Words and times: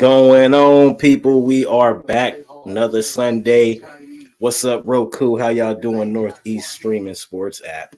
Going 0.00 0.54
on, 0.54 0.94
people? 0.96 1.42
We 1.42 1.66
are 1.66 1.94
back 1.94 2.38
another 2.64 3.02
Sunday. 3.02 3.82
What's 4.38 4.64
up, 4.64 4.80
Roku? 4.86 5.36
How 5.36 5.48
y'all 5.48 5.74
doing? 5.74 6.10
Northeast 6.10 6.72
Streaming 6.72 7.12
Sports 7.12 7.60
app. 7.68 7.94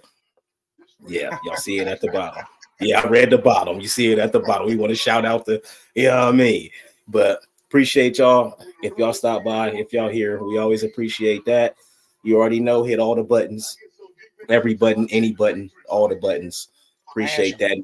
Yeah, 1.07 1.39
y'all 1.45 1.55
see 1.55 1.79
it 1.79 1.87
at 1.87 2.01
the 2.01 2.11
bottom. 2.11 2.45
Yeah, 2.81 3.03
I 3.03 3.07
read 3.07 3.31
the 3.31 3.39
bottom. 3.39 3.81
You 3.81 3.87
see 3.87 4.11
it 4.11 4.19
at 4.19 4.33
the 4.33 4.41
bottom. 4.41 4.67
We 4.67 4.75
want 4.75 4.91
to 4.91 4.97
shout 4.97 5.25
out 5.25 5.45
the, 5.45 5.63
yeah, 5.95 6.03
you 6.03 6.09
know 6.09 6.29
I 6.29 6.33
mean, 6.33 6.71
but 7.07 7.39
appreciate 7.69 8.19
y'all. 8.19 8.59
If 8.83 8.99
y'all 8.99 9.13
stop 9.13 9.45
by, 9.45 9.71
if 9.71 9.93
y'all 9.93 10.09
here, 10.11 10.43
we 10.43 10.59
always 10.59 10.83
appreciate 10.83 11.45
that. 11.45 11.77
You 12.25 12.37
already 12.37 12.59
know, 12.59 12.83
hit 12.83 12.99
all 12.99 13.15
the 13.15 13.23
buttons, 13.23 13.77
every 14.49 14.75
button, 14.75 15.07
any 15.11 15.35
button, 15.35 15.71
all 15.89 16.09
the 16.09 16.17
buttons. 16.17 16.67
Appreciate 17.09 17.59
that. 17.59 17.81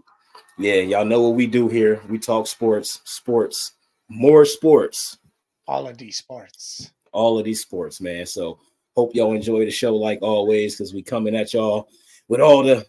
Yeah, 0.58 0.80
y'all 0.80 1.04
know 1.04 1.22
what 1.22 1.36
we 1.36 1.46
do 1.46 1.68
here. 1.68 2.00
We 2.08 2.18
talk 2.18 2.48
sports, 2.48 3.00
sports, 3.04 3.74
more 4.08 4.44
sports. 4.44 5.18
All 5.66 5.88
of 5.88 5.98
these 5.98 6.16
sports. 6.16 6.92
All 7.12 7.38
of 7.38 7.44
these 7.44 7.60
sports, 7.60 8.00
man. 8.00 8.26
So 8.26 8.58
hope 8.96 9.14
y'all 9.14 9.34
enjoy 9.34 9.64
the 9.64 9.70
show 9.70 9.94
like 9.94 10.20
always, 10.22 10.74
because 10.74 10.94
we 10.94 11.02
coming 11.02 11.36
at 11.36 11.52
y'all 11.52 11.88
with 12.28 12.40
all 12.40 12.62
the 12.62 12.86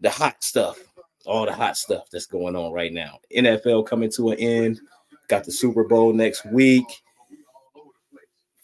the 0.00 0.10
hot 0.10 0.42
stuff, 0.42 0.78
all 1.26 1.44
the 1.44 1.52
hot 1.52 1.76
stuff 1.76 2.08
that's 2.10 2.26
going 2.26 2.56
on 2.56 2.72
right 2.72 2.92
now. 2.92 3.18
NFL 3.36 3.86
coming 3.86 4.10
to 4.12 4.30
an 4.30 4.38
end. 4.38 4.80
Got 5.28 5.44
the 5.44 5.52
Super 5.52 5.84
Bowl 5.84 6.12
next 6.12 6.44
week. 6.46 6.86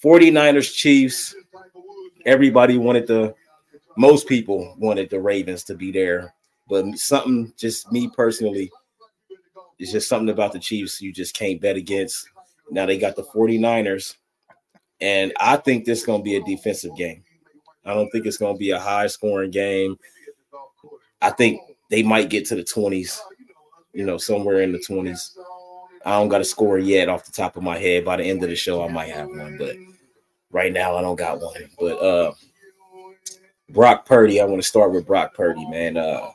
49ers 0.03 0.75
Chiefs. 0.75 1.35
Everybody 2.25 2.79
wanted 2.79 3.07
the 3.07 3.35
most 3.97 4.27
people 4.27 4.75
wanted 4.79 5.11
the 5.11 5.21
Ravens 5.21 5.65
to 5.65 5.75
be 5.75 5.91
there 5.91 6.35
but 6.69 6.85
something, 6.99 7.53
just 7.57 7.91
me 7.93 8.09
personally, 8.09 8.71
it's 9.79 9.93
just 9.93 10.09
something 10.09 10.31
about 10.31 10.53
the 10.53 10.59
Chiefs 10.59 11.01
you 11.01 11.13
just 11.13 11.35
can't 11.35 11.61
bet 11.61 11.77
against. 11.77 12.29
Now 12.71 12.87
they 12.87 12.99
got 12.99 13.17
the 13.17 13.23
49ers, 13.23 14.17
and 15.01 15.33
I 15.39 15.57
think 15.57 15.85
this 15.85 16.01
is 16.01 16.07
going 16.07 16.21
to 16.21 16.25
be 16.25 16.37
a 16.37 16.43
defensive 16.43 16.97
game. 16.97 17.23
I 17.85 17.95
don't 17.95 18.11
think 18.11 18.27
it's 18.27 18.39
going 18.39 18.55
to 18.55 18.59
be 18.59 18.71
a 18.71 18.81
high 18.81 19.07
scoring 19.07 19.51
game. 19.53 19.97
I 21.23 21.31
think 21.31 21.61
they 21.91 22.03
might 22.03 22.31
get 22.31 22.47
to 22.47 22.57
the 22.57 22.65
20s, 22.65 23.21
you 23.93 24.05
know, 24.05 24.19
somewhere 24.19 24.61
in 24.61 24.73
the 24.73 24.79
20s. 24.79 25.37
I 26.05 26.11
don't 26.19 26.29
got 26.29 26.41
a 26.41 26.45
score 26.45 26.79
yet 26.79 27.09
off 27.09 27.25
the 27.25 27.33
top 27.33 27.57
of 27.57 27.63
my 27.63 27.79
head. 27.79 28.05
By 28.05 28.17
the 28.17 28.25
end 28.25 28.43
of 28.43 28.49
the 28.49 28.57
show, 28.57 28.85
I 28.85 28.89
might 28.89 29.11
have 29.11 29.29
one, 29.29 29.57
but 29.59 29.77
right 30.51 30.73
now 30.73 30.97
I 30.97 31.03
don't 31.03 31.17
got 31.17 31.41
one. 31.41 31.69
But 31.79 31.97
uh 31.97 32.33
Brock 33.71 34.07
Purdy, 34.07 34.41
I 34.41 34.45
want 34.45 34.63
to 34.63 34.69
start 34.69 34.93
with 34.93 35.07
Brock 35.07 35.35
Purdy, 35.35 35.67
man. 35.69 35.97
Uh 35.97 36.31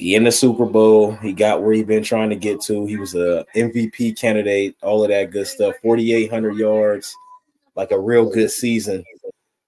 he 0.00 0.14
in 0.14 0.24
the 0.24 0.32
Super 0.32 0.64
Bowl. 0.64 1.12
He 1.16 1.34
got 1.34 1.62
where 1.62 1.74
he 1.74 1.84
been 1.84 2.02
trying 2.02 2.30
to 2.30 2.36
get 2.36 2.62
to. 2.62 2.86
He 2.86 2.96
was 2.96 3.14
a 3.14 3.44
MVP 3.54 4.18
candidate, 4.18 4.74
all 4.82 5.02
of 5.02 5.10
that 5.10 5.30
good 5.30 5.46
stuff. 5.46 5.74
4,800 5.82 6.56
yards, 6.56 7.14
like 7.76 7.90
a 7.90 8.00
real 8.00 8.30
good 8.30 8.50
season. 8.50 9.04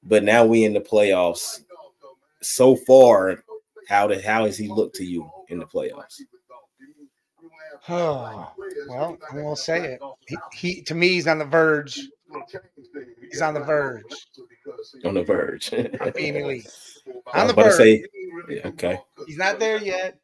But 0.03 0.25
now 0.25 0.47
we 0.47 0.65
in 0.65 0.73
the 0.73 0.81
playoffs. 0.81 1.63
So 2.41 2.77
far, 2.77 3.45
how 3.89 4.07
did 4.07 4.25
how 4.25 4.47
has 4.47 4.57
he 4.57 4.69
looked 4.69 4.97
to 4.97 5.05
you 5.05 5.31
in 5.49 5.59
the 5.59 5.67
playoffs? 5.67 6.23
Oh, 7.91 8.53
well, 8.89 9.19
I 9.31 9.37
won't 9.37 9.59
say 9.59 9.85
it. 9.85 10.01
He, 10.27 10.37
he 10.55 10.83
to 10.85 10.95
me, 10.95 11.09
he's 11.09 11.29
on 11.29 11.41
the 11.41 11.45
verge. 11.45 12.01
He's 13.31 13.43
on 13.43 13.53
the 13.53 13.61
verge. 13.61 14.03
On 15.05 15.13
the 15.13 15.23
verge. 15.23 15.71
being 16.15 16.37
elite. 16.37 16.73
On 17.35 17.47
the 17.47 17.53
verge. 17.53 17.75
Say, 17.75 18.05
yeah, 18.49 18.69
okay. 18.69 18.99
He's 19.27 19.37
not 19.37 19.59
there 19.59 19.77
yet. 19.77 20.19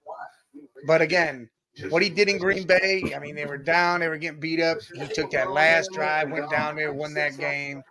But 0.87 1.03
again, 1.03 1.49
what 1.89 2.03
he 2.03 2.09
did 2.09 2.29
in 2.29 2.39
Green 2.39 2.67
Bay, 2.67 3.13
I 3.15 3.19
mean, 3.19 3.35
they 3.35 3.47
were 3.47 3.59
down, 3.59 4.01
they 4.01 4.09
were 4.09 4.19
getting 4.19 4.41
beat 4.41 4.61
up. 4.61 4.79
He 4.95 5.07
took 5.09 5.31
that 5.31 5.51
last 5.51 5.91
drive, 5.93 6.31
went 6.31 6.51
down 6.51 6.77
there, 6.77 6.93
won 6.93 7.15
that 7.15 7.37
game. 7.39 7.83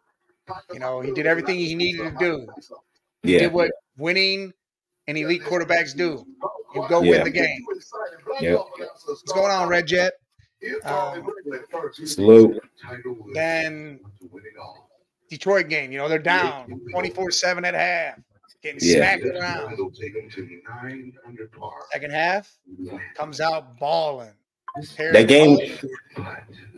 You 0.74 0.80
know, 0.80 1.02
he 1.02 1.12
did 1.12 1.26
everything 1.26 1.58
he 1.58 1.76
needed 1.76 2.12
to 2.12 2.18
do. 2.20 2.48
He 3.24 3.34
yeah. 3.34 3.40
did 3.40 3.54
what 3.54 3.72
winning 3.98 4.54
and 5.08 5.18
elite 5.18 5.44
quarterbacks 5.44 5.96
do. 5.96 6.26
You 6.76 6.86
go 6.90 7.02
yeah. 7.02 7.12
win 7.12 7.24
the 7.24 7.30
game. 7.30 7.66
Yeah. 8.40 8.56
What's 9.06 9.32
going 9.34 9.52
on, 9.52 9.68
Red 9.68 9.88
Jet? 9.88 10.14
Um, 10.84 11.28
Salute. 11.94 12.60
Then 13.34 14.00
Detroit 15.30 15.70
game, 15.70 15.92
you 15.92 15.98
know, 15.98 16.10
they're 16.10 16.20
down 16.20 16.80
24 16.92 17.32
7 17.32 17.66
at 17.66 17.74
half 17.74 18.18
getting 18.74 18.90
yeah. 18.90 19.18
smacked 19.18 19.26
around. 19.26 19.78
Second 21.92 22.12
half 22.12 22.58
comes 23.16 23.40
out 23.40 23.78
balling. 23.80 24.34
That 24.98 25.28
game, 25.28 25.58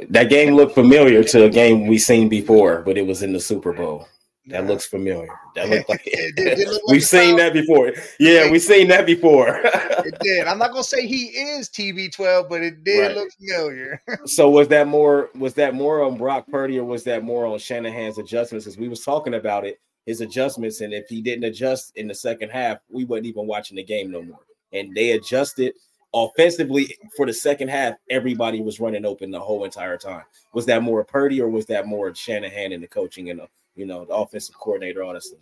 that 0.09 0.29
game 0.29 0.55
looked 0.55 0.73
familiar 0.73 1.23
to 1.23 1.45
a 1.45 1.49
game 1.49 1.87
we 1.87 1.97
seen 1.97 2.29
before, 2.29 2.81
but 2.81 2.97
it 2.97 3.05
was 3.05 3.23
in 3.23 3.33
the 3.33 3.39
Super 3.39 3.73
Bowl. 3.73 4.07
That 4.45 4.65
looks 4.65 4.85
familiar. 4.85 5.27
That 5.55 5.69
looked 5.69 5.89
like 5.89 6.07
it. 6.07 6.33
it 6.37 6.55
did, 6.55 6.67
like 6.67 6.81
we've 6.87 7.03
seen 7.03 7.35
that 7.35 7.53
before. 7.53 7.91
Yeah, 8.19 8.49
we've 8.49 8.61
seen 8.61 8.87
that 8.87 9.05
before. 9.05 9.61
it 9.63 10.17
did. 10.21 10.47
I'm 10.47 10.57
not 10.57 10.71
gonna 10.71 10.83
say 10.83 11.05
he 11.05 11.25
is 11.25 11.69
TB12, 11.69 12.49
but 12.49 12.63
it 12.63 12.83
did 12.83 12.99
right. 12.99 13.15
look 13.15 13.31
familiar. 13.33 14.01
so 14.25 14.49
was 14.49 14.67
that 14.69 14.87
more? 14.87 15.29
Was 15.35 15.53
that 15.55 15.75
more 15.75 16.03
on 16.03 16.17
Brock 16.17 16.47
Purdy, 16.49 16.79
or 16.79 16.85
was 16.85 17.03
that 17.03 17.23
more 17.23 17.45
on 17.45 17.59
Shanahan's 17.59 18.17
adjustments? 18.17 18.65
Because 18.65 18.79
we 18.79 18.87
was 18.87 19.03
talking 19.03 19.35
about 19.35 19.65
it 19.65 19.79
his 20.05 20.21
adjustments. 20.21 20.81
And 20.81 20.93
if 20.93 21.07
he 21.07 21.21
didn't 21.21 21.43
adjust 21.43 21.95
in 21.95 22.07
the 22.07 22.15
second 22.15 22.49
half, 22.49 22.79
we 22.89 23.05
wasn't 23.05 23.27
even 23.27 23.47
watching 23.47 23.77
the 23.77 23.83
game 23.83 24.11
no 24.11 24.21
more. 24.21 24.39
And 24.73 24.95
they 24.95 25.11
adjusted 25.11 25.73
offensively 26.13 26.95
for 27.15 27.25
the 27.25 27.33
second 27.33 27.69
half. 27.69 27.95
Everybody 28.09 28.61
was 28.61 28.79
running 28.79 29.05
open 29.05 29.31
the 29.31 29.39
whole 29.39 29.63
entire 29.63 29.97
time. 29.97 30.23
Was 30.53 30.65
that 30.67 30.83
more 30.83 31.03
Purdy 31.03 31.41
or 31.41 31.49
was 31.49 31.65
that 31.67 31.87
more 31.87 32.13
Shanahan 32.13 32.71
and 32.71 32.83
the 32.83 32.87
coaching 32.87 33.29
and 33.29 33.39
the 33.39 33.47
you 33.75 33.85
know 33.85 34.05
the 34.05 34.13
offensive 34.13 34.57
coordinator, 34.57 35.03
Honestly. 35.03 35.37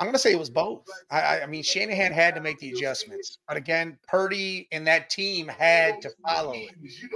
I'm 0.00 0.08
gonna 0.08 0.18
say 0.18 0.32
it 0.32 0.38
was 0.38 0.50
both. 0.50 0.82
I, 1.10 1.42
I, 1.42 1.46
mean, 1.46 1.62
Shanahan 1.62 2.12
had 2.12 2.34
to 2.34 2.40
make 2.40 2.58
the 2.58 2.70
adjustments, 2.70 3.38
but 3.46 3.56
again, 3.56 3.96
Purdy 4.08 4.66
and 4.72 4.84
that 4.88 5.08
team 5.08 5.46
had 5.46 6.02
to 6.02 6.10
follow 6.26 6.52
it 6.52 6.70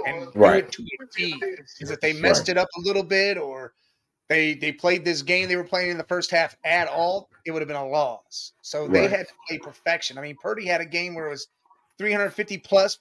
and 0.05 0.33
right. 0.33 0.71
do 0.71 0.85
it 0.85 0.99
to 0.99 1.03
a 1.03 1.07
T. 1.07 1.39
Because 1.77 1.91
if 1.91 1.99
they 1.99 2.13
messed 2.13 2.47
right. 2.47 2.49
it 2.49 2.57
up 2.57 2.69
a 2.77 2.81
little 2.81 3.03
bit 3.03 3.37
or 3.37 3.73
they 4.29 4.53
they 4.53 4.71
played 4.71 5.03
this 5.03 5.21
game 5.21 5.49
they 5.49 5.55
were 5.55 5.63
playing 5.63 5.91
in 5.91 5.97
the 5.97 6.03
first 6.03 6.31
half 6.31 6.55
at 6.63 6.87
all, 6.87 7.29
it 7.45 7.51
would 7.51 7.61
have 7.61 7.67
been 7.67 7.77
a 7.77 7.87
loss. 7.87 8.53
So 8.61 8.87
they 8.87 9.01
right. 9.01 9.09
had 9.09 9.27
to 9.27 9.33
play 9.47 9.57
perfection. 9.57 10.17
I 10.17 10.21
mean, 10.21 10.37
Purdy 10.41 10.65
had 10.65 10.81
a 10.81 10.85
game 10.85 11.15
where 11.15 11.27
it 11.27 11.31
was 11.31 11.47
350 11.97 12.57
plus 12.59 12.99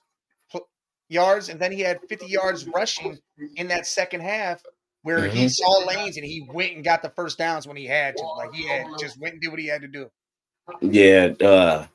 yards, 1.09 1.49
and 1.49 1.61
then 1.61 1.71
he 1.71 1.81
had 1.81 2.01
50 2.09 2.27
yards 2.27 2.67
rushing 2.67 3.19
in 3.57 3.69
that 3.69 3.87
second 3.87 4.21
half 4.21 4.63
where 5.03 5.21
mm-hmm. 5.21 5.37
he 5.37 5.49
saw 5.49 5.87
lanes 5.87 6.17
and 6.17 6.27
he 6.27 6.47
went 6.53 6.75
and 6.75 6.85
got 6.85 7.03
the 7.03 7.11
first 7.11 7.39
downs 7.39 7.67
when 7.67 7.77
he 7.77 7.87
had 7.87 8.17
to. 8.17 8.25
Like 8.25 8.53
he 8.53 8.67
had 8.67 8.87
just 8.99 9.19
went 9.21 9.35
and 9.35 9.43
did 9.43 9.51
what 9.51 9.61
he 9.61 9.67
had 9.67 9.83
to 9.83 9.89
do. 9.89 10.11
Yeah. 10.81 11.33
Uh, 11.41 11.87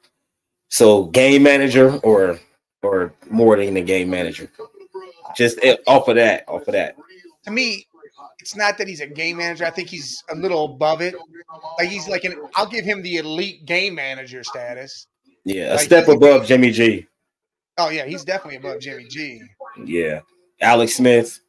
so 0.70 1.06
game 1.06 1.44
manager 1.44 1.98
or 1.98 2.40
or 2.82 3.14
more 3.30 3.58
than 3.58 3.74
the 3.74 3.82
game 3.82 4.10
manager. 4.10 4.50
Just 5.36 5.60
eh, 5.64 5.78
off 5.88 6.08
of 6.08 6.16
that, 6.16 6.44
off 6.48 6.68
of 6.68 6.74
that. 6.74 6.96
To 7.46 7.52
me, 7.52 7.88
it's 8.40 8.56
not 8.56 8.78
that 8.78 8.88
he's 8.88 9.02
a 9.02 9.08
game 9.08 9.38
manager. 9.38 9.66
I 9.66 9.70
think 9.70 9.90
he's 9.90 10.24
a 10.30 10.36
little 10.36 10.66
above 10.66 11.02
it. 11.02 11.16
Like 11.78 11.90
he's 11.90 12.08
like 12.08 12.24
an 12.24 12.36
I'll 12.56 12.68
give 12.68 12.86
him 12.86 13.02
the 13.02 13.18
elite 13.18 13.66
game 13.66 13.96
manager 13.96 14.44
status. 14.44 15.08
Yeah, 15.44 15.74
a 15.74 15.76
like 15.76 15.86
step 15.86 16.08
above 16.08 16.46
Jimmy 16.46 16.72
G. 16.72 17.08
Oh 17.78 17.90
yeah, 17.90 18.06
he's 18.06 18.24
definitely 18.24 18.58
above 18.58 18.80
Jimmy 18.80 19.06
G. 19.06 19.42
Yeah. 19.86 20.22
Alex 20.62 20.96
Smith. 20.96 21.40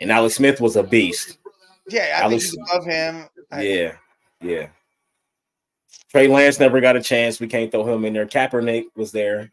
And 0.00 0.12
Alex 0.12 0.36
Smith 0.36 0.60
was 0.60 0.76
a 0.76 0.82
beast. 0.82 1.38
Yeah, 1.88 2.02
I 2.02 2.22
Alex, 2.22 2.50
think 2.50 2.60
he's 2.60 2.74
above 2.74 2.84
him. 2.84 3.28
Yeah, 3.58 3.94
yeah. 4.40 4.68
Trey 6.10 6.28
Lance 6.28 6.60
never 6.60 6.80
got 6.80 6.96
a 6.96 7.02
chance. 7.02 7.40
We 7.40 7.48
can't 7.48 7.70
throw 7.70 7.92
him 7.92 8.04
in 8.04 8.12
there. 8.12 8.26
Kaepernick 8.26 8.84
was 8.94 9.10
there 9.10 9.50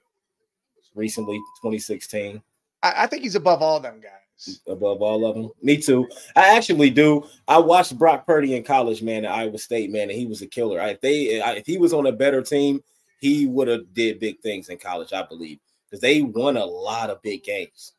recently, 0.94 1.38
2016. 1.62 2.42
I, 2.84 2.94
I 3.04 3.08
think 3.08 3.24
he's 3.24 3.36
above 3.36 3.62
all 3.62 3.80
them 3.80 4.00
guys 4.00 4.25
above 4.68 5.02
all 5.02 5.26
of 5.26 5.36
them. 5.36 5.50
Me 5.62 5.78
too. 5.78 6.08
I 6.36 6.56
actually 6.56 6.90
do. 6.90 7.28
I 7.48 7.58
watched 7.58 7.98
Brock 7.98 8.26
Purdy 8.26 8.56
in 8.56 8.64
college, 8.64 9.02
man, 9.02 9.26
at 9.26 9.32
Iowa 9.32 9.58
State, 9.58 9.92
man, 9.92 10.10
and 10.10 10.18
he 10.18 10.26
was 10.26 10.42
a 10.42 10.48
killer. 10.48 10.80
if 10.82 11.02
they, 11.02 11.40
if 11.40 11.66
he 11.66 11.78
was 11.78 11.94
on 11.94 12.08
a 12.08 12.12
better 12.12 12.42
team, 12.42 12.84
he 13.20 13.46
would 13.46 13.68
have 13.68 13.94
did 13.94 14.20
big 14.20 14.40
things 14.42 14.70
in 14.70 14.78
college, 14.78 15.14
I 15.14 15.24
believe, 15.24 15.60
because 15.90 16.02
they 16.02 16.22
won 16.22 16.58
a 16.58 16.66
lot 16.66 17.10
of 17.10 17.22
big 17.22 17.44
games. 17.44 17.94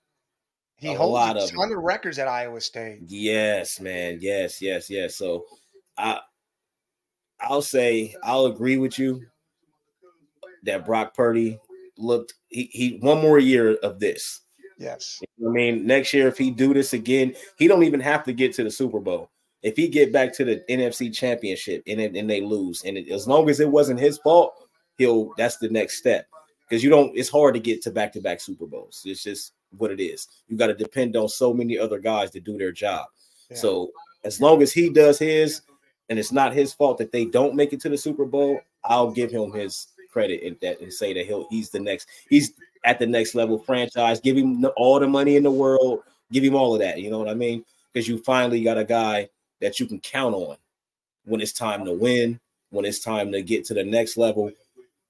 He 0.76 0.92
a 0.92 0.96
holds 0.96 1.12
lot 1.12 1.36
a 1.36 1.52
ton 1.54 1.72
of, 1.72 1.78
of 1.78 1.84
records 1.84 2.18
at 2.18 2.28
Iowa 2.28 2.60
State. 2.60 3.00
Yes, 3.06 3.80
man. 3.80 4.18
Yes, 4.20 4.60
yes, 4.60 4.90
yes. 4.90 5.16
So, 5.16 5.46
I, 5.96 6.20
I'll 7.40 7.62
say 7.62 8.14
I'll 8.22 8.46
agree 8.46 8.76
with 8.76 8.98
you 8.98 9.22
that 10.64 10.84
Brock 10.84 11.14
Purdy 11.14 11.58
looked 11.96 12.34
he, 12.48 12.64
he 12.72 12.98
one 13.00 13.22
more 13.22 13.38
year 13.38 13.76
of 13.82 13.98
this 14.00 14.42
Yes. 14.78 15.22
I 15.44 15.48
mean, 15.48 15.86
next 15.86 16.12
year 16.12 16.28
if 16.28 16.38
he 16.38 16.50
do 16.50 16.74
this 16.74 16.92
again, 16.92 17.34
he 17.56 17.66
don't 17.66 17.84
even 17.84 18.00
have 18.00 18.24
to 18.24 18.32
get 18.32 18.52
to 18.54 18.64
the 18.64 18.70
Super 18.70 19.00
Bowl. 19.00 19.30
If 19.62 19.76
he 19.76 19.88
get 19.88 20.12
back 20.12 20.32
to 20.34 20.44
the 20.44 20.62
NFC 20.68 21.12
Championship 21.14 21.82
and 21.86 22.00
and 22.00 22.28
they 22.28 22.40
lose, 22.40 22.82
and 22.84 22.98
it, 22.98 23.10
as 23.10 23.26
long 23.26 23.48
as 23.48 23.58
it 23.60 23.70
wasn't 23.70 24.00
his 24.00 24.18
fault, 24.18 24.54
he'll 24.98 25.32
that's 25.36 25.56
the 25.56 25.68
next 25.68 25.96
step. 25.96 26.26
Because 26.68 26.82
you 26.82 26.90
don't, 26.90 27.16
it's 27.16 27.28
hard 27.28 27.54
to 27.54 27.60
get 27.60 27.80
to 27.82 27.92
back 27.92 28.12
to 28.14 28.20
back 28.20 28.40
Super 28.40 28.66
Bowls. 28.66 29.02
It's 29.04 29.22
just 29.22 29.52
what 29.76 29.92
it 29.92 30.00
is. 30.00 30.26
You 30.48 30.56
got 30.56 30.66
to 30.66 30.74
depend 30.74 31.16
on 31.16 31.28
so 31.28 31.54
many 31.54 31.78
other 31.78 32.00
guys 32.00 32.32
to 32.32 32.40
do 32.40 32.58
their 32.58 32.72
job. 32.72 33.06
Yeah. 33.50 33.56
So 33.56 33.92
as 34.24 34.40
long 34.40 34.62
as 34.62 34.72
he 34.72 34.90
does 34.90 35.18
his, 35.18 35.62
and 36.08 36.18
it's 36.18 36.32
not 36.32 36.52
his 36.52 36.72
fault 36.72 36.98
that 36.98 37.12
they 37.12 37.24
don't 37.24 37.54
make 37.54 37.72
it 37.72 37.80
to 37.82 37.88
the 37.88 37.96
Super 37.96 38.24
Bowl, 38.24 38.60
I'll 38.84 39.10
give 39.10 39.30
him 39.30 39.52
his 39.52 39.88
credit 40.10 40.42
in 40.42 40.56
that 40.62 40.80
and 40.80 40.92
say 40.92 41.12
that 41.12 41.26
he'll 41.26 41.46
he's 41.50 41.70
the 41.70 41.78
next 41.80 42.08
he's 42.30 42.52
at 42.86 42.98
the 42.98 43.06
next 43.06 43.34
level 43.34 43.58
franchise. 43.58 44.20
Give 44.20 44.36
him 44.36 44.64
all 44.76 44.98
the 44.98 45.08
money 45.08 45.36
in 45.36 45.42
the 45.42 45.50
world. 45.50 46.02
Give 46.32 46.44
him 46.44 46.54
all 46.54 46.72
of 46.72 46.80
that. 46.80 47.00
You 47.00 47.10
know 47.10 47.18
what 47.18 47.28
I 47.28 47.34
mean? 47.34 47.64
Because 47.92 48.08
you 48.08 48.18
finally 48.18 48.62
got 48.62 48.78
a 48.78 48.84
guy 48.84 49.28
that 49.60 49.78
you 49.78 49.86
can 49.86 50.00
count 50.00 50.34
on 50.34 50.56
when 51.24 51.40
it's 51.40 51.52
time 51.52 51.84
to 51.84 51.92
win, 51.92 52.40
when 52.70 52.84
it's 52.84 53.00
time 53.00 53.32
to 53.32 53.42
get 53.42 53.64
to 53.66 53.74
the 53.74 53.84
next 53.84 54.16
level. 54.16 54.50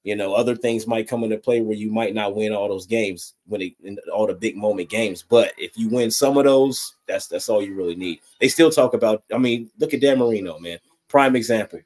You 0.04 0.14
know, 0.14 0.34
other 0.34 0.54
things 0.54 0.86
might 0.86 1.08
come 1.08 1.24
into 1.24 1.36
play 1.36 1.60
where 1.60 1.76
you 1.76 1.90
might 1.90 2.14
not 2.14 2.34
win 2.34 2.52
all 2.52 2.68
those 2.68 2.86
games 2.86 3.34
when 3.46 3.60
it 3.60 3.74
all 4.12 4.26
the 4.26 4.34
big 4.34 4.56
moment 4.56 4.88
games. 4.88 5.24
But 5.28 5.52
if 5.58 5.76
you 5.76 5.88
win 5.88 6.10
some 6.10 6.38
of 6.38 6.44
those, 6.44 6.94
that's 7.06 7.26
that's 7.26 7.48
all 7.48 7.62
you 7.62 7.74
really 7.74 7.96
need. 7.96 8.20
They 8.40 8.48
still 8.48 8.70
talk 8.70 8.94
about. 8.94 9.24
I 9.34 9.38
mean, 9.38 9.68
look 9.78 9.94
at 9.94 10.00
Dan 10.00 10.20
Marino, 10.20 10.58
man, 10.60 10.78
prime 11.08 11.34
example. 11.34 11.80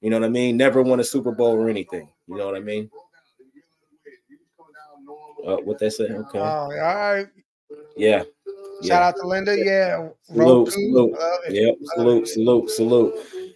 You 0.00 0.10
know 0.10 0.18
what 0.18 0.26
I 0.26 0.30
mean? 0.30 0.56
Never 0.56 0.82
won 0.82 0.98
a 0.98 1.04
Super 1.04 1.30
Bowl 1.30 1.54
or 1.54 1.70
anything. 1.70 2.08
You 2.26 2.36
know 2.36 2.46
what 2.46 2.56
I 2.56 2.60
mean? 2.60 2.90
Uh, 5.46 5.56
what 5.56 5.78
they 5.78 5.90
say? 5.90 6.04
Okay. 6.04 6.38
Oh, 6.38 6.42
all 6.42 6.68
right. 6.70 7.26
Yeah. 7.96 8.22
Shout 8.82 9.00
yeah. 9.02 9.08
out 9.08 9.16
to 9.16 9.26
Linda. 9.26 9.56
Yeah. 9.58 10.08
Salute, 10.22 10.72
salute. 10.72 11.16
Yep. 11.50 11.74
Salute, 11.94 12.28
salute, 12.28 12.70
salute. 12.70 13.14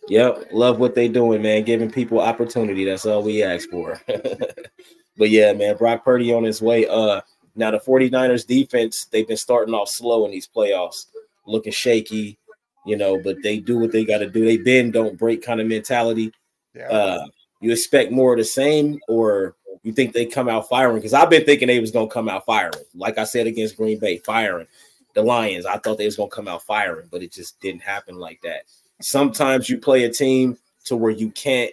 Yep. 0.08 0.48
Love 0.52 0.78
what 0.78 0.94
they 0.94 1.08
doing, 1.08 1.42
man. 1.42 1.64
Giving 1.64 1.90
people 1.90 2.20
opportunity. 2.20 2.84
That's 2.84 3.06
all 3.06 3.22
we 3.22 3.42
ask 3.42 3.68
for. 3.70 4.00
but 5.16 5.30
yeah, 5.30 5.52
man, 5.52 5.76
Brock 5.76 6.04
Purdy 6.04 6.32
on 6.32 6.44
his 6.44 6.60
way. 6.60 6.86
Uh 6.86 7.20
now 7.56 7.70
the 7.70 7.78
49ers 7.78 8.46
defense, 8.46 9.06
they've 9.12 9.28
been 9.28 9.36
starting 9.36 9.74
off 9.74 9.88
slow 9.88 10.24
in 10.24 10.32
these 10.32 10.48
playoffs, 10.48 11.06
looking 11.46 11.72
shaky, 11.72 12.36
you 12.84 12.96
know, 12.96 13.18
but 13.18 13.36
they 13.42 13.60
do 13.60 13.78
what 13.78 13.92
they 13.92 14.04
got 14.04 14.18
to 14.18 14.28
do. 14.28 14.44
They 14.44 14.56
bend, 14.56 14.92
don't 14.92 15.16
break 15.16 15.42
kind 15.42 15.60
of 15.60 15.66
mentality. 15.66 16.32
Yeah. 16.74 16.88
Uh 16.88 17.26
you 17.60 17.72
expect 17.72 18.12
more 18.12 18.32
of 18.34 18.38
the 18.38 18.44
same, 18.44 19.00
or 19.08 19.56
you 19.84 19.92
think 19.92 20.14
they 20.14 20.26
come 20.26 20.48
out 20.48 20.68
firing? 20.68 20.96
Because 20.96 21.12
I've 21.12 21.30
been 21.30 21.44
thinking 21.44 21.68
they 21.68 21.78
was 21.78 21.90
gonna 21.90 22.08
come 22.08 22.28
out 22.28 22.46
firing. 22.46 22.72
Like 22.94 23.18
I 23.18 23.24
said 23.24 23.46
against 23.46 23.76
Green 23.76 23.98
Bay, 24.00 24.18
firing 24.18 24.66
the 25.14 25.22
Lions. 25.22 25.66
I 25.66 25.76
thought 25.76 25.98
they 25.98 26.06
was 26.06 26.16
gonna 26.16 26.30
come 26.30 26.48
out 26.48 26.62
firing, 26.62 27.06
but 27.12 27.22
it 27.22 27.30
just 27.30 27.60
didn't 27.60 27.82
happen 27.82 28.16
like 28.16 28.40
that. 28.42 28.62
Sometimes 29.00 29.68
you 29.68 29.78
play 29.78 30.04
a 30.04 30.10
team 30.10 30.56
to 30.86 30.96
where 30.96 31.12
you 31.12 31.30
can't 31.30 31.70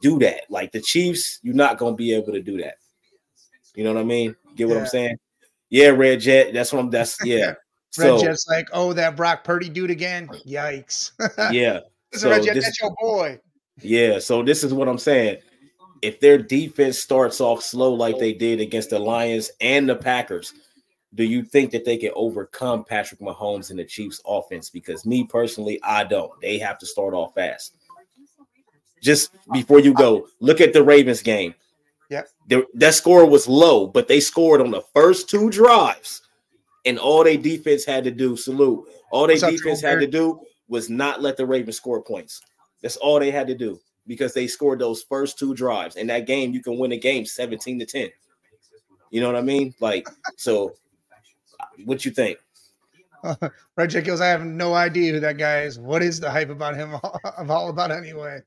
do 0.00 0.18
that. 0.20 0.42
Like 0.50 0.70
the 0.70 0.80
Chiefs, 0.80 1.40
you're 1.42 1.54
not 1.54 1.78
gonna 1.78 1.96
be 1.96 2.14
able 2.14 2.32
to 2.32 2.40
do 2.40 2.58
that. 2.62 2.76
You 3.74 3.82
know 3.82 3.92
what 3.92 4.00
I 4.00 4.04
mean? 4.04 4.36
Get 4.54 4.68
what 4.68 4.74
yeah. 4.74 4.80
I'm 4.80 4.86
saying? 4.86 5.16
Yeah, 5.68 5.88
Red 5.88 6.20
Jet. 6.20 6.54
That's 6.54 6.72
what 6.72 6.78
I'm. 6.78 6.90
That's 6.90 7.18
yeah. 7.24 7.54
Red 7.98 8.18
so, 8.18 8.20
Jet's 8.20 8.46
like, 8.48 8.68
oh, 8.72 8.92
that 8.92 9.16
Brock 9.16 9.42
Purdy 9.42 9.68
dude 9.68 9.90
again. 9.90 10.28
Yikes. 10.46 11.10
yeah. 11.52 11.80
so 12.12 12.30
Red 12.30 12.44
Jet, 12.44 12.54
this, 12.54 12.64
that's 12.64 12.80
your 12.80 12.94
boy. 13.00 13.40
Yeah. 13.80 14.20
So 14.20 14.44
this 14.44 14.62
is 14.62 14.72
what 14.72 14.88
I'm 14.88 14.98
saying 14.98 15.38
if 16.02 16.20
their 16.20 16.38
defense 16.38 16.98
starts 16.98 17.40
off 17.40 17.62
slow 17.62 17.92
like 17.92 18.18
they 18.18 18.32
did 18.32 18.60
against 18.60 18.90
the 18.90 18.98
Lions 18.98 19.50
and 19.60 19.88
the 19.88 19.96
Packers, 19.96 20.52
do 21.14 21.24
you 21.24 21.42
think 21.42 21.70
that 21.70 21.84
they 21.84 21.96
can 21.96 22.10
overcome 22.14 22.84
Patrick 22.84 23.20
Mahomes 23.20 23.70
and 23.70 23.78
the 23.78 23.84
Chiefs 23.84 24.20
offense? 24.26 24.68
Because 24.70 25.06
me 25.06 25.24
personally, 25.24 25.80
I 25.82 26.04
don't. 26.04 26.32
They 26.40 26.58
have 26.58 26.78
to 26.78 26.86
start 26.86 27.14
off 27.14 27.34
fast. 27.34 27.76
Just 29.02 29.30
before 29.52 29.80
you 29.80 29.94
go, 29.94 30.28
look 30.40 30.60
at 30.60 30.72
the 30.72 30.82
Ravens 30.82 31.22
game. 31.22 31.54
Yeah. 32.10 32.22
That 32.74 32.94
score 32.94 33.26
was 33.26 33.48
low, 33.48 33.86
but 33.86 34.08
they 34.08 34.20
scored 34.20 34.60
on 34.60 34.70
the 34.70 34.82
first 34.94 35.28
two 35.30 35.50
drives. 35.50 36.22
And 36.84 36.98
all 36.98 37.24
they 37.24 37.36
defense 37.36 37.84
had 37.84 38.04
to 38.04 38.10
do, 38.10 38.36
salute. 38.36 38.88
All 39.10 39.26
they 39.26 39.38
defense 39.38 39.80
had 39.80 40.00
to 40.00 40.06
do 40.06 40.40
was 40.68 40.88
not 40.88 41.22
let 41.22 41.36
the 41.36 41.46
Ravens 41.46 41.76
score 41.76 42.02
points. 42.02 42.42
That's 42.82 42.96
all 42.96 43.18
they 43.18 43.30
had 43.30 43.46
to 43.48 43.54
do 43.54 43.80
because 44.06 44.34
they 44.34 44.46
scored 44.46 44.78
those 44.78 45.02
first 45.02 45.38
two 45.38 45.54
drives. 45.54 45.96
In 45.96 46.06
that 46.08 46.26
game, 46.26 46.52
you 46.52 46.62
can 46.62 46.78
win 46.78 46.92
a 46.92 46.96
game 46.96 47.26
17 47.26 47.78
to 47.80 47.86
10. 47.86 48.10
You 49.10 49.20
know 49.20 49.26
what 49.26 49.36
I 49.36 49.42
mean? 49.42 49.74
Like, 49.80 50.08
so 50.36 50.74
what 51.84 52.04
you 52.04 52.10
think? 52.10 52.38
Uh, 53.24 53.48
Red 53.76 53.90
Jet 53.90 54.08
I 54.20 54.26
have 54.26 54.44
no 54.44 54.74
idea 54.74 55.12
who 55.12 55.20
that 55.20 55.38
guy 55.38 55.62
is. 55.62 55.78
What 55.78 56.02
is 56.02 56.20
the 56.20 56.30
hype 56.30 56.50
about 56.50 56.76
him 56.76 56.94
all, 57.02 57.20
all 57.48 57.68
about 57.70 57.90
anyway? 57.90 58.40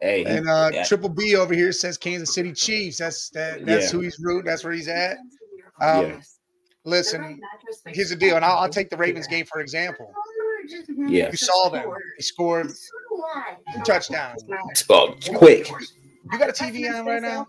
Hey, 0.00 0.24
and 0.24 0.48
uh, 0.48 0.70
yeah. 0.72 0.84
Triple 0.84 1.08
B 1.08 1.36
over 1.36 1.54
here 1.54 1.72
says 1.72 1.96
Kansas 1.96 2.34
City 2.34 2.52
Chiefs. 2.52 2.98
That's 2.98 3.30
that, 3.30 3.64
that's 3.64 3.86
yeah. 3.86 3.90
who 3.90 4.00
he's 4.00 4.18
rooting. 4.20 4.44
That's 4.44 4.62
where 4.62 4.74
he's 4.74 4.88
at. 4.88 5.16
Um, 5.80 6.04
yeah. 6.04 6.20
Listen, 6.84 7.40
here's 7.86 8.10
the 8.10 8.16
deal, 8.16 8.36
and 8.36 8.44
I'll, 8.44 8.58
I'll 8.58 8.68
take 8.68 8.90
the 8.90 8.96
Ravens 8.96 9.26
game 9.26 9.46
for 9.46 9.60
example. 9.60 10.12
Yeah. 10.88 11.30
You 11.30 11.36
saw 11.36 11.68
them. 11.68 11.90
They 12.18 12.22
scored 12.22 12.72
two 13.74 13.82
touchdowns. 13.82 14.44
Oh, 14.90 15.14
quick. 15.34 15.70
You 16.32 16.38
got 16.38 16.48
a 16.48 16.52
TV 16.52 16.92
on 16.92 17.06
right 17.06 17.22
now? 17.22 17.46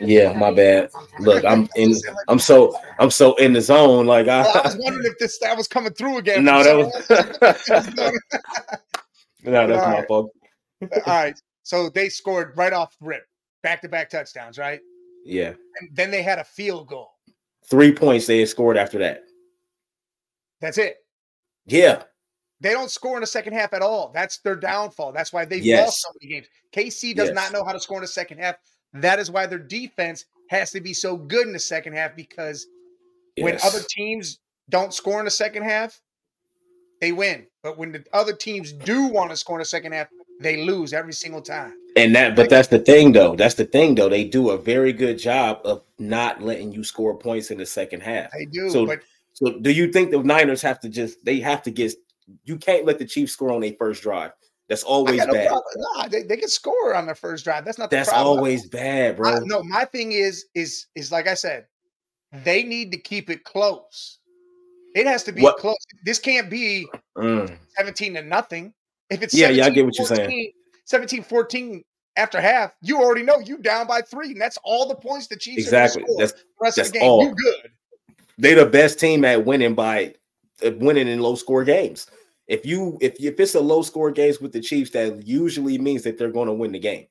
Yeah, 0.00 0.32
my 0.32 0.50
bad. 0.50 0.90
Look, 1.20 1.44
I'm 1.44 1.68
in. 1.76 1.94
I'm 2.26 2.38
so 2.38 2.76
I'm 2.98 3.10
so 3.10 3.36
in 3.36 3.52
the 3.52 3.60
zone. 3.60 4.06
Like 4.06 4.26
I, 4.26 4.42
well, 4.42 4.58
I 4.58 4.66
was 4.66 4.76
wondering 4.78 5.06
if 5.06 5.18
this 5.18 5.38
that 5.38 5.56
was 5.56 5.68
coming 5.68 5.92
through 5.92 6.18
again. 6.18 6.44
No, 6.44 6.64
that 6.64 6.76
was. 6.76 7.08
no, 9.44 9.66
that's 9.68 9.86
my 9.86 10.04
fault. 10.06 10.32
All 10.82 10.88
right. 11.06 11.40
So 11.62 11.88
they 11.88 12.08
scored 12.08 12.56
right 12.56 12.72
off 12.72 12.96
rip, 13.00 13.22
back 13.62 13.82
to 13.82 13.88
back 13.88 14.10
touchdowns, 14.10 14.58
right? 14.58 14.80
Yeah. 15.24 15.54
And 15.80 15.90
then 15.92 16.10
they 16.10 16.22
had 16.22 16.38
a 16.38 16.44
field 16.44 16.88
goal. 16.88 17.10
Three 17.68 17.92
points 17.92 18.26
they 18.26 18.44
scored 18.46 18.76
after 18.76 18.98
that. 18.98 19.22
That's 20.60 20.78
it. 20.78 20.98
Yeah. 21.66 22.04
They 22.60 22.70
don't 22.70 22.90
score 22.90 23.16
in 23.16 23.20
the 23.20 23.26
second 23.26 23.52
half 23.52 23.72
at 23.74 23.82
all. 23.82 24.10
That's 24.14 24.38
their 24.38 24.56
downfall. 24.56 25.12
That's 25.12 25.32
why 25.32 25.44
they've 25.44 25.64
yes. 25.64 25.86
lost 25.86 26.02
so 26.02 26.08
many 26.20 26.34
games. 26.34 26.46
KC 26.72 27.14
does 27.14 27.28
yes. 27.28 27.34
not 27.34 27.52
know 27.52 27.64
how 27.64 27.72
to 27.72 27.80
score 27.80 27.98
in 27.98 28.02
the 28.02 28.08
second 28.08 28.38
half. 28.38 28.56
That 28.94 29.18
is 29.18 29.30
why 29.30 29.46
their 29.46 29.58
defense 29.58 30.24
has 30.48 30.70
to 30.70 30.80
be 30.80 30.94
so 30.94 31.16
good 31.16 31.46
in 31.46 31.52
the 31.52 31.58
second 31.58 31.94
half 31.94 32.16
because 32.16 32.66
yes. 33.36 33.44
when 33.44 33.58
other 33.62 33.84
teams 33.88 34.38
don't 34.70 34.94
score 34.94 35.18
in 35.18 35.24
the 35.26 35.30
second 35.30 35.64
half, 35.64 36.00
they 37.00 37.12
win. 37.12 37.46
But 37.62 37.76
when 37.76 37.92
the 37.92 38.04
other 38.12 38.32
teams 38.32 38.72
do 38.72 39.06
want 39.06 39.30
to 39.30 39.36
score 39.36 39.56
in 39.56 39.60
the 39.60 39.66
second 39.66 39.92
half, 39.92 40.08
they 40.40 40.64
lose 40.64 40.92
every 40.92 41.12
single 41.12 41.42
time. 41.42 41.74
And 41.96 42.14
that, 42.14 42.36
but 42.36 42.50
that's 42.50 42.68
the 42.68 42.78
thing, 42.78 43.12
though. 43.12 43.36
That's 43.36 43.54
the 43.54 43.64
thing, 43.64 43.94
though. 43.94 44.08
They 44.08 44.24
do 44.24 44.50
a 44.50 44.58
very 44.58 44.92
good 44.92 45.18
job 45.18 45.60
of 45.64 45.82
not 45.98 46.42
letting 46.42 46.72
you 46.72 46.84
score 46.84 47.16
points 47.16 47.50
in 47.50 47.58
the 47.58 47.66
second 47.66 48.02
half. 48.02 48.30
They 48.32 48.44
do. 48.44 48.68
So, 48.70 48.86
but 48.86 49.00
so 49.32 49.58
do 49.58 49.70
you 49.70 49.90
think 49.90 50.10
the 50.10 50.22
Niners 50.22 50.62
have 50.62 50.80
to 50.80 50.88
just 50.88 51.24
they 51.24 51.40
have 51.40 51.62
to 51.62 51.70
get 51.70 51.94
you 52.44 52.56
can't 52.56 52.84
let 52.84 52.98
the 52.98 53.04
Chiefs 53.04 53.32
score 53.32 53.52
on 53.52 53.60
their 53.60 53.74
first 53.78 54.02
drive. 54.02 54.32
That's 54.68 54.82
always 54.82 55.24
bad. 55.26 55.52
Nah, 55.76 56.08
they, 56.08 56.22
they 56.22 56.36
can 56.36 56.48
score 56.48 56.94
on 56.94 57.06
their 57.06 57.14
first 57.14 57.44
drive. 57.44 57.64
That's 57.64 57.78
not. 57.78 57.90
That's 57.90 58.08
always 58.08 58.66
bad, 58.66 59.16
bro. 59.16 59.36
I, 59.36 59.38
no, 59.44 59.62
my 59.62 59.84
thing 59.84 60.12
is 60.12 60.46
is 60.54 60.86
is 60.96 61.12
like 61.12 61.28
I 61.28 61.34
said, 61.34 61.66
they 62.44 62.64
need 62.64 62.90
to 62.92 62.98
keep 62.98 63.30
it 63.30 63.44
close. 63.44 64.18
It 64.94 65.06
has 65.06 65.22
to 65.24 65.32
be 65.32 65.42
what? 65.42 65.58
close. 65.58 65.76
This 66.04 66.18
can't 66.18 66.50
be 66.50 66.88
mm. 67.16 67.56
17 67.76 68.14
to 68.14 68.22
nothing. 68.22 68.72
If 69.10 69.22
it's 69.22 69.34
yeah, 69.34 69.50
yeah, 69.50 69.66
I 69.66 69.70
get 69.70 69.84
what 69.84 69.94
14, 69.96 70.16
you're 70.16 70.28
saying. 70.28 70.52
17 70.86 71.22
14 71.22 71.84
after 72.16 72.40
half, 72.40 72.72
you 72.80 72.98
already 72.98 73.22
know 73.22 73.38
you 73.38 73.58
down 73.58 73.86
by 73.86 74.00
three, 74.00 74.32
and 74.32 74.40
that's 74.40 74.58
all 74.64 74.88
the 74.88 74.94
points 74.94 75.26
the 75.28 75.36
Chiefs 75.36 75.64
exactly. 75.64 76.02
That's, 76.18 76.32
the 76.32 76.38
rest 76.60 76.76
that's 76.76 76.88
of 76.88 76.94
the 76.94 76.98
game. 76.98 77.08
All. 77.08 77.22
You 77.22 77.34
good. 77.34 77.70
They're 78.38 78.64
the 78.64 78.66
best 78.66 78.98
team 78.98 79.24
at 79.24 79.44
winning 79.44 79.74
by 79.74 80.14
winning 80.62 81.08
in 81.08 81.20
low 81.20 81.34
score 81.34 81.64
games. 81.64 82.06
If 82.46 82.64
you 82.64 82.98
if 83.00 83.16
if 83.20 83.40
it's 83.40 83.54
a 83.54 83.60
low 83.60 83.82
score 83.82 84.10
games 84.10 84.40
with 84.40 84.52
the 84.52 84.60
Chiefs, 84.60 84.90
that 84.90 85.26
usually 85.26 85.78
means 85.78 86.02
that 86.02 86.18
they're 86.18 86.30
going 86.30 86.48
to 86.48 86.54
win 86.54 86.72
the 86.72 86.78
game. 86.78 87.06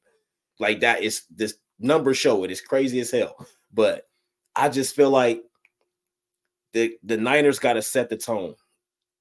Like 0.59 0.79
that 0.79 1.03
is 1.03 1.23
this 1.29 1.55
numbers 1.79 2.17
show 2.17 2.43
it 2.43 2.51
is 2.51 2.61
crazy 2.61 2.99
as 2.99 3.11
hell. 3.11 3.35
But 3.73 4.07
I 4.55 4.69
just 4.69 4.95
feel 4.95 5.09
like 5.09 5.43
the 6.73 6.97
the 7.03 7.17
Niners 7.17 7.59
got 7.59 7.73
to 7.73 7.81
set 7.81 8.09
the 8.09 8.17
tone 8.17 8.55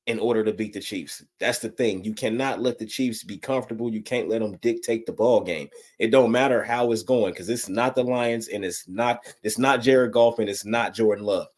in 0.07 0.19
order 0.19 0.45
to 0.45 0.52
beat 0.52 0.75
the 0.75 0.81
Chiefs. 0.81 1.25
That's 1.40 1.61
the 1.61 1.71
thing. 1.71 2.04
You 2.04 2.12
cannot 2.12 2.61
let 2.61 2.78
the 2.78 2.87
Chiefs 2.87 3.25
be 3.25 3.38
comfortable. 3.38 3.90
You 3.90 4.02
can't 4.02 4.28
let 4.28 4.40
them 4.40 4.59
dictate 4.59 5.07
the 5.07 5.12
ball 5.12 5.40
game. 5.40 5.69
It 5.99 6.11
don't 6.11 6.31
matter 6.31 6.62
how 6.62 6.93
it's 6.93 7.02
going 7.02 7.33
because 7.33 7.49
it's 7.49 7.69
not 7.69 7.95
the 7.95 8.04
Lions 8.04 8.49
and 8.49 8.64
it's 8.64 8.87
not 8.87 9.25
it's 9.43 9.59
not 9.59 9.81
Jared 9.81 10.12
Goff 10.12 10.38
and 10.38 10.49
it's 10.49 10.64
not 10.64 10.95
Jordan 10.95 11.25
Love. 11.25 11.49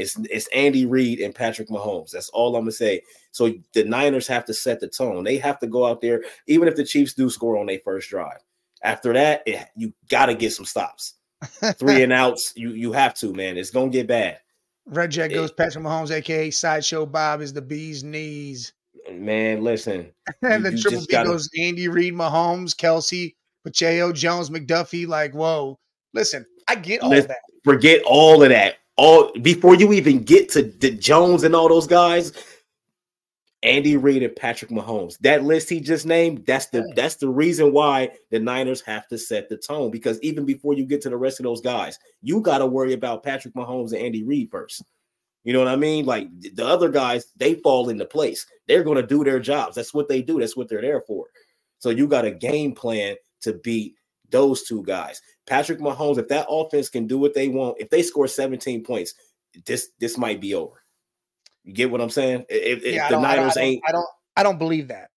It's 0.00 0.18
it's 0.30 0.48
Andy 0.48 0.86
Reid 0.86 1.20
and 1.20 1.34
Patrick 1.34 1.68
Mahomes. 1.68 2.10
That's 2.10 2.30
all 2.30 2.56
I'm 2.56 2.62
gonna 2.62 2.72
say. 2.72 3.02
So 3.32 3.52
the 3.74 3.84
Niners 3.84 4.26
have 4.28 4.44
to 4.46 4.54
set 4.54 4.80
the 4.80 4.88
tone. 4.88 5.24
They 5.24 5.36
have 5.38 5.58
to 5.60 5.66
go 5.66 5.86
out 5.86 6.00
there, 6.00 6.22
even 6.46 6.68
if 6.68 6.76
the 6.76 6.84
Chiefs 6.84 7.14
do 7.14 7.28
score 7.30 7.58
on 7.58 7.66
their 7.66 7.78
first 7.80 8.08
drive. 8.08 8.38
After 8.82 9.12
that, 9.12 9.42
it, 9.46 9.68
you 9.76 9.92
got 10.08 10.26
to 10.26 10.34
get 10.34 10.52
some 10.52 10.64
stops. 10.64 11.14
Three 11.78 12.02
and 12.02 12.12
outs, 12.12 12.52
you 12.56 12.70
you 12.70 12.92
have 12.92 13.14
to, 13.16 13.32
man. 13.32 13.56
It's 13.56 13.70
gonna 13.70 13.90
get 13.90 14.06
bad. 14.06 14.40
Red 14.86 15.10
Jet 15.10 15.28
goes 15.28 15.52
Patrick 15.52 15.84
Mahomes, 15.84 16.10
aka 16.10 16.50
Sideshow 16.50 17.06
Bob, 17.06 17.40
is 17.40 17.52
the 17.52 17.62
bee's 17.62 18.02
knees. 18.02 18.72
Man, 19.10 19.62
listen. 19.62 20.10
and 20.42 20.64
the 20.64 20.76
triple 20.76 21.00
B 21.00 21.06
gotta... 21.10 21.28
goes 21.28 21.48
Andy 21.58 21.88
Reid, 21.88 22.14
Mahomes, 22.14 22.74
Kelce, 22.74 23.34
Pacheco, 23.64 24.12
Jones, 24.12 24.50
McDuffie. 24.50 25.06
Like, 25.06 25.32
whoa. 25.32 25.78
Listen, 26.12 26.44
I 26.68 26.74
get 26.74 27.02
all 27.02 27.10
Let's, 27.10 27.26
that. 27.26 27.38
Forget 27.64 28.02
all 28.04 28.42
of 28.42 28.48
that 28.48 28.79
all 29.00 29.32
before 29.40 29.74
you 29.74 29.94
even 29.94 30.22
get 30.22 30.50
to 30.50 30.62
the 30.62 30.90
Jones 30.90 31.42
and 31.42 31.56
all 31.56 31.70
those 31.70 31.86
guys, 31.86 32.32
Andy 33.62 33.96
Reid 33.96 34.22
and 34.22 34.36
Patrick 34.36 34.70
Mahomes. 34.70 35.18
That 35.20 35.42
list 35.42 35.70
he 35.70 35.80
just 35.80 36.04
named, 36.04 36.44
that's 36.46 36.66
the 36.66 36.92
that's 36.94 37.16
the 37.16 37.28
reason 37.30 37.72
why 37.72 38.10
the 38.30 38.38
Niners 38.38 38.82
have 38.82 39.08
to 39.08 39.16
set 39.16 39.48
the 39.48 39.56
tone 39.56 39.90
because 39.90 40.20
even 40.20 40.44
before 40.44 40.74
you 40.74 40.84
get 40.84 41.00
to 41.02 41.08
the 41.08 41.16
rest 41.16 41.40
of 41.40 41.44
those 41.44 41.62
guys, 41.62 41.98
you 42.20 42.42
got 42.42 42.58
to 42.58 42.66
worry 42.66 42.92
about 42.92 43.22
Patrick 43.22 43.54
Mahomes 43.54 43.92
and 43.92 44.02
Andy 44.02 44.22
Reid 44.22 44.50
first. 44.50 44.84
You 45.44 45.54
know 45.54 45.60
what 45.60 45.68
I 45.68 45.76
mean? 45.76 46.04
Like 46.04 46.28
the 46.38 46.66
other 46.66 46.90
guys, 46.90 47.24
they 47.36 47.54
fall 47.54 47.88
into 47.88 48.04
place. 48.04 48.44
They're 48.68 48.84
going 48.84 49.00
to 49.00 49.06
do 49.06 49.24
their 49.24 49.40
jobs. 49.40 49.76
That's 49.76 49.94
what 49.94 50.08
they 50.08 50.20
do. 50.20 50.40
That's 50.40 50.58
what 50.58 50.68
they're 50.68 50.82
there 50.82 51.00
for. 51.00 51.24
So 51.78 51.88
you 51.88 52.06
got 52.06 52.26
a 52.26 52.30
game 52.30 52.74
plan 52.74 53.16
to 53.40 53.54
beat 53.54 53.94
those 54.30 54.62
two 54.62 54.82
guys. 54.82 55.20
Patrick 55.46 55.80
Mahomes, 55.80 56.18
if 56.18 56.28
that 56.28 56.46
offense 56.48 56.88
can 56.88 57.06
do 57.06 57.18
what 57.18 57.34
they 57.34 57.48
want, 57.48 57.76
if 57.80 57.90
they 57.90 58.02
score 58.02 58.26
17 58.26 58.84
points, 58.84 59.14
this 59.66 59.90
this 59.98 60.16
might 60.16 60.40
be 60.40 60.54
over. 60.54 60.82
You 61.64 61.74
get 61.74 61.90
what 61.90 62.00
I'm 62.00 62.10
saying? 62.10 62.46
If, 62.48 62.84
if 62.84 63.08
the 63.08 63.20
Niners 63.20 63.56
I 63.56 63.60
ain't, 63.60 63.82
I 63.86 63.92
don't, 63.92 64.06
I 64.36 64.42
don't 64.42 64.58
believe 64.58 64.88
that. 64.88 65.10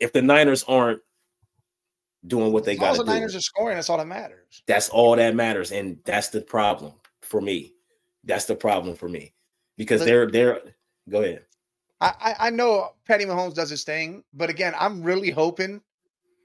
If 0.00 0.12
the 0.12 0.22
Niners 0.22 0.64
aren't 0.64 1.00
doing 2.26 2.52
what 2.52 2.64
they 2.64 2.76
got 2.76 2.92
to 2.92 2.98
do, 2.98 3.04
the 3.04 3.12
Niners 3.12 3.36
are 3.36 3.40
scoring. 3.40 3.76
That's 3.76 3.88
all 3.88 3.98
that 3.98 4.06
matters. 4.06 4.62
That's 4.66 4.88
all 4.88 5.16
that 5.16 5.34
matters, 5.34 5.72
and 5.72 5.98
that's 6.04 6.28
the 6.28 6.40
problem 6.40 6.92
for 7.22 7.40
me. 7.40 7.74
That's 8.24 8.46
the 8.46 8.56
problem 8.56 8.96
for 8.96 9.08
me 9.08 9.34
because 9.76 10.04
they're 10.04 10.30
they're. 10.30 10.60
Go 11.08 11.22
ahead. 11.22 11.44
I 12.00 12.34
I 12.38 12.50
know 12.50 12.90
Patty 13.06 13.24
Mahomes 13.24 13.54
does 13.54 13.70
his 13.70 13.84
thing, 13.84 14.24
but 14.34 14.50
again, 14.50 14.74
I'm 14.78 15.02
really 15.02 15.30
hoping, 15.30 15.80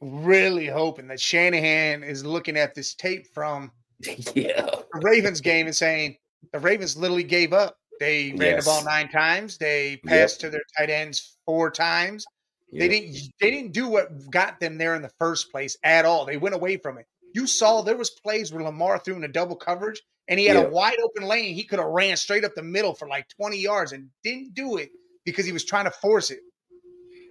really 0.02 0.68
hoping 0.68 1.08
that 1.08 1.20
Shanahan 1.20 2.04
is 2.04 2.26
looking 2.26 2.58
at 2.58 2.76
this 2.76 2.96
tape 2.96 3.28
from 3.34 3.72
yeah. 4.36 4.66
the 4.66 5.00
Ravens 5.02 5.42
game 5.42 5.68
and 5.68 5.76
saying 5.76 6.18
the 6.52 6.60
Ravens 6.60 6.98
literally 6.98 7.24
gave 7.24 7.54
up. 7.54 7.78
They 8.00 8.32
ran 8.32 8.56
yes. 8.56 8.66
the 8.66 8.72
ball 8.72 8.84
nine 8.84 9.10
times. 9.10 9.58
They 9.58 10.02
passed 10.06 10.42
yep. 10.42 10.52
to 10.52 10.58
their 10.58 10.64
tight 10.78 10.90
ends 10.90 11.38
four 11.46 11.70
times. 11.70 12.26
Yep. 12.72 12.80
They 12.80 12.88
didn't. 12.88 13.18
They 13.40 13.52
didn't 13.52 13.74
do 13.74 13.88
what 13.88 14.30
got 14.32 14.60
them 14.60 14.78
there 14.78 14.96
in 14.96 15.04
the 15.04 15.12
first 15.20 15.52
place 15.52 15.78
at 15.84 16.06
all. 16.06 16.26
They 16.26 16.38
went 16.38 16.56
away 16.56 16.78
from 16.78 16.98
it. 16.98 17.06
You 17.36 17.46
saw 17.46 17.82
there 17.82 17.98
was 17.98 18.10
plays 18.10 18.52
where 18.52 18.64
Lamar 18.64 18.98
threw 18.98 19.16
in 19.16 19.24
a 19.24 19.28
double 19.28 19.56
coverage 19.56 20.02
and 20.28 20.40
he 20.40 20.46
had 20.46 20.58
yep. 20.58 20.68
a 20.68 20.70
wide 20.70 20.98
open 21.04 21.28
lane. 21.28 21.54
He 21.54 21.64
could 21.64 21.80
have 21.80 21.90
ran 21.90 22.18
straight 22.18 22.44
up 22.44 22.56
the 22.56 22.64
middle 22.64 22.94
for 22.94 23.08
like 23.08 23.28
20 23.30 23.58
yards 23.58 23.92
and 23.92 24.10
didn't 24.24 24.54
do 24.54 24.78
it 24.78 24.90
because 25.26 25.46
he 25.46 25.52
was 25.52 25.64
trying 25.64 25.86
to 25.86 25.92
force 25.92 26.32
it. 26.32 26.40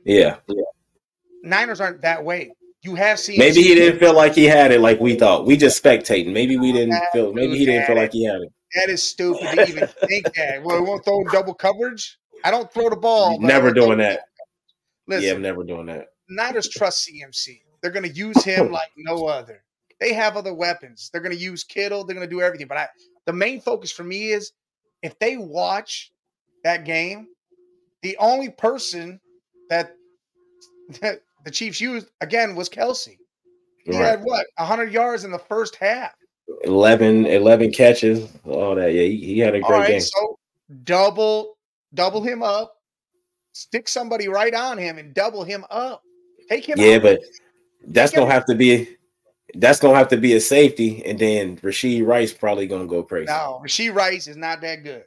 Yeah. 0.04 0.36
yeah. 0.48 0.62
Niners 1.42 1.80
aren't 1.80 2.02
that 2.02 2.24
way. 2.24 2.52
You 2.82 2.94
have 2.94 3.18
seen. 3.18 3.38
Maybe 3.38 3.62
he 3.62 3.74
didn't 3.74 3.98
feel 3.98 4.14
like 4.14 4.34
he 4.34 4.44
had 4.44 4.72
it 4.72 4.80
like 4.80 5.00
we 5.00 5.14
thought. 5.14 5.44
We 5.46 5.56
just 5.56 5.82
spectating. 5.82 6.32
Maybe 6.32 6.56
we 6.56 6.72
didn't 6.72 6.98
feel. 7.12 7.32
Maybe 7.32 7.58
he 7.58 7.66
didn't 7.66 7.86
feel 7.86 7.96
like 7.96 8.12
he 8.12 8.24
had 8.24 8.40
it. 8.40 8.52
That 8.76 8.88
is 8.88 9.02
stupid 9.02 9.50
to 9.54 9.68
even 9.68 9.88
think 10.08 10.32
that. 10.34 10.62
Well, 10.62 10.80
we 10.80 10.88
won't 10.88 11.04
throw 11.04 11.24
double 11.24 11.54
coverage. 11.54 12.18
I 12.44 12.50
don't 12.50 12.72
throw 12.72 12.88
the 12.88 12.96
ball. 12.96 13.38
Never 13.40 13.72
doing 13.72 13.98
that. 13.98 14.20
Listen, 15.06 15.24
yeah, 15.24 15.34
I'm 15.34 15.42
never 15.42 15.64
doing 15.64 15.86
that. 15.86 16.06
Niners 16.28 16.68
trust 16.68 17.08
CMC. 17.08 17.60
They're 17.82 17.90
going 17.90 18.08
to 18.08 18.16
use 18.16 18.42
him 18.44 18.70
like 18.72 18.90
no 18.96 19.26
other. 19.26 19.62
They 19.98 20.14
have 20.14 20.36
other 20.36 20.54
weapons. 20.54 21.10
They're 21.12 21.20
going 21.20 21.36
to 21.36 21.42
use 21.42 21.64
Kittle. 21.64 22.04
They're 22.04 22.16
going 22.16 22.26
to 22.26 22.34
do 22.34 22.40
everything. 22.40 22.68
But 22.68 22.78
I, 22.78 22.88
the 23.26 23.32
main 23.32 23.60
focus 23.60 23.90
for 23.92 24.04
me 24.04 24.30
is 24.30 24.52
if 25.02 25.18
they 25.18 25.36
watch 25.36 26.12
that 26.64 26.84
game, 26.84 27.28
the 28.02 28.16
only 28.18 28.48
person 28.48 29.20
that, 29.68 29.96
that 31.00 31.22
the 31.44 31.50
Chiefs 31.50 31.80
used 31.80 32.10
again 32.20 32.54
was 32.54 32.68
Kelce. 32.68 33.16
He 33.84 33.92
right. 33.92 34.00
had 34.00 34.22
what 34.22 34.46
100 34.56 34.92
yards 34.92 35.24
in 35.24 35.30
the 35.30 35.38
first 35.38 35.76
half. 35.76 36.12
11, 36.64 37.26
11 37.26 37.72
catches, 37.72 38.28
all 38.44 38.74
that. 38.74 38.92
Yeah, 38.92 39.02
he, 39.02 39.16
he 39.16 39.38
had 39.38 39.54
a 39.54 39.60
great 39.60 39.78
right, 39.78 39.88
game. 39.88 40.00
So 40.00 40.38
double, 40.84 41.56
double 41.94 42.22
him 42.22 42.42
up, 42.42 42.76
stick 43.52 43.88
somebody 43.88 44.28
right 44.28 44.54
on 44.54 44.76
him, 44.76 44.98
and 44.98 45.14
double 45.14 45.44
him 45.44 45.64
up. 45.70 46.02
Take 46.48 46.68
him. 46.68 46.78
Yeah, 46.78 46.96
out. 46.96 47.02
but 47.02 47.20
that's 47.86 48.12
Take 48.12 48.20
gonna 48.20 48.32
have 48.32 48.44
to 48.46 48.54
be 48.54 48.96
that's 49.54 49.80
gonna 49.80 49.96
have 49.96 50.08
to 50.08 50.16
be 50.16 50.34
a 50.34 50.40
safety, 50.40 51.04
and 51.04 51.18
then 51.18 51.56
Rashee 51.58 52.04
Rice 52.04 52.32
probably 52.32 52.66
gonna 52.66 52.86
go 52.86 53.02
crazy. 53.02 53.26
No, 53.26 53.62
Rashee 53.64 53.94
Rice 53.94 54.26
is 54.26 54.36
not 54.36 54.60
that 54.62 54.82
good. 54.82 55.04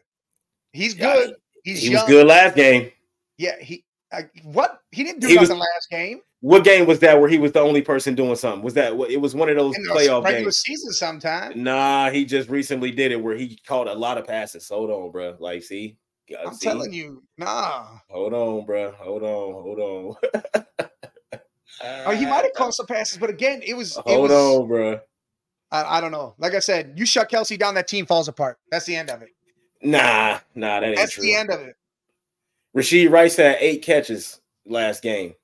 He's 0.71 0.93
good. 0.93 1.35
He's 1.63 1.81
he 1.81 1.91
young. 1.91 2.03
was 2.03 2.09
good 2.09 2.27
last 2.27 2.55
game. 2.55 2.89
Yeah, 3.37 3.57
he 3.59 3.83
uh, 4.13 4.21
what 4.43 4.81
he 4.91 5.03
didn't 5.03 5.21
do 5.21 5.27
he 5.27 5.35
nothing 5.35 5.57
was, 5.57 5.67
last 5.75 5.89
game. 5.89 6.21
What 6.41 6.63
game 6.63 6.85
was 6.85 6.99
that 6.99 7.19
where 7.19 7.29
he 7.29 7.37
was 7.37 7.51
the 7.51 7.61
only 7.61 7.81
person 7.81 8.15
doing 8.15 8.35
something? 8.35 8.61
Was 8.61 8.75
that 8.75 8.93
it 9.09 9.19
was 9.19 9.33
one 9.33 9.49
of 9.49 9.55
those 9.55 9.75
In 9.75 9.83
playoff 9.85 10.23
regular 10.23 10.43
games? 10.43 10.57
Season 10.57 10.93
sometime. 10.93 11.63
Nah, 11.63 12.11
he 12.11 12.23
just 12.23 12.49
recently 12.49 12.91
did 12.91 13.11
it 13.11 13.21
where 13.21 13.35
he 13.35 13.59
caught 13.65 13.87
a 13.87 13.93
lot 13.93 14.17
of 14.17 14.27
passes. 14.27 14.69
Hold 14.69 14.91
on, 14.91 15.11
bro. 15.11 15.35
Like, 15.39 15.63
see, 15.63 15.97
I'm 16.45 16.53
see? 16.53 16.67
telling 16.67 16.93
you, 16.93 17.23
nah. 17.37 17.87
Hold 18.09 18.33
on, 18.33 18.65
bro. 18.65 18.91
Hold 18.99 19.23
on, 19.23 19.53
hold 19.63 19.79
on. 19.79 20.63
oh, 22.05 22.11
he 22.11 22.25
might 22.25 22.43
have 22.43 22.53
caught 22.55 22.75
some 22.75 22.85
passes, 22.85 23.17
but 23.17 23.31
again, 23.31 23.61
it 23.65 23.73
was. 23.73 23.97
It 23.97 24.03
hold 24.05 24.29
was, 24.29 24.31
on, 24.31 24.67
bro. 24.67 24.99
I, 25.71 25.97
I, 25.97 26.01
don't 26.01 26.11
know. 26.11 26.35
Like 26.37 26.53
I 26.53 26.59
said, 26.59 26.93
you 26.95 27.05
shut 27.05 27.31
Kelce 27.31 27.57
down, 27.57 27.73
that 27.73 27.87
team 27.87 28.05
falls 28.05 28.27
apart. 28.27 28.59
That's 28.69 28.85
the 28.85 28.95
end 28.95 29.09
of 29.09 29.23
it. 29.23 29.29
Nah, 29.81 30.37
nah, 30.53 30.79
that 30.79 30.83
ain't 30.83 30.97
That's 30.97 31.13
true. 31.13 31.23
the 31.23 31.33
end 31.33 31.49
of 31.49 31.61
it. 31.61 31.75
Rashee 32.75 33.09
Rice 33.09 33.35
had 33.35 33.57
eight 33.59 33.83
catches 33.83 34.39
last 34.65 35.03
game. 35.03 35.35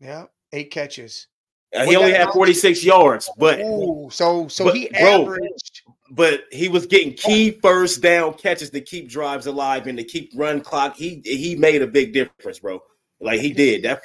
Yeah 0.00 0.26
eight 0.54 0.70
catches. 0.70 1.26
Uh, 1.74 1.84
he 1.84 1.96
only 1.96 2.12
had 2.12 2.28
46 2.30 2.84
yards, 2.84 3.28
but 3.36 3.58
Ooh, 3.58 4.08
so 4.10 4.46
so 4.46 4.66
but, 4.66 4.76
he 4.76 4.94
averaged. 4.94 5.82
Bro, 5.84 5.94
but 6.12 6.44
he 6.52 6.68
was 6.68 6.86
getting 6.86 7.14
key 7.14 7.50
first 7.50 8.00
down 8.00 8.34
catches 8.34 8.70
to 8.70 8.80
keep 8.80 9.08
drives 9.08 9.46
alive 9.46 9.88
and 9.88 9.98
to 9.98 10.04
keep 10.04 10.30
run 10.36 10.60
clock. 10.60 10.94
He 10.96 11.20
he 11.24 11.56
made 11.56 11.82
a 11.82 11.86
big 11.86 12.12
difference, 12.12 12.60
bro. 12.60 12.80
Like 13.20 13.40
he 13.40 13.52
did 13.52 13.82
that. 13.82 14.02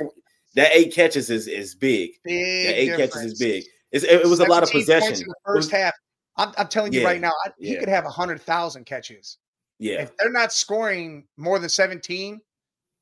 That 0.56 0.72
eight 0.74 0.94
catches 0.96 1.30
is 1.30 1.48
is 1.48 1.76
big. 1.76 2.14
big 2.24 2.66
that 2.66 2.80
eight 2.80 2.86
difference. 2.88 3.14
catches 3.14 3.34
is 3.34 3.40
big. 3.40 3.64
It's, 3.92 4.04
it, 4.04 4.22
it 4.22 4.28
was 4.28 4.40
a 4.40 4.46
lot 4.46 4.64
of 4.64 4.72
possession. 4.72 5.14
In 5.14 5.28
the 5.28 5.36
first 5.46 5.72
half, 5.72 5.94
I'm, 6.38 6.52
I'm 6.58 6.68
telling 6.68 6.94
you 6.94 7.02
yeah, 7.02 7.08
right 7.08 7.22
now, 7.22 7.32
I, 7.46 7.52
he 7.60 7.74
yeah. 7.74 7.80
could 7.80 7.90
have 7.90 8.06
hundred 8.06 8.42
thousand 8.42 8.86
catches. 8.86 9.38
Yeah, 9.78 10.02
if 10.02 10.18
they're 10.18 10.32
not 10.32 10.52
scoring 10.52 11.26
more 11.38 11.60
than 11.60 11.70
17, 11.70 12.42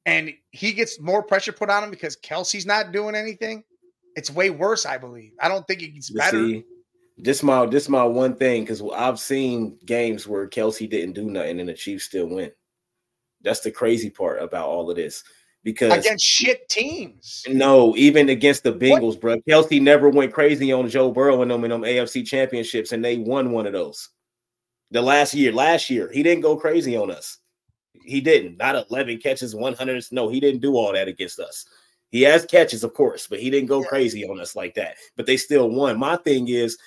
and 0.07 0.33
he 0.51 0.71
gets 0.71 0.99
more 0.99 1.21
pressure 1.21 1.51
put 1.51 1.69
on 1.69 1.83
him 1.83 1.91
because 1.91 2.15
Kelce's 2.15 2.65
not 2.65 2.93
doing 2.93 3.13
anything, 3.13 3.63
it's 4.15 4.31
way 4.31 4.49
worse, 4.49 4.85
I 4.85 4.97
believe. 4.97 5.33
I 5.39 5.49
don't 5.49 5.67
think 5.67 5.83
it 5.83 5.89
gets 5.89 6.09
better. 6.09 6.47
See, 6.47 6.63
this 7.17 7.43
my 7.43 7.65
this 7.65 7.89
my 7.89 8.03
one 8.03 8.35
thing 8.35 8.63
because 8.63 8.81
I've 8.95 9.19
seen 9.19 9.77
games 9.85 10.25
where 10.25 10.47
Kelsey 10.47 10.87
didn't 10.87 11.13
do 11.13 11.29
nothing 11.29 11.59
and 11.59 11.67
the 11.67 11.73
Chiefs 11.73 12.05
still 12.05 12.27
win. 12.27 12.51
That's 13.41 13.59
the 13.59 13.69
crazy 13.69 14.09
part 14.09 14.41
about 14.41 14.67
all 14.67 14.89
of 14.89 14.95
this. 14.95 15.23
Because 15.63 15.91
against 15.91 16.23
shit 16.23 16.69
teams. 16.69 17.43
No, 17.49 17.93
even 17.97 18.29
against 18.29 18.63
the 18.63 18.71
Bengals, 18.71 19.15
what? 19.15 19.21
bro. 19.21 19.37
Kelce 19.49 19.81
never 19.81 20.09
went 20.09 20.31
crazy 20.31 20.71
on 20.71 20.87
Joe 20.87 21.11
Burrow 21.11 21.41
and 21.41 21.51
them 21.51 21.65
in 21.65 21.71
them 21.71 21.81
AFC 21.81 22.25
championships, 22.25 22.93
and 22.93 23.03
they 23.03 23.17
won 23.17 23.51
one 23.51 23.67
of 23.67 23.73
those. 23.73 24.09
The 24.91 25.01
last 25.01 25.33
year, 25.33 25.51
last 25.51 25.89
year, 25.89 26.09
he 26.13 26.23
didn't 26.23 26.43
go 26.43 26.55
crazy 26.55 26.95
on 26.95 27.11
us. 27.11 27.39
He 28.07 28.21
didn't. 28.21 28.57
Not 28.57 28.87
11 28.89 29.19
catches, 29.19 29.55
100. 29.55 30.05
No, 30.11 30.29
he 30.29 30.39
didn't 30.39 30.61
do 30.61 30.75
all 30.75 30.93
that 30.93 31.07
against 31.07 31.39
us. 31.39 31.65
He 32.09 32.21
has 32.21 32.45
catches, 32.45 32.83
of 32.83 32.93
course, 32.93 33.27
but 33.27 33.39
he 33.39 33.49
didn't 33.49 33.67
go 33.67 33.83
crazy 33.83 34.25
on 34.25 34.39
us 34.39 34.55
like 34.55 34.75
that. 34.75 34.95
But 35.17 35.25
they 35.25 35.35
still 35.35 35.69
won. 35.69 35.99
My 35.99 36.15
thing 36.15 36.47
is 36.47 36.77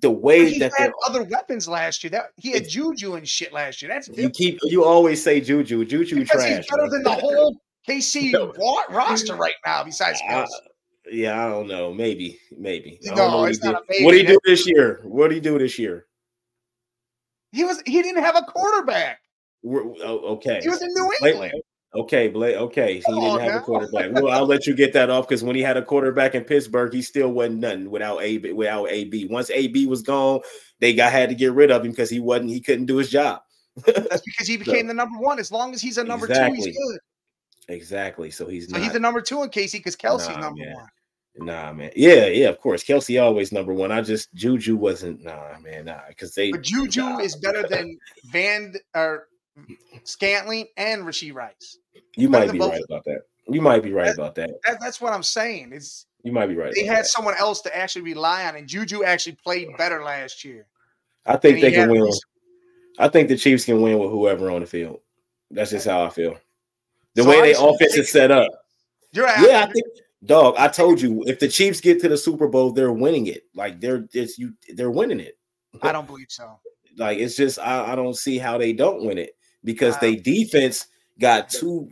the 0.00 0.10
way 0.10 0.50
he 0.50 0.58
that 0.60 0.72
had 0.76 0.92
other 1.06 1.24
weapons 1.24 1.68
last 1.68 2.02
year. 2.04 2.10
That 2.10 2.30
he 2.36 2.52
had 2.52 2.68
Juju 2.68 3.14
and 3.14 3.28
shit 3.28 3.52
last 3.52 3.82
year. 3.82 3.90
That's 3.90 4.06
different. 4.06 4.38
you 4.38 4.52
keep 4.52 4.60
you 4.62 4.84
always 4.84 5.22
say 5.22 5.40
Juju, 5.40 5.84
Juju 5.84 6.14
because 6.14 6.42
trash. 6.42 6.56
He's 6.58 6.66
better 6.66 6.88
than 6.88 7.02
the 7.02 7.12
whole 7.20 7.56
KC 7.88 8.32
roster 8.90 9.34
right 9.34 9.54
now. 9.66 9.82
Besides, 9.82 10.20
uh, 10.30 10.46
yeah, 11.10 11.44
I 11.44 11.50
don't 11.50 11.66
know. 11.66 11.92
Maybe, 11.92 12.38
maybe. 12.56 12.98
No, 13.02 13.44
it's 13.44 13.62
not 13.62 13.82
amazing. 13.84 14.04
What 14.04 14.12
did 14.12 14.28
he 14.28 14.32
do 14.32 14.38
this 14.44 14.66
year? 14.66 15.00
What 15.02 15.28
did 15.28 15.34
he 15.34 15.40
do 15.40 15.58
this 15.58 15.78
year? 15.78 16.06
He 17.52 17.64
was 17.64 17.82
he 17.84 18.00
didn't 18.02 18.22
have 18.22 18.36
a 18.36 18.42
quarterback. 18.42 19.19
We're, 19.62 19.82
oh, 19.82 20.34
okay. 20.34 20.60
He 20.62 20.68
was 20.68 20.82
in 20.82 20.88
New 20.94 21.10
England. 21.22 21.62
Okay, 21.92 22.28
Blake. 22.28 22.56
Okay, 22.56 22.94
he 22.94 23.00
didn't 23.00 23.40
have 23.40 23.52
now. 23.52 23.58
a 23.58 23.62
quarterback. 23.62 24.12
Well, 24.12 24.28
I'll 24.28 24.46
let 24.46 24.64
you 24.66 24.74
get 24.74 24.92
that 24.92 25.10
off 25.10 25.26
because 25.26 25.42
when 25.42 25.56
he 25.56 25.62
had 25.62 25.76
a 25.76 25.84
quarterback 25.84 26.36
in 26.36 26.44
Pittsburgh, 26.44 26.92
he 26.92 27.02
still 27.02 27.30
wasn't 27.32 27.58
nothing 27.58 27.90
without 27.90 28.22
A. 28.22 28.38
Without 28.38 28.90
AB. 28.90 29.26
Once 29.26 29.50
AB 29.50 29.86
was 29.86 30.02
gone, 30.02 30.40
they 30.78 30.94
got 30.94 31.10
had 31.10 31.30
to 31.30 31.34
get 31.34 31.52
rid 31.52 31.72
of 31.72 31.84
him 31.84 31.90
because 31.90 32.08
he 32.08 32.20
wasn't. 32.20 32.50
He 32.50 32.60
couldn't 32.60 32.86
do 32.86 32.98
his 32.98 33.10
job. 33.10 33.40
That's 33.84 34.22
because 34.22 34.46
he 34.46 34.56
became 34.56 34.82
so, 34.82 34.86
the 34.88 34.94
number 34.94 35.18
one. 35.18 35.40
As 35.40 35.50
long 35.50 35.74
as 35.74 35.82
he's 35.82 35.98
a 35.98 36.04
number 36.04 36.26
exactly. 36.26 36.58
two, 36.58 36.64
he's 36.66 36.76
good. 36.76 37.00
Exactly. 37.74 38.30
So 38.30 38.46
he's 38.46 38.68
so 38.68 38.76
not. 38.76 38.84
he's 38.84 38.92
the 38.92 39.00
number 39.00 39.20
two 39.20 39.42
in 39.42 39.48
KC 39.48 39.72
because 39.72 39.96
Kelce's 39.96 40.28
nah, 40.28 40.40
number 40.40 40.64
man. 40.64 40.74
one. 40.74 41.46
Nah, 41.46 41.72
man. 41.72 41.90
Yeah, 41.96 42.26
yeah, 42.26 42.48
of 42.48 42.60
course. 42.60 42.84
Kelce 42.84 43.20
always 43.20 43.50
number 43.50 43.72
one. 43.72 43.90
I 43.90 44.00
just 44.00 44.32
Juju 44.34 44.76
wasn't. 44.76 45.24
Nah, 45.24 45.58
man. 45.60 45.86
Nah, 45.86 46.02
because 46.08 46.34
they. 46.34 46.52
But 46.52 46.62
Juju 46.62 47.00
nah. 47.00 47.18
is 47.18 47.34
better 47.34 47.66
than 47.68 47.98
Van 48.32 48.74
or 48.94 49.26
Scantling 50.04 50.66
and 50.76 51.02
Rashee 51.02 51.34
Rice. 51.34 51.78
You 52.16 52.28
might 52.28 52.52
be 52.52 52.58
right 52.58 52.82
about 52.88 53.04
that. 53.04 53.22
You 53.48 53.60
might 53.60 53.82
be 53.82 53.92
right 53.92 54.06
that, 54.06 54.14
about 54.14 54.34
that. 54.36 54.50
that. 54.66 54.78
That's 54.80 55.00
what 55.00 55.12
I'm 55.12 55.22
saying. 55.22 55.72
It's 55.72 56.06
you 56.22 56.32
might 56.32 56.46
be 56.46 56.56
right. 56.56 56.72
They 56.74 56.84
had 56.84 56.98
that. 56.98 57.06
someone 57.06 57.34
else 57.38 57.60
to 57.62 57.76
actually 57.76 58.02
rely 58.02 58.46
on, 58.46 58.56
and 58.56 58.68
Juju 58.68 59.04
actually 59.04 59.36
played 59.42 59.68
better 59.76 60.04
last 60.04 60.44
year. 60.44 60.66
I 61.26 61.36
think 61.36 61.60
they 61.60 61.72
can 61.72 61.90
win. 61.90 62.10
I 62.98 63.08
think 63.08 63.28
the 63.28 63.36
Chiefs 63.36 63.64
can 63.64 63.80
win 63.80 63.98
with 63.98 64.10
whoever 64.10 64.50
on 64.50 64.60
the 64.60 64.66
field. 64.66 65.00
That's 65.50 65.70
just 65.70 65.86
how 65.86 66.04
I 66.04 66.10
feel. 66.10 66.36
The 67.14 67.22
so 67.22 67.28
way 67.28 67.40
they 67.40 67.54
offense 67.54 67.96
is 67.96 68.10
set 68.10 68.30
up. 68.30 68.48
You're 69.12 69.26
yeah, 69.26 69.66
I 69.68 69.72
think 69.72 69.86
dog. 70.24 70.54
I 70.58 70.68
told 70.68 71.00
you 71.00 71.24
if 71.26 71.40
the 71.40 71.48
Chiefs 71.48 71.80
get 71.80 72.00
to 72.02 72.08
the 72.08 72.16
Super 72.16 72.46
Bowl, 72.46 72.72
they're 72.72 72.92
winning 72.92 73.26
it. 73.26 73.44
Like 73.54 73.80
they're 73.80 74.00
just 74.00 74.38
you, 74.38 74.54
they're 74.74 74.90
winning 74.90 75.20
it. 75.20 75.38
I 75.82 75.92
don't 75.92 76.06
believe 76.06 76.30
so. 76.30 76.58
Like 76.96 77.18
it's 77.18 77.36
just 77.36 77.60
I, 77.60 77.92
I 77.92 77.94
don't 77.94 78.16
see 78.16 78.36
how 78.36 78.58
they 78.58 78.72
don't 78.72 79.06
win 79.06 79.16
it 79.16 79.30
because 79.64 79.96
they 79.98 80.16
defense 80.16 80.86
got 81.18 81.48
two. 81.48 81.90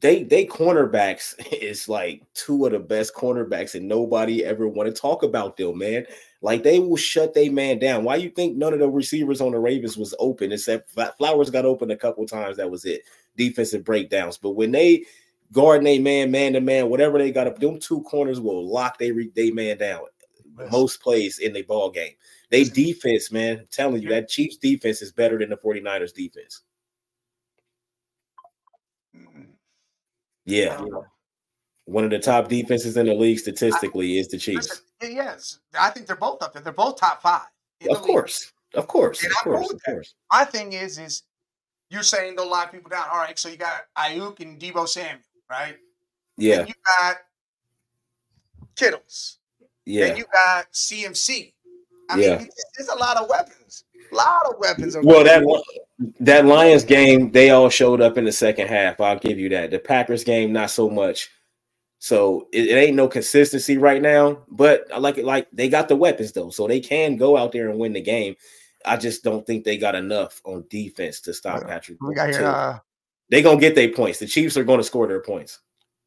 They 0.00 0.24
they 0.24 0.46
cornerbacks 0.46 1.34
is 1.52 1.88
like 1.88 2.22
two 2.34 2.66
of 2.66 2.72
the 2.72 2.78
best 2.78 3.14
cornerbacks, 3.14 3.74
and 3.74 3.88
nobody 3.88 4.44
ever 4.44 4.66
want 4.68 4.94
to 4.94 5.00
talk 5.00 5.22
about 5.22 5.56
them, 5.56 5.78
man. 5.78 6.06
Like 6.40 6.64
they 6.64 6.80
will 6.80 6.96
shut 6.96 7.34
they 7.34 7.48
man 7.48 7.78
down. 7.78 8.04
Why 8.04 8.16
you 8.16 8.30
think 8.30 8.56
none 8.56 8.72
of 8.72 8.80
the 8.80 8.88
receivers 8.90 9.40
on 9.40 9.52
the 9.52 9.58
Ravens 9.58 9.96
was 9.96 10.14
open 10.18 10.50
except 10.50 10.90
Flowers 11.18 11.50
got 11.50 11.64
open 11.64 11.90
a 11.92 11.96
couple 11.96 12.26
times? 12.26 12.56
That 12.56 12.70
was 12.70 12.84
it. 12.84 13.02
Defensive 13.36 13.84
breakdowns. 13.84 14.38
But 14.38 14.50
when 14.50 14.72
they 14.72 15.04
guard 15.52 15.86
a 15.86 15.98
man, 16.00 16.30
man 16.30 16.54
to 16.54 16.60
man, 16.60 16.88
whatever 16.88 17.18
they 17.18 17.30
got 17.30 17.46
up, 17.46 17.58
them 17.60 17.78
two 17.78 18.02
corners 18.02 18.40
will 18.40 18.68
lock 18.68 18.98
they 18.98 19.12
they 19.36 19.52
man 19.52 19.78
down. 19.78 20.00
Most 20.70 21.00
plays 21.00 21.38
in 21.38 21.52
the 21.52 21.62
ball 21.62 21.90
game. 21.90 22.12
They 22.52 22.64
defense, 22.64 23.32
man. 23.32 23.60
I'm 23.60 23.66
telling 23.70 24.02
you, 24.02 24.10
that 24.10 24.28
Chiefs 24.28 24.58
defense 24.58 25.00
is 25.00 25.10
better 25.10 25.38
than 25.38 25.48
the 25.48 25.56
49ers 25.56 26.12
defense. 26.12 26.60
Mm-hmm. 29.16 29.44
Yeah. 30.44 30.84
One 31.86 32.04
of 32.04 32.10
the 32.10 32.18
top 32.18 32.48
defenses 32.48 32.98
in 32.98 33.06
the 33.06 33.14
league 33.14 33.38
statistically 33.38 34.18
I, 34.18 34.20
is 34.20 34.28
the 34.28 34.36
Chiefs. 34.36 34.82
Yes, 35.00 35.60
I 35.78 35.88
think 35.88 36.06
they're 36.06 36.14
both 36.14 36.42
up 36.42 36.52
there. 36.52 36.60
They're 36.62 36.74
both 36.74 37.00
top 37.00 37.22
five. 37.22 37.48
Of 37.90 38.02
course, 38.02 38.52
of 38.74 38.86
course, 38.86 39.24
of 39.24 39.32
course, 39.42 39.72
of 39.72 39.82
course. 39.82 40.14
My 40.30 40.44
thing 40.44 40.74
is, 40.74 40.98
is 40.98 41.22
you're 41.90 42.02
saying 42.02 42.36
they'll 42.36 42.48
lock 42.48 42.70
people 42.70 42.90
down. 42.90 43.06
All 43.10 43.18
right, 43.18 43.36
so 43.38 43.48
you 43.48 43.56
got 43.56 43.86
Aiyuk 43.98 44.40
and 44.40 44.60
Deebo 44.60 44.86
Samuel, 44.86 45.24
right? 45.50 45.76
Yeah. 46.36 46.60
And 46.60 46.68
you 46.68 46.74
got 47.00 47.16
Kittles. 48.76 49.38
Yeah. 49.84 50.06
And 50.06 50.18
you 50.18 50.24
got 50.32 50.70
CMC. 50.72 51.54
I 52.12 52.18
yeah. 52.18 52.38
mean, 52.38 52.48
there's 52.76 52.88
a 52.88 52.96
lot 52.96 53.16
of 53.16 53.28
weapons. 53.28 53.84
A 54.10 54.14
lot 54.14 54.46
of 54.46 54.54
weapons. 54.58 54.96
Well, 55.02 55.24
that 55.24 55.42
that 56.20 56.44
Lions 56.46 56.84
game, 56.84 57.30
they 57.30 57.50
all 57.50 57.68
showed 57.68 58.00
up 58.00 58.18
in 58.18 58.24
the 58.24 58.32
second 58.32 58.68
half. 58.68 59.00
I'll 59.00 59.18
give 59.18 59.38
you 59.38 59.48
that. 59.50 59.70
The 59.70 59.78
Packers 59.78 60.24
game, 60.24 60.52
not 60.52 60.70
so 60.70 60.90
much. 60.90 61.30
So 61.98 62.48
it, 62.52 62.66
it, 62.68 62.74
ain't 62.74 62.96
no 62.96 63.06
consistency 63.06 63.78
right 63.78 64.02
now, 64.02 64.42
but 64.48 64.92
I 64.92 64.98
like 64.98 65.18
it. 65.18 65.24
Like 65.24 65.48
they 65.52 65.68
got 65.68 65.88
the 65.88 65.96
weapons 65.96 66.32
though, 66.32 66.50
so 66.50 66.66
they 66.66 66.80
can 66.80 67.16
go 67.16 67.36
out 67.36 67.52
there 67.52 67.70
and 67.70 67.78
win 67.78 67.92
the 67.92 68.00
game. 68.00 68.34
I 68.84 68.96
just 68.96 69.22
don't 69.22 69.46
think 69.46 69.64
they 69.64 69.78
got 69.78 69.94
enough 69.94 70.40
on 70.44 70.64
defense 70.68 71.20
to 71.20 71.32
stop 71.32 71.64
Patrick. 71.64 71.98
We 72.00 72.14
got 72.14 72.30
here. 72.30 72.44
Uh, 72.44 72.78
they 73.30 73.40
gonna 73.40 73.60
get 73.60 73.76
their 73.76 73.92
points. 73.92 74.18
The 74.18 74.26
Chiefs 74.26 74.56
are 74.56 74.64
gonna 74.64 74.82
score 74.82 75.06
their 75.06 75.22
points. 75.22 75.60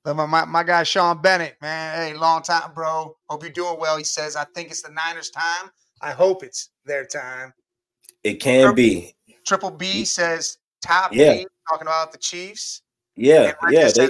My, 0.05 0.25
my, 0.25 0.45
my 0.45 0.63
guy 0.63 0.83
Sean 0.83 1.21
Bennett, 1.21 1.55
man, 1.62 1.95
hey, 1.95 2.13
long 2.13 2.43
time, 2.43 2.74
bro. 2.75 3.17
Hope 3.29 3.41
you're 3.41 3.51
doing 3.51 3.77
well. 3.79 3.97
He 3.97 4.03
says, 4.03 4.35
I 4.35 4.43
think 4.53 4.69
it's 4.69 4.83
the 4.83 4.91
Niners' 4.91 5.31
time. 5.31 5.71
I 6.01 6.11
hope 6.11 6.43
it's 6.43 6.69
their 6.85 7.05
time. 7.05 7.53
It 8.23 8.35
can 8.35 8.61
Triple, 8.61 8.75
be. 8.75 9.15
Triple 9.45 9.71
B 9.71 10.05
says 10.05 10.58
top 10.81 11.13
yeah. 11.13 11.31
eight, 11.31 11.47
talking 11.69 11.88
about 11.88 12.12
the 12.12 12.17
Chiefs. 12.17 12.81
Yeah, 13.15 13.53
yeah. 13.69 13.89
They, 13.95 14.10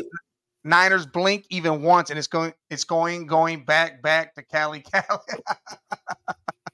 Niners 0.63 1.05
blink 1.05 1.45
even 1.49 1.83
once, 1.83 2.09
and 2.09 2.17
it's 2.17 2.27
going, 2.27 2.53
it's 2.69 2.83
going, 2.83 3.27
going 3.27 3.65
back, 3.65 4.01
back 4.01 4.33
to 4.35 4.43
Cali, 4.43 4.81
Cali. 4.81 5.19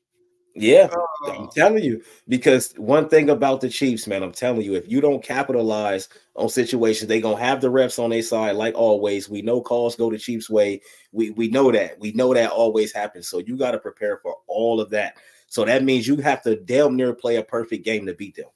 yeah, 0.56 0.90
oh. 0.92 1.32
I'm 1.32 1.50
telling 1.50 1.84
you, 1.84 2.02
because 2.28 2.74
one 2.78 3.08
thing 3.08 3.30
about 3.30 3.62
the 3.62 3.70
Chiefs, 3.70 4.08
man, 4.08 4.24
I'm 4.24 4.32
telling 4.32 4.62
you, 4.62 4.76
if 4.76 4.90
you 4.90 5.00
don't 5.00 5.24
capitalize 5.24 6.10
on 6.36 6.50
situations, 6.50 7.08
they 7.08 7.22
gonna 7.22 7.40
have 7.40 7.62
the 7.62 7.72
refs 7.72 8.04
on 8.04 8.10
their 8.10 8.22
side, 8.22 8.56
like 8.56 8.76
always. 8.76 9.30
We 9.30 9.42
know 9.42 9.62
calls 9.62 9.96
go 9.96 10.10
the 10.12 10.18
Chiefs' 10.18 10.50
way. 10.50 10.82
We 11.12 11.32
we 11.32 11.48
know 11.48 11.72
that. 11.72 12.00
We 12.00 12.12
know 12.12 12.34
that 12.34 12.52
always 12.52 12.92
happens. 12.94 13.28
So 13.28 13.40
you 13.40 13.56
got 13.58 13.72
to 13.72 13.80
prepare 13.80 14.18
for 14.18 14.36
all 14.48 14.82
of 14.82 14.90
that. 14.90 15.18
So 15.48 15.66
that 15.66 15.84
means 15.84 16.08
you 16.08 16.18
have 16.18 16.42
to 16.44 16.56
damn 16.56 16.96
near 16.96 17.14
play 17.14 17.38
a 17.38 17.44
perfect 17.44 17.86
game 17.86 18.06
to 18.06 18.14
beat 18.14 18.36
them, 18.36 18.50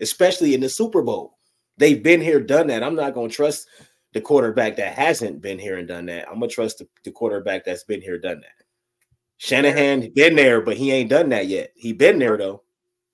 especially 0.00 0.54
in 0.54 0.60
the 0.60 0.68
Super 0.68 1.02
Bowl. 1.02 1.38
They've 1.76 2.02
been 2.02 2.20
here, 2.20 2.40
done 2.40 2.68
that. 2.68 2.82
I'm 2.82 2.94
not 2.94 3.14
gonna 3.14 3.28
trust 3.28 3.68
the 4.12 4.20
quarterback 4.20 4.76
that 4.76 4.94
hasn't 4.94 5.40
been 5.40 5.58
here 5.58 5.78
and 5.78 5.88
done 5.88 6.06
that. 6.06 6.28
I'm 6.28 6.34
gonna 6.34 6.48
trust 6.48 6.78
the, 6.78 6.88
the 7.04 7.10
quarterback 7.10 7.64
that's 7.64 7.84
been 7.84 8.02
here, 8.02 8.18
done 8.18 8.40
that. 8.40 8.61
Shanahan 9.42 10.12
been 10.14 10.36
there, 10.36 10.60
but 10.60 10.76
he 10.76 10.92
ain't 10.92 11.10
done 11.10 11.28
that 11.30 11.48
yet. 11.48 11.72
He 11.74 11.92
been 11.92 12.20
there 12.20 12.36
though. 12.36 12.62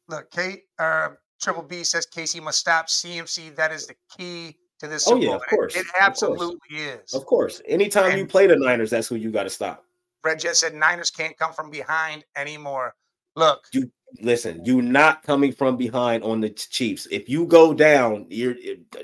Look, 0.09 0.31
Kate, 0.31 0.65
uh, 0.79 1.09
Triple 1.41 1.63
B 1.63 1.83
says 1.83 2.07
KC 2.07 2.43
must 2.43 2.59
stop 2.59 2.89
CMC. 2.89 3.57
That 3.57 3.73
is 3.73 3.87
the 3.87 3.95
key 4.15 4.59
to 4.79 4.87
this. 4.87 5.11
Oh 5.11 5.17
yeah, 5.17 5.37
of 5.37 5.47
course. 5.49 5.75
It, 5.75 5.87
it 5.87 5.87
absolutely 5.99 6.85
of 6.85 7.01
is. 7.01 7.15
Of 7.15 7.25
course. 7.25 7.63
Anytime 7.67 8.11
and 8.11 8.19
you 8.19 8.27
play 8.27 8.47
the 8.47 8.57
Niners, 8.57 8.91
that's 8.91 9.09
who 9.09 9.15
you 9.15 9.31
got 9.31 9.45
to 9.45 9.51
stop. 9.51 9.87
Fred 10.21 10.39
just 10.39 10.61
said 10.61 10.75
Niners 10.75 11.11
can't 11.11 11.35
come 11.39 11.55
from 11.55 11.71
behind 11.71 12.27
anymore. 12.37 12.95
Look, 13.35 13.65
you 13.73 13.91
listen, 14.21 14.65
you're 14.65 14.83
not 14.83 15.23
coming 15.23 15.53
from 15.53 15.77
behind 15.77 16.23
on 16.23 16.41
the 16.41 16.51
Chiefs. 16.51 17.07
If 17.11 17.29
you 17.29 17.47
go 17.47 17.75
down, 17.75 18.27
you're 18.29 18.55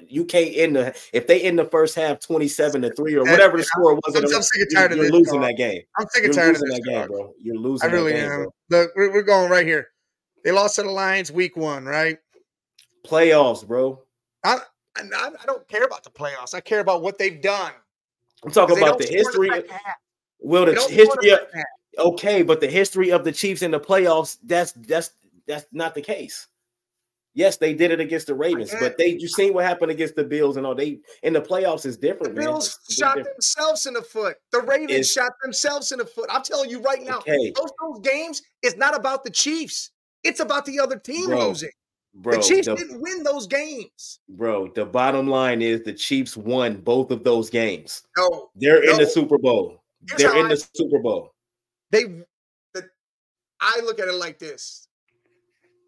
you 0.07 0.25
can't 0.25 0.51
end 0.55 0.77
the 0.77 0.97
if 1.13 1.27
they 1.27 1.43
end 1.43 1.59
the 1.59 1.65
first 1.65 1.95
half 1.95 2.21
27 2.21 2.83
to 2.83 2.91
3 2.93 3.15
or 3.15 3.25
whatever 3.25 3.57
the 3.57 3.65
score 3.65 3.95
was. 3.95 4.15
I'm, 4.17 4.25
I'm 4.25 4.43
sick 4.43 4.63
and 4.63 4.71
tired 4.75 4.93
of 4.93 4.99
you're 4.99 5.11
losing 5.11 5.41
that 5.41 5.57
game. 5.57 5.83
I'm 5.99 6.07
sick 6.11 6.25
and 6.25 6.35
tired 6.35 6.57
of 6.57 6.61
that 6.63 6.83
game, 6.87 7.07
bro. 7.09 7.33
You're 7.41 7.57
losing. 7.57 7.89
I 7.89 7.93
really 7.93 8.13
game, 8.13 8.31
am. 8.31 8.43
Bro. 8.43 8.55
Look, 8.71 8.91
we're, 8.97 9.13
we're 9.13 9.23
going 9.23 9.51
right 9.51 9.67
here. 9.67 9.89
They 10.45 10.53
lost 10.53 10.77
to 10.77 10.83
the 10.83 10.91
Lions 10.91 11.33
week 11.33 11.57
one, 11.57 11.85
right? 11.85 12.19
Playoffs, 13.07 13.67
bro. 13.67 14.03
I, 14.45 14.59
I, 14.97 15.03
I 15.15 15.47
don't 15.47 15.67
care 15.69 15.85
about 15.85 16.05
the 16.05 16.11
playoffs. 16.11 16.55
I 16.55 16.61
care 16.61 16.81
about 16.81 17.03
what 17.03 17.19
they've 17.19 17.41
done. 17.41 17.73
I'm 18.45 18.51
talking 18.51 18.77
about 18.77 18.99
the 18.99 19.07
history. 19.07 19.49
The 19.49 19.67
well, 20.41 20.67
the 20.67 20.75
history 20.75 21.31
of 21.31 21.41
okay, 21.99 22.43
but 22.43 22.61
the 22.61 22.69
history 22.69 23.11
of 23.11 23.25
the 23.25 23.33
Chiefs 23.33 23.63
in 23.63 23.71
the 23.71 23.81
playoffs, 23.81 24.39
that's 24.43 24.73
that's 24.73 25.11
that's 25.47 25.67
not 25.73 25.95
the 25.95 26.03
case. 26.03 26.49
Yes, 27.37 27.57
they 27.57 27.75
did 27.75 27.91
it 27.91 27.99
against 27.99 28.29
the 28.29 28.35
Ravens, 28.35 28.73
but 28.79 28.97
they 28.97 29.09
you 29.09 29.27
seen 29.27 29.55
what 29.55 29.65
happened 29.65 29.91
against 29.91 30.15
the 30.15 30.23
Bills 30.23 30.57
and 30.57 30.65
all. 30.65 30.75
They 30.77 31.01
in 31.25 31.33
the 31.33 31.41
playoffs 31.41 31.85
is 31.85 31.97
different. 31.97 32.37
The 32.37 32.43
Bills 32.43 32.79
shot 32.89 33.17
different. 33.17 33.37
themselves 33.37 33.87
in 33.87 33.95
the 33.95 34.03
foot. 34.03 34.37
The 34.53 34.61
Ravens 34.61 34.93
it's, 34.93 35.13
shot 35.13 35.33
themselves 35.43 35.91
in 35.91 35.99
the 35.99 36.07
foot. 36.07 36.27
I'm 36.31 36.45
telling 36.45 36.71
you 36.71 36.81
right 36.81 37.03
now, 37.03 37.19
okay. 37.19 37.53
those, 37.57 37.73
those 37.83 38.01
games 38.03 38.41
is 38.63 38.77
not 38.77 38.97
about 38.97 39.25
the 39.25 39.31
Chiefs. 39.31 39.91
It's 40.23 40.39
about 40.39 40.65
the 40.65 40.79
other 40.79 40.97
team 40.97 41.27
bro, 41.27 41.49
losing. 41.49 41.71
Bro, 42.15 42.37
the 42.37 42.43
Chiefs 42.43 42.69
the, 42.69 42.77
didn't 42.77 43.01
win 43.01 43.25
those 43.25 43.49
games. 43.49 44.21
Bro, 44.29 44.69
the 44.75 44.87
bottom 44.87 45.27
line 45.27 45.61
is 45.61 45.83
the 45.83 45.93
Chiefs 45.93 46.37
won 46.37 46.77
both 46.77 47.11
of 47.11 47.25
those 47.25 47.51
games. 47.51 48.03
No, 48.17 48.51
they're 48.55 48.85
no. 48.85 48.93
in 48.93 48.99
the 48.99 49.07
Super 49.07 49.39
Bowl. 49.39 49.83
Here's 50.09 50.23
they're 50.23 50.39
in 50.39 50.47
I, 50.47 50.51
the 50.51 50.69
Super 50.77 51.01
Bowl. 51.01 51.34
They, 51.95 52.03
the, 52.73 52.89
I 53.61 53.81
look 53.85 54.01
at 54.01 54.09
it 54.09 54.15
like 54.15 54.41
this: 54.41 54.89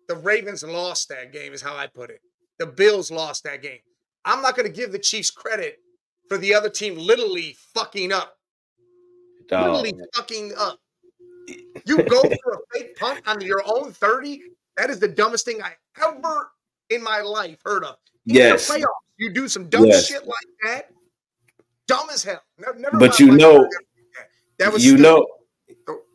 the 0.06 0.14
Ravens 0.14 0.62
lost 0.62 1.08
that 1.08 1.32
game, 1.32 1.52
is 1.52 1.60
how 1.60 1.76
I 1.76 1.88
put 1.88 2.10
it. 2.10 2.20
The 2.60 2.66
Bills 2.66 3.10
lost 3.10 3.42
that 3.42 3.60
game. 3.60 3.80
I'm 4.24 4.40
not 4.40 4.56
going 4.56 4.68
to 4.68 4.72
give 4.72 4.92
the 4.92 5.00
Chiefs 5.00 5.32
credit 5.32 5.78
for 6.28 6.38
the 6.38 6.54
other 6.54 6.70
team 6.70 6.96
literally 6.96 7.56
fucking 7.74 8.12
up. 8.12 8.38
Dog. 9.48 9.66
Literally 9.66 9.94
fucking 10.14 10.52
up. 10.56 10.78
You 11.84 12.04
go 12.04 12.22
for 12.44 12.52
a 12.52 12.58
fake 12.72 12.96
punt 12.96 13.22
on 13.26 13.40
your 13.40 13.62
own 13.66 13.90
30. 13.90 14.42
That 14.76 14.90
is 14.90 15.00
the 15.00 15.08
dumbest 15.08 15.44
thing 15.44 15.60
I 15.60 15.72
ever 16.00 16.52
in 16.90 17.02
my 17.02 17.20
life 17.20 17.58
heard 17.64 17.82
of. 17.82 17.96
In 18.26 18.36
yes. 18.36 18.70
Playoffs, 18.70 18.84
you 19.16 19.32
do 19.32 19.48
some 19.48 19.68
dumb 19.68 19.86
yes. 19.86 20.06
shit 20.06 20.24
like 20.24 20.36
that. 20.62 20.90
Dumb 21.88 22.06
as 22.12 22.22
hell. 22.22 22.42
Never, 22.58 22.78
never 22.78 22.96
but 22.96 23.18
you 23.18 23.32
know, 23.32 23.68
that 24.58 24.72
was 24.72 24.84
you 24.84 24.92
stupid. 24.92 25.02
know 25.02 25.26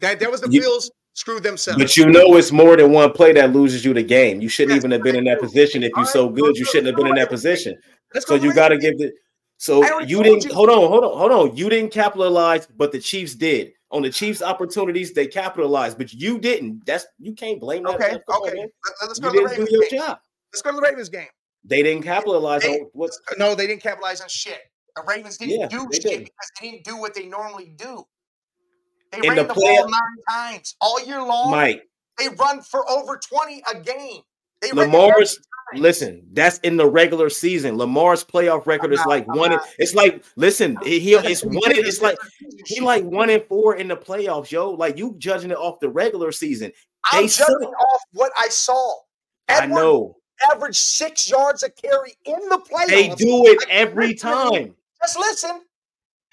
that 0.01 0.19
that 0.19 0.31
was 0.31 0.41
the 0.41 0.49
you, 0.49 0.61
Bills 0.61 0.91
screwed 1.13 1.43
themselves. 1.43 1.81
But 1.81 1.97
you 1.97 2.07
know, 2.07 2.35
it's 2.35 2.51
more 2.51 2.75
than 2.75 2.91
one 2.91 3.11
play 3.11 3.33
that 3.33 3.53
loses 3.53 3.83
you 3.85 3.93
the 3.93 4.03
game. 4.03 4.41
You 4.41 4.49
shouldn't 4.49 4.75
yes, 4.75 4.81
even 4.81 4.91
have 4.91 5.03
been 5.03 5.15
in 5.15 5.25
that 5.25 5.39
position 5.39 5.83
if 5.83 5.91
you're 5.95 6.05
so 6.05 6.29
good. 6.29 6.57
You 6.57 6.65
shouldn't 6.65 6.87
have 6.87 6.95
been 6.95 7.07
in 7.07 7.15
that 7.15 7.29
position. 7.29 7.75
So 8.19 8.35
you 8.35 8.53
got 8.53 8.69
to 8.69 8.77
give 8.77 8.97
the. 8.97 9.11
So 9.57 9.99
you 10.01 10.23
didn't 10.23 10.45
you. 10.45 10.53
hold 10.53 10.69
on, 10.69 10.77
hold 10.77 11.03
on, 11.03 11.17
hold 11.17 11.31
on. 11.31 11.55
You 11.55 11.69
didn't 11.69 11.91
capitalize, 11.91 12.65
but 12.65 12.91
the 12.91 12.99
Chiefs 12.99 13.35
did. 13.35 13.73
On 13.91 14.01
the 14.01 14.09
Chiefs' 14.09 14.41
opportunities, 14.41 15.13
they 15.13 15.27
capitalized, 15.27 15.97
but 15.97 16.13
you 16.13 16.39
didn't. 16.39 16.85
That's 16.85 17.05
you 17.19 17.33
can't 17.33 17.59
blame 17.59 17.83
that. 17.83 17.95
Okay, 17.95 18.19
okay. 18.27 18.67
Let's 19.05 19.19
go 19.19 19.31
you 19.31 19.47
to 19.47 19.55
the 19.55 19.61
Ravens 19.61 19.89
game. 19.89 19.99
job. 19.99 20.19
Let's 20.53 20.61
go 20.61 20.71
to 20.71 20.75
the 20.77 20.81
Ravens 20.81 21.09
game. 21.09 21.27
They 21.63 21.83
didn't 21.83 22.03
capitalize 22.03 22.63
they, 22.63 22.79
on 22.79 22.89
what? 22.93 23.11
No, 23.37 23.53
they 23.53 23.67
didn't 23.67 23.83
capitalize 23.83 24.21
on 24.21 24.29
shit. 24.29 24.59
The 24.95 25.03
Ravens 25.07 25.37
didn't 25.37 25.59
yeah, 25.59 25.67
do 25.67 25.87
shit 25.93 26.03
did. 26.03 26.19
because 26.19 26.51
they 26.59 26.71
didn't 26.71 26.85
do 26.85 26.97
what 26.97 27.13
they 27.13 27.27
normally 27.27 27.73
do. 27.77 28.03
They 29.11 29.19
in 29.19 29.29
ran 29.29 29.35
the, 29.35 29.43
the 29.43 29.53
play- 29.53 29.75
ball 29.77 29.89
nine 29.89 30.01
times 30.29 30.75
all 30.81 31.03
year 31.03 31.21
long. 31.21 31.51
Mike, 31.51 31.87
they 32.17 32.29
run 32.29 32.61
for 32.61 32.89
over 32.89 33.17
20 33.17 33.63
a 33.73 33.79
game. 33.79 34.21
They 34.61 34.71
Lamar's 34.71 35.39
listen, 35.75 36.23
that's 36.33 36.59
in 36.59 36.77
the 36.77 36.87
regular 36.87 37.29
season. 37.29 37.77
Lamar's 37.77 38.23
playoff 38.23 38.65
record 38.67 38.93
is 38.93 39.03
like 39.05 39.27
one. 39.27 39.57
It's 39.79 39.95
like 39.95 40.23
listen, 40.35 40.77
he 40.83 41.13
it's 41.13 41.43
one. 41.43 41.59
It's 41.65 42.01
like 42.01 42.17
he 42.65 42.79
like 42.79 43.03
one 43.03 43.29
and 43.29 43.43
four 43.45 43.75
in 43.75 43.87
the 43.87 43.97
playoffs, 43.97 44.51
yo. 44.51 44.69
Like 44.71 44.97
you 44.97 45.15
judging 45.17 45.51
it 45.51 45.57
off 45.57 45.79
the 45.79 45.89
regular 45.89 46.31
season. 46.31 46.71
I'm 47.11 47.23
judging 47.27 47.31
suck. 47.33 47.61
off 47.61 48.01
what 48.13 48.31
I 48.37 48.49
saw. 48.49 48.93
Edwards 49.47 49.71
I 49.71 49.81
know. 49.81 50.17
Average 50.51 50.77
six 50.77 51.29
yards 51.29 51.63
a 51.63 51.69
carry 51.69 52.15
in 52.25 52.49
the 52.49 52.57
playoffs. 52.57 52.87
They 52.87 53.09
do 53.09 53.45
it 53.47 53.63
every 53.69 54.13
time. 54.13 54.75
Just 55.01 55.17
listen. 55.17 55.61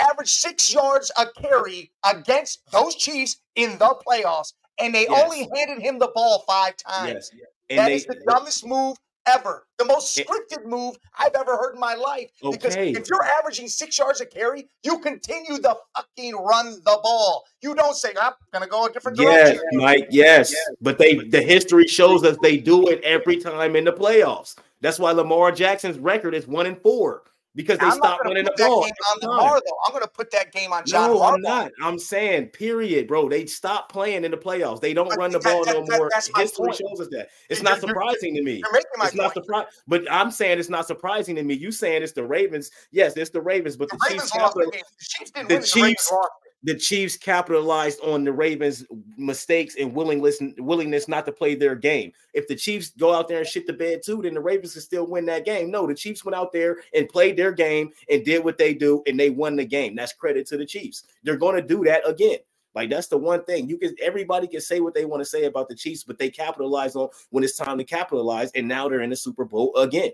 Average 0.01 0.31
six 0.31 0.73
yards 0.73 1.11
a 1.19 1.27
carry 1.41 1.91
against 2.05 2.61
those 2.71 2.95
Chiefs 2.95 3.41
in 3.57 3.79
the 3.79 3.97
playoffs, 4.07 4.53
and 4.79 4.95
they 4.95 5.07
yes. 5.09 5.23
only 5.25 5.49
handed 5.55 5.83
him 5.83 5.99
the 5.99 6.11
ball 6.15 6.45
five 6.47 6.77
times. 6.77 7.31
Yes. 7.35 7.43
And 7.71 7.79
that 7.79 7.87
they, 7.87 7.95
is 7.95 8.07
the 8.07 8.21
dumbest 8.27 8.65
move 8.65 8.97
ever. 9.29 9.67
The 9.79 9.85
most 9.85 10.17
scripted 10.17 10.65
move 10.65 10.97
I've 11.19 11.35
ever 11.35 11.57
heard 11.57 11.75
in 11.75 11.81
my 11.81 11.95
life. 11.95 12.31
Okay. 12.43 12.57
Because 12.57 12.77
if 12.77 13.09
you're 13.09 13.25
averaging 13.39 13.69
six 13.69 13.99
yards 13.99 14.21
a 14.21 14.27
carry, 14.27 14.69
you 14.83 14.99
continue 14.99 15.59
the 15.59 15.77
fucking 15.97 16.35
run 16.35 16.73
the 16.85 16.99
ball. 17.03 17.45
You 17.63 17.75
don't 17.75 17.95
say, 17.95 18.11
I'm 18.21 18.33
gonna 18.53 18.67
go 18.67 18.87
a 18.87 18.93
different 18.93 19.19
yes, 19.19 19.51
direction. 19.51 19.69
Mike, 19.73 20.09
yes. 20.11 20.53
yes. 20.53 20.77
But 20.81 20.99
they 20.99 21.17
the 21.17 21.43
history 21.43 21.87
shows 21.87 22.25
us 22.25 22.37
they 22.43 22.57
do 22.57 22.89
it 22.89 23.03
every 23.03 23.37
time 23.37 23.77
in 23.77 23.85
the 23.85 23.93
playoffs. 23.93 24.57
That's 24.81 24.99
why 24.99 25.13
Lamar 25.13 25.53
Jackson's 25.53 25.99
record 25.99 26.35
is 26.35 26.47
one 26.47 26.67
and 26.67 26.81
four 26.81 27.23
because 27.55 27.79
they 27.79 27.87
I'm 27.87 27.93
stopped 27.93 28.25
winning 28.25 28.45
the 28.45 28.55
ball. 28.57 28.85
on 28.85 28.91
Lamar, 29.21 29.61
though. 29.65 29.77
I'm 29.87 29.93
going 29.93 30.03
to 30.05 30.09
put 30.11 30.31
that 30.31 30.53
game 30.53 30.73
on 30.73 30.85
John. 30.85 31.11
No, 31.11 31.19
Harbaugh. 31.19 31.35
I'm 31.35 31.41
not. 31.41 31.73
I'm 31.83 31.99
saying, 31.99 32.49
period, 32.49 33.09
bro. 33.09 33.29
They 33.29 33.47
stopped 33.47 33.91
playing 33.91 34.25
in 34.25 34.31
the 34.31 34.37
playoffs. 34.37 34.81
They 34.81 34.95
don't 34.95 35.09
but 35.09 35.19
run 35.19 35.33
the 35.33 35.39
that, 35.39 35.53
ball 35.53 35.65
that, 35.65 35.75
no 35.75 35.85
that, 35.87 35.99
more. 35.99 36.11
History 36.15 36.67
point. 36.67 36.77
shows 36.77 37.01
us 37.01 37.09
that. 37.11 37.29
It's 37.49 37.61
you're, 37.61 37.71
not 37.71 37.81
surprising 37.81 38.35
to 38.37 38.43
me. 38.43 38.63
it's 38.73 39.15
not 39.15 39.35
surprising, 39.35 39.69
but 39.87 40.11
I'm 40.11 40.31
saying 40.31 40.59
it's 40.59 40.69
not 40.69 40.87
surprising 40.87 41.37
to 41.37 41.43
me. 41.43 41.55
You 41.55 41.73
saying 41.73 42.03
it's 42.03 42.13
the 42.13 42.25
Ravens? 42.25 42.71
Yes, 42.93 43.17
it's 43.17 43.31
the 43.31 43.41
Ravens, 43.41 43.77
but 43.77 43.89
the, 43.91 43.97
the 43.97 44.15
Chiefs. 44.15 44.35
Ravens 44.35 44.55
the, 44.55 44.71
the 44.71 44.83
Chiefs 45.01 45.31
didn't 45.31 45.49
the 45.49 45.55
win. 45.57 45.65
Chiefs, 45.65 46.09
the 46.09 46.29
Chiefs 46.75 47.17
capitalized 47.17 48.01
on 48.01 48.25
the 48.25 48.33
Ravens' 48.33 48.85
mistakes 49.17 49.77
and 49.79 49.95
willingness 49.95 50.39
willingness 50.59 51.07
not 51.07 51.25
to 51.27 51.33
play 51.33 51.55
their 51.55 51.77
game. 51.77 52.13
If 52.35 52.49
the 52.49 52.57
Chiefs 52.57 52.91
go 52.99 53.15
out 53.15 53.29
there 53.29 53.39
and 53.39 53.47
shit 53.47 53.67
the 53.67 53.73
bed 53.73 54.01
too, 54.05 54.23
then 54.23 54.35
the 54.35 54.41
Ravens 54.41 54.73
can 54.73 54.83
still 54.83 55.07
win 55.07 55.25
that 55.27 55.45
game. 55.45 55.71
No, 55.71 55.87
the 55.87 55.95
Chiefs 55.95 56.25
went 56.25 56.35
out 56.35 56.53
there 56.53 56.79
and 56.95 57.09
played 57.09 57.37
their 57.37 57.53
game 57.53 57.91
and 58.11 58.25
did 58.25 58.45
what 58.45 58.59
they 58.59 58.75
do, 58.75 59.03
and 59.07 59.19
they 59.19 59.31
won 59.31 59.55
the 59.55 59.65
game. 59.65 59.95
That's 59.95 60.13
credit 60.13 60.47
to 60.49 60.57
the 60.57 60.67
Chiefs. 60.67 61.05
They're 61.23 61.37
going 61.37 61.57
to 61.57 61.63
do 61.63 61.85
that 61.85 62.09
again. 62.09 62.39
Like 62.75 62.91
that's 62.91 63.09
the 63.09 63.19
one 63.19 63.45
thing 63.45 63.69
you 63.69 63.79
can. 63.79 63.95
Everybody 64.03 64.47
can 64.47 64.61
say 64.61 64.81
what 64.81 64.95
they 64.95 65.05
want 65.05 65.21
to 65.21 65.29
say 65.29 65.45
about 65.45 65.69
the 65.69 65.77
Chiefs, 65.77 66.05
but 66.05 66.19
they 66.19 66.29
capitalize 66.31 66.97
on 66.97 67.09
when 67.31 67.45
it's 67.45 67.57
time 67.57 67.79
to 67.79 67.85
capitalize, 67.85 68.51
and 68.53 68.67
now 68.67 68.89
they're 68.89 69.03
in 69.03 69.11
the 69.11 69.17
Super 69.17 69.45
Bowl 69.45 69.75
again. 69.77 70.11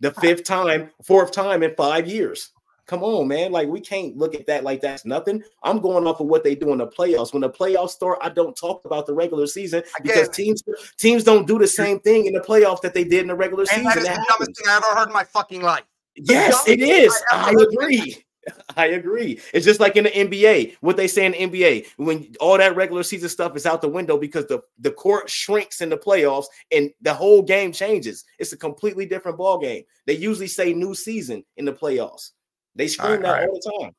The 0.00 0.12
fifth 0.12 0.44
time, 0.44 0.90
fourth 1.02 1.32
time 1.32 1.62
in 1.62 1.74
five 1.74 2.06
years. 2.06 2.52
Come 2.88 3.02
on, 3.02 3.28
man. 3.28 3.52
Like 3.52 3.68
we 3.68 3.82
can't 3.82 4.16
look 4.16 4.34
at 4.34 4.46
that 4.46 4.64
like 4.64 4.80
that's 4.80 5.04
nothing. 5.04 5.42
I'm 5.62 5.78
going 5.78 6.06
off 6.06 6.20
of 6.20 6.26
what 6.26 6.42
they 6.42 6.54
do 6.54 6.72
in 6.72 6.78
the 6.78 6.86
playoffs. 6.86 7.34
When 7.34 7.42
the 7.42 7.50
playoffs 7.50 7.90
start, 7.90 8.18
I 8.22 8.30
don't 8.30 8.56
talk 8.56 8.86
about 8.86 9.06
the 9.06 9.12
regular 9.12 9.46
season 9.46 9.82
because 10.02 10.30
teams 10.30 10.62
teams 10.96 11.22
don't 11.22 11.46
do 11.46 11.58
the 11.58 11.68
same 11.68 12.00
thing 12.00 12.24
in 12.24 12.32
the 12.32 12.40
playoffs 12.40 12.80
that 12.80 12.94
they 12.94 13.04
did 13.04 13.20
in 13.20 13.28
the 13.28 13.34
regular 13.34 13.66
and 13.72 13.84
season. 13.84 13.84
That 13.84 13.98
is 13.98 14.04
the 14.04 14.26
dumbest 14.26 14.56
thing 14.56 14.66
I 14.68 14.76
ever 14.76 14.98
heard 14.98 15.08
in 15.08 15.12
my 15.12 15.24
fucking 15.24 15.60
life. 15.60 15.84
Yes, 16.16 16.66
it 16.66 16.80
is. 16.80 17.14
I, 17.30 17.50
I 17.50 17.62
agree. 17.62 18.24
I 18.76 18.86
agree. 18.86 19.38
It's 19.52 19.66
just 19.66 19.80
like 19.80 19.96
in 19.96 20.04
the 20.04 20.10
NBA, 20.10 20.76
what 20.80 20.96
they 20.96 21.08
say 21.08 21.26
in 21.26 21.32
the 21.32 21.38
NBA, 21.38 21.88
when 21.98 22.34
all 22.40 22.56
that 22.56 22.74
regular 22.74 23.02
season 23.02 23.28
stuff 23.28 23.54
is 23.54 23.66
out 23.66 23.82
the 23.82 23.88
window 23.88 24.16
because 24.16 24.46
the, 24.46 24.60
the 24.78 24.90
court 24.90 25.28
shrinks 25.28 25.82
in 25.82 25.90
the 25.90 25.98
playoffs 25.98 26.46
and 26.72 26.90
the 27.02 27.12
whole 27.12 27.42
game 27.42 27.70
changes. 27.70 28.24
It's 28.38 28.54
a 28.54 28.56
completely 28.56 29.04
different 29.04 29.36
ball 29.36 29.58
game. 29.58 29.82
They 30.06 30.14
usually 30.14 30.46
say 30.46 30.72
new 30.72 30.94
season 30.94 31.44
in 31.58 31.66
the 31.66 31.72
playoffs. 31.72 32.30
They 32.78 32.86
scream 32.88 33.10
right, 33.10 33.22
that 33.22 33.28
all, 33.28 33.34
right. 33.34 33.48
all 33.48 33.54
the 33.54 33.84
time. 33.84 33.92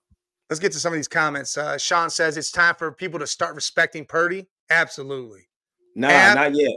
Let's 0.50 0.60
get 0.60 0.72
to 0.72 0.80
some 0.80 0.94
of 0.94 0.98
these 0.98 1.08
comments. 1.08 1.58
Uh, 1.58 1.78
Sean 1.78 2.10
says 2.10 2.38
it's 2.38 2.50
time 2.50 2.74
for 2.76 2.92
people 2.92 3.20
to 3.20 3.28
start 3.28 3.54
respecting 3.54 4.06
Purdy. 4.06 4.48
Absolutely. 4.72 5.48
No, 5.96 6.08
Ab- 6.08 6.36
not 6.36 6.56
yet. 6.56 6.72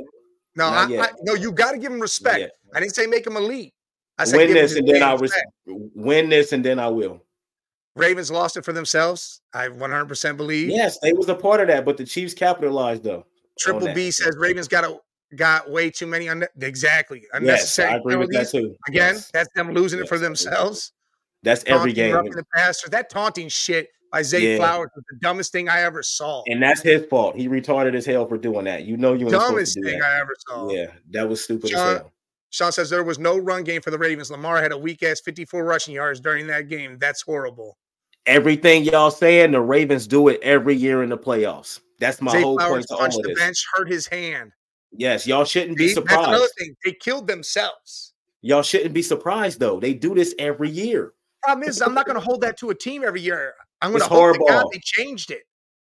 No, 0.57 0.71
not 0.71 0.89
I, 0.89 0.93
yet. 0.93 1.01
I, 1.01 1.13
no, 1.23 1.35
you 1.35 1.53
got 1.53 1.73
to 1.73 1.79
give 1.79 1.93
him 1.93 2.01
respect. 2.01 2.53
I 2.75 2.81
didn't 2.81 2.95
say 2.95 3.07
make 3.07 3.27
him 3.27 3.37
elite. 3.37 3.73
I 4.19 4.25
said 4.25 4.37
win 4.37 4.53
this 4.53 4.77
and 4.77 4.87
then 4.87 5.03
I 5.03 5.15
will 5.15 5.31
win 5.95 6.29
this 6.29 6.53
and 6.53 6.63
then 6.63 6.79
I 6.79 6.89
will. 6.89 7.25
Ravens 7.95 8.31
lost 8.31 8.57
it 8.57 8.65
for 8.65 8.73
themselves. 8.73 9.41
I 9.55 9.69
100% 9.69 10.37
believe. 10.37 10.69
Yes, 10.69 10.99
they 10.99 11.13
was 11.13 11.29
a 11.29 11.35
part 11.35 11.61
of 11.61 11.69
that, 11.69 11.85
but 11.85 11.97
the 11.97 12.05
Chiefs 12.05 12.35
capitalized 12.35 13.05
though. 13.05 13.25
Triple 13.59 13.93
B 13.95 14.11
says 14.11 14.37
Ravens 14.39 14.69
got 14.69 14.85
a, 14.85 14.99
got 15.37 15.71
way 15.71 15.91
too 15.91 16.07
many 16.07 16.29
un- 16.29 16.47
exactly 16.61 17.25
unnecessary. 17.33 17.91
Yes, 17.91 17.95
I 17.95 17.99
agree 17.99 18.17
with 18.17 18.33
that 18.33 18.51
too. 18.51 18.75
Again, 18.89 19.15
yes. 19.15 19.31
that's 19.31 19.49
them 19.55 19.73
losing 19.73 19.99
yes. 19.99 20.07
it 20.07 20.09
for 20.09 20.19
themselves. 20.19 20.93
That's 21.43 21.65
every 21.67 21.93
game. 21.93 22.17
In 22.17 22.31
the 22.31 22.45
passer. 22.55 22.89
That 22.89 23.11
taunting 23.11 23.49
shit 23.49 23.89
by 24.13 24.23
Zay 24.23 24.53
yeah. 24.53 24.57
Flowers 24.59 24.91
was 24.95 25.05
the 25.11 25.17
dumbest 25.21 25.53
thing 25.53 25.69
I 25.69 25.81
ever 25.81 26.03
saw. 26.03 26.45
And 26.47 26.63
that's 26.63 26.83
his 26.83 27.07
fault. 27.07 27.35
He 27.35 27.49
retarded 27.49 27.95
as 27.95 28.07
hell 28.07 28.27
for 28.27 28.39
doing 28.39 28.65
that. 28.67 28.85
You 28.85 28.97
know 28.97 29.15
you 29.15 29.29
dumbest 29.29 29.75
thing 29.83 29.99
that. 29.99 30.05
I 30.05 30.21
ever 30.21 30.35
saw. 30.47 30.71
Yeah, 30.71 30.87
that 31.11 31.29
was 31.29 31.43
stupid 31.43 31.71
Sean, 31.71 31.81
as 31.81 31.99
hell. 31.99 32.13
Sean 32.51 32.73
says 32.73 32.91
there 32.91 33.03
was 33.03 33.19
no 33.19 33.39
run 33.39 33.65
game 33.65 33.81
for 33.81 33.91
the 33.91 33.99
Ravens. 33.99 34.31
Lamar 34.31 34.63
had 34.63 34.73
a 34.73 34.79
weak 34.79 35.03
ass 35.03 35.21
54 35.21 35.65
rushing 35.65 35.95
yards 35.95 36.21
during 36.21 36.47
that 36.49 36.69
game. 36.69 36.99
That's 36.99 37.23
horrible. 37.23 37.79
Everything 38.27 38.85
y'all 38.85 39.11
saying, 39.11 39.51
the 39.51 39.61
Ravens 39.61 40.07
do 40.07 40.29
it 40.29 40.39
every 40.43 40.77
year 40.77 41.03
in 41.03 41.09
the 41.09 41.19
playoffs. 41.19 41.81
That's 41.99 42.21
my 42.21 42.33
Zay 42.33 42.43
whole 42.43 42.59
Flowers 42.59 42.87
point 42.87 42.89
to 42.89 42.95
all 42.97 43.07
of 43.07 43.13
the 43.15 43.29
this. 43.31 43.39
bench, 43.39 43.67
hurt 43.75 43.91
his 43.91 44.07
hand. 44.07 44.53
Yes, 44.93 45.27
y'all 45.27 45.45
shouldn't 45.45 45.79
be 45.79 45.89
surprised. 45.89 46.21
That's 46.21 46.29
another 46.29 46.49
thing. 46.59 46.77
They 46.85 46.93
killed 46.93 47.27
themselves. 47.27 48.13
Y'all 48.43 48.63
shouldn't 48.63 48.93
be 48.93 49.03
surprised 49.03 49.59
though. 49.59 49.81
They 49.81 49.95
do 49.95 50.15
this 50.15 50.35
every 50.39 50.69
year 50.69 51.15
problem 51.43 51.69
is, 51.69 51.81
I'm 51.81 51.95
not 51.95 52.07
going 52.07 52.17
to 52.17 52.25
hold 52.25 52.41
that 52.43 52.57
to 52.59 52.71
a 52.71 52.75
team 52.75 53.03
every 53.05 53.21
year. 53.21 53.55
I'm 53.81 53.91
going 53.91 54.03
to 54.03 54.09
hope 54.09 54.37
God 54.49 54.67
they 54.73 54.81
changed 54.83 55.31
it. 55.31 55.43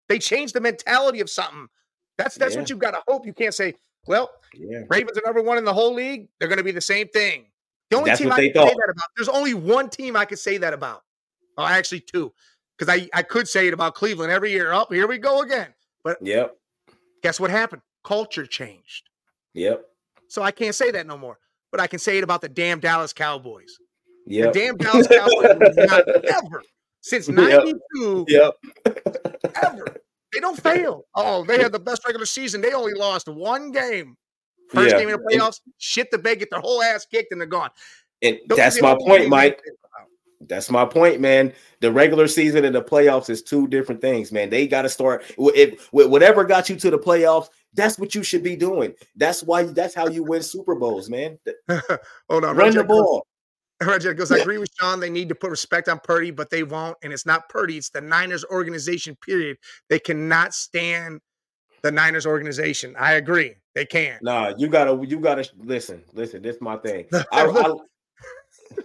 They 0.09 0.19
changed 0.19 0.55
the 0.55 0.61
mentality 0.61 1.21
of 1.21 1.29
something. 1.29 1.69
That's 2.17 2.37
that's 2.37 2.55
yeah. 2.55 2.61
what 2.61 2.71
you've 2.71 2.79
got 2.79 2.93
to 2.93 3.03
hope. 3.07 3.27
You 3.27 3.33
can't 3.33 3.55
say, 3.55 3.75
well, 4.07 4.31
yeah. 4.55 4.83
Ravens 4.89 5.19
are 5.19 5.23
number 5.25 5.43
one 5.43 5.59
in 5.59 5.65
the 5.65 5.73
whole 5.73 5.95
league. 5.95 6.29
They're 6.39 6.49
going 6.49 6.59
to 6.59 6.65
be 6.65 6.73
the 6.73 6.81
same 6.81 7.09
thing. 7.09 7.47
The 7.91 7.97
only 7.97 8.11
that's 8.11 8.21
team 8.21 8.33
I 8.33 8.37
can 8.37 8.53
thought. 8.53 8.69
say 8.69 8.75
that 8.75 8.91
about. 8.91 9.05
There's 9.17 9.29
only 9.29 9.55
one 9.55 9.89
team 9.89 10.17
I 10.17 10.25
could 10.25 10.39
say 10.39 10.59
that 10.59 10.73
about. 10.73 11.05
Oh, 11.57 11.65
actually 11.65 12.01
two, 12.01 12.33
because 12.77 12.93
I 12.95 13.09
I 13.13 13.23
could 13.23 13.49
say 13.49 13.69
it 13.69 13.75
about 13.75 13.95
Cleveland 13.95 14.33
every 14.33 14.51
year. 14.51 14.73
Up 14.73 14.89
oh, 14.91 14.95
here 14.95 15.07
we 15.07 15.19
go 15.19 15.43
again. 15.43 15.69
But 16.05 16.19
yep. 16.23 16.57
Guess 17.23 17.41
what 17.41 17.51
happened? 17.51 17.83
Culture 18.05 18.47
changed. 18.47 19.11
Yep. 19.55 19.85
So 20.29 20.43
I 20.43 20.51
can't 20.51 20.75
say 20.75 20.91
that 20.93 21.07
no 21.07 21.19
more. 21.19 21.39
But 21.71 21.81
I 21.81 21.87
can 21.87 21.99
say 21.99 22.19
it 22.19 22.25
about 22.25 22.41
the 22.41 22.49
damn 22.49 22.81
Dallas 22.81 23.13
Cowboys. 23.13 23.79
Yeah. 24.29 24.47
The 24.47 24.53
damn 24.53 24.77
Dallas 24.77 25.07
Cowboys 25.07 25.77
not 25.77 26.09
ever 26.25 26.63
since 27.01 27.29
'92. 27.29 28.27
Yep. 28.29 28.55
ever. 29.63 29.97
They 30.33 30.41
don't 30.41 30.61
fail. 30.61 31.07
Oh, 31.15 31.45
they 31.45 31.59
had 31.63 31.73
the 31.73 31.79
best 31.79 32.05
regular 32.05 32.27
season. 32.27 32.61
They 32.61 32.75
only 32.75 32.93
lost 32.93 33.29
one 33.29 33.73
game. 33.73 34.17
First 34.71 34.91
yeah. 34.91 34.99
game 34.99 35.09
in 35.09 35.15
the 35.15 35.19
playoffs, 35.21 35.61
and, 35.65 35.75
shit 35.79 36.11
the 36.11 36.19
bed, 36.19 36.41
get 36.41 36.51
their 36.51 36.61
whole 36.61 36.83
ass 36.83 37.07
kicked, 37.07 37.33
and 37.33 37.41
they're 37.41 37.49
gone. 37.49 37.71
And 38.21 38.39
Those 38.49 38.59
that's 38.59 38.83
my 38.83 38.95
point, 39.01 39.31
Mike. 39.31 39.63
That's 40.43 40.71
my 40.71 40.85
point, 40.85 41.21
man. 41.21 41.53
The 41.81 41.91
regular 41.91 42.29
season 42.29 42.65
and 42.65 42.75
the 42.75 42.83
playoffs 42.83 43.31
is 43.31 43.43
two 43.43 43.67
different 43.67 44.01
things, 44.01 44.31
man. 44.31 44.51
They 44.51 44.69
got 44.69 44.83
to 44.83 44.89
start 44.89 45.25
if 45.39 45.89
whatever 45.91 46.45
got 46.45 46.69
you 46.69 46.77
to 46.77 46.91
the 46.91 46.99
playoffs. 46.99 47.49
That's 47.75 47.99
what 47.99 48.15
you 48.15 48.23
should 48.23 48.43
be 48.43 48.57
doing. 48.57 48.95
That's 49.17 49.43
why. 49.43 49.65
That's 49.65 49.95
how 49.95 50.09
you 50.09 50.23
win 50.23 50.43
Super 50.43 50.75
Bowls, 50.75 51.09
man. 51.09 51.39
Hold 52.29 52.45
on, 52.45 52.57
run 52.57 52.75
the 52.75 52.85
ball. 52.85 53.27
Roger 53.83 54.13
goes, 54.13 54.33
I 54.33 54.39
agree 54.39 54.59
with 54.59 54.71
Sean. 54.79 54.99
They 54.99 55.11
need 55.11 55.29
to 55.29 55.35
put 55.35 55.51
respect 55.51 55.89
on 55.89 56.01
Purdy, 56.01 56.31
but 56.31 56.51
they 56.51 56.65
won't. 56.65 56.97
And 57.03 57.13
it's 57.13 57.27
not 57.27 57.49
Purdy, 57.49 57.79
it's 57.79 57.91
the 57.91 58.01
Niners 58.01 58.45
organization, 58.45 59.17
period. 59.25 59.57
They 59.89 59.99
cannot 60.01 60.53
stand 60.53 61.21
the 61.83 61.93
Niners 61.93 62.27
organization. 62.27 62.97
I 62.99 63.13
agree. 63.15 63.55
They 63.75 63.87
can't. 63.87 64.21
Nah, 64.23 64.55
you 64.59 64.67
gotta, 64.67 64.99
you 65.07 65.21
gotta 65.21 65.49
listen, 65.57 66.03
listen. 66.13 66.43
This 66.43 66.57
is 66.57 66.63
my 66.63 66.77
thing. 66.79 67.07
I, 67.13 67.23
I, 67.33 67.75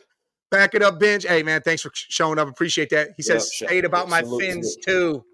Back 0.51 0.75
it 0.75 0.83
up, 0.83 0.99
Benj. 0.99 1.25
Hey 1.25 1.41
man, 1.41 1.61
thanks 1.61 1.81
for 1.81 1.89
showing 1.93 2.37
up. 2.37 2.47
Appreciate 2.47 2.91
that. 2.91 3.09
He 3.17 3.23
says, 3.23 3.57
say 3.57 3.79
it 3.79 3.85
about 3.85 4.07
my 4.07 4.21
fins 4.21 4.77
too. 4.85 5.25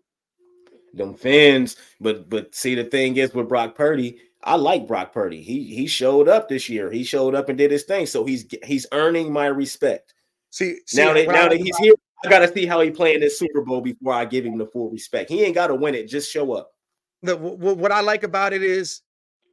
Them 0.93 1.13
fins, 1.13 1.75
but 1.99 2.29
but 2.29 2.55
see 2.55 2.73
the 2.73 2.85
thing 2.85 3.17
is 3.17 3.33
with 3.33 3.49
Brock 3.49 3.75
Purdy, 3.75 4.17
I 4.43 4.55
like 4.55 4.87
Brock 4.87 5.13
Purdy. 5.13 5.41
He 5.41 5.63
he 5.63 5.87
showed 5.87 6.29
up 6.29 6.47
this 6.47 6.69
year. 6.69 6.91
He 6.91 7.03
showed 7.03 7.35
up 7.35 7.49
and 7.49 7.57
did 7.57 7.71
his 7.71 7.83
thing. 7.83 8.05
So 8.05 8.23
he's 8.23 8.45
he's 8.63 8.85
earning 8.91 9.33
my 9.33 9.47
respect. 9.47 10.13
See, 10.49 10.77
see 10.85 11.03
now 11.03 11.13
that 11.13 11.27
now 11.27 11.49
that 11.49 11.57
he's 11.57 11.77
here, 11.77 11.93
I 12.25 12.29
got 12.29 12.39
to 12.39 12.47
see 12.47 12.65
how 12.65 12.81
he 12.81 12.89
play 12.89 13.15
in 13.15 13.21
this 13.21 13.37
Super 13.37 13.61
Bowl 13.61 13.81
before 13.81 14.13
I 14.13 14.25
give 14.25 14.45
him 14.45 14.57
the 14.57 14.65
full 14.65 14.89
respect. 14.89 15.29
He 15.29 15.43
ain't 15.43 15.55
got 15.55 15.67
to 15.67 15.75
win 15.75 15.95
it. 15.95 16.07
Just 16.07 16.31
show 16.31 16.53
up. 16.53 16.71
The, 17.21 17.35
what 17.35 17.91
I 17.91 17.99
like 17.99 18.23
about 18.23 18.53
it 18.53 18.63
is 18.63 19.01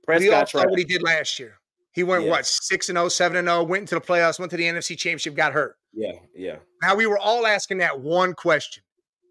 Prescott 0.05 0.53
we 0.55 0.61
all 0.61 0.71
what 0.71 0.79
he 0.79 0.85
did 0.85 1.03
last 1.03 1.39
year. 1.39 1.59
He 1.93 2.05
went 2.05 2.25
yeah. 2.25 2.31
what 2.31 2.47
six 2.47 2.89
and 2.89 2.97
0, 2.97 3.09
7 3.09 3.37
and 3.39 3.49
0, 3.49 3.65
went 3.65 3.83
into 3.83 3.95
the 3.97 4.01
playoffs, 4.01 4.39
went 4.39 4.51
to 4.51 4.57
the 4.57 4.65
NFC 4.65 4.97
Championship, 4.97 5.35
got 5.35 5.53
hurt. 5.53 5.77
Yeah, 5.93 6.13
yeah. 6.35 6.57
Now 6.83 6.95
we 6.95 7.07
were 7.07 7.19
all 7.19 7.47
asking 7.47 7.79
that 7.79 7.99
one 7.99 8.35
question: 8.35 8.85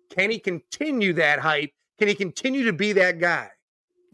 Can 0.09 0.31
he 0.31 0.39
continue 0.39 1.13
that 1.13 1.39
hype? 1.39 1.71
Can 1.97 2.07
he 2.07 2.15
continue 2.15 2.65
to 2.65 2.73
be 2.73 2.91
that 2.93 3.19
guy? 3.19 3.49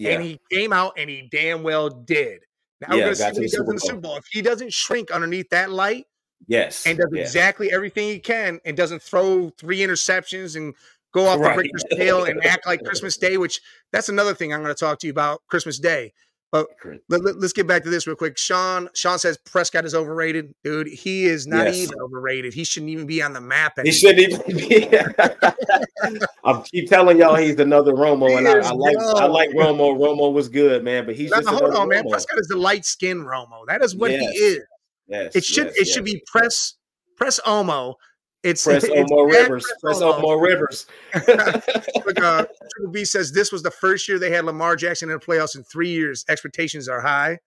Yeah. 0.01 0.13
And 0.13 0.23
he 0.23 0.39
came 0.51 0.73
out 0.73 0.93
and 0.97 1.09
he 1.09 1.27
damn 1.31 1.61
well 1.61 1.89
did. 1.89 2.41
Now 2.81 2.95
yeah, 2.95 3.05
we're 3.05 3.15
gonna 3.15 3.15
see 3.15 3.23
what 3.23 3.35
he 3.35 3.41
does 3.43 3.59
in 3.59 3.75
the 3.75 3.79
Super 3.79 3.99
Bowl. 3.99 4.15
If 4.17 4.25
he 4.31 4.41
doesn't 4.41 4.73
shrink 4.73 5.11
underneath 5.11 5.49
that 5.51 5.69
light, 5.69 6.07
yes, 6.47 6.87
and 6.87 6.97
does 6.97 7.09
yeah. 7.13 7.21
exactly 7.21 7.71
everything 7.71 8.07
he 8.07 8.17
can, 8.19 8.59
and 8.65 8.75
doesn't 8.75 9.03
throw 9.03 9.51
three 9.59 9.79
interceptions 9.79 10.55
and 10.55 10.73
go 11.13 11.27
off 11.27 11.39
right. 11.39 11.55
the 11.55 11.61
Richter 11.61 11.77
scale 11.91 12.23
and 12.23 12.43
act 12.43 12.65
like 12.65 12.83
Christmas 12.83 13.17
Day, 13.17 13.37
which 13.37 13.61
that's 13.91 14.09
another 14.09 14.33
thing 14.33 14.53
I'm 14.53 14.63
going 14.63 14.73
to 14.73 14.79
talk 14.79 14.97
to 14.99 15.07
you 15.07 15.11
about 15.11 15.41
Christmas 15.47 15.77
Day. 15.77 16.13
But 16.51 16.67
let, 17.07 17.21
us 17.21 17.35
let, 17.37 17.53
get 17.53 17.65
back 17.65 17.83
to 17.83 17.89
this 17.89 18.05
real 18.05 18.15
quick. 18.17 18.37
Sean 18.37 18.89
Sean 18.93 19.17
says 19.17 19.37
Prescott 19.37 19.85
is 19.85 19.95
overrated, 19.95 20.53
dude. 20.65 20.87
He 20.87 21.23
is 21.23 21.47
not 21.47 21.67
yes. 21.67 21.77
even 21.77 21.95
overrated. 22.01 22.53
He 22.53 22.65
shouldn't 22.65 22.89
even 22.89 23.05
be 23.05 23.21
on 23.21 23.31
the 23.31 23.39
map. 23.39 23.79
Anymore. 23.79 23.93
He 23.93 23.97
shouldn't 23.97 24.49
even 24.49 24.57
be. 24.57 24.97
I 26.43 26.61
keep 26.63 26.89
telling 26.89 27.17
y'all 27.17 27.35
he's 27.35 27.57
another 27.57 27.93
Romo, 27.93 28.27
he 28.27 28.35
and 28.35 28.47
I, 28.49 28.67
I, 28.67 28.71
like 28.73 28.97
I 28.97 29.25
like 29.27 29.49
Romo. 29.51 29.97
Romo 29.97 30.33
was 30.33 30.49
good, 30.49 30.83
man, 30.83 31.05
but 31.05 31.15
he's 31.15 31.29
just 31.29 31.47
hold 31.47 31.73
on, 31.73 31.87
Romo. 31.87 31.89
man. 31.89 32.09
Prescott 32.09 32.37
is 32.37 32.47
the 32.47 32.57
light 32.57 32.83
skin 32.83 33.23
Romo. 33.23 33.65
That 33.67 33.81
is 33.81 33.95
what 33.95 34.11
yes. 34.11 34.19
he 34.19 34.37
is. 34.37 34.59
Yes, 35.07 35.35
it 35.35 35.45
should 35.45 35.67
it 35.75 35.85
should 35.85 36.03
be 36.03 36.21
press 36.27 36.75
press 37.15 37.39
Omo 37.45 37.95
it's 38.43 38.63
press 38.63 38.83
it's 38.83 39.11
more 39.11 39.27
rivers. 39.27 39.65
Press 39.81 40.01
on 40.01 40.21
more 40.21 40.41
rivers. 40.41 40.87
Look, 41.15 42.19
uh, 42.19 42.45
Triple 42.71 42.91
B 42.91 43.05
says 43.05 43.31
this 43.31 43.51
was 43.51 43.61
the 43.61 43.71
first 43.71 44.07
year 44.07 44.17
they 44.17 44.31
had 44.31 44.45
Lamar 44.45 44.75
Jackson 44.75 45.09
in 45.09 45.17
the 45.17 45.25
playoffs 45.25 45.55
in 45.55 45.63
three 45.63 45.89
years. 45.89 46.25
Expectations 46.29 46.87
are 46.87 47.01
high. 47.01 47.37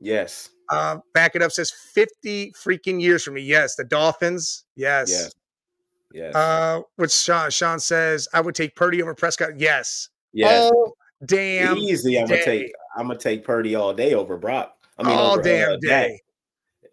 Yes. 0.00 0.50
Uh, 0.70 0.98
back 1.14 1.34
it 1.34 1.42
up 1.42 1.52
says 1.52 1.70
50 1.70 2.52
freaking 2.52 3.00
years 3.00 3.24
for 3.24 3.32
me. 3.32 3.42
Yes. 3.42 3.76
The 3.76 3.84
Dolphins. 3.84 4.64
Yes. 4.76 5.10
Yes. 5.10 5.34
Yes. 6.12 6.34
Uh, 6.34 6.80
which 6.96 7.12
Sean, 7.12 7.50
Sean 7.50 7.78
says 7.78 8.26
I 8.32 8.40
would 8.40 8.54
take 8.54 8.74
Purdy 8.74 9.02
over 9.02 9.14
Prescott. 9.14 9.58
Yes. 9.58 10.08
Yes. 10.32 10.70
Oh, 10.74 10.94
damn. 11.24 11.76
Easy. 11.76 12.18
I'm 12.18 12.26
gonna 12.26 12.42
take. 12.42 12.72
I'm 12.96 13.06
gonna 13.06 13.18
take 13.18 13.44
Purdy 13.44 13.74
all 13.74 13.92
day 13.94 14.14
over 14.14 14.36
Brock. 14.36 14.76
I 14.98 15.02
mean, 15.02 15.16
all 15.16 15.32
over, 15.32 15.42
damn 15.42 15.72
uh, 15.72 15.76
day. 15.80 16.20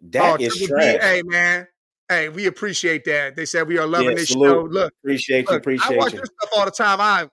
Dak, 0.08 0.38
Dak 0.38 0.40
oh, 0.40 0.44
is 0.44 0.66
trash. 0.66 1.00
Hey 1.00 1.22
man, 1.24 1.66
Hey, 2.08 2.30
we 2.30 2.46
appreciate 2.46 3.04
that. 3.04 3.36
They 3.36 3.44
said 3.44 3.68
we 3.68 3.76
are 3.76 3.86
loving 3.86 4.08
yeah, 4.08 4.14
this 4.14 4.30
salute. 4.30 4.48
show. 4.48 4.62
Look, 4.62 4.94
appreciate 5.04 5.50
you, 5.50 5.56
appreciate 5.56 5.90
you. 5.90 5.96
I 5.96 5.98
watch 5.98 6.12
you. 6.14 6.18
stuff 6.24 6.50
all 6.56 6.64
the 6.64 6.70
time. 6.70 7.00
I 7.00 7.28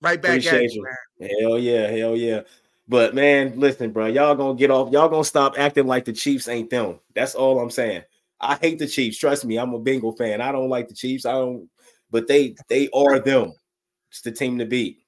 right 0.00 0.22
back 0.22 0.30
appreciate 0.30 0.64
at 0.66 0.72
you, 0.72 0.86
man. 1.18 1.30
Hell 1.40 1.58
yeah, 1.58 1.88
hell 1.88 2.16
yeah. 2.16 2.42
But 2.86 3.14
man, 3.14 3.58
listen, 3.58 3.90
bro, 3.90 4.06
y'all 4.06 4.36
gonna 4.36 4.54
get 4.54 4.70
off. 4.70 4.92
Y'all 4.92 5.08
gonna 5.08 5.24
stop 5.24 5.58
acting 5.58 5.88
like 5.88 6.04
the 6.04 6.12
Chiefs 6.12 6.46
ain't 6.46 6.70
them. 6.70 7.00
That's 7.14 7.34
all 7.34 7.58
I'm 7.58 7.70
saying. 7.70 8.02
I 8.40 8.56
hate 8.56 8.78
the 8.78 8.86
Chiefs. 8.86 9.18
Trust 9.18 9.44
me, 9.44 9.58
I'm 9.58 9.74
a 9.74 9.80
Bengal 9.80 10.12
fan. 10.12 10.40
I 10.40 10.52
don't 10.52 10.68
like 10.68 10.86
the 10.86 10.94
Chiefs. 10.94 11.26
I 11.26 11.32
don't, 11.32 11.68
but 12.12 12.28
they 12.28 12.54
they 12.68 12.88
are 12.94 13.18
them. 13.18 13.52
It's 14.10 14.22
the 14.22 14.30
team 14.30 14.58
to 14.58 14.64
beat. 14.64 14.98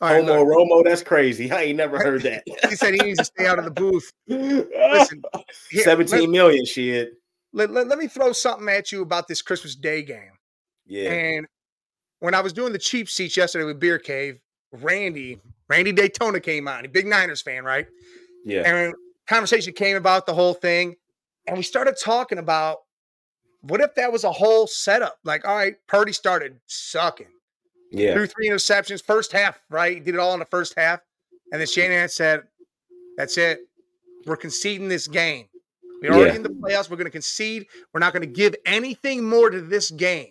All 0.00 0.08
right, 0.08 0.24
Homo 0.24 0.44
Romo, 0.44 0.84
that's 0.84 1.02
crazy. 1.02 1.50
I 1.50 1.64
ain't 1.64 1.76
never 1.76 1.98
heard 1.98 2.22
that. 2.22 2.44
he 2.68 2.76
said 2.76 2.94
he 2.94 3.00
needs 3.00 3.18
to 3.18 3.24
stay 3.24 3.46
out 3.46 3.58
of 3.58 3.66
the 3.66 3.70
booth. 3.70 4.10
Listen, 4.26 5.22
here, 5.70 5.82
17 5.82 6.30
million 6.30 6.64
shit 6.64 7.17
let, 7.52 7.70
let, 7.70 7.88
let 7.88 7.98
me 7.98 8.06
throw 8.06 8.32
something 8.32 8.68
at 8.68 8.92
you 8.92 9.02
about 9.02 9.28
this 9.28 9.42
Christmas 9.42 9.74
Day 9.74 10.02
game. 10.02 10.32
Yeah. 10.86 11.10
And 11.10 11.46
when 12.20 12.34
I 12.34 12.40
was 12.40 12.52
doing 12.52 12.72
the 12.72 12.78
cheap 12.78 13.08
seats 13.08 13.36
yesterday 13.36 13.64
with 13.64 13.80
Beer 13.80 13.98
Cave, 13.98 14.40
Randy, 14.72 15.40
Randy 15.68 15.92
Daytona 15.92 16.40
came 16.40 16.68
on. 16.68 16.84
A 16.84 16.88
big 16.88 17.06
Niners 17.06 17.40
fan, 17.40 17.64
right? 17.64 17.86
Yeah. 18.44 18.62
And 18.62 18.94
conversation 19.26 19.72
came 19.72 19.96
about 19.96 20.26
the 20.26 20.34
whole 20.34 20.54
thing. 20.54 20.96
And 21.46 21.56
we 21.56 21.62
started 21.62 21.96
talking 22.02 22.38
about 22.38 22.78
what 23.62 23.80
if 23.80 23.94
that 23.94 24.12
was 24.12 24.24
a 24.24 24.32
whole 24.32 24.66
setup? 24.66 25.18
Like, 25.24 25.46
all 25.46 25.56
right, 25.56 25.74
Purdy 25.86 26.12
started 26.12 26.60
sucking. 26.66 27.26
Yeah. 27.90 28.12
Threw 28.12 28.26
three 28.26 28.48
interceptions, 28.48 29.02
first 29.02 29.32
half, 29.32 29.58
right? 29.70 30.02
Did 30.04 30.14
it 30.14 30.20
all 30.20 30.34
in 30.34 30.38
the 30.38 30.44
first 30.46 30.74
half. 30.76 31.00
And 31.52 31.60
then 31.60 31.66
Shanahan 31.66 32.08
said, 32.10 32.42
That's 33.16 33.38
it. 33.38 33.60
We're 34.26 34.36
conceding 34.36 34.88
this 34.88 35.08
game. 35.08 35.46
We're 36.02 36.12
already 36.12 36.30
yeah. 36.30 36.36
in 36.36 36.42
the 36.42 36.50
playoffs. 36.50 36.90
We're 36.90 36.96
going 36.96 37.06
to 37.06 37.10
concede. 37.10 37.66
We're 37.92 38.00
not 38.00 38.12
going 38.12 38.22
to 38.22 38.32
give 38.32 38.54
anything 38.64 39.28
more 39.28 39.50
to 39.50 39.60
this 39.60 39.90
game. 39.90 40.28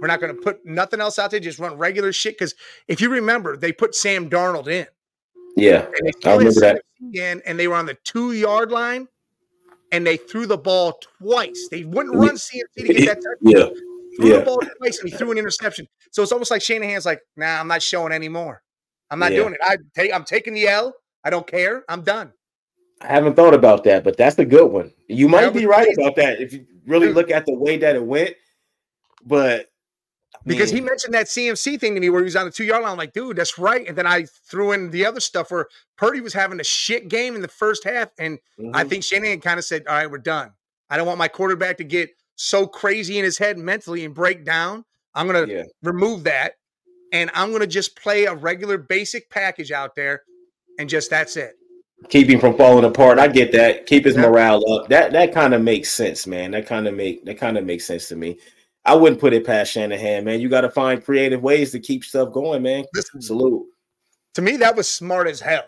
We're 0.00 0.08
not 0.08 0.20
going 0.20 0.34
to 0.34 0.40
put 0.40 0.64
nothing 0.66 1.00
else 1.00 1.18
out 1.18 1.30
there. 1.30 1.40
Just 1.40 1.58
run 1.58 1.78
regular 1.78 2.12
shit. 2.12 2.36
Because 2.38 2.54
if 2.88 3.00
you 3.00 3.10
remember, 3.10 3.56
they 3.56 3.72
put 3.72 3.94
Sam 3.94 4.28
Darnold 4.28 4.68
in. 4.68 4.86
Yeah, 5.56 5.86
I 6.24 6.36
remember 6.36 6.60
that. 6.60 6.82
In, 7.14 7.40
and 7.46 7.58
they 7.58 7.66
were 7.66 7.76
on 7.76 7.86
the 7.86 7.96
two 8.04 8.32
yard 8.32 8.70
line, 8.70 9.08
and 9.90 10.06
they 10.06 10.18
threw 10.18 10.46
the 10.46 10.58
ball 10.58 11.00
twice. 11.18 11.68
They 11.70 11.84
wouldn't 11.84 12.14
run 12.14 12.36
CMC 12.36 12.60
to 12.76 12.82
get 12.92 13.06
that 13.06 13.22
touchdown. 13.22 13.38
Yeah, 13.42 13.68
threw 14.16 14.30
yeah. 14.30 14.38
the 14.40 14.44
ball 14.44 14.60
twice, 14.78 14.98
and 15.00 15.08
he 15.08 15.16
threw 15.16 15.30
an 15.30 15.38
interception. 15.38 15.88
So 16.10 16.22
it's 16.22 16.32
almost 16.32 16.50
like 16.50 16.60
Shanahan's 16.60 17.06
like, 17.06 17.20
"Nah, 17.38 17.58
I'm 17.58 17.68
not 17.68 17.82
showing 17.82 18.12
anymore. 18.12 18.62
I'm 19.10 19.18
not 19.18 19.32
yeah. 19.32 19.38
doing 19.38 19.54
it. 19.54 19.60
I 19.62 19.78
take. 19.94 20.12
I'm 20.12 20.24
taking 20.24 20.52
the 20.52 20.68
L. 20.68 20.92
I 21.24 21.30
don't 21.30 21.46
care. 21.46 21.84
I'm 21.88 22.02
done." 22.02 22.32
I 23.00 23.08
haven't 23.08 23.36
thought 23.36 23.54
about 23.54 23.84
that, 23.84 24.04
but 24.04 24.16
that's 24.16 24.38
a 24.38 24.44
good 24.44 24.70
one. 24.70 24.92
You 25.08 25.28
might 25.28 25.52
be 25.52 25.66
right 25.66 25.88
about 25.98 26.16
that 26.16 26.40
if 26.40 26.52
you 26.52 26.66
really 26.86 27.12
look 27.12 27.30
at 27.30 27.44
the 27.46 27.54
way 27.54 27.76
that 27.78 27.94
it 27.94 28.04
went. 28.04 28.34
But 29.24 29.66
because 30.44 30.72
man. 30.72 30.82
he 30.82 30.88
mentioned 30.88 31.14
that 31.14 31.26
CMC 31.26 31.78
thing 31.78 31.94
to 31.94 32.00
me 32.00 32.08
where 32.08 32.20
he 32.20 32.24
was 32.24 32.36
on 32.36 32.46
the 32.46 32.52
two 32.52 32.64
yard 32.64 32.82
line, 32.82 32.92
I'm 32.92 32.98
like, 32.98 33.12
dude, 33.12 33.36
that's 33.36 33.58
right. 33.58 33.86
And 33.86 33.98
then 33.98 34.06
I 34.06 34.24
threw 34.24 34.72
in 34.72 34.90
the 34.90 35.04
other 35.04 35.20
stuff 35.20 35.50
where 35.50 35.66
Purdy 35.96 36.20
was 36.20 36.32
having 36.32 36.58
a 36.58 36.64
shit 36.64 37.08
game 37.08 37.34
in 37.34 37.42
the 37.42 37.48
first 37.48 37.84
half. 37.84 38.08
And 38.18 38.38
mm-hmm. 38.58 38.70
I 38.74 38.84
think 38.84 39.04
Shanahan 39.04 39.40
kind 39.40 39.58
of 39.58 39.64
said, 39.64 39.86
All 39.86 39.94
right, 39.94 40.10
we're 40.10 40.18
done. 40.18 40.52
I 40.88 40.96
don't 40.96 41.06
want 41.06 41.18
my 41.18 41.28
quarterback 41.28 41.76
to 41.78 41.84
get 41.84 42.10
so 42.36 42.66
crazy 42.66 43.18
in 43.18 43.24
his 43.24 43.36
head 43.36 43.58
mentally 43.58 44.04
and 44.04 44.14
break 44.14 44.44
down. 44.44 44.84
I'm 45.14 45.26
going 45.26 45.46
to 45.46 45.52
yeah. 45.52 45.62
remove 45.82 46.24
that. 46.24 46.54
And 47.12 47.30
I'm 47.34 47.50
going 47.50 47.60
to 47.60 47.66
just 47.66 47.96
play 47.96 48.24
a 48.24 48.34
regular 48.34 48.78
basic 48.78 49.28
package 49.30 49.70
out 49.70 49.96
there. 49.96 50.22
And 50.78 50.88
just 50.88 51.10
that's 51.10 51.36
it 51.36 51.56
keep 52.08 52.28
him 52.28 52.40
from 52.40 52.56
falling 52.56 52.84
apart. 52.84 53.18
I 53.18 53.28
get 53.28 53.52
that. 53.52 53.86
Keep 53.86 54.04
his 54.04 54.16
morale 54.16 54.62
up. 54.72 54.88
That 54.88 55.12
that 55.12 55.32
kind 55.32 55.54
of 55.54 55.62
makes 55.62 55.90
sense, 55.92 56.26
man. 56.26 56.52
That 56.52 56.66
kind 56.66 56.86
of 56.86 56.94
make 56.94 57.24
that 57.24 57.38
kind 57.38 57.58
of 57.58 57.64
makes 57.64 57.86
sense 57.86 58.08
to 58.08 58.16
me. 58.16 58.38
I 58.84 58.94
wouldn't 58.94 59.20
put 59.20 59.32
it 59.32 59.44
past 59.44 59.72
Shanahan, 59.72 60.24
man. 60.24 60.40
You 60.40 60.48
got 60.48 60.60
to 60.60 60.70
find 60.70 61.04
creative 61.04 61.42
ways 61.42 61.72
to 61.72 61.80
keep 61.80 62.04
stuff 62.04 62.32
going, 62.32 62.62
man. 62.62 62.84
Listen, 62.94 63.20
Salute. 63.20 63.66
To 64.34 64.42
me, 64.42 64.56
that 64.58 64.76
was 64.76 64.88
smart 64.88 65.26
as 65.26 65.40
hell. 65.40 65.64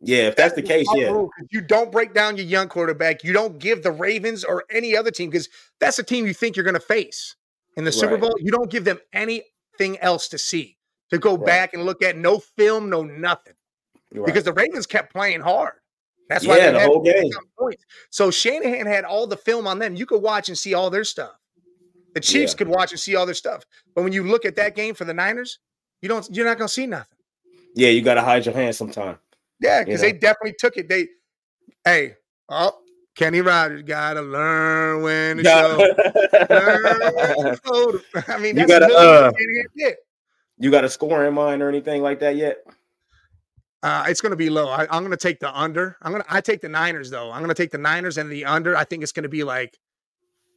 Yeah, 0.00 0.28
if 0.28 0.36
that's, 0.36 0.54
the 0.54 0.62
case, 0.62 0.86
yeah. 0.94 1.26
You 1.50 1.60
don't 1.60 1.92
break 1.92 2.14
down 2.14 2.38
your 2.38 2.46
young 2.46 2.68
quarterback. 2.68 3.22
You 3.22 3.34
don't 3.34 3.58
give 3.58 3.82
the 3.82 3.92
Ravens 3.92 4.44
or 4.44 4.64
any 4.70 4.96
other 4.96 5.10
team 5.10 5.28
because 5.28 5.50
that's 5.78 5.98
a 5.98 6.02
team 6.02 6.26
you 6.26 6.32
think 6.32 6.56
you're 6.56 6.64
going 6.64 6.74
to 6.74 6.80
face 6.80 7.36
in 7.76 7.84
the 7.84 7.92
Super 7.92 8.16
Bowl. 8.16 8.34
You 8.38 8.50
don't 8.50 8.70
give 8.70 8.84
them 8.84 8.98
anything 9.12 9.98
else 9.98 10.28
to 10.28 10.38
see 10.38 10.78
to 11.10 11.18
go 11.18 11.36
right. 11.36 11.46
back 11.46 11.74
and 11.74 11.84
look 11.84 12.02
at. 12.02 12.16
No 12.16 12.38
film, 12.38 12.88
no 12.88 13.02
nothing. 13.02 13.52
Right. 14.12 14.26
Because 14.26 14.44
the 14.44 14.52
Ravens 14.52 14.86
kept 14.86 15.12
playing 15.12 15.40
hard. 15.40 15.74
That's 16.28 16.46
why 16.46 16.58
yeah, 16.58 16.70
the 16.70 16.80
whole 16.80 17.02
game. 17.02 17.30
Points. 17.58 17.84
So 18.10 18.30
Shanahan 18.30 18.86
had 18.86 19.04
all 19.04 19.26
the 19.26 19.36
film 19.36 19.66
on 19.66 19.78
them. 19.78 19.96
You 19.96 20.06
could 20.06 20.22
watch 20.22 20.48
and 20.48 20.56
see 20.56 20.74
all 20.74 20.88
their 20.88 21.04
stuff. 21.04 21.32
The 22.14 22.20
Chiefs 22.20 22.52
yeah. 22.52 22.58
could 22.58 22.68
watch 22.68 22.92
and 22.92 23.00
see 23.00 23.16
all 23.16 23.26
their 23.26 23.34
stuff. 23.34 23.64
But 23.94 24.04
when 24.04 24.12
you 24.12 24.24
look 24.24 24.44
at 24.44 24.56
that 24.56 24.76
game 24.76 24.94
for 24.94 25.04
the 25.04 25.14
Niners, 25.14 25.58
you 26.02 26.08
don't. 26.08 26.26
You're 26.34 26.46
not 26.46 26.58
going 26.58 26.68
to 26.68 26.72
see 26.72 26.86
nothing. 26.86 27.18
Yeah, 27.74 27.88
you 27.88 28.02
got 28.02 28.14
to 28.14 28.22
hide 28.22 28.46
your 28.46 28.54
hands 28.54 28.76
sometime. 28.76 29.18
Yeah, 29.60 29.84
because 29.84 30.02
you 30.02 30.08
know? 30.08 30.12
they 30.12 30.18
definitely 30.18 30.54
took 30.58 30.76
it. 30.76 30.88
They, 30.88 31.08
hey, 31.84 32.14
oh, 32.48 32.78
Kenny 33.16 33.40
Rogers 33.40 33.82
got 33.82 34.14
to 34.14 34.22
learn 34.22 35.02
when 35.02 35.36
to 35.38 35.44
show. 35.44 35.78
learn 36.50 37.58
I 38.28 38.38
mean, 38.38 38.56
you 38.56 38.66
got 38.66 38.80
to. 38.80 38.94
Uh, 38.94 39.32
you 40.58 40.70
got 40.70 40.84
a 40.84 40.88
score 40.88 41.26
in 41.26 41.34
mind 41.34 41.62
or 41.62 41.68
anything 41.68 42.02
like 42.02 42.20
that 42.20 42.36
yet? 42.36 42.58
Uh, 43.82 44.04
it's 44.08 44.20
going 44.20 44.30
to 44.30 44.36
be 44.36 44.50
low. 44.50 44.68
I, 44.68 44.82
am 44.94 45.02
going 45.02 45.10
to 45.10 45.16
take 45.16 45.40
the 45.40 45.58
under. 45.58 45.96
I'm 46.02 46.12
going 46.12 46.22
to. 46.22 46.34
I 46.34 46.40
take 46.40 46.60
the 46.60 46.68
Niners 46.68 47.10
though. 47.10 47.30
I'm 47.30 47.38
going 47.38 47.48
to 47.48 47.54
take 47.54 47.70
the 47.70 47.78
Niners 47.78 48.18
and 48.18 48.30
the 48.30 48.44
under. 48.44 48.76
I 48.76 48.84
think 48.84 49.02
it's 49.02 49.12
going 49.12 49.22
to 49.22 49.28
be 49.28 49.42
like 49.42 49.78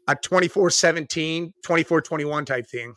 a 0.09 0.15
24-17, 0.15 1.53
24-21 1.65 2.45
type 2.45 2.67
thing. 2.67 2.93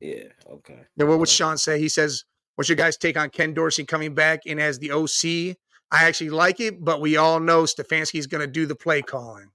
Yeah. 0.00 0.24
Okay. 0.50 0.80
Then 0.96 1.08
what 1.08 1.18
would 1.18 1.28
Sean 1.28 1.58
say? 1.58 1.78
He 1.78 1.88
says, 1.88 2.24
"What's 2.54 2.70
your 2.70 2.76
guys' 2.76 2.96
take 2.96 3.18
on 3.18 3.30
Ken 3.30 3.52
Dorsey 3.52 3.84
coming 3.84 4.14
back 4.14 4.46
in 4.46 4.58
as 4.58 4.78
the 4.78 4.92
OC?" 4.92 5.56
I 5.90 6.04
actually 6.04 6.30
like 6.30 6.60
it, 6.60 6.82
but 6.82 7.00
we 7.00 7.16
all 7.16 7.40
know 7.40 7.64
Stefanski's 7.64 8.26
going 8.26 8.42
to 8.42 8.46
do 8.46 8.66
the 8.66 8.74
play 8.74 9.02
calling. 9.02 9.50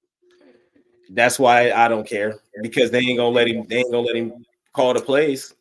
That's 1.09 1.37
why 1.37 1.71
I 1.71 1.87
don't 1.87 2.07
care 2.07 2.35
because 2.61 2.91
they 2.91 2.99
ain't 2.99 3.17
gonna 3.17 3.29
let 3.29 3.47
him. 3.47 3.65
They 3.67 3.77
ain't 3.77 3.91
gonna 3.91 4.05
let 4.05 4.15
him 4.15 4.45
call 4.73 4.93
the 4.93 5.01
plays 5.01 5.53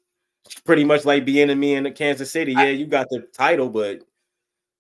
pretty 0.65 0.85
much 0.85 1.05
like 1.05 1.25
being 1.25 1.51
in 1.51 1.59
me 1.59 1.75
in 1.75 1.93
Kansas 1.95 2.31
City. 2.31 2.53
Yeah, 2.53 2.69
you 2.69 2.87
got 2.87 3.09
the 3.11 3.27
title, 3.33 3.69
but 3.69 4.01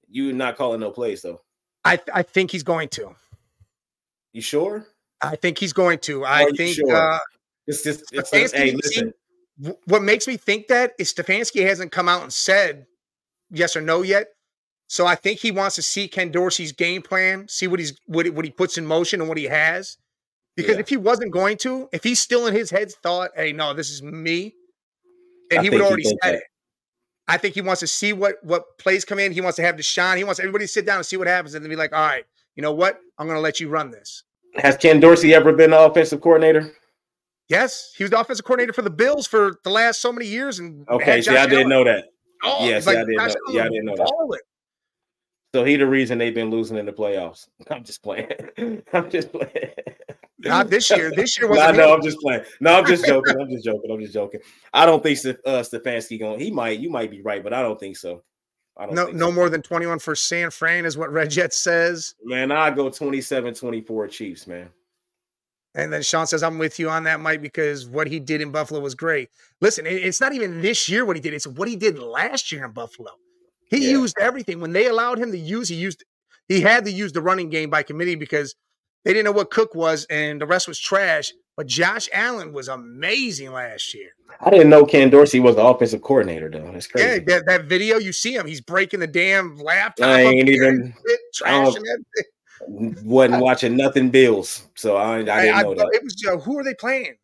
you're 0.09 0.33
not 0.33 0.57
calling 0.57 0.81
no 0.81 0.91
plays 0.91 1.23
though. 1.23 1.41
I 1.85 2.01
I 2.13 2.23
think 2.23 2.51
he's 2.51 2.63
going 2.63 2.89
to. 2.91 3.15
You 4.33 4.41
sure? 4.41 4.87
I 5.21 5.37
think 5.37 5.59
he's 5.59 5.73
going 5.73 5.99
to. 6.01 6.25
I 6.25 6.51
think 6.57 6.77
sure? 6.77 6.95
uh, 6.95 7.19
it's 7.67 7.83
just 7.83 8.13
it's 8.13 8.31
just, 8.31 8.55
hey, 8.55 8.73
listen. 8.73 9.13
What 9.85 10.03
makes 10.03 10.27
me 10.27 10.37
think 10.37 10.69
that 10.69 10.93
is 10.99 11.13
Stefanski 11.13 11.65
hasn't 11.65 11.93
come 11.93 12.09
out 12.09 12.23
and 12.23 12.33
said 12.33 12.87
yes 13.51 13.77
or 13.77 13.81
no 13.81 14.03
yet. 14.03 14.29
So 14.89 15.07
I 15.07 15.15
think 15.15 15.39
he 15.39 15.51
wants 15.51 15.77
to 15.77 15.83
see 15.83 16.09
Ken 16.09 16.31
Dorsey's 16.31 16.73
game 16.73 17.03
plan, 17.03 17.49
see 17.49 17.67
what 17.67 17.79
he's 17.79 17.99
what, 18.07 18.29
what 18.31 18.45
he 18.45 18.51
puts 18.51 18.77
in 18.77 18.87
motion 18.87 19.21
and 19.21 19.29
what 19.29 19.39
he 19.39 19.45
has. 19.45 19.97
Because 20.57 20.75
yeah. 20.75 20.81
if 20.81 20.89
he 20.89 20.97
wasn't 20.99 21.33
going 21.33 21.57
to, 21.59 21.89
if 21.93 22.05
he's 22.05 22.19
still 22.19 22.47
in 22.47 22.55
his 22.55 22.71
head 22.71 22.93
thought, 22.93 23.31
hey, 23.35 23.53
no, 23.53 23.73
this 23.73 23.91
is 23.91 24.03
me, 24.03 24.55
and 25.53 25.65
he 25.65 25.71
would 25.71 25.81
already 25.81 26.05
said 26.05 26.19
that. 26.23 26.35
it. 26.35 26.43
I 27.29 27.37
think 27.37 27.55
he 27.55 27.61
wants 27.61 27.81
to 27.81 27.87
see 27.87 28.13
what 28.13 28.37
what 28.43 28.79
plays 28.79 29.05
come 29.05 29.19
in. 29.19 29.33
He 29.33 29.41
wants 29.41 29.57
to 29.57 29.63
have 29.63 29.77
the 29.77 29.83
shine. 29.83 30.19
He 30.19 30.25
wants 30.25 30.41
everybody 30.41 30.65
to 30.65 30.69
sit 30.69 30.85
down 30.85 30.97
and 30.97 31.07
see 31.07 31.17
what 31.17 31.29
happens, 31.29 31.55
and 31.55 31.65
then 31.65 31.71
be 31.71 31.77
like, 31.77 31.93
"All 31.93 32.01
right, 32.01 32.25
you 32.57 32.63
know 32.63 32.73
what? 32.73 33.01
I'm 33.19 33.27
going 33.27 33.37
to 33.37 33.43
let 33.43 33.61
you 33.61 33.69
run 33.69 33.91
this." 33.91 34.25
Has 34.57 34.77
Ken 34.77 35.01
Dorsey 35.01 35.35
ever 35.35 35.53
been 35.53 35.71
the 35.71 35.81
offensive 35.81 36.21
coordinator? 36.21 36.73
Yes, 37.49 37.93
he 37.97 38.05
was 38.05 38.11
the 38.11 38.21
offensive 38.21 38.45
coordinator 38.45 38.73
for 38.73 38.83
the 38.83 38.91
Bills 38.91 39.27
for 39.27 39.59
the 39.65 39.71
last 39.71 40.01
so 40.01 40.13
many 40.13 40.27
years. 40.27 40.59
And 40.59 40.89
okay, 40.89 41.23
see, 41.23 41.37
I 41.37 41.47
didn't 41.47 41.69
know 41.69 41.85
that. 41.85 42.05
Oh, 42.45 42.67
yes, 42.67 42.87
like, 42.87 42.97
I 42.97 43.05
didn't 43.05 43.17
know. 43.17 43.35
Yeah, 43.51 43.65
I 43.65 43.69
didn't 43.69 43.85
know 43.85 43.97
that. 43.97 44.41
So 45.55 45.65
he 45.65 45.77
the 45.77 45.87
reason 45.87 46.19
they've 46.19 46.35
been 46.35 46.51
losing 46.51 46.79
in 46.79 46.87
the 46.87 46.93
playoffs. 46.93 47.49
I'm 47.71 47.85
just 47.85 48.03
playing. 48.03 48.29
I'm 48.93 49.11
just 49.11 49.33
playing. 49.33 49.73
Not 50.39 50.71
this 50.71 50.91
year. 50.91 51.13
This 51.15 51.39
year 51.39 51.49
was. 51.49 51.59
I 51.59 51.71
know. 51.73 51.95
I'm 51.95 52.03
just 52.03 52.19
playing. 52.19 52.43
No, 52.61 52.79
I'm 52.79 52.87
just 52.87 53.07
joking. 53.07 53.39
I'm 53.41 53.51
just 53.51 53.65
joking. 53.65 53.91
I'm 53.91 54.01
just 54.01 54.15
joking. 54.15 54.41
I 54.73 54.87
don't 54.87 55.03
think 55.03 55.19
uh, 55.25 55.61
Stefanski 55.61 56.19
going. 56.19 56.41
He 56.41 56.51
might. 56.51 56.81
You 56.81 56.91
might 56.91 57.11
be 57.11 57.23
right, 57.23 57.43
but 57.45 57.53
I 57.53 57.63
don't 57.63 57.79
think 57.79 57.97
so. 57.97 58.23
I 58.77 58.87
don't 58.87 58.95
no, 58.95 59.07
no 59.07 59.27
so. 59.27 59.33
more 59.33 59.49
than 59.51 59.63
21 59.63 59.99
for 59.99 60.17
San 60.17 60.51
Fran 60.51 60.87
is 60.87 60.97
what 60.97 61.13
Red 61.13 61.31
Jet 61.31 61.53
says. 61.53 62.15
Man, 62.25 62.51
I 62.51 62.71
go 62.71 62.89
27, 62.89 63.55
24 63.55 64.09
Chiefs, 64.09 64.47
man. 64.47 64.71
And 65.75 65.93
then 65.93 66.03
Sean 66.03 66.27
says, 66.27 66.43
I'm 66.43 66.59
with 66.59 66.79
you 66.79 66.91
on 66.91 67.05
that, 67.05 67.21
Mike, 67.21 67.43
because 67.43 67.87
what 67.87 68.07
he 68.07 68.19
did 68.19 68.41
in 68.41 68.51
Buffalo 68.51 68.81
was 68.81 68.95
great. 68.95 69.31
Listen, 69.61 69.87
it's 69.87 70.21
not 70.21 70.35
even 70.35 70.61
this 70.61 70.89
year 70.89 71.05
what 71.05 71.17
he 71.17 71.23
did, 71.23 71.35
it's 71.35 71.47
what 71.47 71.69
he 71.69 71.77
did 71.77 71.99
last 71.99 72.53
year 72.53 72.65
in 72.65 72.73
Buffalo. 72.73 73.11
He 73.73 73.87
yeah. 73.87 73.93
used 73.93 74.17
everything. 74.21 74.61
When 74.61 74.73
they 74.73 74.87
allowed 74.87 75.19
him 75.19 75.33
to 75.33 75.39
use, 75.39 75.69
he 75.69 75.77
used 75.77 76.05
he 76.47 76.61
had 76.61 76.85
to 76.85 76.93
use 76.93 77.13
the 77.13 77.23
running 77.23 77.49
game 77.49 77.71
by 77.71 77.83
committee 77.83 78.17
because 78.17 78.55
they 79.05 79.13
didn't 79.13 79.25
know 79.25 79.33
what 79.33 79.51
Cook 79.51 79.75
was, 79.75 80.05
and 80.11 80.41
the 80.41 80.47
rest 80.47 80.69
was 80.69 80.79
trash. 80.79 81.33
But 81.57 81.67
Josh 81.67 82.09
Allen 82.13 82.53
was 82.53 82.69
amazing 82.69 83.53
last 83.53 83.95
year. 83.95 84.11
I 84.41 84.51
didn't 84.51 84.71
know 84.71 84.87
Ken 84.87 85.11
Dorsey 85.11 85.41
was 85.41 85.57
the 85.57 85.65
offensive 85.65 86.03
coordinator, 86.03 86.51
though. 86.51 86.71
That's 86.71 86.87
crazy. 86.87 87.09
Yeah, 87.09 87.19
that, 87.27 87.45
that 87.47 87.65
video 87.65 87.99
you 87.99 88.13
see 88.13 88.35
him, 88.35 88.47
he's 88.47 88.61
breaking 88.61 89.01
the 89.01 89.07
damn 89.07 89.57
laptop. 89.57 90.07
I 90.07 90.23
ain't 90.23 90.49
even 90.49 90.95
trashing 91.35 91.83
wasn't 92.69 93.43
watching 93.43 93.77
nothing 93.77 94.11
Bills, 94.11 94.69
so 94.77 94.97
I, 94.97 95.15
I 95.15 95.19
didn't 95.19 95.31
I, 95.31 95.63
know 95.63 95.73
I, 95.73 95.75
that. 95.75 95.91
It 95.93 96.03
was 96.05 96.25
uh, 96.29 96.39
who 96.39 96.59
are 96.59 96.65
they 96.65 96.75
playing? 96.75 97.17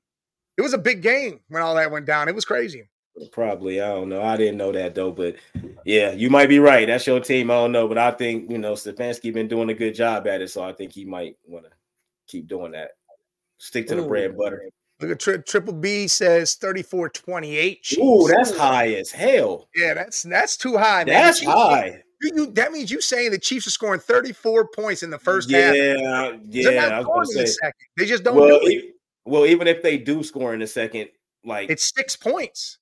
It 0.56 0.62
was 0.62 0.72
a 0.72 0.78
big 0.78 1.02
game 1.02 1.40
when 1.48 1.62
all 1.62 1.74
that 1.76 1.90
went 1.90 2.06
down. 2.06 2.28
It 2.28 2.34
was 2.34 2.44
crazy. 2.44 2.88
Probably, 3.32 3.80
I 3.80 3.88
don't 3.88 4.08
know. 4.08 4.22
I 4.22 4.36
didn't 4.36 4.58
know 4.58 4.72
that 4.72 4.94
though, 4.94 5.12
but 5.12 5.36
yeah, 5.84 6.12
you 6.12 6.30
might 6.30 6.48
be 6.48 6.58
right. 6.58 6.86
That's 6.86 7.06
your 7.06 7.20
team. 7.20 7.50
I 7.50 7.54
don't 7.54 7.72
know, 7.72 7.88
but 7.88 7.98
I 7.98 8.10
think 8.10 8.50
you 8.50 8.58
know 8.58 8.72
Stefanski 8.72 9.32
been 9.32 9.48
doing 9.48 9.70
a 9.70 9.74
good 9.74 9.94
job 9.94 10.26
at 10.26 10.40
it, 10.40 10.50
so 10.50 10.62
I 10.62 10.72
think 10.72 10.92
he 10.92 11.04
might 11.04 11.36
want 11.46 11.64
to 11.64 11.70
keep 12.26 12.46
doing 12.46 12.72
that. 12.72 12.90
Stick 13.58 13.86
to 13.88 13.94
Ooh. 13.94 14.02
the 14.02 14.08
bread 14.08 14.30
and 14.30 14.38
butter. 14.38 14.70
Look 15.00 15.12
at 15.12 15.20
tri- 15.20 15.36
Triple 15.38 15.74
B 15.74 16.08
says 16.08 16.54
34 16.56 17.10
28. 17.10 17.94
Ooh, 17.98 18.28
that's 18.28 18.56
high 18.56 18.94
as 18.94 19.10
hell. 19.10 19.68
Yeah, 19.76 19.94
that's 19.94 20.22
that's 20.22 20.56
too 20.56 20.76
high. 20.76 21.04
That's 21.04 21.44
man. 21.44 21.56
high. 21.56 22.02
You, 22.20 22.30
you, 22.34 22.46
that 22.52 22.72
means 22.72 22.90
you 22.90 23.00
saying 23.00 23.30
the 23.30 23.38
Chiefs 23.38 23.68
are 23.68 23.70
scoring 23.70 24.00
34 24.00 24.68
points 24.68 25.04
in 25.04 25.10
the 25.10 25.18
first 25.18 25.48
yeah, 25.48 25.66
half. 25.66 25.74
Yeah, 25.76 26.32
yeah. 26.48 27.02
The 27.02 27.72
they 27.96 28.06
just 28.06 28.24
don't 28.24 28.36
well, 28.36 28.60
do 28.60 28.66
it. 28.66 28.96
well, 29.24 29.46
even 29.46 29.68
if 29.68 29.82
they 29.82 29.98
do 29.98 30.24
score 30.24 30.52
in 30.52 30.58
the 30.58 30.66
second, 30.66 31.10
like 31.44 31.70
it's 31.70 31.92
six 31.94 32.16
points. 32.16 32.78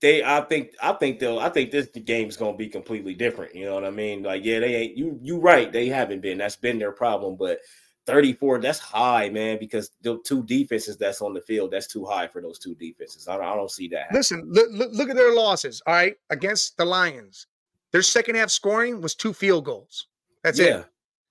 They, 0.00 0.24
I 0.24 0.40
think, 0.40 0.72
I 0.82 0.92
think 0.94 1.20
they'll, 1.20 1.38
I 1.38 1.48
think 1.48 1.70
this 1.70 1.86
game's 2.04 2.36
gonna 2.36 2.56
be 2.56 2.68
completely 2.68 3.14
different. 3.14 3.54
You 3.54 3.66
know 3.66 3.74
what 3.74 3.84
I 3.84 3.90
mean? 3.90 4.22
Like, 4.22 4.44
yeah, 4.44 4.58
they 4.58 4.74
ain't 4.74 4.96
you. 4.96 5.18
You 5.22 5.38
right? 5.38 5.72
They 5.72 5.86
haven't 5.88 6.20
been. 6.20 6.38
That's 6.38 6.56
been 6.56 6.78
their 6.78 6.92
problem, 6.92 7.36
but 7.36 7.60
34 8.06 8.60
that's 8.60 8.78
high 8.78 9.28
man 9.28 9.58
because 9.58 9.90
the 10.02 10.18
two 10.24 10.42
defenses 10.44 10.96
that's 10.96 11.20
on 11.20 11.34
the 11.34 11.40
field 11.40 11.70
that's 11.72 11.88
too 11.88 12.04
high 12.04 12.26
for 12.26 12.40
those 12.40 12.58
two 12.58 12.74
defenses 12.76 13.26
i 13.28 13.36
don't, 13.36 13.44
I 13.44 13.54
don't 13.54 13.70
see 13.70 13.88
that 13.88 14.12
listen 14.12 14.44
look, 14.46 14.68
look, 14.70 14.90
look 14.92 15.10
at 15.10 15.16
their 15.16 15.34
losses 15.34 15.82
all 15.86 15.94
right 15.94 16.14
against 16.30 16.76
the 16.76 16.84
lions 16.84 17.48
their 17.92 18.02
second 18.02 18.36
half 18.36 18.50
scoring 18.50 19.00
was 19.00 19.14
two 19.14 19.32
field 19.32 19.64
goals 19.64 20.06
that's 20.42 20.58
yeah. 20.58 20.64
it 20.64 20.86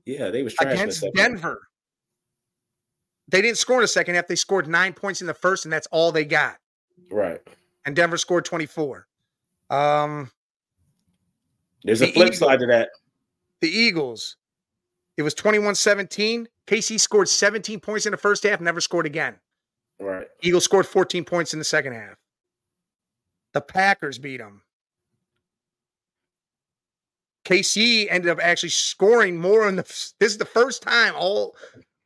yeah 0.05 0.19
yeah, 0.19 0.29
they 0.29 0.43
was 0.43 0.53
against 0.59 1.05
denver 1.15 1.69
they 3.29 3.41
didn't 3.41 3.57
score 3.57 3.77
in 3.77 3.81
the 3.81 3.87
second 3.87 4.15
half 4.15 4.27
they 4.27 4.35
scored 4.35 4.67
nine 4.67 4.93
points 4.93 5.21
in 5.21 5.27
the 5.27 5.33
first 5.33 5.65
and 5.65 5.71
that's 5.71 5.87
all 5.87 6.11
they 6.11 6.25
got 6.25 6.57
right 7.09 7.41
and 7.85 7.95
denver 7.95 8.17
scored 8.17 8.45
24 8.45 9.07
um 9.69 10.31
there's 11.83 12.01
a 12.01 12.11
flip 12.11 12.33
side 12.33 12.59
to 12.59 12.65
that 12.65 12.89
the 13.61 13.69
eagles 13.69 14.37
it 15.17 15.21
was 15.23 15.33
21 15.33 15.75
17 15.75 16.47
KC 16.67 16.99
scored 16.99 17.29
17 17.29 17.79
points 17.79 18.05
in 18.05 18.11
the 18.11 18.17
first 18.17 18.43
half, 18.43 18.59
never 18.59 18.81
scored 18.81 19.05
again. 19.05 19.35
Right. 19.99 20.27
Eagles 20.41 20.65
scored 20.65 20.85
14 20.85 21.23
points 21.23 21.53
in 21.53 21.59
the 21.59 21.65
second 21.65 21.93
half. 21.93 22.17
The 23.53 23.61
Packers 23.61 24.17
beat 24.17 24.37
them. 24.37 24.63
KC 27.45 28.07
ended 28.09 28.31
up 28.31 28.39
actually 28.41 28.69
scoring 28.69 29.39
more 29.39 29.67
in 29.69 29.75
the. 29.75 29.83
This 29.83 30.31
is 30.31 30.37
the 30.37 30.45
first 30.45 30.81
time 30.81 31.13
all 31.15 31.55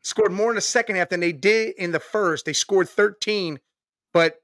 scored 0.01 0.33
more 0.33 0.51
in 0.51 0.55
the 0.55 0.61
second 0.61 0.97
half 0.97 1.09
than 1.09 1.21
they 1.21 1.31
did 1.31 1.75
in 1.77 1.91
the 1.91 1.99
first. 1.99 2.45
They 2.45 2.53
scored 2.53 2.89
13, 2.89 3.57
but 4.13 4.41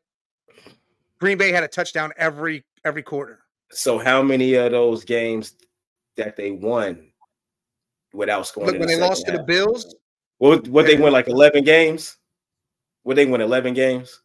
Green 1.20 1.38
Bay 1.38 1.52
had 1.52 1.64
a 1.64 1.68
touchdown 1.68 2.12
every 2.18 2.64
every 2.84 3.04
quarter. 3.04 3.40
So 3.72 3.98
how 3.98 4.22
many 4.22 4.54
of 4.56 4.72
those 4.72 5.04
games 5.04 5.56
that 6.18 6.36
they 6.36 6.52
won 6.52 7.12
without 8.14 8.48
scoring? 8.48 8.72
Look, 8.72 8.80
when 8.80 8.88
the 8.88 8.96
they 8.96 9.02
lost 9.02 9.26
half? 9.26 9.36
to 9.36 9.40
the 9.40 9.44
Bills, 9.44 9.96
what 10.38 10.68
what 10.68 10.86
they 10.86 10.98
won 10.98 11.12
like 11.12 11.28
eleven 11.28 11.64
games? 11.64 12.18
Would 13.04 13.18
they 13.18 13.26
win 13.26 13.42
eleven 13.42 13.74
games? 13.74 14.22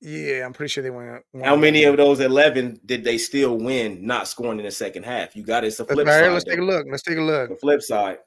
Yeah, 0.00 0.44
I'm 0.44 0.52
pretty 0.52 0.70
sure 0.70 0.82
they 0.82 0.90
won. 0.90 1.20
How 1.44 1.54
many 1.54 1.84
of 1.84 1.96
those 1.96 2.20
eleven 2.20 2.80
did 2.84 3.04
they 3.04 3.18
still 3.18 3.56
win, 3.56 4.04
not 4.04 4.26
scoring 4.26 4.58
in 4.58 4.64
the 4.64 4.70
second 4.70 5.04
half? 5.04 5.36
You 5.36 5.44
got 5.44 5.64
it. 5.64 5.68
It's 5.68 5.80
a 5.80 5.84
flip 5.84 6.06
right, 6.06 6.24
side. 6.24 6.32
Let's 6.32 6.44
though. 6.44 6.50
take 6.50 6.60
a 6.60 6.64
look. 6.64 6.86
Let's 6.90 7.02
take 7.02 7.18
a 7.18 7.22
look. 7.22 7.50
The 7.50 7.56
flip 7.56 7.82
side. 7.82 8.18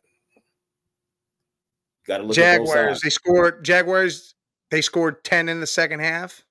Got 2.07 2.17
to 2.19 2.23
look. 2.23 2.35
Jaguars. 2.35 3.01
They 3.01 3.09
scored. 3.09 3.63
Jaguars. 3.65 4.35
They 4.71 4.81
scored 4.81 5.23
ten 5.23 5.49
in 5.49 5.59
the 5.59 5.67
second 5.67 5.99
half. 5.99 6.43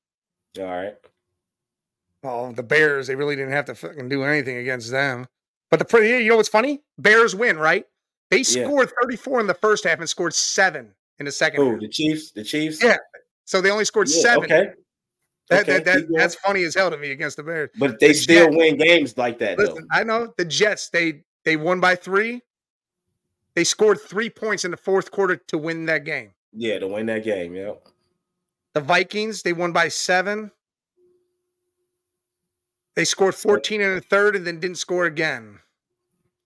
All 0.58 0.64
right. 0.64 0.94
Well, 2.22 2.52
the 2.52 2.62
Bears. 2.62 3.06
They 3.06 3.16
really 3.16 3.36
didn't 3.36 3.52
have 3.52 3.66
to 3.66 3.74
fucking 3.74 4.08
do 4.08 4.24
anything 4.24 4.56
against 4.56 4.90
them. 4.90 5.26
But 5.70 5.86
the 5.88 5.98
you 5.98 6.28
know 6.28 6.36
what's 6.36 6.48
funny? 6.48 6.82
Bears 6.98 7.34
win, 7.34 7.58
right? 7.58 7.84
They 8.30 8.42
scored 8.42 8.88
yeah. 8.88 9.02
34 9.02 9.40
in 9.40 9.46
the 9.46 9.54
first 9.54 9.84
half 9.84 9.98
and 9.98 10.08
scored 10.08 10.34
seven 10.34 10.94
in 11.18 11.26
the 11.26 11.32
second. 11.32 11.60
Oh, 11.60 11.72
half. 11.72 11.80
the 11.80 11.88
Chiefs, 11.88 12.30
the 12.32 12.44
Chiefs. 12.44 12.82
Yeah. 12.82 12.96
So 13.44 13.60
they 13.60 13.70
only 13.70 13.84
scored 13.84 14.08
yeah, 14.08 14.22
seven. 14.22 14.44
Okay. 14.44 14.70
That, 15.50 15.68
okay. 15.68 15.72
that, 15.74 15.84
that 15.84 16.06
that's 16.10 16.34
funny 16.36 16.64
as 16.64 16.74
hell 16.74 16.90
to 16.90 16.96
me 16.96 17.10
against 17.10 17.36
the 17.36 17.42
Bears. 17.42 17.70
But 17.78 18.00
they 18.00 18.08
the 18.08 18.14
still 18.14 18.46
Jets, 18.46 18.56
win 18.56 18.76
games 18.78 19.18
like 19.18 19.38
that. 19.40 19.58
Listen, 19.58 19.86
I 19.92 20.02
know 20.02 20.32
the 20.38 20.44
Jets. 20.44 20.88
They 20.88 21.22
they 21.44 21.56
won 21.56 21.80
by 21.80 21.96
three. 21.96 22.40
They 23.54 23.64
scored 23.64 24.00
three 24.00 24.30
points 24.30 24.64
in 24.64 24.70
the 24.70 24.76
fourth 24.76 25.10
quarter 25.10 25.36
to 25.36 25.58
win 25.58 25.86
that 25.86 26.04
game. 26.04 26.30
Yeah, 26.52 26.78
to 26.78 26.88
win 26.88 27.06
that 27.06 27.24
game. 27.24 27.54
Yeah. 27.54 27.72
The 28.74 28.80
Vikings. 28.80 29.42
They 29.42 29.52
won 29.52 29.72
by 29.72 29.88
seven. 29.88 30.50
They 32.96 33.04
scored 33.04 33.34
14 33.34 33.80
in 33.80 33.94
the 33.96 34.00
third 34.00 34.36
and 34.36 34.46
then 34.46 34.60
didn't 34.60 34.78
score 34.78 35.04
again. 35.06 35.58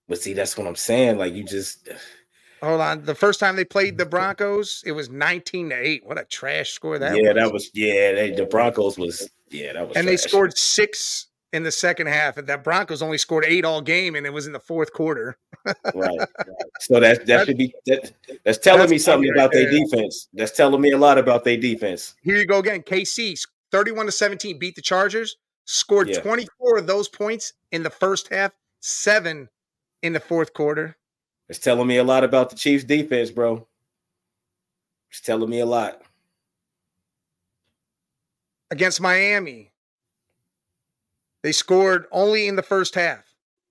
But 0.09 0.19
see, 0.23 0.33
that's 0.33 0.57
what 0.57 0.67
I'm 0.67 0.77
saying. 0.77 1.19
Like 1.19 1.35
you 1.35 1.45
just 1.45 1.89
hold 2.63 2.81
on. 2.81 3.05
The 3.05 3.15
first 3.15 3.41
time 3.41 3.57
they 3.57 3.65
played 3.65 3.99
the 3.99 4.07
Broncos, 4.15 4.83
it 4.87 4.93
was 4.93 5.11
19 5.11 5.71
to 5.71 5.75
8. 5.77 6.07
What 6.07 6.19
a 6.19 6.25
trash 6.25 6.71
score 6.71 6.99
that 6.99 7.17
yeah, 7.17 7.33
was. 7.33 7.35
that 7.37 7.53
was 7.53 7.71
yeah, 7.75 8.13
they, 8.13 8.31
the 8.33 8.47
Broncos 8.47 8.99
was 8.99 9.29
yeah, 9.51 9.73
that 9.75 9.89
was 9.89 9.97
And 9.97 10.05
trash. 10.07 10.23
they 10.23 10.29
scored 10.29 10.57
six 10.57 11.28
in 11.53 11.63
the 11.63 11.73
second 11.73 12.09
half, 12.09 12.37
and 12.37 12.47
that 12.49 12.63
Broncos 12.63 13.03
only 13.03 13.19
scored 13.19 13.45
eight 13.47 13.65
all 13.65 13.81
game, 13.81 14.15
and 14.15 14.27
it 14.27 14.33
was 14.33 14.47
in 14.47 14.53
the 14.53 14.61
fourth 14.61 14.93
quarter. 14.93 15.37
right. 15.95 16.19
So 16.81 17.01
that 17.01 17.27
that 17.27 17.45
should 17.45 17.59
be 17.59 17.75
that, 17.87 18.13
that's 18.45 18.59
telling 18.59 18.83
that's 18.83 18.93
me 18.93 18.99
something 18.99 19.33
about 19.35 19.51
their 19.51 19.69
defense. 19.69 20.29
That's 20.33 20.53
telling 20.53 20.81
me 20.81 20.93
a 20.93 20.97
lot 20.97 21.19
about 21.19 21.43
their 21.43 21.57
defense. 21.57 22.15
Here 22.23 22.37
you 22.37 22.47
go 22.47 22.61
again. 22.61 22.83
KC 22.83 23.37
31 23.73 24.07
to 24.07 24.13
17 24.13 24.61
beat 24.61 24.77
the 24.77 24.81
Chargers, 24.81 25.37
scored 25.65 26.09
yeah. 26.09 26.21
24 26.21 26.79
of 26.79 26.87
those 26.87 27.09
points 27.09 27.53
in 27.73 27.83
the 27.83 27.91
first 27.91 28.29
half, 28.29 28.53
seven 28.81 29.49
in 30.03 30.13
the 30.13 30.21
fourth 30.21 30.55
quarter. 30.55 30.97
It's 31.49 31.59
telling 31.59 31.89
me 31.89 31.97
a 31.97 32.05
lot 32.05 32.25
about 32.25 32.51
the 32.51 32.57
Chiefs 32.57 32.85
defense, 32.85 33.31
bro. 33.31 33.67
It's 35.11 35.21
telling 35.21 35.51
me 35.51 35.61
a 35.61 35.67
lot. 35.67 36.03
Against 38.71 39.01
Miami, 39.01 39.73
they 41.49 41.53
scored 41.53 42.05
only 42.13 42.47
in 42.47 42.57
the 42.57 42.63
first 42.63 42.95
half. 42.95 43.25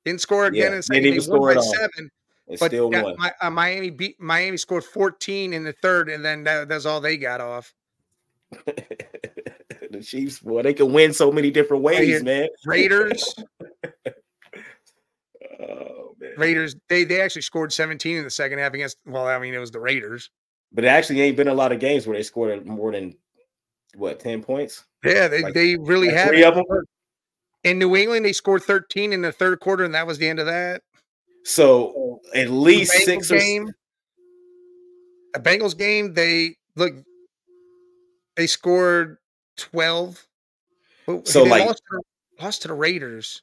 Didn't 0.03 0.21
score 0.21 0.47
again 0.47 0.61
yeah, 0.61 0.67
in 0.69 0.75
the 0.77 0.81
second. 0.81 1.03
They, 1.03 1.19
they 1.19 1.29
won 1.29 1.55
by 1.55 1.61
seven. 1.61 2.09
It 2.47 2.59
but 2.59 2.71
still 2.71 2.89
won. 2.89 3.15
My, 3.19 3.31
uh, 3.39 3.51
Miami 3.51 3.91
beat 3.91 4.19
Miami 4.19 4.57
scored 4.57 4.83
14 4.83 5.53
in 5.53 5.63
the 5.63 5.73
third, 5.73 6.09
and 6.09 6.25
then 6.25 6.43
that, 6.45 6.69
that's 6.69 6.87
all 6.87 6.99
they 6.99 7.17
got 7.17 7.39
off. 7.39 7.71
the 8.65 10.01
Chiefs, 10.03 10.39
boy, 10.39 10.63
they 10.63 10.73
can 10.73 10.91
win 10.91 11.13
so 11.13 11.31
many 11.31 11.51
different 11.51 11.83
ways, 11.83 12.23
man. 12.23 12.47
Raiders. 12.65 13.35
Oh, 15.59 16.15
Raiders, 16.37 16.75
they 16.87 17.03
they 17.03 17.19
actually 17.19 17.41
scored 17.41 17.73
17 17.73 18.17
in 18.17 18.23
the 18.23 18.29
second 18.29 18.59
half 18.59 18.75
against. 18.75 18.97
Well, 19.07 19.25
I 19.25 19.39
mean, 19.39 19.55
it 19.55 19.57
was 19.57 19.71
the 19.71 19.79
Raiders. 19.79 20.29
But 20.71 20.83
it 20.83 20.89
actually 20.89 21.19
ain't 21.21 21.35
been 21.35 21.47
a 21.47 21.53
lot 21.53 21.71
of 21.71 21.79
games 21.79 22.05
where 22.05 22.15
they 22.15 22.21
scored 22.21 22.63
more 22.67 22.91
than 22.91 23.15
what 23.95 24.19
10 24.19 24.43
points. 24.43 24.85
Yeah, 25.03 25.27
they, 25.27 25.41
like, 25.41 25.55
they 25.55 25.77
really 25.77 26.09
have. 26.09 26.27
Three 26.27 26.43
of 26.43 26.53
them. 26.53 26.63
In 27.63 27.79
New 27.79 27.95
England, 27.95 28.25
they 28.25 28.33
scored 28.33 28.63
13 28.63 29.13
in 29.13 29.21
the 29.21 29.31
third 29.31 29.59
quarter, 29.59 29.83
and 29.83 29.93
that 29.93 30.07
was 30.07 30.17
the 30.17 30.27
end 30.27 30.39
of 30.39 30.45
that. 30.45 30.81
So 31.43 31.93
oh. 31.95 32.21
at 32.35 32.49
least 32.49 32.91
six 32.91 33.29
game, 33.29 33.67
or... 33.67 33.75
a 35.35 35.39
Bengals 35.39 35.77
game, 35.77 36.13
they 36.13 36.55
look 36.75 36.93
they 38.35 38.47
scored 38.47 39.17
12. 39.57 40.25
So 41.23 41.43
they 41.43 41.49
like 41.49 41.65
lost 41.65 41.83
to, 41.91 42.01
lost 42.43 42.61
to 42.61 42.67
the 42.67 42.73
Raiders. 42.73 43.41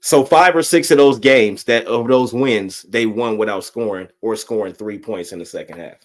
So 0.00 0.24
five 0.24 0.56
or 0.56 0.62
six 0.62 0.90
of 0.90 0.98
those 0.98 1.18
games 1.18 1.64
that 1.64 1.86
of 1.86 2.08
those 2.08 2.32
wins, 2.32 2.82
they 2.82 3.06
won 3.06 3.38
without 3.38 3.64
scoring 3.64 4.08
or 4.20 4.36
scoring 4.36 4.74
three 4.74 4.98
points 4.98 5.32
in 5.32 5.38
the 5.38 5.44
second 5.44 5.78
half. 5.78 5.96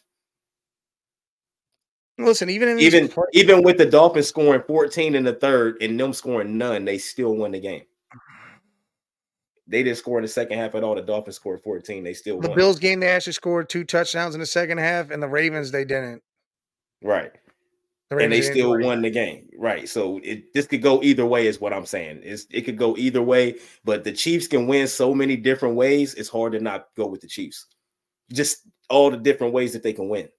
Listen, 2.18 2.49
even 2.49 2.80
even 2.80 3.11
even 3.34 3.61
with 3.61 3.78
the 3.78 3.86
Dolphins 3.86 4.28
scoring 4.28 4.63
14 4.66 5.16
in 5.16 5.24
the 5.24 5.34
third 5.34 5.82
and 5.82 5.99
them 5.99 6.13
scoring 6.13 6.57
none, 6.57 6.86
they 6.86 6.97
still 6.97 7.36
won 7.36 7.51
the 7.51 7.59
game. 7.59 7.84
They 9.68 9.84
didn't 9.84 9.97
score 9.97 10.20
in 10.20 10.22
the 10.22 10.30
second 10.30 10.57
half 10.57 10.76
at 10.76 10.84
all. 10.84 10.95
The 10.95 11.01
Dolphins 11.01 11.36
scored 11.36 11.61
14. 11.63 12.03
They 12.03 12.13
still 12.13 12.39
the 12.39 12.49
won. 12.49 12.57
Bills 12.57 12.80
game 12.80 12.99
they 12.99 13.09
actually 13.09 13.34
scored 13.34 13.68
two 13.68 13.84
touchdowns 13.84 14.36
in 14.36 14.39
the 14.39 14.45
second 14.45 14.78
half, 14.78 15.09
and 15.09 15.22
the 15.22 15.28
Ravens 15.28 15.72
they 15.72 15.84
didn't. 15.84 16.22
Right. 17.01 17.32
The 18.09 18.18
and 18.18 18.32
they 18.32 18.41
still 18.41 18.80
won 18.80 19.01
the 19.01 19.09
game. 19.09 19.49
Right. 19.57 19.89
So 19.89 20.22
it 20.24 20.53
this 20.53 20.68
could 20.68 20.84
go 20.84 21.01
either 21.01 21.26
way, 21.26 21.47
is 21.47 21.59
what 21.59 21.74
I'm 21.74 21.86
saying. 21.86 22.22
Is 22.22 22.47
it 22.51 22.61
could 22.61 22.78
go 22.78 22.95
either 22.97 23.22
way, 23.22 23.55
but 23.84 24.03
the 24.03 24.11
Chiefs 24.11 24.47
can 24.47 24.68
win 24.68 24.88
so 24.88 25.13
many 25.13 25.36
different 25.36 25.76
ways. 25.76 26.13
It's 26.13 26.30
hard 26.30 26.53
to 26.53 26.59
not 26.59 26.88
go 26.95 27.07
with 27.07 27.22
the 27.22 27.28
Chiefs. 27.28 27.66
Just 28.32 28.59
all 28.89 29.09
the 29.09 29.18
different 29.18 29.53
ways 29.53 29.74
that 29.74 29.82
they 29.82 29.93
can 29.93 30.07
win. 30.07 30.30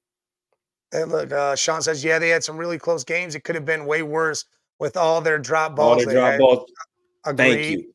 And 0.97 1.13
look, 1.13 1.31
uh, 1.31 1.55
Sean 1.55 1.83
says, 1.83 2.03
yeah, 2.03 2.19
they 2.19 2.31
had 2.31 2.43
some 2.43 2.57
really 2.57 2.79
close 2.79 3.05
games. 3.05 3.35
It 3.35 3.45
could 3.45 3.55
have 3.55 3.67
been 3.67 3.85
way 3.85 4.03
worse 4.03 4.47
with 4.79 4.97
all 4.97 5.21
their 5.21 5.39
drop 5.39 5.77
balls. 5.77 6.07
All 6.07 6.11
their 6.11 6.15
drop 6.15 6.39
balls. 6.39 6.73
Agreed. 7.25 7.55
Thank 7.55 7.71
you. 7.71 7.93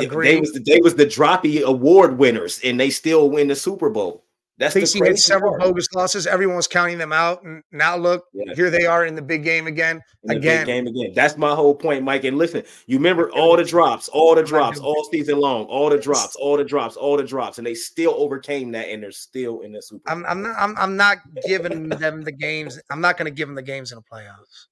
Agreed. 0.00 0.28
They 0.28 0.40
was 0.40 0.52
the, 0.52 0.60
they 0.60 0.80
was 0.80 0.94
the 0.94 1.06
droppy 1.06 1.62
award 1.62 2.18
winners, 2.18 2.60
and 2.62 2.78
they 2.78 2.90
still 2.90 3.30
win 3.30 3.48
the 3.48 3.56
Super 3.56 3.90
Bowl. 3.90 4.25
That's 4.58 4.74
KC 4.74 5.06
had 5.06 5.18
several 5.18 5.58
bogus 5.58 5.86
losses. 5.94 6.26
Everyone 6.26 6.56
was 6.56 6.66
counting 6.66 6.96
them 6.96 7.12
out, 7.12 7.42
and 7.42 7.62
now 7.72 7.94
look, 7.94 8.24
yeah. 8.32 8.54
here 8.54 8.70
they 8.70 8.86
are 8.86 9.04
in 9.04 9.14
the 9.14 9.20
big 9.20 9.44
game 9.44 9.66
again. 9.66 10.00
again, 10.30 10.64
game 10.64 10.86
again. 10.86 11.12
That's 11.14 11.36
my 11.36 11.54
whole 11.54 11.74
point, 11.74 12.04
Mike. 12.04 12.24
And 12.24 12.38
listen, 12.38 12.62
you 12.86 12.96
remember 12.96 13.30
all 13.32 13.58
the 13.58 13.64
drops, 13.64 14.08
all 14.08 14.34
the 14.34 14.42
drops, 14.42 14.78
all 14.78 15.04
season 15.12 15.38
long, 15.40 15.66
all 15.66 15.90
the 15.90 15.98
drops, 15.98 16.36
all 16.36 16.56
the 16.56 16.64
drops, 16.64 16.96
all 16.96 17.18
the 17.18 17.22
drops, 17.22 17.58
and 17.58 17.66
they 17.66 17.74
still 17.74 18.14
overcame 18.16 18.72
that, 18.72 18.88
and 18.88 19.02
they're 19.02 19.10
still 19.10 19.60
in 19.60 19.72
the 19.72 19.82
Super. 19.82 20.10
I'm, 20.10 20.24
I'm 20.24 20.42
not. 20.42 20.56
I'm, 20.58 20.76
I'm 20.78 20.96
not 20.96 21.18
giving 21.46 21.90
them 21.90 22.22
the 22.22 22.32
games. 22.32 22.80
I'm 22.90 23.02
not 23.02 23.18
going 23.18 23.30
to 23.30 23.36
give 23.36 23.48
them 23.48 23.56
the 23.56 23.62
games 23.62 23.92
in 23.92 23.98
the 23.98 24.04
playoffs. 24.10 24.68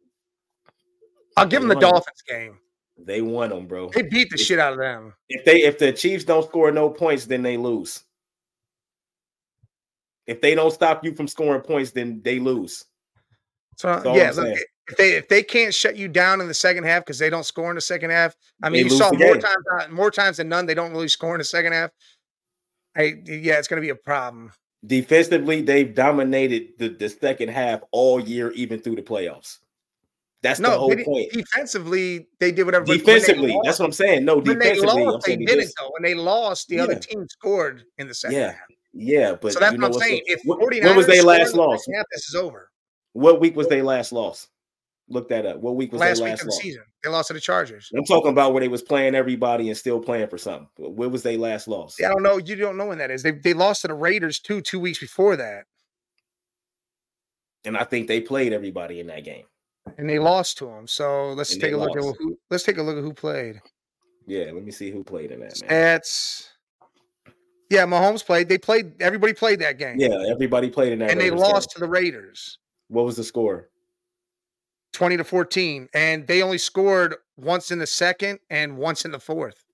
I'll 1.36 1.44
give 1.44 1.60
they 1.60 1.68
them 1.68 1.76
the 1.76 1.80
Dolphins 1.80 2.22
them. 2.26 2.38
game. 2.38 2.58
They 2.96 3.20
won 3.20 3.50
them, 3.50 3.66
bro. 3.66 3.90
They 3.90 4.02
beat 4.02 4.30
the 4.30 4.36
if, 4.36 4.40
shit 4.40 4.58
out 4.58 4.72
of 4.72 4.78
them. 4.78 5.12
If 5.28 5.44
they 5.44 5.62
if 5.62 5.78
the 5.78 5.92
Chiefs 5.92 6.24
don't 6.24 6.46
score 6.48 6.70
no 6.70 6.88
points, 6.88 7.26
then 7.26 7.42
they 7.42 7.58
lose. 7.58 8.02
If 10.26 10.40
they 10.40 10.54
don't 10.54 10.72
stop 10.72 11.04
you 11.04 11.14
from 11.14 11.28
scoring 11.28 11.60
points, 11.60 11.90
then 11.90 12.20
they 12.22 12.38
lose. 12.38 12.84
So 13.76 14.14
yeah, 14.14 14.30
look, 14.34 14.58
if 14.88 14.96
they 14.96 15.12
if 15.12 15.28
they 15.28 15.42
can't 15.42 15.74
shut 15.74 15.96
you 15.96 16.08
down 16.08 16.40
in 16.40 16.48
the 16.48 16.54
second 16.54 16.84
half 16.84 17.04
because 17.04 17.18
they 17.18 17.30
don't 17.30 17.44
score 17.44 17.70
in 17.70 17.74
the 17.74 17.80
second 17.80 18.10
half, 18.10 18.36
I 18.62 18.68
mean, 18.68 18.86
they 18.86 18.92
you 18.92 18.98
saw 18.98 19.10
more 19.12 19.36
times 19.36 19.64
uh, 19.72 19.88
more 19.90 20.10
times 20.10 20.36
than 20.36 20.48
none 20.48 20.66
they 20.66 20.74
don't 20.74 20.92
really 20.92 21.08
score 21.08 21.34
in 21.34 21.38
the 21.38 21.44
second 21.44 21.72
half. 21.72 21.90
I 22.96 23.14
yeah, 23.24 23.58
it's 23.58 23.68
going 23.68 23.80
to 23.80 23.84
be 23.84 23.90
a 23.90 23.96
problem. 23.96 24.52
Defensively, 24.86 25.62
they've 25.62 25.94
dominated 25.94 26.78
the, 26.78 26.90
the 26.90 27.08
second 27.08 27.48
half 27.48 27.80
all 27.90 28.20
year, 28.20 28.50
even 28.52 28.80
through 28.80 28.96
the 28.96 29.02
playoffs. 29.02 29.58
That's 30.42 30.60
no, 30.60 30.72
the 30.72 30.78
whole 30.78 31.04
point. 31.04 31.32
Defensively, 31.32 32.28
they 32.38 32.52
did 32.52 32.64
whatever. 32.64 32.84
Defensively, 32.84 33.58
that's 33.64 33.78
what 33.78 33.86
I'm 33.86 33.92
saying. 33.92 34.26
No, 34.26 34.36
when 34.36 34.58
defensively, 34.58 34.94
they, 34.94 35.06
lost, 35.06 35.26
they 35.26 35.36
didn't 35.36 35.72
though. 35.80 35.90
When 35.98 36.02
they 36.02 36.14
lost, 36.14 36.68
the 36.68 36.76
yeah. 36.76 36.82
other 36.82 36.96
team 36.96 37.26
scored 37.30 37.84
in 37.96 38.08
the 38.08 38.14
second 38.14 38.36
yeah. 38.36 38.52
half. 38.52 38.68
Yeah, 38.94 39.34
but 39.40 39.52
so 39.52 39.58
that's 39.58 39.72
you 39.72 39.78
know 39.78 39.88
what 39.88 39.96
I'm 39.96 40.08
saying. 40.08 40.22
if 40.26 40.40
when 40.44 40.96
was 40.96 41.06
their 41.06 41.24
last 41.24 41.54
loss? 41.54 41.84
Half, 41.92 42.06
this 42.12 42.28
is 42.28 42.34
over. 42.36 42.70
What 43.12 43.40
week 43.40 43.56
was 43.56 43.68
their 43.68 43.82
last 43.82 44.12
loss? 44.12 44.48
Look 45.08 45.28
that 45.28 45.44
up. 45.44 45.58
What 45.58 45.76
week 45.76 45.92
was 45.92 46.00
last 46.00 46.18
their 46.18 46.28
last 46.28 46.38
week 46.38 46.40
of 46.42 46.46
the 46.46 46.52
season? 46.52 46.82
They 47.02 47.10
lost 47.10 47.28
to 47.28 47.34
the 47.34 47.40
Chargers. 47.40 47.90
I'm 47.94 48.04
talking 48.04 48.30
about 48.30 48.52
where 48.52 48.60
they 48.60 48.68
was 48.68 48.82
playing 48.82 49.14
everybody 49.14 49.68
and 49.68 49.76
still 49.76 50.00
playing 50.00 50.28
for 50.28 50.38
something. 50.38 50.68
Where 50.78 51.08
was 51.08 51.22
they 51.22 51.36
last 51.36 51.68
loss? 51.68 51.96
Yeah, 51.98 52.08
I 52.08 52.12
don't 52.12 52.22
know. 52.22 52.38
You 52.38 52.56
don't 52.56 52.76
know 52.76 52.86
when 52.86 52.98
that 52.98 53.10
is. 53.10 53.22
They 53.22 53.32
they 53.32 53.52
lost 53.52 53.82
to 53.82 53.88
the 53.88 53.94
Raiders 53.94 54.38
too 54.38 54.60
two 54.60 54.80
weeks 54.80 55.00
before 55.00 55.36
that. 55.36 55.64
And 57.64 57.76
I 57.76 57.84
think 57.84 58.08
they 58.08 58.20
played 58.20 58.52
everybody 58.52 59.00
in 59.00 59.08
that 59.08 59.24
game. 59.24 59.44
And 59.98 60.08
they 60.08 60.18
lost 60.18 60.58
to 60.58 60.66
them. 60.66 60.86
So 60.86 61.32
let's 61.32 61.52
and 61.52 61.60
take 61.60 61.72
a 61.72 61.76
look 61.76 61.94
lost. 61.96 62.16
at 62.16 62.16
who. 62.18 62.38
Let's 62.50 62.64
take 62.64 62.78
a 62.78 62.82
look 62.82 62.96
at 62.96 63.02
who 63.02 63.12
played. 63.12 63.60
Yeah, 64.26 64.52
let 64.52 64.64
me 64.64 64.70
see 64.70 64.90
who 64.90 65.04
played 65.04 65.32
in 65.32 65.40
that. 65.40 65.60
Man. 65.62 66.00
Yeah, 67.74 67.86
Mahomes 67.86 68.24
played. 68.24 68.48
They 68.48 68.56
played. 68.56 69.02
Everybody 69.02 69.32
played 69.32 69.58
that 69.58 69.78
game. 69.78 69.96
Yeah, 69.98 70.24
everybody 70.28 70.70
played 70.70 70.92
in 70.92 71.00
that. 71.00 71.10
And 71.10 71.18
Raiders 71.18 71.40
they 71.40 71.46
lost 71.46 71.70
game. 71.70 71.74
to 71.74 71.80
the 71.80 71.88
Raiders. 71.88 72.58
What 72.86 73.04
was 73.04 73.16
the 73.16 73.24
score? 73.24 73.68
Twenty 74.92 75.16
to 75.16 75.24
fourteen, 75.24 75.88
and 75.92 76.24
they 76.26 76.42
only 76.42 76.58
scored 76.58 77.16
once 77.36 77.72
in 77.72 77.80
the 77.80 77.86
second 77.86 78.38
and 78.48 78.76
once 78.78 79.04
in 79.04 79.10
the 79.10 79.18
fourth. 79.18 79.64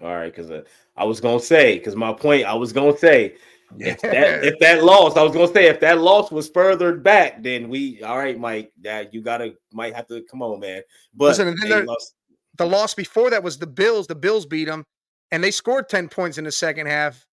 All 0.00 0.14
right, 0.14 0.34
because 0.34 0.50
uh, 0.50 0.62
I 0.96 1.04
was 1.04 1.20
gonna 1.20 1.40
say, 1.40 1.76
because 1.76 1.94
my 1.94 2.14
point, 2.14 2.46
I 2.46 2.54
was 2.54 2.72
gonna 2.72 2.96
say, 2.96 3.34
yeah. 3.76 3.88
if 3.92 4.00
that 4.00 4.44
if 4.44 4.58
that 4.60 4.82
loss, 4.82 5.14
I 5.18 5.22
was 5.22 5.32
gonna 5.32 5.52
say, 5.52 5.66
if 5.66 5.80
that 5.80 5.98
loss 5.98 6.30
was 6.30 6.48
further 6.48 6.96
back, 6.96 7.42
then 7.42 7.68
we, 7.68 8.02
all 8.02 8.16
right, 8.16 8.40
Mike, 8.40 8.72
that 8.80 9.12
you 9.12 9.20
gotta 9.20 9.54
might 9.74 9.94
have 9.94 10.08
to 10.08 10.22
come 10.30 10.40
on, 10.40 10.58
man. 10.58 10.80
But 11.14 11.38
Listen, 11.38 11.54
lost. 11.84 12.14
the 12.56 12.66
loss 12.66 12.94
before 12.94 13.28
that 13.28 13.42
was 13.42 13.58
the 13.58 13.66
Bills. 13.66 14.06
The 14.06 14.14
Bills 14.14 14.46
beat 14.46 14.64
them, 14.64 14.86
and 15.30 15.44
they 15.44 15.50
scored 15.50 15.90
ten 15.90 16.08
points 16.08 16.38
in 16.38 16.44
the 16.44 16.52
second 16.52 16.86
half 16.86 17.26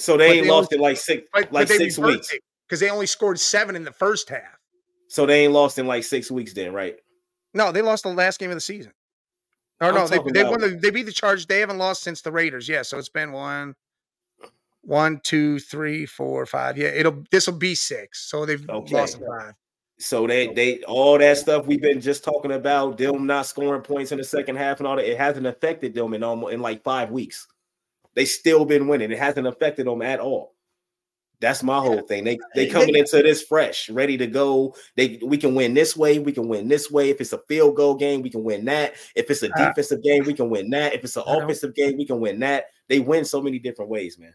so 0.00 0.16
they 0.16 0.32
ain't 0.32 0.44
they 0.44 0.50
lost 0.50 0.72
only, 0.72 0.76
in 0.76 0.82
like 0.82 0.96
six, 0.96 1.28
but, 1.32 1.52
like 1.52 1.68
but 1.68 1.76
six 1.76 1.98
weeks 1.98 2.32
because 2.66 2.80
they 2.80 2.90
only 2.90 3.06
scored 3.06 3.38
seven 3.38 3.76
in 3.76 3.84
the 3.84 3.92
first 3.92 4.28
half. 4.28 4.58
So 5.08 5.26
they 5.26 5.44
ain't 5.44 5.52
lost 5.52 5.78
in 5.78 5.86
like 5.86 6.04
six 6.04 6.30
weeks, 6.30 6.52
then, 6.52 6.72
right? 6.72 6.96
No, 7.52 7.72
they 7.72 7.82
lost 7.82 8.04
the 8.04 8.10
last 8.10 8.38
game 8.38 8.50
of 8.50 8.56
the 8.56 8.60
season. 8.60 8.92
Or 9.80 9.88
I'm 9.88 9.94
no, 9.94 10.06
they, 10.06 10.18
they 10.32 10.44
won 10.44 10.60
the, 10.60 10.68
they 10.68 10.90
beat 10.90 11.06
the 11.06 11.12
Chargers. 11.12 11.46
They 11.46 11.60
haven't 11.60 11.78
lost 11.78 12.02
since 12.02 12.22
the 12.22 12.30
Raiders. 12.30 12.68
Yeah, 12.68 12.82
so 12.82 12.98
it's 12.98 13.08
been 13.08 13.32
one, 13.32 13.74
one, 14.82 15.20
two, 15.24 15.58
three, 15.58 16.06
four, 16.06 16.46
five. 16.46 16.78
Yeah, 16.78 16.88
it'll 16.88 17.24
this 17.30 17.46
will 17.46 17.58
be 17.58 17.74
six. 17.74 18.28
So 18.30 18.46
they've 18.46 18.68
okay. 18.68 18.94
lost 18.94 19.18
five. 19.18 19.54
So 19.98 20.26
they 20.26 20.48
they 20.48 20.82
all 20.82 21.18
that 21.18 21.38
stuff 21.38 21.66
we've 21.66 21.82
been 21.82 22.00
just 22.00 22.24
talking 22.24 22.52
about, 22.52 22.98
them 22.98 23.26
not 23.26 23.46
scoring 23.46 23.82
points 23.82 24.12
in 24.12 24.18
the 24.18 24.24
second 24.24 24.56
half 24.56 24.78
and 24.78 24.86
all 24.86 24.96
that, 24.96 25.10
it 25.10 25.18
hasn't 25.18 25.46
affected 25.46 25.94
them 25.94 26.14
in 26.14 26.22
almost 26.22 26.54
in 26.54 26.60
like 26.60 26.82
five 26.82 27.10
weeks. 27.10 27.46
They 28.20 28.26
still 28.26 28.66
been 28.66 28.86
winning. 28.86 29.10
It 29.10 29.18
hasn't 29.18 29.46
affected 29.46 29.86
them 29.86 30.02
at 30.02 30.20
all. 30.20 30.54
That's 31.40 31.62
my 31.62 31.78
whole 31.78 32.02
thing. 32.02 32.22
They 32.22 32.38
they 32.54 32.66
coming 32.66 32.94
into 32.94 33.22
this 33.22 33.42
fresh, 33.42 33.88
ready 33.88 34.18
to 34.18 34.26
go. 34.26 34.74
They 34.94 35.18
we 35.24 35.38
can 35.38 35.54
win 35.54 35.72
this 35.72 35.96
way, 35.96 36.18
we 36.18 36.30
can 36.30 36.46
win 36.46 36.68
this 36.68 36.90
way. 36.90 37.08
If 37.08 37.22
it's 37.22 37.32
a 37.32 37.38
field 37.48 37.76
goal 37.76 37.94
game, 37.94 38.20
we 38.20 38.28
can 38.28 38.44
win 38.44 38.66
that. 38.66 38.92
If 39.16 39.30
it's 39.30 39.42
a 39.42 39.50
uh, 39.50 39.68
defensive 39.68 40.02
game, 40.02 40.24
we 40.24 40.34
can 40.34 40.50
win 40.50 40.68
that. 40.68 40.92
If 40.92 41.02
it's 41.02 41.16
an 41.16 41.22
offensive 41.26 41.74
game, 41.74 41.96
we 41.96 42.04
can 42.04 42.20
win 42.20 42.40
that. 42.40 42.66
They 42.90 43.00
win 43.00 43.24
so 43.24 43.40
many 43.40 43.58
different 43.58 43.90
ways, 43.90 44.18
man. 44.18 44.34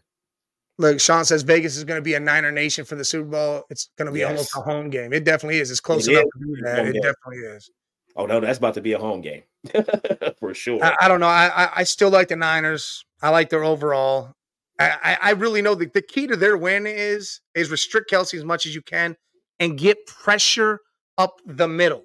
Look, 0.78 0.98
Sean 0.98 1.24
says 1.24 1.44
Vegas 1.44 1.76
is 1.76 1.84
going 1.84 1.98
to 1.98 2.02
be 2.02 2.14
a 2.14 2.20
Niner 2.20 2.50
Nation 2.50 2.84
for 2.84 2.96
the 2.96 3.04
Super 3.04 3.28
Bowl. 3.28 3.66
It's 3.70 3.90
going 3.96 4.06
to 4.06 4.12
be 4.12 4.18
yes. 4.18 4.30
almost 4.30 4.56
a 4.56 4.62
home 4.62 4.90
game. 4.90 5.12
It 5.12 5.22
definitely 5.22 5.60
is. 5.60 5.70
It's 5.70 5.78
close 5.78 6.08
it 6.08 6.10
enough 6.10 6.24
is. 6.24 6.32
to 6.32 6.56
do 6.56 6.62
that. 6.62 6.86
It 6.88 6.92
game. 6.94 7.02
definitely 7.02 7.38
is. 7.38 7.70
Oh 8.16 8.26
no, 8.26 8.40
that's 8.40 8.58
about 8.58 8.74
to 8.74 8.80
be 8.80 8.92
a 8.92 8.98
home 8.98 9.20
game 9.20 9.42
for 10.40 10.54
sure. 10.54 10.82
I, 10.82 10.96
I 11.02 11.08
don't 11.08 11.20
know. 11.20 11.26
I, 11.26 11.64
I, 11.64 11.70
I 11.76 11.82
still 11.84 12.10
like 12.10 12.28
the 12.28 12.36
Niners. 12.36 13.04
I 13.22 13.30
like 13.30 13.50
their 13.50 13.64
overall. 13.64 14.32
I, 14.78 15.16
I 15.22 15.30
really 15.30 15.62
know 15.62 15.74
that 15.74 15.94
the 15.94 16.02
key 16.02 16.26
to 16.26 16.36
their 16.36 16.56
win 16.56 16.86
is 16.86 17.40
is 17.54 17.70
restrict 17.70 18.10
Kelce 18.10 18.34
as 18.34 18.44
much 18.44 18.66
as 18.66 18.74
you 18.74 18.82
can 18.82 19.16
and 19.58 19.78
get 19.78 20.06
pressure 20.06 20.80
up 21.16 21.40
the 21.46 21.66
middle. 21.66 22.04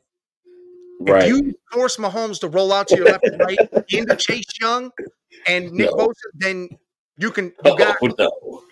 Right. 1.02 1.24
If 1.24 1.30
you 1.30 1.54
force 1.72 1.98
Mahomes 1.98 2.40
to 2.42 2.48
roll 2.48 2.72
out 2.72 2.88
to 2.90 2.96
your 2.96 3.06
left 3.06 3.26
and 3.26 3.40
right 3.40 3.58
into 3.90 4.16
Chase 4.16 4.46
Young 4.60 4.92
and 5.48 5.72
Nick 5.72 5.90
no. 5.92 6.08
Bosa, 6.08 6.14
then 6.36 6.70
you 7.18 7.32
can 7.32 7.46
you 7.46 7.54
oh, 7.72 7.76
got 7.76 7.98
oh, 8.02 8.10
no. 8.18 8.64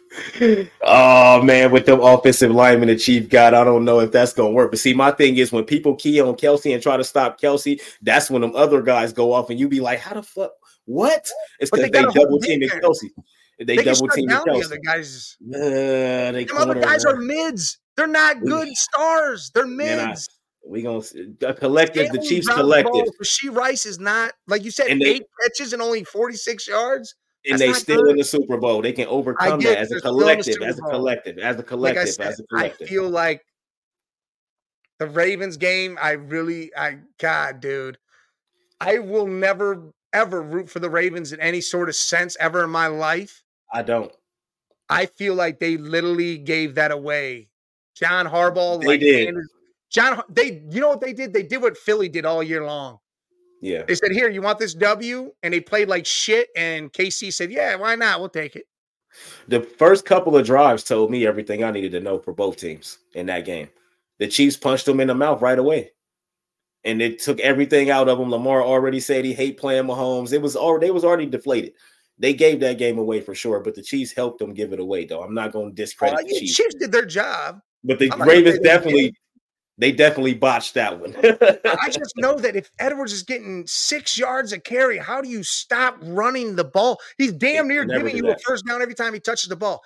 Oh 0.81 1.41
man, 1.43 1.71
with 1.71 1.85
them 1.85 1.99
offensive 2.01 2.51
linemen 2.51 2.89
the 2.89 2.95
Chief 2.95 3.29
got, 3.29 3.53
I 3.53 3.63
don't 3.63 3.85
know 3.85 3.99
if 3.99 4.11
that's 4.11 4.33
gonna 4.33 4.51
work. 4.51 4.71
But 4.71 4.79
see, 4.79 4.93
my 4.93 5.11
thing 5.11 5.37
is 5.37 5.51
when 5.51 5.65
people 5.65 5.95
key 5.95 6.19
on 6.19 6.35
Kelce 6.35 6.73
and 6.73 6.81
try 6.81 6.97
to 6.97 7.03
stop 7.03 7.39
Kelce, 7.39 7.79
that's 8.01 8.29
when 8.31 8.41
them 8.41 8.55
other 8.55 8.81
guys 8.81 9.13
go 9.13 9.33
off, 9.33 9.49
and 9.49 9.59
you 9.59 9.67
be 9.67 9.79
like, 9.79 9.99
"How 9.99 10.15
the 10.15 10.23
fuck? 10.23 10.51
What? 10.85 11.29
It's 11.59 11.69
because 11.69 11.91
they, 11.91 12.01
they 12.01 12.11
double 12.11 12.39
team 12.39 12.61
Kelce. 12.61 13.09
They, 13.59 13.75
they 13.75 13.83
double 13.83 14.07
team 14.07 14.29
Kelce. 14.29 14.45
The 14.45 14.65
other 14.65 14.79
guys. 14.83 15.37
Uh, 15.45 16.31
they 16.31 16.47
other 16.57 16.75
guys 16.75 17.05
are 17.05 17.17
mids. 17.17 17.77
They're 17.95 18.07
not 18.07 18.43
good 18.43 18.69
stars. 18.75 19.51
They're 19.53 19.67
mids. 19.67 20.27
we 20.65 20.81
gonna 20.81 21.01
collective. 21.53 22.11
The 22.11 22.25
Chiefs 22.27 22.47
collective. 22.47 23.13
She 23.23 23.49
Rice 23.49 23.85
is 23.85 23.99
not 23.99 24.31
like 24.47 24.63
you 24.63 24.71
said. 24.71 24.87
And 24.87 25.03
eight 25.03 25.23
catches 25.43 25.73
and 25.73 25.81
only 25.81 26.03
forty 26.03 26.35
six 26.35 26.67
yards. 26.67 27.13
And 27.47 27.59
they 27.59 27.73
still 27.73 28.03
good. 28.03 28.11
in 28.11 28.17
the 28.17 28.23
Super 28.23 28.57
Bowl. 28.57 28.81
They 28.81 28.91
can 28.91 29.07
overcome 29.07 29.61
that 29.61 29.77
as 29.77 29.91
a 29.91 30.01
collective. 30.01 30.61
As 30.61 30.77
a 30.77 30.81
collective. 30.81 31.37
As 31.37 31.57
a 31.57 31.63
collective. 31.63 32.03
Like 32.03 32.07
said, 32.11 32.27
as 32.27 32.39
a 32.39 32.43
collective. 32.43 32.87
I 32.87 32.89
feel 32.89 33.09
like 33.09 33.45
the 34.99 35.07
Ravens 35.07 35.57
game. 35.57 35.97
I 36.01 36.11
really. 36.11 36.75
I 36.75 36.99
God, 37.17 37.61
dude. 37.61 37.97
I 38.81 38.99
will 38.99 39.27
never 39.27 39.93
ever 40.11 40.41
root 40.41 40.69
for 40.69 40.79
the 40.79 40.89
Ravens 40.89 41.31
in 41.31 41.39
any 41.39 41.61
sort 41.61 41.89
of 41.89 41.95
sense 41.95 42.35
ever 42.39 42.63
in 42.63 42.69
my 42.69 42.87
life. 42.87 43.43
I 43.71 43.83
don't. 43.83 44.11
I 44.89 45.05
feel 45.05 45.35
like 45.35 45.59
they 45.59 45.77
literally 45.77 46.37
gave 46.37 46.75
that 46.75 46.91
away. 46.91 47.49
John 47.95 48.25
Harbaugh, 48.25 48.81
they 48.81 48.87
like 48.87 48.99
did. 48.99 49.35
John, 49.91 50.21
they, 50.29 50.63
you 50.69 50.81
know 50.81 50.89
what 50.89 51.01
they 51.01 51.13
did? 51.13 51.33
They 51.33 51.43
did 51.43 51.61
what 51.61 51.77
Philly 51.77 52.09
did 52.09 52.25
all 52.25 52.41
year 52.41 52.65
long. 52.65 52.99
Yeah. 53.61 53.83
They 53.83 53.95
said, 53.95 54.11
"Here, 54.11 54.29
you 54.29 54.41
want 54.41 54.59
this 54.59 54.73
W?" 54.73 55.33
And 55.43 55.53
they 55.53 55.59
played 55.59 55.89
like 55.89 56.05
shit. 56.05 56.49
And 56.55 56.91
KC 56.91 57.33
said, 57.33 57.51
"Yeah, 57.51 57.75
why 57.75 57.95
not? 57.95 58.19
We'll 58.19 58.29
take 58.29 58.55
it." 58.55 58.65
The 59.47 59.61
first 59.61 60.05
couple 60.05 60.37
of 60.37 60.45
drives 60.45 60.83
told 60.83 61.11
me 61.11 61.25
everything 61.25 61.63
I 61.63 61.71
needed 61.71 61.91
to 61.93 61.99
know 61.99 62.19
for 62.19 62.33
both 62.33 62.57
teams 62.57 62.99
in 63.15 63.25
that 63.27 63.45
game. 63.45 63.69
The 64.19 64.27
Chiefs 64.27 64.57
punched 64.57 64.85
them 64.85 64.99
in 64.99 65.07
the 65.07 65.15
mouth 65.15 65.41
right 65.41 65.57
away, 65.57 65.91
and 66.83 67.01
it 67.01 67.19
took 67.19 67.39
everything 67.39 67.89
out 67.89 68.09
of 68.09 68.19
them. 68.19 68.29
Lamar 68.29 68.61
already 68.61 68.99
said 68.99 69.25
he 69.25 69.33
hate 69.33 69.57
playing 69.57 69.85
Mahomes. 69.85 70.33
It 70.33 70.41
was 70.41 70.55
already 70.55 70.87
they 70.87 70.91
was 70.91 71.05
already 71.05 71.25
deflated. 71.25 71.73
They 72.17 72.33
gave 72.33 72.59
that 72.59 72.77
game 72.77 72.97
away 72.97 73.21
for 73.21 73.33
sure, 73.33 73.61
but 73.61 73.75
the 73.75 73.81
Chiefs 73.81 74.11
helped 74.11 74.39
them 74.39 74.53
give 74.53 74.73
it 74.73 74.79
away. 74.79 75.05
Though 75.05 75.23
I'm 75.23 75.33
not 75.33 75.53
going 75.53 75.69
to 75.69 75.75
discredit 75.75 76.19
uh, 76.19 76.21
the 76.21 76.39
Chiefs. 76.39 76.55
Chiefs 76.55 76.75
did 76.75 76.91
their 76.91 77.05
job, 77.05 77.61
but 77.83 77.97
the 77.97 78.09
Ravens 78.19 78.59
definitely 78.59 79.15
they 79.79 79.93
definitely 79.93 80.33
botched 80.33 80.73
that 80.73 80.99
one. 80.99 81.15
I 81.23 81.89
just 81.89 82.13
know 82.17 82.37
that 82.37 82.57
if 82.57 82.69
Edwards 82.79 83.13
is 83.13 83.23
getting 83.23 83.65
six 83.65 84.17
yards 84.17 84.51
a 84.51 84.59
carry, 84.59 84.97
how 84.97 85.21
do 85.21 85.29
you 85.29 85.41
stop 85.41 85.97
running 86.01 86.57
the 86.57 86.65
ball? 86.65 86.99
He's 87.17 87.31
damn 87.31 87.69
near 87.69 87.85
giving 87.85 88.15
you 88.15 88.23
that. 88.23 88.41
a 88.41 88.43
first 88.45 88.65
down 88.67 88.81
every 88.81 88.93
time 88.93 89.13
he 89.13 89.21
touches 89.21 89.47
the 89.47 89.55
ball. 89.55 89.81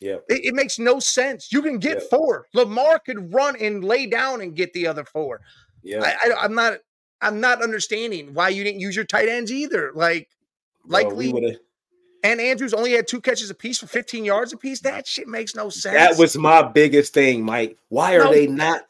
Yeah, 0.00 0.16
it, 0.28 0.44
it, 0.44 0.54
makes 0.54 0.78
no 0.78 1.00
sense. 1.00 1.50
You 1.50 1.62
can 1.62 1.78
get 1.78 1.94
yep. 1.94 2.10
four. 2.10 2.46
Lamar 2.52 3.00
could 3.00 3.32
run 3.32 3.56
and 3.58 3.82
lay 3.82 4.06
down 4.06 4.42
and 4.42 4.54
get 4.54 4.72
the 4.74 4.86
other 4.86 5.02
four. 5.02 5.40
Yeah, 5.82 6.02
I, 6.04 6.30
I, 6.30 6.44
am 6.44 6.54
not. 6.54 6.74
I'm 7.22 7.40
not 7.40 7.62
understanding 7.62 8.34
why 8.34 8.50
you 8.50 8.62
didn't 8.62 8.80
use 8.80 8.94
your 8.94 9.06
tight 9.06 9.28
ends 9.28 9.50
either. 9.50 9.92
Like, 9.94 10.28
Likely. 10.86 11.58
and 12.22 12.40
Andrews 12.40 12.74
only 12.74 12.92
had 12.92 13.08
two 13.08 13.20
catches 13.20 13.50
apiece 13.50 13.78
for 13.78 13.88
15 13.88 14.24
yards 14.24 14.52
apiece. 14.52 14.80
That 14.82 15.06
shit 15.08 15.26
makes 15.26 15.56
no 15.56 15.68
sense. 15.68 15.96
That 15.96 16.16
was 16.16 16.36
my 16.36 16.62
biggest 16.62 17.14
thing, 17.14 17.42
Mike. 17.42 17.76
Why 17.88 18.14
are 18.14 18.24
no, 18.24 18.32
they 18.32 18.46
not 18.46 18.82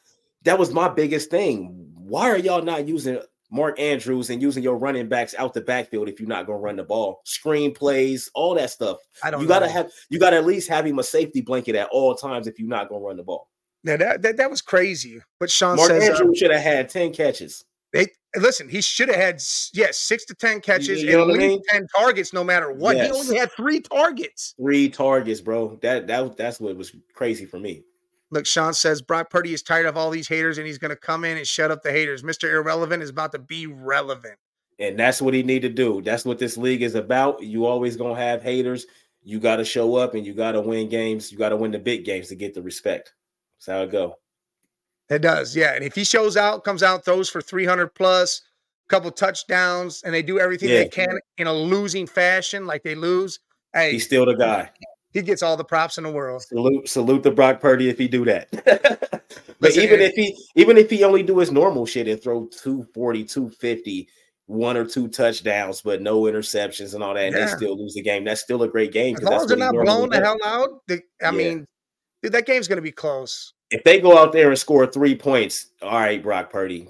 that 0.49 0.59
was 0.59 0.73
my 0.73 0.89
biggest 0.89 1.31
thing. 1.31 1.93
Why 1.95 2.31
are 2.31 2.39
y'all 2.39 2.63
not 2.63 2.89
using 2.89 3.21
Mark 3.51 3.79
Andrews 3.79 4.31
and 4.31 4.41
using 4.41 4.63
your 4.63 4.79
running 4.79 5.07
backs 5.07 5.35
out 5.37 5.53
the 5.53 5.61
backfield 5.61 6.09
if 6.09 6.19
you're 6.19 6.29
not 6.29 6.47
gonna 6.47 6.59
run 6.59 6.77
the 6.77 6.85
ball? 6.85 7.21
Screen 7.25 7.75
plays, 7.75 8.31
all 8.33 8.55
that 8.55 8.71
stuff. 8.71 8.97
I 9.23 9.31
don't. 9.31 9.43
You 9.43 9.47
gotta 9.47 9.69
have. 9.69 9.91
You 10.09 10.19
gotta 10.19 10.37
at 10.37 10.47
least 10.47 10.71
have 10.71 10.87
him 10.87 10.99
a 10.99 11.03
safety 11.03 11.43
blanket 11.43 11.75
at 11.75 11.91
all 11.93 12.15
times 12.15 12.47
if 12.47 12.59
you're 12.59 12.67
not 12.67 12.89
gonna 12.89 13.05
run 13.05 13.19
the 13.19 13.25
ball. 13.25 13.51
Now 13.85 13.99
that 13.99 14.23
that, 14.23 14.39
that 14.39 14.51
was 14.51 14.63
crazy. 14.63 15.21
But 15.39 15.51
Sean 15.51 15.77
Mark 15.77 15.89
says 15.91 16.09
Andrews 16.09 16.39
uh, 16.39 16.39
should 16.39 16.51
have 16.51 16.63
had 16.63 16.89
ten 16.89 17.13
catches. 17.13 17.67
They 17.93 18.07
listen. 18.35 18.71
He 18.71 18.81
should 18.81 19.09
have 19.09 19.19
had 19.19 19.35
yes 19.35 19.71
yeah, 19.75 19.89
six 19.91 20.25
to 20.27 20.35
ten 20.35 20.63
catches 20.63 21.03
you 21.03 21.13
know 21.13 21.25
and 21.25 21.33
at 21.33 21.37
least 21.37 21.47
mean? 21.47 21.63
ten 21.69 21.87
targets, 21.95 22.33
no 22.33 22.43
matter 22.43 22.73
what. 22.73 22.97
Yes. 22.97 23.13
He 23.13 23.21
only 23.21 23.37
had 23.37 23.53
three 23.53 23.81
targets. 23.81 24.55
Three 24.59 24.89
targets, 24.89 25.43
bro. 25.43 25.79
That 25.83 26.07
that 26.07 26.39
that's 26.39 26.59
what 26.59 26.75
was 26.75 26.95
crazy 27.13 27.45
for 27.45 27.59
me. 27.59 27.85
Look, 28.31 28.47
Sean 28.47 28.75
says 28.75 29.01
Brock 29.01 29.31
Purdy 29.31 29.55
is 29.55 29.63
tired 29.63 29.87
of 29.87 29.97
all 29.97 30.11
these 30.11 30.29
haters 30.29 30.59
and 30.59 30.67
he's 30.67 30.79
going 30.79 30.91
to 30.91 30.97
come 30.97 31.25
in 31.25 31.39
and 31.39 31.47
shut 31.47 31.71
up 31.71 31.83
the 31.83 31.93
haters. 31.93 32.23
Mr. 32.23 32.51
Irrelevant 32.53 33.03
is 33.03 33.11
about 33.11 33.33
to 33.33 33.39
be 33.39 33.67
relevant. 33.67 34.37
And 34.79 34.99
that's 34.99 35.21
what 35.21 35.35
he 35.35 35.43
need 35.43 35.63
to 35.63 35.69
do. 35.69 36.03
That's 36.03 36.25
what 36.25 36.39
this 36.39 36.57
league 36.57 36.83
is 36.83 36.95
about. 36.95 37.43
You 37.43 37.67
always 37.67 37.97
going 37.97 38.15
to 38.15 38.21
have 38.21 38.43
haters. 38.43 38.87
You 39.25 39.41
got 39.41 39.57
to 39.57 39.65
show 39.65 39.97
up 39.97 40.15
and 40.15 40.27
you 40.27 40.35
got 40.35 40.53
to 40.53 40.61
win 40.61 40.89
games. 40.89 41.33
You 41.33 41.39
got 41.39 41.49
to 41.49 41.57
win 41.57 41.71
the 41.71 41.79
big 41.79 42.05
games 42.05 42.29
to 42.29 42.35
get 42.35 42.55
the 42.55 42.63
respect. 42.63 43.15
That's 43.59 43.67
how 43.67 43.83
it 43.83 43.91
go. 43.91 44.17
It 45.09 45.21
does. 45.21 45.57
Yeah. 45.57 45.75
And 45.75 45.83
if 45.83 45.95
he 45.95 46.05
shows 46.05 46.37
out, 46.37 46.65
comes 46.65 46.83
out, 46.83 47.05
throws 47.05 47.31
for 47.31 47.41
300 47.41 47.95
plus, 47.95 48.43
couple 48.89 49.11
touchdowns, 49.11 50.03
and 50.03 50.15
they 50.15 50.23
do 50.23 50.39
everything 50.39 50.69
yeah. 50.69 50.81
they 50.81 50.89
can 50.89 51.19
in 51.39 51.47
a 51.47 51.53
losing 51.53 52.07
fashion, 52.07 52.67
like 52.67 52.83
they 52.83 52.95
lose. 52.95 53.41
Hey, 53.73 53.93
he's 53.93 54.05
still 54.05 54.27
the 54.27 54.35
guy 54.35 54.71
he 55.19 55.23
gets 55.23 55.43
all 55.43 55.57
the 55.57 55.65
props 55.65 55.99
in 55.99 56.05
the 56.05 56.11
world. 56.11 56.43
Salute, 56.43 56.89
salute 56.89 57.23
the 57.23 57.31
Brock 57.31 57.61
Purdy 57.61 57.89
if 57.89 57.99
he 57.99 58.09
do 58.09 58.25
that. 58.25 58.49
but 58.53 59.31
Listen, 59.61 59.83
even 59.83 60.01
if 60.01 60.15
he 60.15 60.37
even 60.55 60.77
if 60.77 60.89
he 60.89 61.05
only 61.05 61.23
do 61.23 61.39
his 61.39 61.51
normal 61.51 61.87
shit 61.87 62.09
and 62.09 62.23
throw 62.23 62.47
240, 62.47 63.25
250, 63.25 64.09
one 64.47 64.77
or 64.77 64.85
two 64.85 65.09
touchdowns, 65.09 65.83
but 65.83 66.01
no 66.01 66.23
interceptions 66.23 66.95
and 66.95 67.03
all 67.03 67.15
that, 67.15 67.27
and 67.27 67.37
yeah. 67.37 67.47
they 67.47 67.53
still 67.53 67.77
lose 67.77 67.95
the 67.95 68.03
game. 68.03 68.25
That's 68.25 68.41
still 68.41 68.63
a 68.63 68.69
great 68.69 68.93
game. 68.93 69.17
As 69.17 69.23
long 69.23 69.35
as 69.35 69.47
they're 69.47 69.57
not 69.57 69.75
blown 69.75 70.09
the 70.09 70.21
hell 70.21 70.39
out, 70.45 70.83
I 70.91 71.01
yeah. 71.21 71.31
mean, 71.31 71.67
dude, 72.23 72.33
that 72.33 72.47
game's 72.47 72.69
gonna 72.69 72.81
be 72.81 72.93
close. 72.93 73.53
If 73.71 73.85
they 73.85 74.01
go 74.01 74.17
out 74.17 74.33
there 74.33 74.49
and 74.49 74.59
score 74.59 74.87
three 74.87 75.15
points, 75.15 75.69
all 75.83 75.91
right, 75.91 76.23
Brock 76.23 76.51
Purdy, 76.51 76.89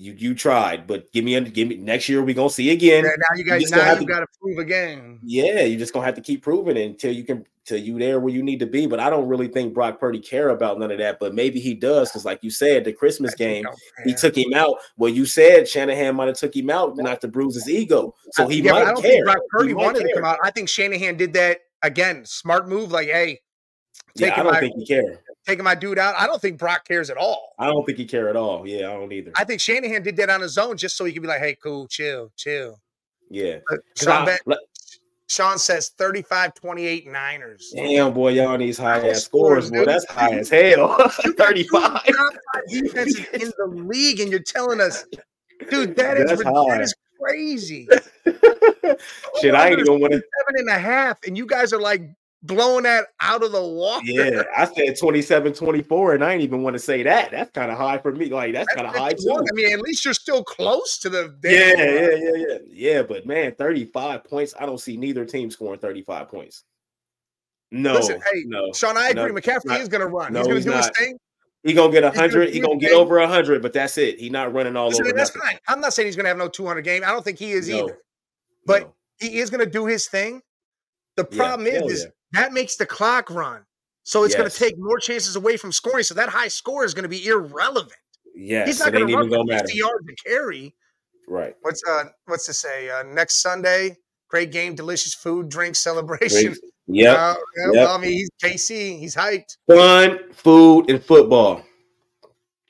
you 0.00 0.14
you 0.16 0.34
tried, 0.34 0.86
but 0.86 1.12
give 1.12 1.24
me 1.24 1.34
a, 1.34 1.42
give 1.42 1.68
me 1.68 1.76
next 1.76 2.08
year 2.08 2.22
we 2.22 2.32
gonna 2.32 2.48
see 2.48 2.70
again. 2.70 3.04
Yeah, 3.04 3.10
now 3.10 3.36
you 3.36 3.44
guys 3.44 3.70
now 3.70 3.92
you 3.92 4.06
got 4.06 4.20
to 4.20 4.26
prove 4.40 4.56
again. 4.56 5.18
Yeah, 5.22 5.60
you're 5.60 5.78
just 5.78 5.92
gonna 5.92 6.06
have 6.06 6.14
to 6.14 6.22
keep 6.22 6.42
proving 6.42 6.78
it 6.78 6.86
until 6.86 7.12
you 7.12 7.22
can 7.22 7.44
till 7.66 7.78
you 7.78 7.98
there 7.98 8.18
where 8.18 8.32
you 8.32 8.42
need 8.42 8.60
to 8.60 8.66
be. 8.66 8.86
But 8.86 8.98
I 8.98 9.10
don't 9.10 9.28
really 9.28 9.48
think 9.48 9.74
Brock 9.74 10.00
Purdy 10.00 10.18
care 10.18 10.48
about 10.48 10.78
none 10.78 10.90
of 10.90 10.96
that. 10.98 11.18
But 11.20 11.34
maybe 11.34 11.60
he 11.60 11.74
does 11.74 12.08
because, 12.08 12.24
like 12.24 12.42
you 12.42 12.50
said, 12.50 12.84
the 12.84 12.94
Christmas 12.94 13.34
game 13.34 13.66
he 14.04 14.14
took 14.14 14.34
him 14.34 14.54
out. 14.54 14.76
Well, 14.96 15.10
you 15.10 15.26
said 15.26 15.68
Shanahan 15.68 16.16
might 16.16 16.28
have 16.28 16.38
took 16.38 16.56
him 16.56 16.70
out 16.70 16.96
not 16.96 17.20
to 17.20 17.28
bruise 17.28 17.54
his 17.54 17.68
ego, 17.68 18.14
so 18.32 18.48
he 18.48 18.62
yeah, 18.62 18.72
might 18.72 18.82
I 18.82 18.92
don't 18.92 19.02
care. 19.02 19.10
Think 19.10 19.24
Brock 19.26 19.42
Purdy 19.50 19.74
wanted 19.74 19.98
care. 20.00 20.08
to 20.08 20.14
come 20.14 20.24
out. 20.24 20.38
I 20.42 20.50
think 20.50 20.70
Shanahan 20.70 21.18
did 21.18 21.34
that 21.34 21.58
again. 21.82 22.24
Smart 22.24 22.68
move, 22.68 22.90
like 22.90 23.08
hey. 23.08 23.40
Yeah, 24.14 24.34
I 24.34 24.42
don't 24.42 24.58
think 24.58 24.74
he 24.76 24.86
cared 24.86 25.18
taking 25.50 25.64
my 25.64 25.74
dude 25.74 25.98
out. 25.98 26.14
I 26.16 26.26
don't 26.26 26.40
think 26.40 26.58
Brock 26.58 26.86
cares 26.86 27.10
at 27.10 27.16
all. 27.16 27.54
I 27.58 27.66
don't 27.66 27.84
think 27.84 27.98
he 27.98 28.04
care 28.04 28.28
at 28.28 28.36
all. 28.36 28.66
Yeah, 28.66 28.90
I 28.90 28.94
don't 28.94 29.12
either. 29.12 29.32
I 29.36 29.44
think 29.44 29.60
Shanahan 29.60 30.02
did 30.02 30.16
that 30.16 30.30
on 30.30 30.40
his 30.40 30.56
own 30.58 30.76
just 30.76 30.96
so 30.96 31.04
he 31.04 31.12
could 31.12 31.22
be 31.22 31.28
like, 31.28 31.40
"Hey, 31.40 31.56
cool, 31.62 31.86
chill, 31.86 32.32
chill." 32.36 32.80
Yeah. 33.30 33.58
Sean, 33.96 34.28
I, 34.28 34.38
Sean 35.28 35.58
says 35.58 35.92
35-28 35.96 37.06
Niners. 37.06 37.72
Damn, 37.74 38.12
boy, 38.12 38.30
y'all 38.30 38.58
these 38.58 38.76
high 38.76 39.08
ass 39.08 39.22
scores, 39.22 39.70
boy. 39.70 39.84
That's 39.84 40.04
high 40.10 40.38
as 40.38 40.48
hell. 40.48 40.96
35. 41.08 42.00
defenses 42.66 43.26
in 43.32 43.52
the 43.56 43.66
league, 43.66 44.18
and 44.18 44.30
you're 44.30 44.42
telling 44.42 44.80
us, 44.80 45.04
dude, 45.70 45.94
that 45.94 46.18
is 46.18 46.40
that 46.40 46.80
is 46.80 46.94
crazy. 47.20 47.88
Shit, 49.40 49.54
I 49.54 49.68
ain't 49.68 49.78
even 49.78 50.00
want 50.00 50.12
to 50.12 50.20
seven 50.20 50.56
and 50.58 50.68
a 50.68 50.78
half, 50.78 51.18
and 51.24 51.36
you 51.36 51.46
guys 51.46 51.72
are 51.72 51.80
like 51.80 52.02
blowing 52.42 52.84
that 52.84 53.06
out 53.20 53.42
of 53.42 53.52
the 53.52 53.62
water. 53.62 54.04
Yeah, 54.04 54.42
I 54.56 54.66
said 54.66 54.98
27 54.98 55.52
24, 55.52 56.14
and 56.14 56.24
I 56.24 56.32
ain't 56.32 56.42
even 56.42 56.62
want 56.62 56.74
to 56.74 56.80
say 56.80 57.02
that. 57.02 57.30
That's 57.30 57.50
kind 57.50 57.70
of 57.70 57.78
high 57.78 57.98
for 57.98 58.12
me. 58.12 58.26
Like, 58.26 58.52
that's, 58.52 58.66
that's 58.74 58.76
kind 58.76 58.88
of 58.88 58.94
high 58.94 59.12
too. 59.12 59.36
I 59.36 59.54
mean, 59.54 59.72
at 59.72 59.80
least 59.80 60.04
you're 60.04 60.14
still 60.14 60.44
close 60.44 60.98
to 60.98 61.08
the. 61.08 61.36
Yeah, 61.44 61.74
yeah, 61.76 62.10
yeah, 62.16 62.46
yeah. 62.48 62.58
Yeah, 62.96 63.02
but 63.02 63.26
man, 63.26 63.54
35 63.54 64.24
points. 64.24 64.54
I 64.58 64.66
don't 64.66 64.80
see 64.80 64.96
neither 64.96 65.24
team 65.24 65.50
scoring 65.50 65.80
35 65.80 66.28
points. 66.28 66.64
No, 67.72 67.94
Listen, 67.94 68.20
hey, 68.32 68.42
no. 68.46 68.72
Sean, 68.72 68.96
I 68.96 69.10
agree. 69.10 69.26
No, 69.26 69.34
McCaffrey 69.34 69.66
not, 69.66 69.80
is 69.80 69.88
going 69.88 70.00
to 70.00 70.08
run. 70.08 70.32
No, 70.32 70.40
he's 70.40 70.48
going 70.48 70.58
to 70.58 70.64
do 70.64 70.70
not. 70.70 70.84
his 70.84 70.90
thing. 70.98 71.18
He 71.62 71.74
gonna 71.74 71.92
get 71.92 72.16
hundred. 72.16 72.54
He 72.54 72.60
gonna 72.60 72.78
get 72.78 72.92
over 72.92 73.20
hundred, 73.26 73.60
but 73.60 73.74
that's 73.74 73.98
it. 73.98 74.18
He's 74.18 74.30
not 74.30 74.54
running 74.54 74.76
all 74.76 74.88
Listen, 74.88 75.04
over. 75.04 75.14
That's 75.14 75.28
fine. 75.28 75.58
I'm 75.68 75.78
not 75.78 75.92
saying 75.92 76.06
he's 76.06 76.16
gonna 76.16 76.28
have 76.28 76.38
no 76.38 76.48
200 76.48 76.80
game. 76.80 77.02
I 77.04 77.08
don't 77.08 77.22
think 77.22 77.38
he 77.38 77.52
is 77.52 77.68
no, 77.68 77.84
either. 77.84 77.98
But 78.64 78.94
he 79.18 79.40
is 79.40 79.50
gonna 79.50 79.66
do 79.66 79.84
his 79.84 80.06
thing. 80.06 80.40
The 81.16 81.24
problem 81.24 81.66
yeah, 81.66 81.84
is, 81.84 81.92
is 81.92 82.06
that 82.32 82.52
makes 82.52 82.76
the 82.76 82.86
clock 82.86 83.30
run. 83.30 83.64
So 84.04 84.24
it's 84.24 84.34
yes. 84.34 84.38
going 84.38 84.50
to 84.50 84.58
take 84.58 84.74
more 84.78 84.98
chances 84.98 85.36
away 85.36 85.56
from 85.56 85.72
scoring. 85.72 86.04
So 86.04 86.14
that 86.14 86.28
high 86.28 86.48
score 86.48 86.84
is 86.84 86.94
going 86.94 87.02
to 87.02 87.08
be 87.08 87.26
irrelevant. 87.26 87.92
Yes, 88.34 88.66
he's 88.66 88.80
not 88.80 88.92
going 88.92 89.06
to 89.06 89.14
run 89.14 89.28
for 89.28 89.46
50 89.46 89.76
yards 89.76 90.06
to 90.06 90.14
carry. 90.26 90.74
Right. 91.28 91.54
What's 91.62 91.82
uh 91.88 92.04
what's 92.26 92.46
to 92.46 92.52
say? 92.52 92.90
Uh, 92.90 93.02
next 93.04 93.42
Sunday, 93.42 93.96
great 94.28 94.50
game, 94.50 94.74
delicious 94.74 95.14
food, 95.14 95.48
drink, 95.48 95.76
celebration. 95.76 96.56
Yeah. 96.92 97.12
Uh, 97.12 97.34
yep. 97.56 97.72
Well, 97.72 97.96
I 97.96 98.00
mean, 98.00 98.10
he's 98.10 98.30
KC. 98.42 98.98
He's 98.98 99.14
hyped. 99.14 99.56
Fun, 99.68 100.18
food, 100.32 100.90
and 100.90 101.00
football. 101.00 101.62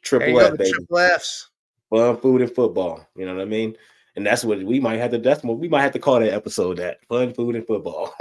Triple 0.03 0.39
F, 0.41 0.59
baby. 0.59 0.71
Triple 0.71 0.99
Fs. 0.99 1.49
Fun, 1.89 2.17
food, 2.19 2.43
and 2.43 2.55
football. 2.55 3.07
You 3.17 3.25
know 3.25 3.35
what 3.35 3.41
I 3.41 3.47
mean? 3.47 3.77
And 4.17 4.27
that's 4.27 4.45
what 4.45 4.63
we 4.63 4.81
might 4.81 4.99
have 4.99 5.13
to. 5.13 5.19
That's 5.19 5.43
what 5.43 5.59
we 5.59 5.69
might 5.69 5.83
have 5.83 5.93
to 5.93 5.99
call 5.99 6.21
that 6.21 6.33
episode. 6.33 6.79
That 6.79 7.05
fun, 7.09 7.33
food, 7.33 7.57
and 7.57 7.67
football. 7.67 8.15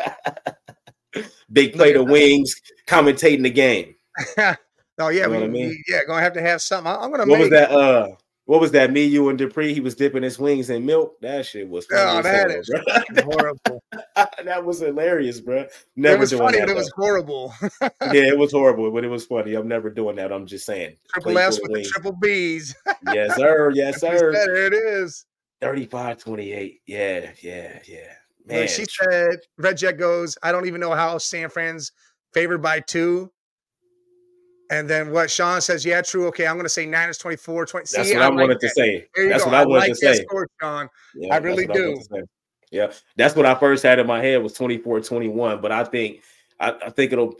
big 1.51 1.73
plate 1.73 1.95
of 1.95 2.09
wings, 2.09 2.55
commentating 2.87 3.43
the 3.43 3.49
game. 3.49 3.95
oh 4.37 4.55
yeah, 4.99 5.07
you 5.09 5.21
know 5.21 5.29
we, 5.29 5.43
I 5.43 5.47
mean? 5.47 5.83
yeah, 5.87 6.03
gonna 6.05 6.21
have 6.21 6.33
to 6.33 6.41
have 6.41 6.61
something. 6.61 6.91
I'm 6.91 7.11
gonna. 7.11 7.25
What 7.25 7.27
make... 7.27 7.39
was 7.39 7.49
that? 7.49 7.71
Uh, 7.71 8.07
what 8.45 8.61
was 8.61 8.71
that? 8.71 8.91
Me, 8.91 9.03
you, 9.05 9.29
and 9.29 9.37
Dupree. 9.37 9.75
He 9.75 9.79
was 9.79 9.93
dipping 9.93 10.23
his 10.23 10.39
wings 10.39 10.71
in 10.71 10.83
milk. 10.85 11.21
That 11.21 11.45
shit 11.45 11.69
was. 11.69 11.85
Oh, 11.91 12.21
that 12.21 12.49
is 12.49 12.69
horrible. 13.23 13.83
that 14.43 14.65
was 14.65 14.79
hilarious, 14.79 15.39
bro. 15.39 15.67
Never 15.95 16.15
it 16.15 16.19
was 16.19 16.29
doing 16.31 16.41
funny, 16.41 16.57
that. 16.57 16.65
But 16.65 16.71
it 16.71 16.75
was 16.75 16.91
horrible. 16.95 17.53
yeah, 17.81 18.27
it 18.27 18.37
was 18.37 18.51
horrible, 18.51 18.91
but 18.91 19.03
it 19.03 19.07
was 19.07 19.25
funny. 19.25 19.53
I'm 19.53 19.67
never 19.67 19.91
doing 19.91 20.15
that. 20.15 20.31
I'm 20.31 20.47
just 20.47 20.65
saying. 20.65 20.95
Triple 21.13 21.37
S 21.37 21.59
with 21.61 21.73
the 21.73 21.83
triple 21.83 22.13
B's. 22.13 22.75
yes, 23.13 23.35
sir. 23.35 23.71
Yes, 23.75 24.01
sir. 24.01 24.31
There 24.31 24.65
it 24.65 24.73
is. 24.73 25.25
35 25.62 26.18
28. 26.18 26.82
Yeah, 26.86 27.32
yeah, 27.41 27.80
yeah. 27.88 27.97
Man. 28.45 28.68
she 28.68 28.86
said, 28.86 29.38
Red 29.57 29.78
Jet 29.78 29.93
goes, 29.93 30.38
I 30.41 30.51
don't 30.51 30.66
even 30.66 30.82
know 30.82 30.93
how 30.93 31.18
San 31.18 31.49
Fran's 31.49 31.91
favored 32.34 32.62
by 32.62 32.80
two. 32.80 33.32
And 34.72 34.88
then 34.88 35.12
what 35.12 35.32
Sean 35.32 35.62
says, 35.62 35.84
yeah, 35.84 36.01
true. 36.01 36.28
Okay, 36.28 36.45
I'm 36.45 36.55
going 36.55 36.66
to 36.66 36.70
say 36.70 36.86
Niners 36.86 37.18
24. 37.18 37.66
20. 37.66 37.82
That's 37.91 38.10
See, 38.10 38.16
what 38.16 38.24
I, 38.24 38.28
I 38.28 38.30
wanted 38.30 38.60
to 38.60 38.70
say. 38.70 39.07
That's 39.16 39.43
go. 39.43 39.49
what 39.49 39.55
I, 39.55 39.62
I 39.62 39.66
wanted 39.66 39.80
like 39.80 39.89
to 39.89 39.95
say. 39.95 40.24
Score, 40.24 40.47
Sean. 40.62 40.89
Yeah, 41.16 41.34
I 41.34 41.38
really 41.38 41.66
do. 41.68 41.99
I 42.14 42.20
yeah, 42.72 42.91
that's 43.16 43.36
what 43.36 43.47
I 43.47 43.55
first 43.55 43.82
had 43.82 43.97
in 43.97 44.05
my 44.05 44.22
head 44.22 44.43
was 44.43 44.53
24 44.53 45.01
21. 45.01 45.60
But 45.60 45.72
I 45.72 45.84
think 45.84 46.22
I, 46.60 46.76
I 46.86 46.89
think 46.91 47.12
it'll 47.12 47.36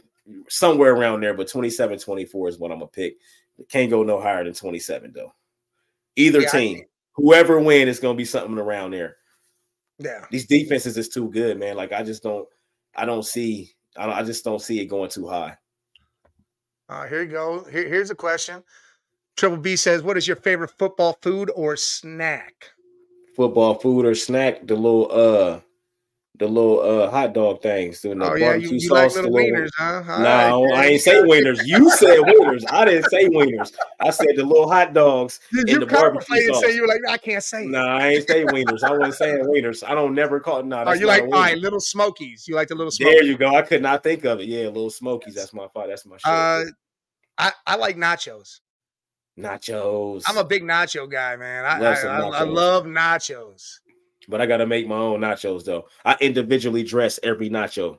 somewhere 0.48 0.92
around 0.92 1.22
there, 1.22 1.34
but 1.34 1.48
27 1.48 1.98
24 1.98 2.48
is 2.48 2.58
what 2.58 2.72
I'm 2.72 2.78
going 2.78 2.90
to 2.90 2.92
pick. 2.94 3.16
It 3.58 3.68
can't 3.68 3.90
go 3.90 4.02
no 4.02 4.20
higher 4.20 4.42
than 4.42 4.54
27, 4.54 5.12
though. 5.14 5.32
Either 6.16 6.40
yeah, 6.40 6.48
team 6.48 6.82
whoever 7.20 7.60
win 7.60 7.88
is 7.88 8.00
gonna 8.00 8.16
be 8.16 8.24
something 8.24 8.58
around 8.58 8.92
there. 8.92 9.16
Yeah, 9.98 10.24
these 10.30 10.46
defenses 10.46 10.96
is 10.96 11.08
too 11.08 11.30
good, 11.30 11.58
man. 11.58 11.76
Like 11.76 11.92
I 11.92 12.02
just 12.02 12.22
don't, 12.22 12.48
I 12.94 13.04
don't 13.04 13.24
see, 13.24 13.72
I, 13.96 14.06
don't, 14.06 14.14
I 14.14 14.22
just 14.22 14.44
don't 14.44 14.62
see 14.62 14.80
it 14.80 14.86
going 14.86 15.10
too 15.10 15.28
high. 15.28 15.56
Uh, 16.88 17.06
here 17.06 17.22
you 17.22 17.28
go. 17.28 17.64
Here, 17.70 17.88
here's 17.88 18.10
a 18.10 18.14
question. 18.14 18.62
Triple 19.36 19.58
B 19.58 19.76
says, 19.76 20.02
"What 20.02 20.16
is 20.16 20.26
your 20.26 20.36
favorite 20.36 20.72
football 20.78 21.18
food 21.22 21.50
or 21.54 21.76
snack?" 21.76 22.70
Football 23.36 23.74
food 23.74 24.06
or 24.06 24.14
snack? 24.14 24.66
The 24.66 24.74
little 24.74 25.10
uh 25.12 25.60
the 26.40 26.48
little 26.48 26.80
uh 26.80 27.10
hot 27.10 27.34
dog 27.34 27.62
things. 27.62 28.00
Doing 28.00 28.18
the 28.18 28.32
oh 28.32 28.34
yeah, 28.34 28.54
you, 28.54 28.70
you 28.70 28.80
sauce, 28.80 29.14
like 29.14 29.24
little 29.24 29.30
wieners, 29.30 29.68
huh? 29.76 30.02
no, 30.06 30.64
nah, 30.64 30.74
I 30.74 30.86
ain't 30.86 31.02
say 31.02 31.22
wieners. 31.22 31.60
You 31.64 31.90
said 31.90 32.18
wieners. 32.18 32.64
I 32.70 32.86
didn't 32.86 33.10
say 33.10 33.28
wieners. 33.28 33.72
I 34.00 34.08
said 34.08 34.28
the 34.36 34.44
little 34.44 34.68
hot 34.68 34.94
dogs 34.94 35.38
you, 35.52 35.64
in 35.68 35.80
the 35.80 35.86
barbecue 35.86 36.46
sauce. 36.46 36.62
Say 36.62 36.74
you 36.74 36.80
were 36.80 36.88
like, 36.88 37.02
I 37.08 37.18
can't 37.18 37.44
say. 37.44 37.66
No, 37.66 37.84
nah, 37.84 37.98
I 37.98 38.08
ain't 38.08 38.26
say 38.26 38.44
wieners. 38.44 38.82
I 38.82 38.90
wasn't 38.90 39.14
saying 39.14 39.44
wieners. 39.44 39.86
I 39.86 39.94
don't 39.94 40.14
never 40.14 40.40
call. 40.40 40.62
No, 40.62 40.82
nah, 40.82 40.90
oh, 40.90 40.94
you 40.94 41.06
like 41.06 41.24
all 41.24 41.28
right, 41.28 41.58
little 41.58 41.78
smokies. 41.78 42.48
You 42.48 42.54
like 42.54 42.68
the 42.68 42.74
little. 42.74 42.90
Smokies. 42.90 43.14
There 43.14 43.24
you 43.24 43.36
go. 43.36 43.54
I 43.54 43.60
could 43.60 43.82
not 43.82 44.02
think 44.02 44.24
of 44.24 44.40
it. 44.40 44.46
Yeah, 44.46 44.66
little 44.66 44.90
smokies. 44.90 45.34
That's 45.34 45.52
my 45.52 45.68
fault. 45.68 45.88
That's 45.88 46.06
my 46.06 46.16
shit. 46.16 46.24
Uh, 46.24 46.64
I 47.36 47.52
I 47.66 47.76
like 47.76 47.96
nachos. 47.96 48.60
Nachos. 49.38 50.22
I'm 50.26 50.38
a 50.38 50.44
big 50.44 50.62
nacho 50.62 51.10
guy, 51.10 51.36
man. 51.36 51.66
I 51.66 51.84
I, 51.84 51.92
I, 51.92 52.28
I 52.40 52.42
love 52.44 52.86
nachos 52.86 53.80
but 54.30 54.40
I 54.40 54.46
gotta 54.46 54.66
make 54.66 54.86
my 54.86 54.96
own 54.96 55.20
nachos 55.20 55.64
though. 55.64 55.86
I 56.04 56.16
individually 56.20 56.82
dress 56.82 57.20
every 57.22 57.50
nacho. 57.50 57.98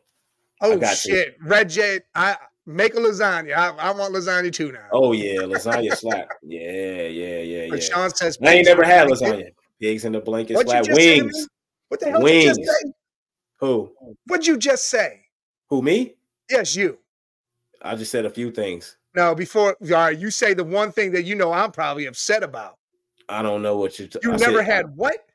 Oh 0.62 0.80
shit, 0.94 1.38
to. 1.40 1.46
Red 1.48 1.70
Jet, 1.70 2.06
I 2.16 2.38
make 2.66 2.94
a 2.94 2.98
lasagna. 2.98 3.56
I, 3.56 3.70
I 3.70 3.92
want 3.92 4.14
lasagna 4.14 4.52
too 4.52 4.72
now. 4.72 4.88
Oh 4.92 5.12
yeah, 5.12 5.42
lasagna 5.42 5.96
slap. 5.96 6.30
Yeah, 6.44 7.08
yeah, 7.08 7.40
yeah, 7.40 7.64
yeah. 7.66 7.80
Sean 7.80 8.10
says 8.16 8.38
I 8.44 8.56
ain't 8.56 8.66
never 8.66 8.84
had 8.84 9.08
lasagna. 9.08 9.52
Pigs 9.80 10.06
in 10.06 10.14
the 10.14 10.20
blanket 10.20 10.56
what 10.56 10.68
slap. 10.68 10.86
Wings. 10.90 11.48
What 11.90 12.00
the 12.00 12.12
hell 12.12 12.22
Wings. 12.22 12.58
did 12.58 12.58
you 12.58 12.66
just 12.66 12.82
say? 12.82 12.94
Who? 13.58 13.92
What'd 14.28 14.48
you 14.48 14.58
just 14.58 14.90
say? 14.90 15.26
Who 15.70 15.82
me? 15.82 16.16
Yes, 16.50 16.76
you. 16.76 17.00
I 17.82 17.96
just 17.96 18.12
said 18.12 18.26
a 18.26 18.30
few 18.30 18.52
things. 18.52 18.98
No, 19.16 19.36
before 19.36 19.76
all 19.82 19.90
right, 19.90 20.18
you 20.18 20.32
say 20.32 20.54
the 20.54 20.64
one 20.64 20.92
thing 20.92 21.12
that 21.12 21.24
you 21.24 21.36
know 21.36 21.52
I'm 21.52 21.72
probably 21.72 22.06
upset 22.06 22.44
about. 22.44 22.78
I 23.28 23.42
don't 23.42 23.62
know 23.62 23.78
what 23.78 23.98
you. 24.00 24.08
T- 24.08 24.20
you 24.24 24.34
I 24.34 24.38
never 24.38 24.60
said, 24.60 24.66
had 24.66 24.96
what? 24.96 25.26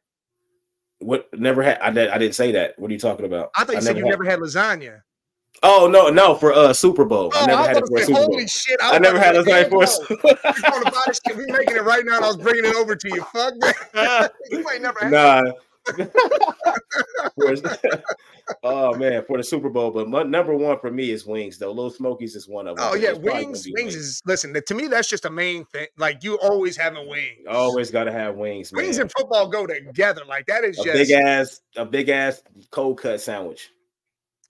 What 0.98 1.28
never 1.38 1.62
had 1.62 1.78
I, 1.78 1.90
did, 1.90 2.08
I 2.08 2.18
didn't 2.18 2.34
say 2.34 2.52
that. 2.52 2.78
What 2.78 2.90
are 2.90 2.94
you 2.94 2.98
talking 2.98 3.26
about? 3.26 3.50
I 3.54 3.64
thought 3.64 3.72
you 3.72 3.78
I 3.78 3.80
said 3.80 3.98
you 3.98 4.04
had, 4.04 4.10
never 4.10 4.24
had 4.24 4.38
lasagna. 4.38 5.02
Oh 5.62 5.88
no, 5.90 6.08
no, 6.08 6.34
for 6.34 6.52
uh 6.52 6.72
Super 6.72 7.04
Bowl. 7.04 7.30
Oh, 7.34 7.42
I 7.42 7.46
never 7.46 7.62
I 7.62 7.66
had 7.66 7.76
it 7.76 7.84
for 7.86 7.98
say, 7.98 8.04
Super 8.04 8.26
Bowl. 8.26 8.46
Shit, 8.46 8.80
I, 8.82 8.96
I 8.96 8.98
never 8.98 9.18
had 9.18 9.34
lasagna 9.34 9.68
for. 9.68 11.36
We're 11.36 11.46
making 11.46 11.76
it 11.76 11.84
right 11.84 12.04
now, 12.04 12.16
and 12.16 12.24
I 12.24 12.28
was 12.28 12.36
bringing 12.36 12.64
it 12.64 12.74
over 12.76 12.96
to 12.96 13.08
you. 13.08 13.22
Fuck 13.24 13.54
that. 13.60 14.32
you 14.50 14.58
ain't 14.70 14.82
never 14.82 14.98
had. 15.00 15.12
Nah, 15.12 15.52
oh 18.62 18.94
man, 18.96 19.24
for 19.26 19.36
the 19.36 19.44
Super 19.44 19.68
Bowl, 19.68 19.90
but 19.90 20.08
my, 20.08 20.22
number 20.22 20.54
one 20.56 20.78
for 20.80 20.90
me 20.90 21.10
is 21.10 21.26
wings. 21.26 21.58
Though 21.58 21.70
Little 21.70 21.90
Smokies 21.90 22.34
is 22.34 22.48
one 22.48 22.66
of 22.66 22.76
them. 22.76 22.86
Oh 22.88 22.94
yeah, 22.94 23.12
wings, 23.12 23.64
wings. 23.64 23.68
Wings 23.74 23.94
is 23.94 24.22
listen. 24.26 24.54
To 24.54 24.74
me, 24.74 24.88
that's 24.88 25.08
just 25.08 25.24
a 25.24 25.30
main 25.30 25.64
thing. 25.66 25.86
Like 25.96 26.24
you 26.24 26.38
always 26.38 26.76
having 26.76 27.08
wings. 27.08 27.46
Always 27.48 27.90
got 27.90 28.04
to 28.04 28.12
have 28.12 28.36
wings. 28.36 28.72
Man. 28.72 28.84
Wings 28.84 28.98
and 28.98 29.10
football 29.16 29.48
go 29.48 29.66
together. 29.66 30.22
Like 30.26 30.46
that 30.46 30.64
is 30.64 30.78
a 30.78 30.84
just 30.84 30.96
big 30.96 31.10
ass, 31.10 31.60
a 31.76 31.84
big 31.84 32.08
ass 32.08 32.42
cold 32.70 33.00
cut 33.00 33.20
sandwich. 33.20 33.70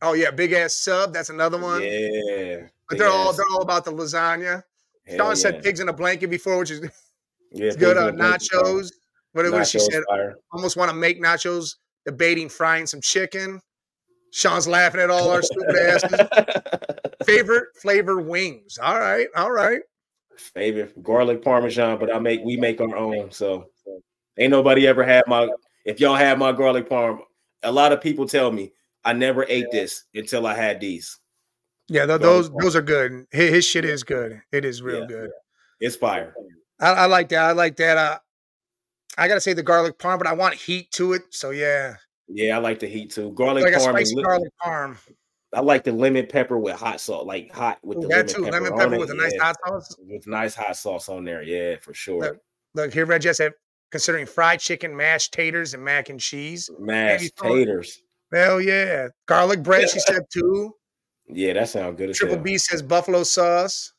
Oh 0.03 0.13
yeah, 0.13 0.31
big 0.31 0.53
ass 0.53 0.75
sub. 0.75 1.13
That's 1.13 1.31
another 1.31 1.59
one. 1.59 1.83
Yeah, 1.83 2.69
but 2.89 2.99
they're 2.99 3.09
all 3.09 3.33
they're 3.33 3.47
all 3.53 3.63
about 3.63 3.85
the 3.85 3.93
lasagna. 3.93 4.63
Hell 5.07 5.17
Sean 5.17 5.29
yeah. 5.29 5.35
said 5.35 5.63
pigs 5.63 5.81
in 5.81 5.89
a 5.89 5.93
blanket 5.93 6.29
before, 6.29 6.59
which 6.59 6.71
is 6.71 6.89
yeah, 7.53 7.73
good. 7.79 7.97
Uh, 7.97 8.11
nachos. 8.13 8.93
What, 9.37 9.53
what 9.53 9.67
she 9.67 9.79
said? 9.79 10.03
Fire. 10.09 10.37
Almost 10.53 10.79
want 10.79 10.91
to 10.91 10.97
make 10.97 11.23
nachos, 11.23 11.77
debating 12.07 12.49
frying 12.49 12.87
some 12.87 13.03
chicken. 13.03 13.61
Sean's 14.33 14.67
laughing 14.67 15.01
at 15.01 15.11
all 15.11 15.31
our 15.31 15.43
stupid 15.43 15.77
asses. 15.77 16.21
Favorite 17.27 17.69
flavor 17.81 18.21
wings. 18.21 18.79
All 18.83 18.99
right, 18.99 19.29
all 19.37 19.53
right. 19.53 19.81
Favorite 20.39 21.03
garlic 21.03 21.43
parmesan, 21.43 21.99
but 21.99 22.15
I 22.15 22.19
make 22.19 22.41
we 22.45 22.57
make 22.57 22.81
our 22.81 22.97
own. 22.97 23.31
So 23.31 23.67
ain't 24.39 24.51
nobody 24.51 24.87
ever 24.87 25.05
had 25.05 25.25
my. 25.27 25.49
If 25.85 26.01
y'all 26.01 26.17
had 26.17 26.39
my 26.39 26.53
garlic 26.53 26.89
parm, 26.89 27.21
a 27.63 27.71
lot 27.71 27.93
of 27.93 28.01
people 28.01 28.27
tell 28.27 28.51
me 28.51 28.73
I 29.05 29.13
never 29.13 29.45
ate 29.49 29.71
this 29.71 30.05
until 30.15 30.47
I 30.47 30.55
had 30.55 30.81
these. 30.81 31.19
Yeah, 31.89 32.07
th- 32.07 32.21
those 32.21 32.51
those 32.61 32.75
are 32.75 32.83
good. 32.83 33.27
His, 33.31 33.51
his, 33.51 33.65
shit 33.67 33.85
is 33.85 34.03
good. 34.03 34.41
It 34.51 34.65
is 34.65 34.81
real 34.81 35.01
yeah, 35.01 35.07
good. 35.07 35.31
It's 35.81 35.97
fire. 35.97 36.35
I, 36.81 36.89
I, 36.89 37.07
like 37.07 37.29
that. 37.31 37.45
I 37.45 37.53
like 37.53 37.77
that. 37.77 37.97
Uh, 37.97 38.19
I 39.17 39.29
gotta 39.29 39.41
say 39.41 39.53
the 39.53 39.63
garlic 39.63 39.99
parm, 39.99 40.19
but 40.19 40.27
I 40.27 40.33
want 40.33 40.55
heat 40.55 40.91
to 40.93 41.15
it. 41.15 41.23
So 41.31 41.51
yeah. 41.51 41.97
Yeah, 42.29 42.57
I 42.57 42.59
like 42.59 42.81
the 42.81 42.87
heat 42.87 43.13
too. 43.13 43.33
Garlic 43.33 43.65
like 43.65 43.75
parm. 43.75 43.91
Spicy 43.91 44.15
garlic 44.23 44.53
parm. 44.65 44.99
I 45.55 45.61
like 45.61 45.85
the 45.85 45.93
lemon 45.93 46.27
pepper 46.27 46.59
with 46.59 46.77
hot 46.77 47.01
salt, 47.01 47.27
like 47.27 47.53
hot 47.53 47.79
with 47.83 47.99
Ooh, 47.99 48.03
the 48.03 48.09
lemon 48.09 48.27
too. 48.27 48.45
pepper. 48.45 48.53
Lemon 48.53 48.79
pepper 48.79 48.99
with 48.99 49.11
a 49.11 49.15
nice 49.15 49.37
hot 49.41 49.57
sauce. 49.67 49.97
With 50.01 50.27
nice 50.27 50.55
hot 50.55 50.77
sauce 50.77 51.09
on 51.09 51.25
there, 51.25 51.43
yeah, 51.43 51.77
for 51.81 51.95
sure. 51.95 52.21
Look, 52.21 52.39
look 52.75 52.93
here, 52.93 53.07
Red 53.07 53.23
Jet 53.23 53.37
said 53.37 53.53
considering 53.91 54.27
fried 54.27 54.61
chicken, 54.61 54.97
mashed 54.97 55.33
taters, 55.33 55.75
and 55.75 55.85
mac 55.85 56.09
and 56.09 56.21
cheese. 56.21 56.69
Mashed 56.79 57.37
taters. 57.37 58.03
Hell 58.33 58.61
yeah. 58.61 59.09
Garlic 59.27 59.63
bread, 59.63 59.89
she 59.89 60.01
said 60.01 60.23
too. 60.33 60.75
Yeah, 61.29 61.55
that 61.55 61.69
sounds 61.69 61.97
good. 61.97 62.15
Triple 62.15 62.39
B 62.39 62.59
says 62.59 62.83
buffalo 62.83 63.23
sauce. 63.23 63.93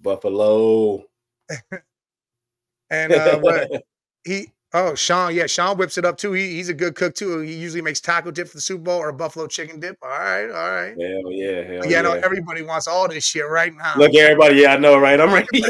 Buffalo. 0.00 1.04
and 2.90 3.12
uh, 3.12 3.38
what, 3.38 3.82
he 4.24 4.52
Oh, 4.74 4.94
Sean, 4.94 5.34
yeah, 5.34 5.46
Sean 5.46 5.78
whips 5.78 5.96
it 5.96 6.04
up 6.04 6.18
too. 6.18 6.32
He, 6.32 6.56
he's 6.56 6.68
a 6.68 6.74
good 6.74 6.94
cook 6.94 7.14
too. 7.14 7.40
He 7.40 7.54
usually 7.54 7.80
makes 7.80 8.02
taco 8.02 8.30
dip 8.30 8.48
for 8.48 8.58
the 8.58 8.60
Super 8.60 8.82
Bowl 8.82 8.98
or 8.98 9.08
a 9.08 9.14
buffalo 9.14 9.46
chicken 9.46 9.80
dip. 9.80 9.96
All 10.02 10.10
right, 10.10 10.50
all 10.50 10.70
right. 10.70 10.90
Hell 10.90 11.32
yeah, 11.32 11.62
hell 11.62 11.86
yeah. 11.86 11.86
yeah. 11.86 12.02
No, 12.02 12.12
everybody 12.12 12.60
wants 12.60 12.86
all 12.86 13.08
this 13.08 13.24
shit 13.24 13.48
right 13.48 13.72
now. 13.74 13.94
Look, 13.96 14.14
everybody, 14.14 14.56
yeah, 14.56 14.74
I 14.74 14.76
know, 14.76 14.98
right? 14.98 15.18
I'm 15.18 15.32
ready. 15.32 15.48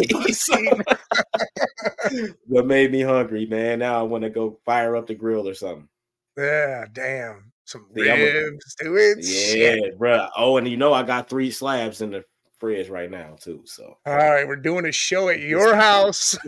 what 2.47 2.67
made 2.67 2.91
me 2.91 3.03
hungry, 3.03 3.47
man? 3.47 3.79
Now 3.79 4.01
I 4.01 4.03
want 4.03 4.25
to 4.25 4.31
go 4.31 4.59
fire 4.65 4.97
up 4.97 5.07
the 5.07 5.15
grill 5.15 5.49
or 5.49 5.55
something. 5.55 5.89
Yeah, 6.37 6.87
damn. 6.93 7.53
Some 7.67 7.87
ribs, 7.93 8.75
do 8.81 8.97
it. 8.97 9.19
Yeah, 9.21 9.75
shit. 9.75 9.99
bro. 9.99 10.27
Oh, 10.37 10.57
and 10.57 10.67
you 10.67 10.77
know 10.77 10.93
I 10.93 11.05
got 11.05 11.29
three 11.29 11.53
slabs 11.53 12.01
in 12.01 12.11
the 12.11 12.25
fridge 12.59 12.89
right 12.89 13.11
now 13.11 13.37
too. 13.41 13.63
So 13.65 13.97
all 14.07 14.17
right, 14.17 14.47
we're 14.47 14.57
doing 14.57 14.87
a 14.87 14.93
show 14.93 15.29
at 15.29 15.41
your 15.41 15.75
house. 15.75 16.37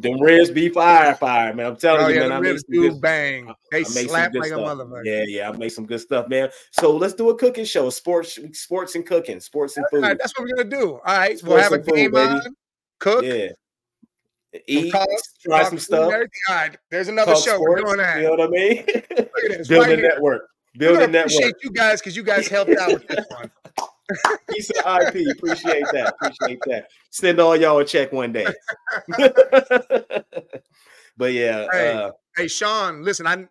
Them 0.00 0.20
ribs 0.20 0.50
be 0.50 0.68
fire, 0.68 1.14
fire, 1.14 1.52
man. 1.54 1.66
I'm 1.66 1.76
telling 1.76 2.04
oh, 2.04 2.08
you, 2.08 2.14
yeah, 2.16 2.28
man. 2.28 2.32
I 2.32 2.38
ribs 2.38 2.64
do 2.64 2.90
good, 2.90 3.00
bang. 3.00 3.52
They 3.70 3.84
slap 3.84 4.34
like 4.34 4.48
stuff. 4.48 4.60
a 4.60 4.62
motherfucker. 4.62 5.04
Yeah, 5.04 5.24
yeah. 5.26 5.50
I 5.50 5.52
make 5.52 5.72
some 5.72 5.86
good 5.86 6.00
stuff, 6.00 6.28
man. 6.28 6.48
So 6.70 6.96
let's 6.96 7.14
do 7.14 7.30
a 7.30 7.36
cooking 7.36 7.64
show. 7.64 7.90
Sports, 7.90 8.38
sports 8.52 8.94
and 8.94 9.04
cooking, 9.04 9.40
sports 9.40 9.76
and 9.76 9.86
food. 9.90 10.04
All 10.04 10.10
right, 10.10 10.18
that's 10.18 10.38
what 10.38 10.48
we're 10.48 10.56
gonna 10.56 10.70
do. 10.70 11.00
All 11.04 11.18
right, 11.18 11.38
sports 11.38 11.52
we'll 11.52 11.62
have 11.62 11.72
a 11.72 11.78
game 11.78 12.12
food, 12.12 12.18
on, 12.18 12.42
cook. 12.98 13.24
Yeah. 13.24 13.48
Eat, 14.66 14.90
talk, 14.90 15.06
try 15.40 15.62
some 15.64 15.78
stuff. 15.78 16.12
All 16.12 16.26
right, 16.48 16.76
there's 16.90 17.08
another 17.08 17.34
talk 17.34 17.44
show. 17.44 17.56
Sports, 17.56 17.82
we're 17.82 17.86
doing 17.86 17.98
that. 17.98 18.16
You 18.16 18.24
know 18.24 18.30
what 18.30 18.40
I 18.40 18.48
mean? 18.48 18.84
Build 19.68 19.86
right 19.86 19.98
a 19.98 20.02
network. 20.02 20.48
Build 20.76 20.98
a 20.98 21.06
network. 21.06 21.32
Appreciate 21.32 21.54
you 21.62 21.70
guys 21.70 22.00
because 22.00 22.16
you 22.16 22.22
guys 22.22 22.48
helped 22.48 22.76
out 22.76 22.92
with 22.92 23.08
this 23.08 23.26
one. 23.28 23.50
he 24.54 24.60
said 24.60 24.76
IP. 24.76 25.36
Appreciate 25.36 25.84
that. 25.92 26.14
Appreciate 26.20 26.60
that. 26.66 26.88
Send 27.10 27.40
all 27.40 27.56
y'all 27.56 27.78
a 27.78 27.84
check 27.84 28.12
one 28.12 28.32
day. 28.32 28.46
but 31.16 31.32
yeah. 31.32 31.66
Hey, 31.72 31.92
uh, 31.92 32.10
hey, 32.36 32.48
Sean, 32.48 33.02
listen, 33.02 33.26
I 33.26 33.46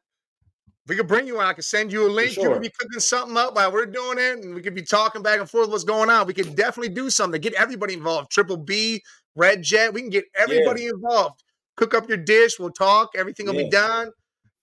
we 0.89 0.95
could 0.95 1.07
bring 1.07 1.27
you 1.27 1.39
on. 1.39 1.45
I 1.45 1.53
could 1.53 1.65
send 1.65 1.93
you 1.93 2.07
a 2.07 2.09
link. 2.09 2.31
Sure. 2.31 2.45
You 2.45 2.49
could 2.53 2.61
be 2.61 2.71
cooking 2.77 2.99
something 2.99 3.37
up 3.37 3.55
while 3.55 3.71
we're 3.71 3.85
doing 3.85 4.17
it, 4.17 4.43
and 4.43 4.55
we 4.55 4.61
could 4.61 4.73
be 4.73 4.81
talking 4.81 5.21
back 5.21 5.39
and 5.39 5.49
forth 5.49 5.69
what's 5.69 5.83
going 5.83 6.09
on. 6.09 6.25
We 6.25 6.33
could 6.33 6.55
definitely 6.55 6.93
do 6.93 7.09
something 7.09 7.39
to 7.39 7.49
get 7.49 7.59
everybody 7.59 7.93
involved. 7.93 8.31
Triple 8.31 8.57
B, 8.57 9.01
Red 9.35 9.61
Jet, 9.61 9.93
we 9.93 10.01
can 10.01 10.09
get 10.09 10.25
everybody 10.35 10.83
yeah. 10.83 10.91
involved. 10.95 11.43
Cook 11.77 11.93
up 11.93 12.09
your 12.09 12.17
dish. 12.17 12.59
We'll 12.59 12.71
talk. 12.71 13.11
Everything 13.15 13.45
will 13.45 13.55
yeah. 13.55 13.63
be 13.63 13.69
done. 13.69 14.11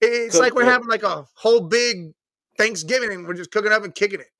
It's 0.01 0.35
Cook, 0.35 0.43
like 0.43 0.55
we're 0.55 0.65
having 0.65 0.89
like 0.89 1.05
a 1.05 1.25
whole 1.35 1.61
big 1.61 2.13
Thanksgiving, 2.59 3.13
and 3.13 3.27
we're 3.27 3.35
just 3.35 3.51
cooking 3.51 3.73
up 3.73 3.85
and 3.85 3.95
kicking 3.95 4.21
it 4.21 4.31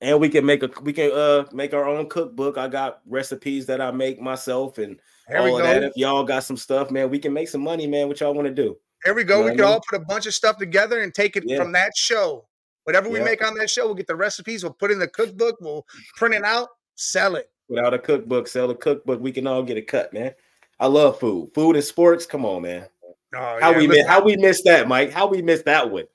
and 0.00 0.18
we 0.18 0.28
can 0.28 0.44
make 0.44 0.62
a 0.62 0.70
we 0.82 0.92
can 0.92 1.10
uh 1.12 1.44
make 1.52 1.74
our 1.74 1.86
own 1.86 2.08
cookbook. 2.08 2.58
I 2.58 2.68
got 2.68 3.00
recipes 3.06 3.66
that 3.66 3.80
I 3.80 3.90
make 3.90 4.20
myself 4.20 4.78
and 4.78 4.98
there 5.28 5.40
all 5.40 5.58
of 5.58 5.62
that. 5.62 5.82
If 5.82 5.92
y'all 5.96 6.24
got 6.24 6.44
some 6.44 6.56
stuff, 6.56 6.90
man, 6.90 7.10
we 7.10 7.18
can 7.18 7.32
make 7.32 7.48
some 7.48 7.60
money, 7.60 7.86
man. 7.86 8.08
What 8.08 8.20
y'all 8.20 8.34
want 8.34 8.48
to 8.48 8.54
do? 8.54 8.76
There 9.04 9.14
we 9.14 9.24
go. 9.24 9.38
You 9.38 9.44
know 9.44 9.50
we 9.50 9.56
can 9.56 9.64
all 9.64 9.80
put 9.88 10.00
a 10.00 10.04
bunch 10.04 10.26
of 10.26 10.34
stuff 10.34 10.58
together 10.58 11.02
and 11.02 11.14
take 11.14 11.36
it 11.36 11.44
yeah. 11.46 11.56
from 11.56 11.72
that 11.72 11.96
show. 11.96 12.46
Whatever 12.84 13.08
we 13.08 13.18
yeah. 13.18 13.26
make 13.26 13.46
on 13.46 13.54
that 13.56 13.70
show, 13.70 13.86
we'll 13.86 13.94
get 13.94 14.06
the 14.06 14.16
recipes. 14.16 14.62
We'll 14.62 14.72
put 14.72 14.90
in 14.90 14.98
the 14.98 15.08
cookbook. 15.08 15.56
We'll 15.60 15.86
print 16.16 16.34
it 16.34 16.44
out, 16.44 16.68
sell 16.96 17.36
it. 17.36 17.50
Without 17.68 17.94
a 17.94 17.98
cookbook, 17.98 18.48
sell 18.48 18.70
a 18.70 18.74
cookbook. 18.74 19.20
We 19.20 19.32
can 19.32 19.46
all 19.46 19.62
get 19.62 19.76
a 19.76 19.82
cut, 19.82 20.12
man. 20.12 20.34
I 20.80 20.86
love 20.86 21.20
food. 21.20 21.50
Food 21.54 21.76
and 21.76 21.84
sports. 21.84 22.26
Come 22.26 22.44
on, 22.44 22.62
man. 22.62 22.86
Oh, 23.34 23.58
how 23.60 23.70
yeah. 23.70 23.78
we 23.78 23.86
miss, 23.86 24.06
how 24.06 24.24
we 24.24 24.36
missed 24.36 24.64
that, 24.64 24.88
Mike? 24.88 25.12
How 25.12 25.26
we 25.26 25.40
missed 25.40 25.66
that 25.66 25.88
one? 25.90 26.06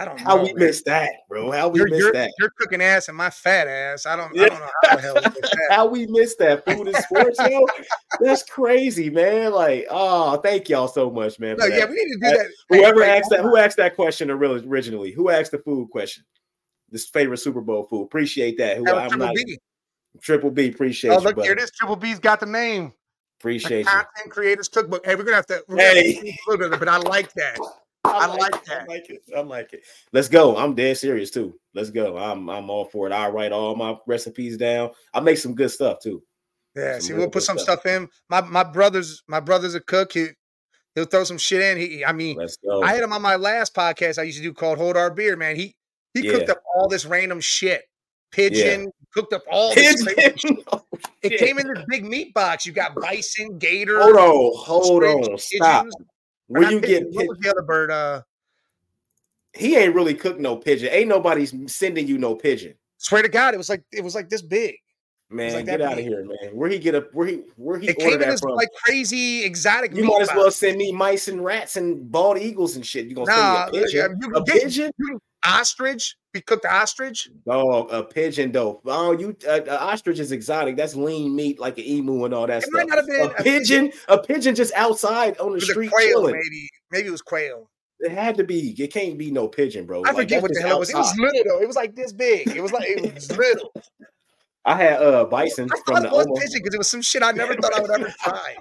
I 0.00 0.06
don't 0.06 0.18
how 0.18 0.36
know, 0.36 0.44
we 0.44 0.54
missed 0.54 0.86
that, 0.86 1.10
bro. 1.28 1.50
How 1.50 1.68
we 1.68 1.80
you're, 1.80 1.88
missed 1.88 2.00
you're, 2.00 2.12
that. 2.14 2.32
You're 2.38 2.48
cooking 2.56 2.80
ass 2.80 3.08
and 3.08 3.16
my 3.18 3.28
fat 3.28 3.68
ass. 3.68 4.06
I 4.06 4.16
don't, 4.16 4.32
I 4.40 4.48
don't 4.48 4.58
know 4.58 4.66
how 4.84 4.96
the 4.96 5.02
hell 5.02 5.14
we 5.14 5.20
missed 5.20 5.42
that. 5.42 5.68
how 5.70 5.86
we 5.86 6.06
missed 6.06 6.38
that 6.38 6.64
food 6.64 6.88
and 6.88 6.96
sports, 6.96 7.38
yo. 7.38 7.66
That's 8.18 8.42
crazy, 8.44 9.10
man. 9.10 9.52
Like, 9.52 9.86
oh, 9.90 10.38
thank 10.38 10.70
y'all 10.70 10.88
so 10.88 11.10
much, 11.10 11.38
man. 11.38 11.58
No, 11.58 11.66
yeah, 11.66 11.84
we 11.84 11.96
need 11.96 12.14
to 12.14 12.18
do 12.18 12.38
that. 12.38 12.46
Whoever 12.70 13.04
hey, 13.04 13.18
asked 13.18 13.28
that, 13.28 13.42
who 13.42 13.58
asked 13.58 13.76
that 13.76 13.94
question 13.94 14.30
originally? 14.30 15.12
Who 15.12 15.28
asked 15.28 15.50
the 15.50 15.58
food 15.58 15.90
question? 15.90 16.24
This 16.88 17.06
favorite 17.06 17.36
Super 17.36 17.60
Bowl 17.60 17.82
food. 17.82 18.04
Appreciate 18.04 18.56
that. 18.56 18.78
Who 18.78 18.88
I'm 18.88 19.10
Triple 19.10 19.26
not, 19.26 19.34
B. 19.34 19.58
Triple 20.22 20.50
B. 20.50 20.68
Appreciate 20.70 21.10
oh, 21.10 21.18
you. 21.18 21.24
look, 21.24 21.42
here 21.42 21.52
it 21.52 21.60
is. 21.60 21.70
Triple 21.72 21.96
B's 21.96 22.18
got 22.18 22.40
the 22.40 22.46
name. 22.46 22.94
Appreciate 23.38 23.84
the 23.84 23.90
you. 23.90 23.96
Content 23.96 24.30
Creators 24.30 24.68
Cookbook. 24.68 25.04
Hey, 25.04 25.14
we're 25.14 25.24
gonna 25.24 25.36
have 25.36 25.46
to. 25.46 25.62
Hey, 25.68 26.16
a 26.16 26.50
little 26.50 26.70
bit, 26.70 26.78
but 26.78 26.88
I 26.88 26.96
like 26.96 27.34
that. 27.34 27.58
I, 28.04 28.10
I 28.10 28.26
like, 28.26 28.64
that. 28.64 28.82
I 28.82 28.84
like 28.86 29.10
it. 29.10 29.22
I 29.36 29.40
like 29.40 29.72
it. 29.72 29.82
Let's 30.12 30.28
go. 30.28 30.56
I'm 30.56 30.74
dead 30.74 30.96
serious 30.96 31.30
too. 31.30 31.58
Let's 31.74 31.90
go. 31.90 32.16
I'm 32.16 32.48
I'm 32.48 32.70
all 32.70 32.86
for 32.86 33.06
it. 33.06 33.12
I 33.12 33.28
write 33.28 33.52
all 33.52 33.76
my 33.76 33.96
recipes 34.06 34.56
down. 34.56 34.90
I 35.12 35.20
make 35.20 35.38
some 35.38 35.54
good 35.54 35.70
stuff 35.70 35.98
too. 36.00 36.22
Yeah. 36.74 36.94
Some 36.94 37.00
see, 37.00 37.14
we'll 37.14 37.30
put 37.30 37.42
some 37.42 37.58
stuff. 37.58 37.80
stuff 37.80 37.86
in. 37.86 38.08
My 38.28 38.40
my 38.40 38.64
brother's 38.64 39.22
my 39.28 39.40
brother's 39.40 39.74
a 39.74 39.80
cook. 39.80 40.12
He 40.12 40.28
he'll 40.94 41.04
throw 41.04 41.24
some 41.24 41.38
shit 41.38 41.62
in. 41.62 41.78
He 41.78 42.04
I 42.04 42.12
mean, 42.12 42.36
Let's 42.36 42.56
go. 42.56 42.82
I 42.82 42.94
had 42.94 43.02
him 43.02 43.12
on 43.12 43.22
my 43.22 43.36
last 43.36 43.74
podcast 43.74 44.18
I 44.18 44.22
used 44.22 44.38
to 44.38 44.42
do 44.42 44.54
called 44.54 44.78
Hold 44.78 44.96
Our 44.96 45.10
Beer. 45.10 45.36
Man, 45.36 45.56
he 45.56 45.74
he 46.14 46.26
yeah. 46.26 46.32
cooked 46.32 46.50
up 46.50 46.62
all 46.74 46.88
this 46.88 47.04
random 47.04 47.40
shit. 47.40 47.82
Pigeon, 48.32 48.84
yeah. 48.84 48.90
cooked 49.12 49.32
up 49.32 49.42
all 49.50 49.74
this. 49.74 50.04
oh, 50.72 50.82
it 51.22 51.38
came 51.38 51.58
in 51.58 51.66
this 51.66 51.84
big 51.88 52.04
meat 52.04 52.32
box. 52.32 52.64
You 52.64 52.72
got 52.72 52.94
bison, 52.94 53.58
gator. 53.58 54.00
Hold 54.00 54.16
on, 54.16 54.52
hold 54.54 55.04
on, 55.04 55.38
stop. 55.38 55.86
Where 56.50 56.68
you 56.68 56.80
get 56.80 57.04
what 57.12 57.28
was 57.28 57.38
the 57.38 57.48
other 57.48 57.62
bird? 57.62 57.92
Uh, 57.92 58.22
he 59.54 59.76
ain't 59.76 59.94
really 59.94 60.14
cooked 60.14 60.40
no 60.40 60.56
pigeon. 60.56 60.88
Ain't 60.90 61.08
nobody's 61.08 61.54
sending 61.72 62.08
you 62.08 62.18
no 62.18 62.34
pigeon. 62.34 62.74
Swear 62.98 63.22
to 63.22 63.28
God, 63.28 63.54
it 63.54 63.56
was 63.56 63.68
like 63.68 63.84
it 63.92 64.02
was 64.02 64.16
like 64.16 64.28
this 64.28 64.42
big. 64.42 64.74
Man, 65.30 65.52
like 65.52 65.66
get 65.66 65.80
out 65.80 65.92
of 65.92 66.00
here, 66.00 66.24
man. 66.24 66.56
Where 66.56 66.68
he 66.68 66.80
get 66.80 66.96
a 66.96 67.06
where 67.12 67.28
he 67.28 67.42
where 67.54 67.78
he 67.78 67.90
it 67.90 67.96
ordered 67.98 68.10
came 68.10 68.18
that 68.18 68.24
in 68.24 68.30
this 68.30 68.40
from? 68.40 68.56
like 68.56 68.68
crazy 68.84 69.44
exotic. 69.44 69.94
You 69.94 70.02
might 70.02 70.22
as 70.22 70.30
well 70.34 70.50
send 70.50 70.76
me 70.76 70.90
mice 70.90 71.28
and 71.28 71.44
rats 71.44 71.76
and 71.76 72.10
bald 72.10 72.36
eagles 72.38 72.74
and 72.74 72.84
shit. 72.84 73.06
You 73.06 73.14
gonna 73.14 73.30
nah, 73.30 73.66
send 73.66 73.72
me 73.72 73.78
a 73.78 73.84
pigeon? 73.84 74.18
You 74.20 74.34
a 74.34 74.42
get, 74.42 74.62
pigeon? 74.62 74.90
Ostrich? 75.46 76.16
We 76.32 76.40
cooked 76.40 76.64
ostrich? 76.64 77.28
Dog, 77.44 77.88
a 77.90 78.04
pigeon 78.04 78.52
though. 78.52 78.80
Oh, 78.84 79.12
you 79.12 79.36
uh, 79.48 79.60
ostrich 79.68 80.20
is 80.20 80.30
exotic. 80.30 80.76
That's 80.76 80.94
lean 80.94 81.34
meat 81.34 81.58
like 81.58 81.78
an 81.78 81.84
emu 81.84 82.24
and 82.24 82.32
all 82.32 82.46
that 82.46 82.58
it 82.58 82.66
stuff. 82.66 82.74
Might 82.74 82.88
not 82.88 82.98
have 82.98 83.06
been 83.06 83.30
a, 83.30 83.42
pigeon, 83.42 83.92
a 84.08 84.18
pigeon 84.18 84.54
just 84.54 84.72
outside 84.74 85.38
on 85.38 85.52
the 85.52 85.60
street 85.60 85.90
quail, 85.90 86.08
chilling. 86.08 86.34
Maybe, 86.34 86.68
maybe 86.92 87.08
it 87.08 87.10
was 87.10 87.22
quail. 87.22 87.68
It 87.98 88.12
had 88.12 88.36
to 88.36 88.44
be. 88.44 88.74
It 88.78 88.92
can't 88.92 89.18
be 89.18 89.30
no 89.32 89.48
pigeon, 89.48 89.86
bro. 89.86 90.04
I 90.06 90.14
forget 90.14 90.40
what 90.40 90.54
the 90.54 90.60
hell 90.60 90.76
it 90.76 90.80
was. 90.80 90.90
It 90.90 90.96
was 90.96 91.18
little 91.18 91.42
though. 91.46 91.60
It 91.60 91.66
was 91.66 91.76
like 91.76 91.96
this 91.96 92.12
big. 92.12 92.48
It 92.48 92.62
was 92.62 92.72
like 92.72 92.84
it 92.86 93.12
was 93.12 93.30
little. 93.36 93.72
I 94.64 94.76
had 94.76 95.02
uh 95.02 95.24
bison 95.24 95.68
I 95.72 95.76
from 95.84 96.04
it 96.04 96.10
the 96.10 96.14
was 96.14 96.26
pigeon 96.40 96.60
because 96.62 96.74
it 96.74 96.78
was 96.78 96.88
some 96.88 97.02
shit 97.02 97.22
I 97.22 97.32
never 97.32 97.54
thought 97.56 97.74
I 97.74 97.80
would 97.80 97.90
ever 97.90 98.14
try. 98.22 98.56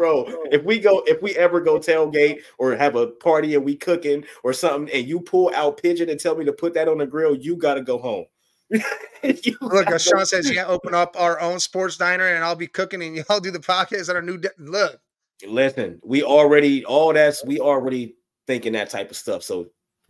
Bro, 0.00 0.32
if 0.50 0.64
we 0.64 0.78
go, 0.78 1.02
if 1.06 1.20
we 1.20 1.36
ever 1.36 1.60
go 1.60 1.78
tailgate 1.78 2.40
or 2.56 2.74
have 2.74 2.96
a 2.96 3.08
party 3.08 3.54
and 3.54 3.62
we 3.62 3.76
cooking 3.76 4.24
or 4.42 4.54
something, 4.54 4.90
and 4.94 5.06
you 5.06 5.20
pull 5.20 5.52
out 5.54 5.76
pigeon 5.76 6.08
and 6.08 6.18
tell 6.18 6.34
me 6.34 6.46
to 6.46 6.54
put 6.54 6.72
that 6.72 6.88
on 6.88 6.96
the 6.96 7.06
grill, 7.06 7.34
you 7.34 7.54
gotta 7.54 7.82
go 7.82 7.98
home. 7.98 8.24
look, 9.60 10.00
Sean 10.00 10.24
says, 10.24 10.50
"Yeah, 10.50 10.64
open 10.64 10.94
up 10.94 11.16
our 11.18 11.38
own 11.38 11.60
sports 11.60 11.98
diner, 11.98 12.26
and 12.26 12.42
I'll 12.42 12.56
be 12.56 12.66
cooking, 12.66 13.02
and 13.02 13.14
y'all 13.28 13.40
do 13.40 13.50
the 13.50 13.58
podcast 13.58 14.08
at 14.08 14.16
our 14.16 14.22
new." 14.22 14.38
De- 14.38 14.48
look, 14.56 14.98
listen, 15.46 16.00
we 16.02 16.22
already 16.22 16.82
all 16.86 17.12
that's 17.12 17.44
we 17.44 17.60
already 17.60 18.14
thinking 18.46 18.72
that 18.72 18.88
type 18.88 19.10
of 19.10 19.18
stuff, 19.18 19.42
so 19.42 19.66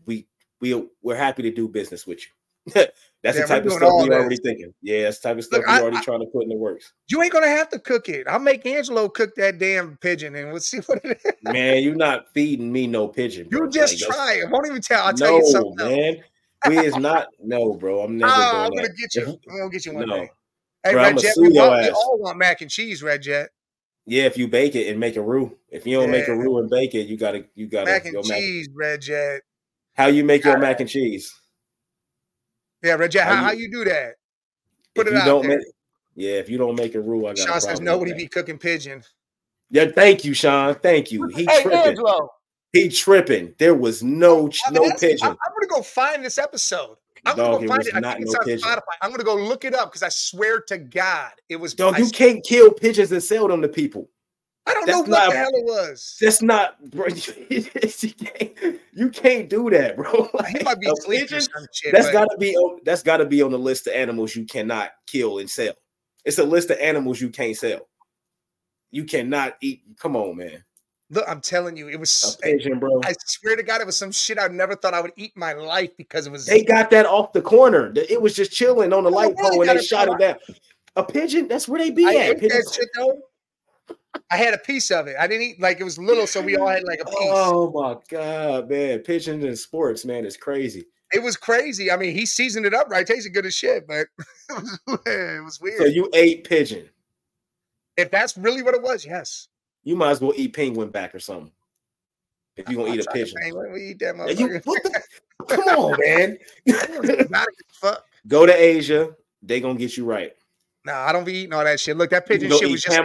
we 0.06 0.28
we 0.60 0.86
we're 1.02 1.16
happy 1.16 1.42
to 1.42 1.50
do 1.50 1.66
business 1.66 2.06
with 2.06 2.20
you. 2.20 2.30
That's 3.22 3.36
yeah, 3.36 3.42
the 3.42 3.48
type 3.48 3.66
of 3.66 3.72
stuff 3.72 3.92
we're 3.96 4.14
already 4.14 4.36
thinking. 4.36 4.72
Yeah, 4.80 5.02
that's 5.02 5.18
the 5.18 5.28
type 5.28 5.36
of 5.36 5.44
stuff 5.44 5.62
we're 5.66 5.74
already 5.74 5.98
I, 5.98 6.02
trying 6.02 6.20
to 6.20 6.26
put 6.26 6.42
in 6.44 6.48
the 6.48 6.56
works. 6.56 6.94
You 7.10 7.22
ain't 7.22 7.32
gonna 7.32 7.48
have 7.48 7.68
to 7.68 7.78
cook 7.78 8.08
it. 8.08 8.26
I'll 8.26 8.38
make 8.38 8.64
Angelo 8.64 9.10
cook 9.10 9.34
that 9.34 9.58
damn 9.58 9.98
pigeon 9.98 10.34
and 10.36 10.50
we'll 10.50 10.60
see 10.60 10.78
what 10.78 11.04
it 11.04 11.20
is. 11.22 11.32
Man, 11.42 11.82
you're 11.82 11.94
not 11.94 12.32
feeding 12.32 12.72
me 12.72 12.86
no 12.86 13.08
pigeon. 13.08 13.50
Bro. 13.50 13.64
You 13.64 13.70
just 13.70 14.00
like, 14.08 14.16
try 14.16 14.32
it. 14.42 14.50
Won't 14.50 14.66
even 14.66 14.80
tell. 14.80 15.04
I'll 15.04 15.12
no, 15.12 15.16
tell 15.16 15.36
you 15.36 15.46
something. 15.48 15.76
Man. 15.76 16.16
we 16.66 16.78
is 16.78 16.96
not 16.96 17.28
no, 17.42 17.74
bro. 17.74 18.00
I'm 18.00 18.16
never. 18.16 18.32
Oh, 18.34 18.64
I'm 18.64 18.70
gonna 18.70 18.88
that. 18.88 18.96
get 18.96 19.14
you. 19.14 19.38
I'm 19.50 19.58
gonna 19.58 19.70
get 19.70 19.84
you 19.84 19.92
one 19.92 20.08
no. 20.08 20.16
day. 20.16 20.30
Hey, 20.82 20.92
bro, 20.92 21.02
Red 21.02 21.18
Jet, 21.18 21.34
we, 21.36 21.48
want, 21.50 21.82
we 21.82 21.90
all 21.90 22.18
want 22.20 22.38
mac 22.38 22.62
and 22.62 22.70
cheese, 22.70 23.02
Red 23.02 23.20
Jet. 23.20 23.50
Yeah, 24.06 24.22
if 24.22 24.38
you 24.38 24.48
bake 24.48 24.74
it 24.74 24.88
and 24.88 24.98
make 24.98 25.16
a 25.16 25.22
roux. 25.22 25.54
If 25.68 25.86
you 25.86 25.96
don't 25.96 26.06
yeah. 26.06 26.20
make 26.20 26.28
a 26.28 26.34
roux 26.34 26.58
and 26.58 26.70
bake 26.70 26.94
it, 26.94 27.06
you 27.06 27.18
gotta 27.18 27.44
you 27.54 27.66
gotta 27.66 27.90
mac 27.90 28.06
and 28.06 28.24
cheese, 28.24 28.68
mac. 28.70 28.76
Red 28.78 29.02
Jet. 29.02 29.42
How 29.94 30.06
you 30.06 30.24
make 30.24 30.44
your 30.44 30.56
mac 30.56 30.80
and 30.80 30.88
cheese? 30.88 31.34
Yeah, 32.82 32.94
Reggie, 32.94 33.18
how, 33.18 33.34
how, 33.36 33.52
you, 33.52 33.70
do 33.70 33.84
that? 33.84 34.14
Put 34.94 35.06
it 35.06 35.14
out 35.14 35.26
don't 35.26 35.46
there. 35.46 35.58
Make, 35.58 35.66
yeah, 36.14 36.32
if 36.32 36.48
you 36.48 36.58
don't 36.58 36.76
make 36.76 36.94
a 36.94 37.00
rule, 37.00 37.26
I 37.26 37.34
got. 37.34 37.46
Sean 37.46 37.60
says 37.60 37.80
nobody 37.80 38.14
be 38.14 38.26
cooking 38.26 38.58
pigeon. 38.58 39.02
Yeah, 39.70 39.86
thank 39.94 40.24
you, 40.24 40.34
Sean. 40.34 40.74
Thank 40.74 41.12
you. 41.12 41.28
He 41.28 41.44
hey, 41.44 41.62
tripping. 41.62 41.78
Angelo. 41.78 42.28
He 42.72 42.88
tripping. 42.88 43.54
There 43.58 43.74
was 43.74 44.02
no 44.02 44.48
oh, 44.48 44.50
I 44.66 44.70
mean, 44.70 44.88
no 44.88 44.96
pigeon. 44.96 45.18
I'm, 45.22 45.30
I'm, 45.30 45.52
gonna 45.54 45.68
go 45.68 45.82
find 45.82 46.24
this 46.24 46.38
episode. 46.38 46.96
I'm 47.26 47.36
Dog, 47.36 47.60
gonna 47.60 47.66
go 47.66 47.74
find 47.74 47.86
it. 47.86 47.94
I 47.94 48.12
think 48.12 48.22
it's 48.22 48.32
no 48.32 48.38
on 48.38 48.44
pigeon. 48.46 48.68
Spotify. 48.68 48.80
I'm 49.02 49.10
gonna 49.10 49.24
go 49.24 49.36
look 49.36 49.64
it 49.64 49.74
up 49.74 49.90
because 49.90 50.02
I 50.02 50.08
swear 50.08 50.60
to 50.68 50.78
God, 50.78 51.32
it 51.48 51.56
was. 51.56 51.74
Dog, 51.74 51.98
you 51.98 52.10
can't 52.10 52.44
kill 52.44 52.72
pigeons 52.72 53.12
and 53.12 53.22
sell 53.22 53.46
them 53.46 53.62
to 53.62 53.68
people. 53.68 54.08
I 54.70 54.74
don't 54.74 54.86
that's 54.86 54.96
know 54.96 55.00
what 55.00 55.08
not, 55.08 55.30
the 55.30 55.36
hell 55.36 55.50
it 55.52 55.64
was. 55.64 56.16
That's 56.20 56.42
not, 56.42 56.90
bro. 56.90 57.06
you, 57.48 57.62
can't, 57.64 58.80
you 58.92 59.08
can't 59.10 59.48
do 59.48 59.68
that, 59.70 59.96
bro. 59.96 60.28
Like, 60.34 60.56
he 60.56 60.62
might 60.62 60.78
be 60.78 60.88
pigeon, 61.06 61.40
shit, 61.72 61.92
That's 61.92 62.10
got 62.10 62.26
to 62.26 62.36
be. 62.38 62.54
On, 62.54 62.78
that's 62.84 63.02
got 63.02 63.16
to 63.18 63.26
be 63.26 63.42
on 63.42 63.50
the 63.50 63.58
list 63.58 63.86
of 63.86 63.94
animals 63.94 64.36
you 64.36 64.44
cannot 64.44 64.90
kill 65.06 65.38
and 65.38 65.50
sell. 65.50 65.74
It's 66.24 66.38
a 66.38 66.44
list 66.44 66.70
of 66.70 66.78
animals 66.78 67.20
you 67.20 67.30
can't 67.30 67.56
sell. 67.56 67.88
You 68.92 69.04
cannot 69.04 69.56
eat. 69.60 69.82
Come 69.98 70.16
on, 70.16 70.36
man. 70.36 70.64
Look, 71.12 71.24
I'm 71.26 71.40
telling 71.40 71.76
you, 71.76 71.88
it 71.88 71.98
was 71.98 72.38
a 72.42 72.46
eh, 72.46 72.52
pigeon, 72.52 72.78
bro. 72.78 73.00
I 73.04 73.14
swear 73.26 73.56
to 73.56 73.64
God, 73.64 73.80
it 73.80 73.86
was 73.86 73.96
some 73.96 74.12
shit 74.12 74.38
I 74.38 74.46
never 74.46 74.76
thought 74.76 74.94
I 74.94 75.00
would 75.00 75.12
eat 75.16 75.32
in 75.34 75.40
my 75.40 75.54
life 75.54 75.90
because 75.96 76.28
it 76.28 76.30
was. 76.30 76.46
They 76.46 76.62
got 76.62 76.90
that 76.90 77.04
off 77.04 77.32
the 77.32 77.42
corner. 77.42 77.92
It 77.96 78.22
was 78.22 78.36
just 78.36 78.52
chilling 78.52 78.92
on 78.92 79.02
the 79.02 79.10
light 79.10 79.36
pole 79.36 79.60
and 79.60 79.70
they 79.70 79.82
shot 79.82 80.08
it 80.08 80.18
down. 80.18 80.36
A 80.94 81.02
pigeon. 81.02 81.48
That's 81.48 81.66
where 81.66 81.80
they 81.80 81.90
be 81.90 82.06
I 82.06 82.14
at. 82.28 82.40
That 82.40 82.72
shit, 82.72 82.88
though. 82.96 83.20
I 84.30 84.36
had 84.36 84.54
a 84.54 84.58
piece 84.58 84.90
of 84.90 85.06
it. 85.06 85.16
I 85.18 85.26
didn't 85.26 85.42
eat 85.42 85.60
like 85.60 85.80
it 85.80 85.84
was 85.84 85.98
little, 85.98 86.26
so 86.26 86.40
we 86.40 86.56
all 86.56 86.68
had 86.68 86.84
like 86.84 87.00
a 87.00 87.04
piece. 87.04 87.16
Oh 87.18 87.70
my 87.70 87.96
god, 88.08 88.68
man! 88.68 89.00
Pigeons 89.00 89.44
in 89.44 89.56
sports, 89.56 90.04
man, 90.04 90.24
is 90.24 90.36
crazy. 90.36 90.86
It 91.12 91.22
was 91.22 91.36
crazy. 91.36 91.90
I 91.90 91.96
mean, 91.96 92.14
he 92.14 92.24
seasoned 92.24 92.66
it 92.66 92.74
up 92.74 92.88
right, 92.88 93.06
tasted 93.06 93.30
good 93.30 93.46
as 93.46 93.54
shit, 93.54 93.86
but 93.86 94.06
it 95.06 95.44
was 95.44 95.60
weird. 95.62 95.78
So 95.78 95.84
you 95.84 96.08
ate 96.14 96.48
pigeon. 96.48 96.88
If 97.96 98.10
that's 98.10 98.36
really 98.36 98.62
what 98.62 98.74
it 98.74 98.82
was, 98.82 99.04
yes. 99.04 99.48
You 99.82 99.96
might 99.96 100.10
as 100.10 100.20
well 100.20 100.32
eat 100.36 100.54
penguin 100.54 100.90
back 100.90 101.14
or 101.14 101.18
something. 101.18 101.50
If 102.56 102.68
you 102.68 102.76
gonna 102.76 102.94
eat 102.94 103.00
a 103.00 103.10
pigeon, 103.10 103.36
penguin, 103.40 103.72
we 103.72 103.90
eat 103.90 103.98
that 104.00 104.14
motherfucker. 104.14 104.64
You, 104.64 105.46
come 105.48 105.60
on, 105.60 105.96
man. 106.04 106.38
fuck. 107.72 108.04
Go 108.28 108.46
to 108.46 108.52
Asia. 108.52 109.14
They 109.42 109.60
gonna 109.60 109.78
get 109.78 109.96
you 109.96 110.04
right. 110.04 110.32
No, 110.84 110.92
nah, 110.92 110.98
I 111.00 111.12
don't 111.12 111.24
be 111.24 111.34
eating 111.34 111.52
all 111.52 111.64
that 111.64 111.80
shit. 111.80 111.96
Look, 111.96 112.10
that 112.10 112.26
pigeon 112.26 112.50
shit 112.50 112.70
was 112.70 112.82
just 112.82 112.96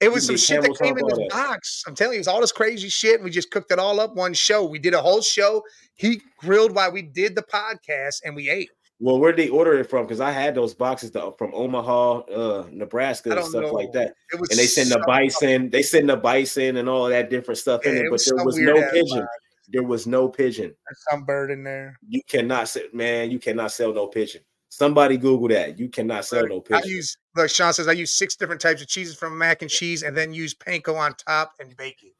it 0.00 0.12
was 0.12 0.26
some 0.26 0.36
shit 0.36 0.62
that 0.62 0.78
came 0.78 0.96
in 0.96 1.06
this 1.06 1.28
box. 1.30 1.82
I'm 1.86 1.94
telling 1.94 2.14
you, 2.14 2.18
it 2.18 2.20
was 2.20 2.28
all 2.28 2.40
this 2.40 2.52
crazy 2.52 2.88
shit. 2.88 3.22
We 3.22 3.30
just 3.30 3.50
cooked 3.50 3.72
it 3.72 3.78
all 3.78 4.00
up 4.00 4.14
one 4.14 4.32
show. 4.34 4.64
We 4.64 4.78
did 4.78 4.94
a 4.94 5.02
whole 5.02 5.20
show. 5.20 5.62
He 5.94 6.22
grilled 6.38 6.74
while 6.74 6.92
we 6.92 7.02
did 7.02 7.34
the 7.34 7.42
podcast, 7.42 8.20
and 8.24 8.36
we 8.36 8.48
ate. 8.48 8.70
Well, 9.00 9.18
where 9.18 9.32
did 9.32 9.46
they 9.46 9.50
order 9.50 9.74
it 9.74 9.88
from? 9.88 10.06
Because 10.06 10.20
I 10.20 10.32
had 10.32 10.54
those 10.54 10.74
boxes 10.74 11.12
to, 11.12 11.32
from 11.38 11.52
Omaha, 11.54 12.18
uh, 12.20 12.66
Nebraska, 12.72 13.30
and 13.30 13.44
stuff 13.44 13.62
know. 13.62 13.72
like 13.72 13.92
that. 13.92 14.14
and 14.32 14.58
they 14.58 14.66
send 14.66 14.90
the 14.90 15.02
bison, 15.06 15.70
they 15.70 15.82
send 15.82 16.08
the 16.08 16.16
bison 16.16 16.76
and 16.76 16.88
all 16.88 17.08
that 17.08 17.30
different 17.30 17.58
stuff 17.58 17.82
yeah, 17.84 17.92
in 17.92 17.96
it, 17.98 18.00
it 18.06 18.10
but 18.10 18.20
there 18.26 18.44
was 18.44 18.58
no 18.58 18.90
pigeon. 18.90 19.26
There 19.70 19.84
was 19.84 20.06
no 20.06 20.28
pigeon. 20.28 20.74
There's 20.84 21.04
some 21.10 21.24
bird 21.24 21.50
in 21.50 21.62
there. 21.62 21.98
You 22.08 22.22
cannot, 22.28 22.74
man. 22.92 23.30
You 23.30 23.38
cannot 23.38 23.70
sell 23.70 23.92
no 23.92 24.06
pigeon. 24.06 24.42
Somebody 24.78 25.16
Google 25.16 25.48
that. 25.48 25.76
You 25.76 25.88
cannot 25.88 26.24
sell 26.24 26.46
no 26.46 26.60
pigeon. 26.60 26.84
I 26.84 26.86
use 26.86 27.16
like 27.34 27.50
Sean 27.50 27.72
says. 27.72 27.88
I 27.88 27.92
use 27.92 28.12
six 28.12 28.36
different 28.36 28.60
types 28.60 28.80
of 28.80 28.86
cheeses 28.86 29.16
from 29.16 29.36
mac 29.36 29.60
and 29.60 29.68
cheese, 29.68 30.04
and 30.04 30.16
then 30.16 30.32
use 30.32 30.54
panko 30.54 30.96
on 30.96 31.14
top 31.14 31.54
and 31.58 31.76
bake 31.76 32.04
it. 32.04 32.14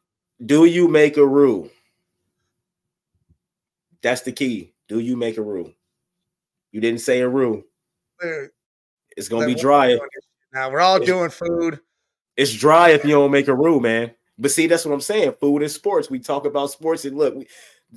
Do 0.45 0.65
you 0.65 0.89
make 0.89 1.17
a 1.19 1.25
roux? 1.25 1.71
That's 4.03 4.23
the 4.23 4.33
key. 4.33 4.73
Do 4.89 4.99
you 4.99 5.17
make 5.17 5.39
a 5.39 5.43
roux? 5.43 5.73
You 6.73 6.81
didn't 6.81 7.01
say 7.01 7.21
a 7.21 7.29
roux. 7.29 7.63
It's 9.17 9.29
gonna 9.29 9.47
be 9.47 9.55
dry. 9.55 9.97
Now 10.53 10.69
we're 10.73 10.81
all 10.81 10.97
it's, 10.97 11.07
doing 11.07 11.31
food. 11.31 11.79
It's 12.37 12.53
dry 12.53 12.89
if 12.89 13.05
you 13.05 13.13
don't 13.13 13.31
make 13.31 13.47
a 13.47 13.55
roux, 13.55 13.79
man. 13.79 14.11
But 14.37 14.51
see, 14.51 14.67
that's 14.67 14.85
what 14.85 14.95
I'm 14.95 15.01
saying. 15.01 15.35
Food 15.39 15.63
and 15.63 15.71
sports. 15.71 16.11
We 16.11 16.19
talk 16.19 16.45
about 16.45 16.73
sports, 16.73 17.05
and 17.05 17.17
look, 17.17 17.37
we, 17.37 17.47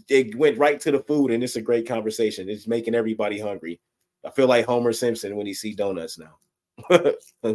it 0.08 0.36
went 0.36 0.60
right 0.60 0.80
to 0.82 0.92
the 0.92 1.00
food, 1.00 1.32
and 1.32 1.44
it's 1.44 1.56
a 1.56 1.62
great 1.64 1.88
conversation. 1.88 2.48
It's 2.48 2.68
making 2.68 2.94
everybody 2.94 3.40
hungry. 3.40 3.80
I 4.26 4.30
feel 4.30 4.48
like 4.48 4.66
Homer 4.66 4.94
Simpson 4.94 5.36
when 5.36 5.46
he 5.46 5.54
see 5.54 5.74
donuts 5.74 6.20
now. 6.20 6.38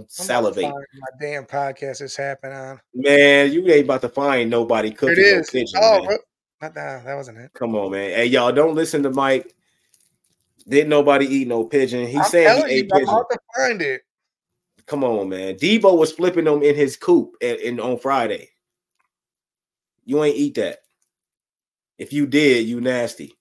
Salivate. 0.09 0.73
My 0.73 1.09
damn 1.21 1.45
podcast 1.45 2.03
is 2.03 2.17
happening. 2.17 2.79
Man, 2.95 3.53
you 3.53 3.67
ain't 3.69 3.85
about 3.85 4.03
to 4.03 4.09
find 4.09 4.51
nobody 4.51 4.91
cooking. 4.91 5.19
It 5.19 5.19
is. 5.19 5.55
No 5.55 5.61
pigeon, 5.61 5.81
oh, 5.83 6.19
Not 6.61 6.75
that. 6.75 7.05
That 7.05 7.15
wasn't 7.15 7.39
it. 7.39 7.53
Come 7.55 7.75
on, 7.75 7.93
man. 7.93 8.11
Hey, 8.11 8.27
y'all, 8.27 8.53
don't 8.53 8.75
listen 8.75 9.03
to 9.05 9.11
Mike. 9.11 9.55
Didn't 10.69 10.91
nobody 10.91 11.27
eat 11.27 11.49
no 11.49 11.65
pigeon? 11.65 12.07
He 12.07 12.23
said 12.25 12.67
he 12.67 12.75
ate 12.79 12.91
pigeon. 12.91 13.09
I'm 13.09 13.25
to 13.31 13.39
find 13.57 13.83
it. 13.83 14.03
Come 14.87 15.05
on, 15.05 15.29
man. 15.29 15.55
Deebo 15.57 15.97
was 15.97 16.13
flipping 16.13 16.45
them 16.45 16.63
in 16.63 16.75
his 16.75 16.97
coop 16.97 17.35
and, 17.41 17.59
and 17.59 17.81
on 17.81 17.99
Friday. 17.99 18.51
You 20.05 20.23
ain't 20.23 20.37
eat 20.37 20.55
that. 20.55 20.79
If 21.99 22.13
you 22.13 22.27
did, 22.27 22.67
you 22.67 22.81
nasty. 22.81 23.35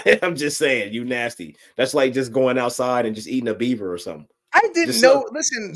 I'm 0.22 0.36
just 0.36 0.58
saying, 0.58 0.92
you 0.92 1.04
nasty. 1.04 1.56
That's 1.76 1.94
like 1.94 2.12
just 2.12 2.32
going 2.32 2.58
outside 2.58 3.06
and 3.06 3.14
just 3.14 3.28
eating 3.28 3.48
a 3.48 3.54
beaver 3.54 3.92
or 3.92 3.98
something. 3.98 4.26
I 4.52 4.60
didn't 4.74 4.86
just 4.86 5.02
know. 5.02 5.26
Listen, 5.32 5.74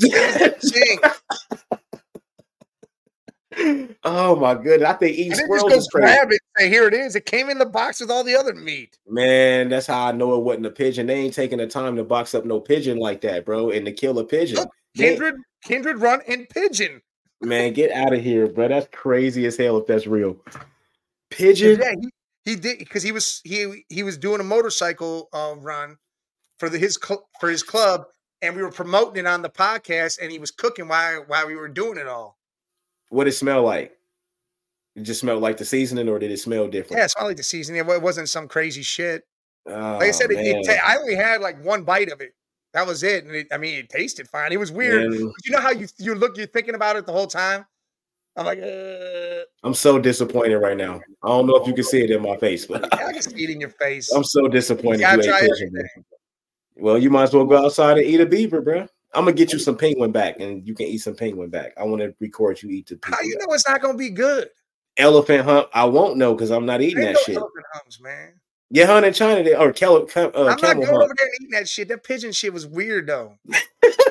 oh 4.03 4.35
my 4.35 4.53
goodness! 4.55 4.87
I 4.87 4.93
think 4.93 5.17
eating 5.17 5.35
squirrels 5.35 5.71
just 5.71 5.91
go 5.91 5.99
grab 5.99 6.31
it. 6.31 6.39
Say, 6.57 6.69
here 6.69 6.87
it 6.87 6.93
is. 6.93 7.15
It 7.15 7.25
came 7.25 7.49
in 7.49 7.57
the 7.57 7.65
box 7.65 7.99
with 7.99 8.11
all 8.11 8.23
the 8.23 8.35
other 8.35 8.53
meat. 8.53 8.97
Man, 9.07 9.69
that's 9.69 9.87
how 9.87 10.07
I 10.07 10.11
know 10.11 10.35
it 10.35 10.43
wasn't 10.43 10.67
a 10.67 10.71
pigeon. 10.71 11.07
They 11.07 11.15
ain't 11.15 11.33
taking 11.33 11.57
the 11.57 11.67
time 11.67 11.95
to 11.95 12.03
box 12.03 12.35
up 12.35 12.45
no 12.45 12.59
pigeon 12.59 12.97
like 12.97 13.21
that, 13.21 13.45
bro, 13.45 13.71
and 13.71 13.85
to 13.85 13.91
kill 13.91 14.19
a 14.19 14.23
pigeon. 14.23 14.57
Look, 14.57 14.69
kindred, 14.95 15.35
they, 15.35 15.67
kindred, 15.67 15.99
run 15.99 16.21
and 16.27 16.47
pigeon. 16.49 17.01
Man, 17.41 17.73
get 17.73 17.91
out 17.91 18.13
of 18.13 18.23
here, 18.23 18.47
bro. 18.47 18.67
That's 18.67 18.87
crazy 18.91 19.45
as 19.45 19.57
hell 19.57 19.77
if 19.77 19.87
that's 19.87 20.07
real. 20.07 20.37
Pigeon. 21.29 21.79
Yeah, 21.79 21.93
he, 21.99 22.09
he 22.47 22.55
did 22.55 22.79
because 22.79 23.03
he 23.03 23.11
was 23.11 23.41
he 23.43 23.83
he 23.89 24.03
was 24.03 24.17
doing 24.17 24.39
a 24.39 24.43
motorcycle 24.43 25.27
uh, 25.33 25.55
run 25.57 25.97
for 26.57 26.69
the 26.69 26.77
his 26.77 26.97
cl- 27.01 27.27
for 27.41 27.49
his 27.49 27.61
club, 27.61 28.05
and 28.41 28.55
we 28.55 28.61
were 28.61 28.71
promoting 28.71 29.25
it 29.25 29.27
on 29.27 29.41
the 29.41 29.49
podcast, 29.49 30.19
and 30.21 30.31
he 30.31 30.39
was 30.39 30.51
cooking 30.51 30.87
while 30.87 31.25
while 31.27 31.45
we 31.45 31.55
were 31.55 31.67
doing 31.67 31.97
it 31.97 32.07
all. 32.07 32.37
What 33.09 33.25
did 33.25 33.31
it 33.31 33.37
smell 33.37 33.63
like? 33.63 33.91
It 34.95 35.03
just 35.03 35.19
smelled 35.19 35.41
like 35.41 35.57
the 35.57 35.65
seasoning, 35.65 36.07
or 36.07 36.19
did 36.19 36.31
it 36.31 36.39
smell 36.39 36.69
different? 36.69 36.99
Yeah, 36.99 37.05
it 37.05 37.11
smelled 37.11 37.29
like 37.31 37.37
the 37.37 37.43
seasoning. 37.43 37.79
It 37.79 38.01
wasn't 38.01 38.29
some 38.29 38.47
crazy 38.47 38.81
shit. 38.81 39.23
Oh, 39.67 39.97
like 39.99 40.03
I 40.03 40.11
said, 40.11 40.31
it, 40.31 40.39
it 40.39 40.79
I 40.83 40.97
only 40.97 41.15
had 41.15 41.41
like 41.41 41.61
one 41.63 41.83
bite 41.83 42.09
of 42.09 42.21
it. 42.21 42.31
That 42.73 42.87
was 42.87 43.03
it, 43.03 43.25
and 43.25 43.35
it, 43.35 43.47
I 43.51 43.57
mean, 43.57 43.79
it 43.79 43.89
tasted 43.89 44.29
fine. 44.29 44.53
It 44.53 44.59
was 44.59 44.71
weird. 44.71 45.11
Man. 45.11 45.19
You 45.19 45.51
know 45.51 45.59
how 45.59 45.71
you 45.71 45.87
you 45.97 46.15
look, 46.15 46.37
you're 46.37 46.47
thinking 46.47 46.75
about 46.75 46.95
it 46.95 47.05
the 47.05 47.11
whole 47.11 47.27
time. 47.27 47.65
I'm 48.37 48.45
like, 48.45 48.61
uh, 48.61 49.43
I'm 49.63 49.73
so 49.73 49.97
disappointed 49.97 50.57
right 50.57 50.77
now. 50.77 51.01
I 51.23 51.27
don't 51.27 51.47
know 51.47 51.55
if 51.55 51.67
you 51.67 51.73
can 51.73 51.83
see 51.83 52.03
it 52.03 52.11
in 52.11 52.21
my 52.21 52.37
face, 52.37 52.65
but 52.67 52.93
I 52.93 53.11
can 53.11 53.21
see 53.21 53.43
it 53.43 53.49
in 53.49 53.59
your 53.59 53.71
face. 53.71 54.11
I'm 54.13 54.23
so 54.23 54.47
disappointed. 54.47 55.01
You 55.01 55.23
you 55.23 55.83
well, 56.75 56.97
you 56.97 57.09
might 57.09 57.23
as 57.23 57.33
well 57.33 57.45
go 57.45 57.65
outside 57.65 57.97
and 57.97 58.05
eat 58.05 58.21
a 58.21 58.25
beaver, 58.25 58.61
bro. 58.61 58.87
I'm 59.13 59.23
gonna 59.25 59.33
get 59.33 59.51
you 59.51 59.57
some 59.57 59.75
penguin 59.75 60.11
back, 60.11 60.39
and 60.39 60.65
you 60.67 60.75
can 60.75 60.85
eat 60.85 60.99
some 60.99 61.15
penguin 61.15 61.49
back. 61.49 61.73
I 61.77 61.83
want 61.83 62.01
to 62.01 62.13
record 62.19 62.61
you 62.61 62.69
eat 62.69 62.87
the. 62.87 62.99
How 63.03 63.19
you 63.21 63.35
know 63.39 63.53
it's 63.53 63.67
not 63.67 63.81
gonna 63.81 63.97
be 63.97 64.11
good? 64.11 64.49
Elephant 64.97 65.43
hump. 65.43 65.69
I 65.73 65.85
won't 65.85 66.17
know 66.17 66.35
because 66.35 66.51
I'm 66.51 66.65
not 66.65 66.81
eating 66.81 67.03
that 67.03 67.13
no 67.13 67.19
shit. 67.21 67.37
Elephant 67.37 67.65
humps, 67.73 67.99
man. 67.99 68.33
Yeah, 68.69 68.85
hunt 68.85 69.05
in 69.05 69.13
China 69.13 69.43
they, 69.43 69.55
or 69.55 69.71
kel, 69.71 69.95
uh, 69.95 70.27
I'm 70.35 70.45
not 70.45 70.61
going 70.61 70.81
hump. 70.83 70.97
over 70.97 71.13
there 71.17 71.27
and 71.27 71.35
eating 71.41 71.51
that 71.51 71.67
shit. 71.67 71.87
That 71.87 72.03
pigeon 72.03 72.31
shit 72.31 72.53
was 72.53 72.67
weird 72.67 73.07
though. 73.07 73.37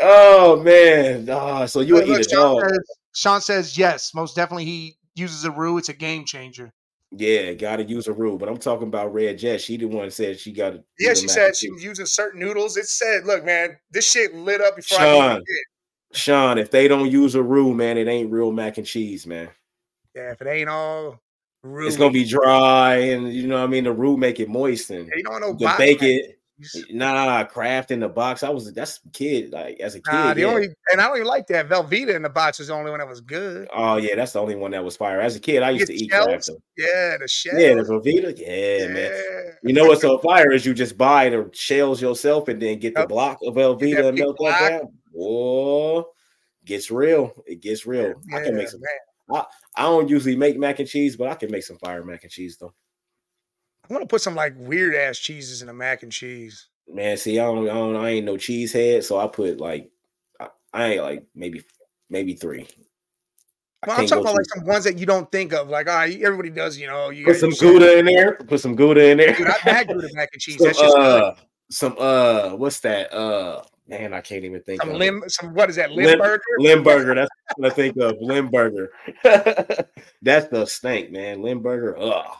oh 0.00 0.62
man, 0.62 1.28
oh, 1.30 1.66
so 1.66 1.80
you 1.80 1.94
would 1.94 2.08
eat 2.08 2.20
a 2.20 2.28
Sean 2.28 2.60
dog? 2.60 2.70
Says, 2.70 2.80
Sean 3.14 3.40
says 3.40 3.78
yes, 3.78 4.14
most 4.14 4.36
definitely. 4.36 4.64
He 4.64 4.96
uses 5.14 5.44
a 5.44 5.50
roux. 5.50 5.78
It's 5.78 5.88
a 5.88 5.94
game 5.94 6.24
changer. 6.24 6.72
Yeah, 7.14 7.52
got 7.52 7.76
to 7.76 7.84
use 7.84 8.08
a 8.08 8.12
roux. 8.12 8.38
But 8.38 8.48
I'm 8.48 8.56
talking 8.56 8.88
about 8.88 9.12
Red 9.12 9.38
Jet. 9.38 9.60
She 9.60 9.76
the 9.76 9.84
one 9.84 10.10
said 10.10 10.40
she 10.40 10.50
got 10.52 10.74
it. 10.74 10.84
Yeah, 10.98 11.14
she 11.14 11.28
said 11.28 11.54
she 11.54 11.70
was 11.70 11.84
using 11.84 12.06
certain 12.06 12.40
noodles. 12.40 12.76
It 12.76 12.86
said, 12.86 13.26
"Look, 13.26 13.44
man, 13.44 13.76
this 13.90 14.10
shit 14.10 14.34
lit 14.34 14.62
up 14.62 14.76
before 14.76 14.98
Sean, 14.98 15.22
I 15.36 15.40
Sean, 16.14 16.58
if 16.58 16.70
they 16.70 16.88
don't 16.88 17.10
use 17.10 17.34
a 17.34 17.42
roux, 17.42 17.74
man, 17.74 17.98
it 17.98 18.08
ain't 18.08 18.30
real 18.30 18.52
mac 18.52 18.78
and 18.78 18.86
cheese, 18.86 19.26
man. 19.26 19.50
Yeah, 20.14 20.32
if 20.32 20.40
it 20.40 20.48
ain't 20.48 20.68
all 20.68 21.20
roux, 21.62 21.86
it's 21.86 21.96
gonna 21.96 22.12
be 22.12 22.24
dry, 22.24 22.96
and 22.96 23.32
you 23.32 23.46
know 23.46 23.56
what 23.56 23.64
I 23.64 23.66
mean. 23.66 23.84
The 23.84 23.92
roux 23.92 24.16
make 24.16 24.40
it 24.40 24.48
moist, 24.48 24.90
and 24.90 25.10
you 25.14 25.22
don't 25.22 25.40
know 25.40 25.52
the 25.52 25.74
bake 25.76 26.02
it. 26.02 26.38
Eh, 26.74 26.82
nah, 26.90 27.44
Kraft 27.44 27.90
in 27.90 28.00
the 28.00 28.08
box. 28.08 28.42
I 28.42 28.50
was 28.50 28.72
that's 28.72 29.00
kid 29.12 29.52
like 29.52 29.80
as 29.80 29.94
a 29.94 30.00
kid. 30.00 30.12
Nah, 30.12 30.34
the 30.34 30.42
yeah. 30.42 30.46
only 30.46 30.68
and 30.90 31.00
I 31.00 31.06
don't 31.06 31.16
even 31.16 31.26
like 31.26 31.46
that 31.48 31.68
Velveeta 31.68 32.14
in 32.14 32.22
the 32.22 32.30
box 32.30 32.58
was 32.58 32.68
the 32.68 32.74
only 32.74 32.90
one 32.90 33.00
that 33.00 33.08
was 33.08 33.20
good. 33.20 33.68
Oh 33.72 33.96
yeah, 33.96 34.14
that's 34.14 34.32
the 34.32 34.40
only 34.40 34.54
one 34.54 34.70
that 34.72 34.84
was 34.84 34.96
fire. 34.96 35.20
As 35.20 35.36
a 35.36 35.40
kid, 35.40 35.62
I 35.62 35.70
used 35.70 35.86
to 35.88 35.94
eat 35.94 36.10
Kraft. 36.10 36.50
Yeah, 36.76 37.16
the 37.18 37.28
shells. 37.28 37.60
Yeah, 37.60 37.74
the 37.74 37.82
Velveeta. 37.82 38.38
Yeah, 38.38 38.86
yeah, 38.86 38.86
man. 38.88 39.22
You 39.62 39.72
know 39.72 39.86
what's 39.86 40.02
so 40.02 40.18
fire 40.18 40.52
is 40.52 40.66
you 40.66 40.74
just 40.74 40.96
buy 40.96 41.28
the 41.28 41.50
shells 41.52 42.00
yourself 42.00 42.48
and 42.48 42.60
then 42.60 42.78
get 42.78 42.94
the 42.94 43.06
block 43.06 43.38
of 43.44 43.54
Velveeta 43.54 44.08
and 44.08 44.18
melt 44.18 44.36
that 44.40 44.70
down. 44.70 44.92
Whoa, 45.12 46.06
gets 46.64 46.90
real. 46.90 47.32
It 47.46 47.60
gets 47.60 47.86
real. 47.86 48.14
Yeah, 48.26 48.36
I 48.36 48.42
can 48.42 48.56
make 48.56 48.68
some. 48.68 48.80
I, 49.32 49.44
I 49.76 49.82
don't 49.84 50.08
usually 50.08 50.36
make 50.36 50.58
mac 50.58 50.78
and 50.78 50.88
cheese, 50.88 51.16
but 51.16 51.28
I 51.28 51.34
can 51.34 51.50
make 51.50 51.62
some 51.62 51.78
fire 51.78 52.04
mac 52.04 52.22
and 52.22 52.32
cheese 52.32 52.56
though. 52.58 52.74
I 53.92 53.94
want 53.94 54.08
to 54.08 54.10
put 54.10 54.22
some 54.22 54.34
like 54.34 54.54
weird 54.56 54.94
ass 54.94 55.18
cheeses 55.18 55.60
in 55.60 55.68
a 55.68 55.74
mac 55.74 56.02
and 56.02 56.10
cheese. 56.10 56.68
Man, 56.88 57.14
see, 57.18 57.38
I 57.38 57.44
don't, 57.44 57.68
I 57.68 57.74
don't, 57.74 57.96
I 57.96 58.08
ain't 58.08 58.24
no 58.24 58.38
cheese 58.38 58.72
head, 58.72 59.04
so 59.04 59.18
I 59.18 59.26
put 59.26 59.60
like, 59.60 59.90
I, 60.40 60.48
I 60.72 60.86
ain't 60.86 61.02
like 61.02 61.26
maybe, 61.34 61.62
maybe 62.08 62.32
three. 62.32 62.66
Well, 63.86 64.00
I'm 64.00 64.06
talking 64.06 64.24
about 64.24 64.36
like 64.36 64.46
some 64.46 64.64
ones 64.64 64.84
that 64.84 64.98
you 64.98 65.04
don't 65.04 65.30
think 65.30 65.52
of. 65.52 65.68
Like, 65.68 65.90
all 65.90 65.96
right, 65.96 66.22
everybody 66.22 66.48
does, 66.48 66.78
you 66.78 66.86
know. 66.86 67.10
You 67.10 67.26
put 67.26 67.36
some 67.36 67.50
Gouda 67.50 67.98
in 67.98 68.06
there. 68.06 68.36
Put 68.36 68.60
some 68.60 68.74
Gouda 68.74 69.10
in 69.10 69.18
there. 69.18 69.34
Dude, 69.34 69.46
I 69.46 69.58
had 69.58 69.88
Gouda 69.88 70.08
mac 70.14 70.30
and 70.32 70.40
cheese. 70.40 70.56
Some, 70.56 70.68
That's 70.68 70.78
just 70.78 70.96
uh, 70.96 71.34
some 71.70 71.96
uh, 71.98 72.50
what's 72.54 72.80
that? 72.80 73.12
Uh, 73.12 73.62
man, 73.88 74.14
I 74.14 74.22
can't 74.22 74.46
even 74.46 74.62
think. 74.62 74.80
Some 74.80 74.94
limb. 74.94 75.22
It. 75.22 75.32
Some 75.32 75.52
what 75.52 75.68
is 75.68 75.76
that? 75.76 75.92
Limburger. 75.92 76.42
Limburger. 76.60 77.14
That's 77.14 77.30
what 77.56 77.70
I 77.70 77.74
think 77.74 77.98
of. 77.98 78.16
Limburger. 78.22 78.90
That's 80.22 80.48
the 80.48 80.64
stink, 80.64 81.10
man. 81.10 81.42
Limburger. 81.42 81.98
Ugh. 81.98 82.38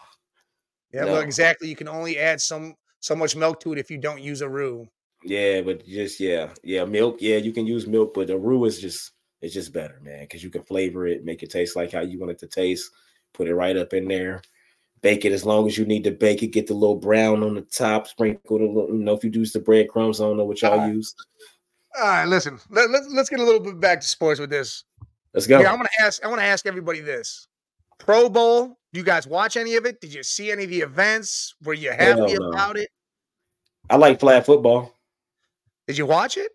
Yeah, 0.93 1.05
no. 1.05 1.12
look, 1.14 1.24
exactly. 1.24 1.68
You 1.68 1.76
can 1.76 1.88
only 1.88 2.18
add 2.18 2.40
some 2.40 2.74
so 3.01 3.16
much 3.16 3.34
milk 3.34 3.61
to 3.61 3.72
it 3.72 3.78
if 3.78 3.90
you 3.90 3.99
don't 3.99 4.22
use 4.22 4.40
a 4.40 4.49
roux. 4.49 4.86
Yeah, 5.24 5.62
but 5.62 5.86
just 5.86 6.20
yeah, 6.20 6.51
yeah, 6.62 6.84
milk. 6.84 7.18
Yeah, 7.20 7.36
you 7.36 7.53
can 7.53 7.66
use 7.66 7.86
milk, 7.86 8.14
but 8.14 8.26
the 8.26 8.36
roux 8.36 8.64
is 8.64 8.80
just 8.80 9.12
it's 9.40 9.55
just 9.55 9.72
better, 9.72 10.01
man, 10.03 10.20
because 10.22 10.43
you 10.43 10.51
can 10.51 10.62
flavor 10.62 11.07
it, 11.07 11.24
make 11.24 11.43
it 11.43 11.51
taste 11.51 11.76
like 11.76 11.93
how 11.93 12.01
you 12.01 12.18
want 12.18 12.32
it 12.32 12.38
to 12.40 12.47
taste. 12.47 12.90
Put 13.34 13.49
it 13.49 13.55
right 13.55 13.76
up 13.76 13.93
in 13.93 14.07
there. 14.07 14.43
Bake 15.01 15.24
it 15.24 15.32
as 15.32 15.45
long 15.45 15.66
as 15.66 15.76
you 15.76 15.84
need 15.84 16.05
to 16.05 16.12
bake 16.12 16.45
it. 16.45 16.49
Get 16.49 16.68
the 16.68 16.74
little 16.74 16.97
brown 16.97 17.43
on 17.43 17.55
the 17.55 17.62
top. 17.62 18.07
Sprinkle 18.07 18.59
the 18.59 18.64
little, 18.66 18.88
you 18.90 19.03
know, 19.03 19.14
if 19.14 19.24
you 19.24 19.30
use 19.30 19.53
the 19.53 19.59
breadcrumbs, 19.59 20.20
I 20.20 20.24
don't 20.24 20.36
know 20.36 20.45
what 20.45 20.62
y'all 20.62 20.78
all 20.78 20.88
use. 20.88 21.14
All 21.99 22.07
right, 22.07 22.24
listen. 22.24 22.59
Let, 22.70 22.90
let, 22.90 23.11
let's 23.11 23.28
get 23.28 23.40
a 23.40 23.45
little 23.45 23.61
bit 23.61 23.80
back 23.80 24.01
to 24.01 24.07
sports 24.07 24.38
with 24.38 24.51
this. 24.51 24.84
Let's 25.34 25.47
go. 25.47 25.61
Yeah, 25.61 25.72
I'm 25.72 25.78
gonna 25.78 25.88
ask. 26.01 26.24
I 26.24 26.28
want 26.28 26.40
to 26.40 26.47
ask 26.47 26.66
everybody 26.66 27.01
this: 27.01 27.49
Pro 27.99 28.28
Bowl. 28.28 28.78
Do 28.93 28.99
you 29.01 29.05
guys 29.05 29.26
watch 29.26 29.57
any 29.57 29.76
of 29.76 29.86
it? 29.86 30.01
Did 30.01 30.12
you 30.12 30.22
see 30.22 30.53
any 30.53 30.64
of 30.64 30.70
the 30.70 30.80
events? 30.80 31.55
Were 31.62 31.74
you 31.74 31.93
happy 31.93 32.34
about 32.34 32.76
it? 32.76 32.90
I 33.88 33.97
like 33.97 34.20
flag 34.20 34.45
football. 34.45 34.95
Did 35.86 35.99
you 35.99 36.07
watch 36.07 36.36
it? 36.36 36.53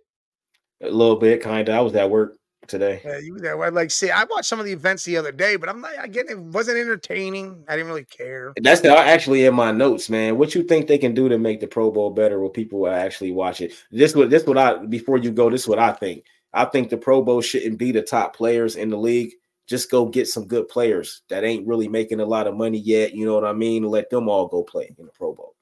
A 0.81 0.85
little 0.85 1.15
bit, 1.15 1.41
kind 1.41 1.67
of. 1.67 1.75
I 1.75 1.81
was 1.81 1.95
at 1.95 2.09
work 2.09 2.37
today. 2.67 3.01
Yeah, 3.03 3.17
you 3.17 3.37
there? 3.39 3.61
I 3.63 3.69
like 3.69 3.89
see. 3.89 4.11
I 4.11 4.23
watched 4.25 4.45
some 4.45 4.59
of 4.59 4.65
the 4.65 4.71
events 4.71 5.03
the 5.03 5.17
other 5.17 5.31
day, 5.31 5.55
but 5.55 5.67
I'm 5.69 5.81
not. 5.81 5.97
I 5.97 6.07
get 6.07 6.29
it 6.29 6.39
wasn't 6.39 6.77
entertaining. 6.77 7.63
I 7.67 7.75
didn't 7.75 7.87
really 7.87 8.05
care. 8.05 8.53
That's 8.61 8.81
the, 8.81 8.95
actually 8.95 9.45
in 9.45 9.55
my 9.55 9.71
notes, 9.71 10.09
man. 10.09 10.37
What 10.37 10.53
you 10.53 10.63
think 10.63 10.87
they 10.87 10.97
can 10.99 11.15
do 11.15 11.27
to 11.29 11.39
make 11.39 11.59
the 11.59 11.67
Pro 11.67 11.89
Bowl 11.89 12.11
better? 12.11 12.39
Where 12.39 12.49
people 12.49 12.87
actually 12.87 13.31
watch 13.31 13.61
it? 13.61 13.73
This 13.91 14.15
what 14.15 14.29
this 14.29 14.45
what 14.45 14.57
I 14.57 14.85
before 14.85 15.17
you 15.17 15.31
go. 15.31 15.49
This 15.49 15.63
is 15.63 15.67
what 15.67 15.79
I 15.79 15.93
think. 15.93 16.23
I 16.53 16.65
think 16.65 16.89
the 16.89 16.97
Pro 16.97 17.23
Bowl 17.23 17.41
shouldn't 17.41 17.79
be 17.79 17.91
the 17.91 18.03
top 18.03 18.35
players 18.35 18.75
in 18.75 18.89
the 18.89 18.97
league. 18.97 19.33
Just 19.67 19.91
go 19.91 20.05
get 20.05 20.27
some 20.27 20.47
good 20.47 20.67
players 20.69 21.21
that 21.29 21.43
ain't 21.43 21.67
really 21.67 21.87
making 21.87 22.19
a 22.19 22.25
lot 22.25 22.47
of 22.47 22.55
money 22.55 22.79
yet. 22.79 23.13
You 23.13 23.25
know 23.25 23.35
what 23.35 23.45
I 23.45 23.53
mean? 23.53 23.83
Let 23.83 24.09
them 24.09 24.29
all 24.29 24.47
go 24.47 24.63
play 24.63 24.89
in 24.97 25.05
the 25.05 25.11
Pro 25.11 25.33
Bowl. 25.33 25.55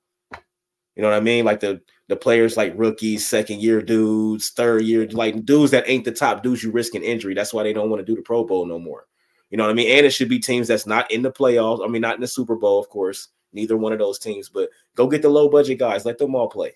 You 0.95 1.01
know 1.01 1.09
what 1.09 1.17
I 1.17 1.21
mean? 1.21 1.43
Like 1.43 1.59
the 1.59 1.81
the 2.07 2.15
players 2.15 2.55
like 2.55 2.73
rookies, 2.77 3.25
second 3.25 3.61
year 3.61 3.81
dudes, 3.81 4.51
third 4.51 4.83
year, 4.83 5.07
like 5.07 5.43
dudes 5.43 5.71
that 5.71 5.89
ain't 5.89 6.05
the 6.05 6.11
top 6.11 6.43
dudes 6.43 6.63
you 6.63 6.71
risking 6.71 7.03
injury. 7.03 7.33
That's 7.33 7.53
why 7.53 7.63
they 7.63 7.73
don't 7.73 7.89
want 7.89 7.99
to 7.99 8.05
do 8.05 8.15
the 8.15 8.21
Pro 8.21 8.45
Bowl 8.45 8.65
no 8.65 8.79
more. 8.79 9.07
You 9.49 9.57
know 9.57 9.65
what 9.65 9.71
I 9.71 9.73
mean? 9.73 9.89
And 9.89 10.05
it 10.05 10.11
should 10.11 10.29
be 10.29 10.39
teams 10.39 10.67
that's 10.67 10.87
not 10.87 11.09
in 11.11 11.21
the 11.21 11.31
playoffs. 11.31 11.83
I 11.83 11.89
mean, 11.89 12.01
not 12.01 12.15
in 12.15 12.21
the 12.21 12.27
Super 12.27 12.55
Bowl, 12.55 12.79
of 12.79 12.89
course. 12.89 13.29
Neither 13.53 13.77
one 13.77 13.93
of 13.93 13.99
those 13.99 14.19
teams, 14.19 14.49
but 14.49 14.69
go 14.95 15.07
get 15.07 15.21
the 15.21 15.29
low 15.29 15.49
budget 15.49 15.79
guys. 15.79 16.05
Let 16.05 16.17
them 16.17 16.35
all 16.35 16.49
play. 16.49 16.73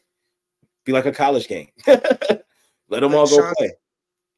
Be 0.85 0.93
like 0.93 1.05
a 1.05 1.11
college 1.11 1.47
game. 1.47 1.67
Let 1.87 3.01
them 3.01 3.13
all 3.13 3.27
go 3.27 3.37
Sean, 3.37 3.53
play. 3.57 3.71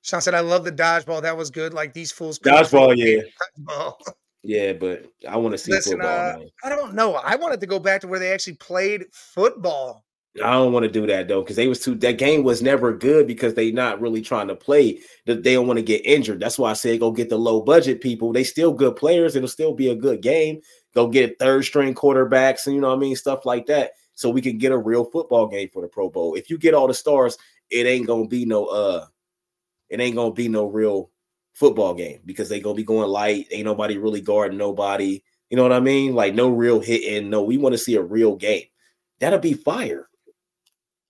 Sean 0.02 0.22
said, 0.22 0.34
"I 0.34 0.40
love 0.40 0.64
the 0.64 0.72
dodgeball. 0.72 1.22
That 1.22 1.38
was 1.38 1.52
good. 1.52 1.74
Like 1.74 1.94
these 1.94 2.12
fools. 2.12 2.40
Dodgeball, 2.40 2.96
yeah. 2.98 3.22
Dodgeball. 3.60 3.96
Yeah, 4.44 4.74
but 4.74 5.06
I 5.30 5.38
want 5.38 5.52
to 5.52 5.58
see 5.60 5.72
Listen, 5.72 6.00
football. 6.00 6.42
Uh, 6.42 6.46
I 6.64 6.70
don't 6.70 6.96
know. 6.96 7.14
I 7.14 7.36
wanted 7.36 7.60
to 7.60 7.68
go 7.68 7.78
back 7.78 8.02
to 8.02 8.08
where 8.08 8.18
they 8.18 8.34
actually 8.34 8.56
played 8.56 9.04
football. 9.12 10.04
I 10.44 10.52
don't 10.54 10.72
want 10.72 10.84
to 10.84 10.92
do 10.92 11.06
that 11.08 11.28
though, 11.28 11.42
because 11.42 11.58
they 11.58 11.68
was 11.68 11.82
too. 11.82 11.94
That 11.96 12.18
game 12.18 12.44
was 12.44 12.62
never 12.62 12.94
good 12.94 13.28
because 13.28 13.54
they 13.54 13.72
not 13.72 14.00
really 14.00 14.22
trying 14.22 14.48
to 14.48 14.56
play. 14.56 15.00
That 15.26 15.44
they 15.44 15.54
don't 15.54 15.68
want 15.68 15.78
to 15.78 15.84
get 15.84 16.06
injured. 16.06 16.40
That's 16.40 16.58
why 16.58 16.72
I 16.72 16.74
said 16.74 17.02
go 17.02 17.12
get 17.12 17.30
the 17.30 17.38
low 17.38 17.62
budget 17.62 18.00
people. 18.00 18.32
They 18.32 18.46
still 18.46 18.72
good 18.72 18.96
players. 18.96 19.36
It'll 19.36 19.50
still 19.50 19.74
be 19.74 19.90
a 19.90 19.96
good 19.96 20.22
game. 20.22 20.62
Go 20.96 21.08
get 21.08 21.38
third 21.38 21.66
string 21.66 21.94
quarterbacks 21.94 22.66
and 22.66 22.76
you 22.76 22.82
know 22.82 22.90
what 22.90 22.98
I 22.98 23.00
mean 23.00 23.16
stuff 23.16 23.46
like 23.46 23.66
that, 23.68 23.92
so 24.14 24.30
we 24.30 24.42
can 24.42 24.58
get 24.58 24.72
a 24.72 24.78
real 24.78 25.04
football 25.04 25.48
game 25.48 25.70
for 25.72 25.82
the 25.82 25.88
Pro 25.90 26.10
Bowl. 26.10 26.36
If 26.36 26.50
you 26.50 26.58
get 26.58 26.74
all 26.74 26.88
the 26.88 26.94
stars, 26.94 27.38
it 27.70 27.86
ain't 27.86 28.08
gonna 28.08 28.28
be 28.28 28.46
no 28.46 28.66
uh, 28.68 29.06
it 29.92 30.00
ain't 30.00 30.16
gonna 30.16 30.34
be 30.34 30.48
no 30.48 30.66
real 30.66 31.12
football 31.54 31.94
game 31.94 32.22
because 32.26 32.48
they 32.48 32.62
gonna 32.62 32.76
be 32.76 32.84
going 32.84 33.10
light. 33.10 33.48
Ain't 33.52 33.66
nobody 33.66 33.98
really 33.98 34.22
guarding 34.22 34.58
nobody. 34.58 35.22
You 35.50 35.58
know 35.58 35.64
what 35.64 35.74
I 35.74 35.82
mean? 35.82 36.16
Like 36.16 36.34
no 36.34 36.50
real 36.50 36.80
hitting. 36.80 37.30
No, 37.30 37.44
we 37.44 37.58
want 37.58 37.74
to 37.74 37.78
see 37.78 37.96
a 37.96 38.02
real 38.02 38.38
game. 38.38 38.64
That'll 39.20 39.38
be 39.38 39.54
fire. 39.54 40.08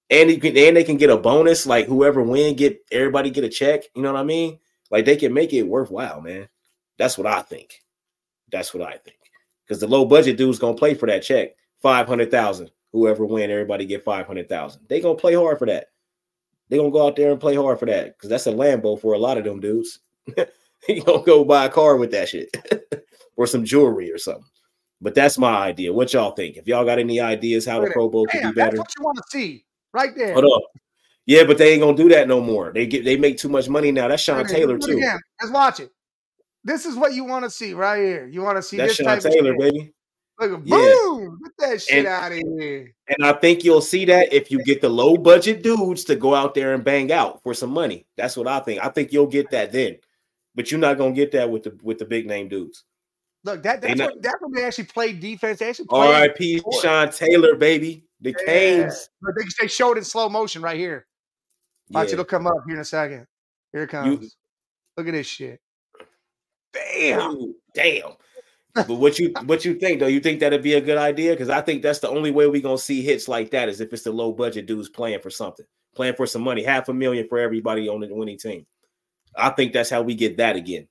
And 0.09 0.31
you 0.31 0.39
can 0.39 0.57
and 0.57 0.75
they 0.75 0.83
can 0.83 0.97
get 0.97 1.11
a 1.11 1.15
bonus. 1.15 1.67
Like 1.67 1.85
whoever 1.85 2.23
win, 2.23 2.55
get 2.55 2.83
everybody 2.91 3.29
get 3.29 3.43
a 3.43 3.49
check. 3.49 3.83
You 3.95 4.01
know 4.01 4.11
what 4.11 4.19
I 4.19 4.23
mean? 4.23 4.57
Like 4.89 5.05
they 5.05 5.15
can 5.15 5.31
make 5.31 5.53
it 5.53 5.61
worthwhile, 5.61 6.19
man. 6.19 6.49
That's 6.97 7.19
what 7.19 7.27
I 7.27 7.43
think. 7.43 7.81
That's 8.51 8.73
what 8.73 8.83
I 8.83 8.97
think. 8.97 9.17
Because 9.63 9.79
the 9.79 9.87
low 9.87 10.05
budget 10.05 10.37
dude's 10.37 10.59
gonna 10.59 10.75
play 10.75 10.95
for 10.95 11.05
that 11.05 11.21
check. 11.21 11.51
Five 11.83 12.07
hundred 12.07 12.31
thousand. 12.31 12.71
Whoever 12.93 13.25
win, 13.25 13.51
everybody 13.51 13.85
get 13.85 14.03
five 14.03 14.25
hundred 14.25 14.49
thousand. 14.49 14.81
They 14.89 15.01
gonna 15.01 15.15
play 15.15 15.35
hard 15.35 15.59
for 15.59 15.67
that. 15.67 15.90
They 16.71 16.77
gonna 16.77 16.89
go 16.89 17.05
out 17.05 17.17
there 17.17 17.31
and 17.31 17.39
play 17.39 17.55
hard 17.55 17.79
for 17.79 17.85
that 17.87 18.17
because 18.17 18.29
that's 18.29 18.47
a 18.47 18.51
Lambo 18.51 18.99
for 18.99 19.13
a 19.13 19.17
lot 19.17 19.37
of 19.37 19.43
them 19.43 19.59
dudes. 19.59 19.99
you 20.87 21.03
gonna 21.03 21.21
go 21.21 21.43
buy 21.43 21.65
a 21.65 21.69
car 21.69 21.97
with 21.97 22.11
that 22.11 22.29
shit 22.29 22.49
or 23.35 23.45
some 23.45 23.65
jewelry 23.65 24.09
or 24.09 24.17
something. 24.17 24.45
But 25.01 25.13
that's 25.13 25.37
my 25.37 25.53
idea. 25.53 25.91
What 25.91 26.13
y'all 26.13 26.31
think? 26.31 26.55
If 26.55 26.67
y'all 26.67 26.85
got 26.85 26.97
any 26.97 27.19
ideas 27.19 27.65
how 27.65 27.81
the 27.81 27.91
Pro 27.91 28.07
Bowl 28.07 28.25
could 28.25 28.41
be 28.41 28.51
better, 28.53 28.77
that's 28.77 28.79
what 28.79 28.93
you 28.97 29.03
want 29.03 29.17
to 29.17 29.23
see 29.29 29.65
right 29.91 30.15
there. 30.15 30.31
Hold 30.31 30.45
on. 30.45 30.61
Yeah, 31.25 31.43
but 31.43 31.57
they 31.57 31.73
ain't 31.73 31.81
gonna 31.81 31.97
do 31.97 32.07
that 32.07 32.29
no 32.29 32.39
more. 32.39 32.71
They 32.71 32.87
get 32.87 33.03
they 33.03 33.17
make 33.17 33.37
too 33.37 33.49
much 33.49 33.67
money 33.67 33.91
now. 33.91 34.07
That's 34.07 34.23
Sean 34.23 34.45
Taylor 34.47 34.77
too. 34.77 34.93
Again. 34.93 35.19
Let's 35.41 35.51
watch 35.51 35.81
it. 35.81 35.91
This 36.63 36.85
is 36.85 36.95
what 36.95 37.13
you 37.13 37.25
want 37.25 37.43
to 37.43 37.49
see 37.49 37.73
right 37.73 38.01
here. 38.01 38.27
You 38.27 38.43
want 38.43 38.55
to 38.55 38.63
see 38.63 38.77
that's 38.77 38.97
this 38.97 39.05
Sean 39.05 39.19
Taylor, 39.19 39.57
baby. 39.57 39.93
Look, 40.41 40.65
boom! 40.65 41.39
Get 41.43 41.69
that 41.69 41.81
shit 41.83 41.99
and, 41.99 42.07
out 42.07 42.31
of 42.31 42.39
here. 42.39 42.91
And 43.07 43.23
I 43.23 43.33
think 43.33 43.63
you'll 43.63 43.79
see 43.79 44.05
that 44.05 44.33
if 44.33 44.49
you 44.49 44.63
get 44.63 44.81
the 44.81 44.89
low 44.89 45.15
budget 45.15 45.61
dudes 45.61 46.03
to 46.05 46.15
go 46.15 46.33
out 46.33 46.55
there 46.55 46.73
and 46.73 46.83
bang 46.83 47.11
out 47.11 47.43
for 47.43 47.53
some 47.53 47.69
money. 47.69 48.07
That's 48.17 48.35
what 48.35 48.47
I 48.47 48.59
think. 48.59 48.83
I 48.83 48.89
think 48.89 49.13
you'll 49.13 49.27
get 49.27 49.51
that 49.51 49.71
then, 49.71 49.97
but 50.55 50.71
you're 50.71 50.79
not 50.79 50.97
gonna 50.97 51.11
get 51.11 51.31
that 51.33 51.51
with 51.51 51.63
the 51.63 51.77
with 51.83 51.99
the 51.99 52.05
big 52.05 52.25
name 52.25 52.47
dudes. 52.47 52.83
Look, 53.43 53.61
that 53.63 53.81
that's, 53.81 53.97
not, 53.99 54.13
what, 54.13 54.21
that's 54.23 54.37
when 54.41 54.51
they 54.53 54.63
actually 54.63 54.85
play 54.85 55.13
defense. 55.13 55.59
They 55.59 55.69
actually 55.69 55.87
R.I.P. 55.91 56.61
Sean 56.81 57.11
Taylor, 57.11 57.55
baby. 57.55 58.05
The 58.21 58.35
yeah. 58.39 58.45
Canes. 58.45 59.09
But 59.21 59.33
they, 59.37 59.45
they 59.61 59.67
showed 59.67 59.97
in 59.97 60.03
slow 60.03 60.27
motion 60.27 60.63
right 60.63 60.77
here. 60.77 61.05
Watch 61.91 62.07
yeah. 62.07 62.13
it'll 62.13 62.25
come 62.25 62.47
up 62.47 62.53
here 62.65 62.75
in 62.75 62.81
a 62.81 62.85
second. 62.85 63.27
Here 63.73 63.83
it 63.83 63.89
comes. 63.89 64.23
You, 64.23 64.29
Look 64.97 65.07
at 65.07 65.11
this 65.13 65.27
shit. 65.27 65.59
Damn. 66.73 67.31
Ooh, 67.31 67.55
damn. 67.73 68.11
But 68.73 68.89
what 68.89 69.19
you 69.19 69.33
what 69.45 69.65
you 69.65 69.75
think 69.75 69.99
though? 69.99 70.07
You 70.07 70.19
think 70.19 70.39
that'd 70.39 70.63
be 70.63 70.75
a 70.75 70.81
good 70.81 70.97
idea? 70.97 71.31
Because 71.31 71.49
I 71.49 71.61
think 71.61 71.81
that's 71.81 71.99
the 71.99 72.09
only 72.09 72.31
way 72.31 72.47
we're 72.47 72.61
gonna 72.61 72.77
see 72.77 73.01
hits 73.01 73.27
like 73.27 73.51
that 73.51 73.69
is 73.69 73.81
if 73.81 73.91
it's 73.93 74.03
the 74.03 74.11
low 74.11 74.31
budget 74.31 74.65
dudes 74.65 74.89
playing 74.89 75.19
for 75.19 75.29
something, 75.29 75.65
playing 75.95 76.15
for 76.15 76.25
some 76.25 76.41
money, 76.41 76.63
half 76.63 76.89
a 76.89 76.93
million 76.93 77.27
for 77.27 77.37
everybody 77.37 77.89
on 77.89 78.01
the 78.01 78.13
winning 78.13 78.37
team. 78.37 78.65
I 79.35 79.49
think 79.49 79.73
that's 79.73 79.89
how 79.89 80.01
we 80.01 80.15
get 80.15 80.37
that 80.37 80.55
again. 80.55 80.87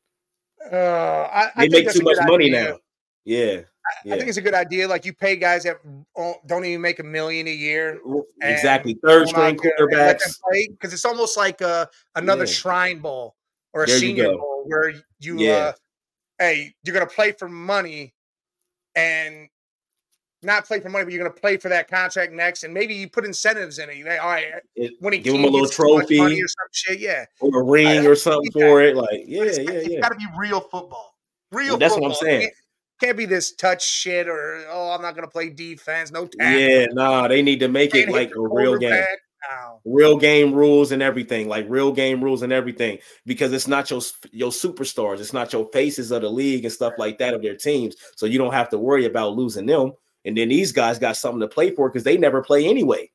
Uh, 0.70 0.76
I, 0.76 1.50
they 1.56 1.64
I 1.64 1.68
make 1.68 1.92
too 1.92 2.02
much 2.02 2.18
money 2.26 2.50
now. 2.50 2.78
Yeah. 3.24 3.62
I, 4.04 4.12
I, 4.12 4.16
think 4.16 4.28
it's 4.28 4.36
a 4.36 4.42
good 4.42 4.54
idea. 4.54 4.86
Like 4.86 5.04
you 5.04 5.12
pay 5.12 5.36
guys 5.36 5.64
that 5.64 5.78
don't 6.46 6.64
even 6.64 6.80
make 6.80 6.98
a 6.98 7.02
million 7.02 7.48
a 7.48 7.52
year. 7.52 8.00
Exactly. 8.42 8.96
Third 9.04 9.28
string 9.28 9.56
quarterbacks. 9.56 10.38
Because 10.70 10.92
it's 10.92 11.04
almost 11.04 11.36
like 11.36 11.60
a, 11.60 11.88
another 12.14 12.44
yeah. 12.44 12.52
shrine 12.52 12.98
bowl 13.00 13.36
or 13.72 13.84
a 13.84 13.86
there 13.86 13.98
senior 13.98 14.32
bowl 14.32 14.64
where 14.66 14.92
you 15.18 15.38
yeah. 15.38 15.52
uh, 15.52 15.72
hey, 16.40 16.74
you're 16.82 16.94
gonna 16.94 17.06
play 17.06 17.30
for 17.30 17.48
money 17.48 18.12
and 18.96 19.48
not 20.42 20.64
play 20.64 20.80
for 20.80 20.88
money, 20.88 21.04
but 21.04 21.12
you're 21.12 21.22
going 21.22 21.32
to 21.32 21.40
play 21.40 21.56
for 21.56 21.68
that 21.68 21.88
contract 21.88 22.32
next, 22.32 22.64
and 22.64 22.72
maybe 22.72 22.94
you 22.94 23.08
put 23.08 23.24
incentives 23.24 23.78
in 23.78 23.90
it. 23.90 23.96
You 23.96 24.08
all 24.08 24.28
right, 24.28 24.46
when 25.00 25.12
he 25.12 25.18
give 25.18 25.34
him 25.34 25.44
a 25.44 25.48
little 25.48 25.68
trophy 25.68 26.18
or 26.20 26.48
some 26.48 26.68
shit, 26.72 27.00
yeah, 27.00 27.26
or 27.40 27.60
a 27.60 27.62
ring 27.62 28.06
or 28.06 28.14
something 28.14 28.50
for 28.52 28.82
it. 28.82 28.96
Like, 28.96 29.24
yeah, 29.26 29.44
yeah, 29.44 29.60
yeah. 29.60 29.70
It's 29.72 30.00
got 30.00 30.10
to 30.10 30.16
be 30.16 30.26
real 30.38 30.60
football. 30.60 31.14
Real. 31.52 31.70
Well, 31.70 31.78
that's 31.78 31.94
football. 31.94 32.10
what 32.10 32.18
I'm 32.18 32.26
saying. 32.26 32.40
Can't, 32.42 32.54
can't, 33.02 33.18
be 33.18 33.26
this 33.26 33.52
touch 33.52 33.84
shit 33.84 34.28
or 34.28 34.64
oh, 34.70 34.90
I'm 34.92 35.02
not 35.02 35.14
going 35.14 35.26
to 35.26 35.30
play 35.30 35.50
defense. 35.50 36.10
No 36.10 36.26
tackle. 36.26 36.58
Yeah, 36.58 36.86
nah, 36.92 37.28
they 37.28 37.42
need 37.42 37.60
to 37.60 37.68
make 37.68 37.94
it 37.94 38.08
like 38.08 38.34
a 38.34 38.40
real 38.40 38.78
game. 38.78 39.04
Real 39.84 40.16
game 40.18 40.52
rules 40.52 40.92
and 40.92 41.02
everything, 41.02 41.48
like 41.48 41.66
real 41.68 41.92
game 41.92 42.22
rules 42.22 42.42
and 42.42 42.52
everything, 42.52 42.98
because 43.26 43.52
it's 43.52 43.68
not 43.68 43.90
your 43.90 44.00
your 44.32 44.50
superstars, 44.50 45.20
it's 45.20 45.32
not 45.32 45.52
your 45.52 45.68
faces 45.72 46.10
of 46.10 46.22
the 46.22 46.28
league 46.28 46.64
and 46.64 46.72
stuff 46.72 46.94
like 46.98 47.18
that 47.18 47.34
of 47.34 47.42
their 47.42 47.56
teams. 47.56 47.96
So 48.16 48.26
you 48.26 48.38
don't 48.38 48.52
have 48.52 48.68
to 48.70 48.78
worry 48.78 49.06
about 49.06 49.36
losing 49.36 49.66
them. 49.66 49.92
And 50.24 50.36
then 50.36 50.50
these 50.50 50.72
guys 50.72 50.98
got 50.98 51.16
something 51.16 51.40
to 51.40 51.48
play 51.48 51.74
for 51.74 51.88
because 51.88 52.04
they 52.04 52.18
never 52.18 52.42
play 52.42 52.66
anyway. 52.66 53.10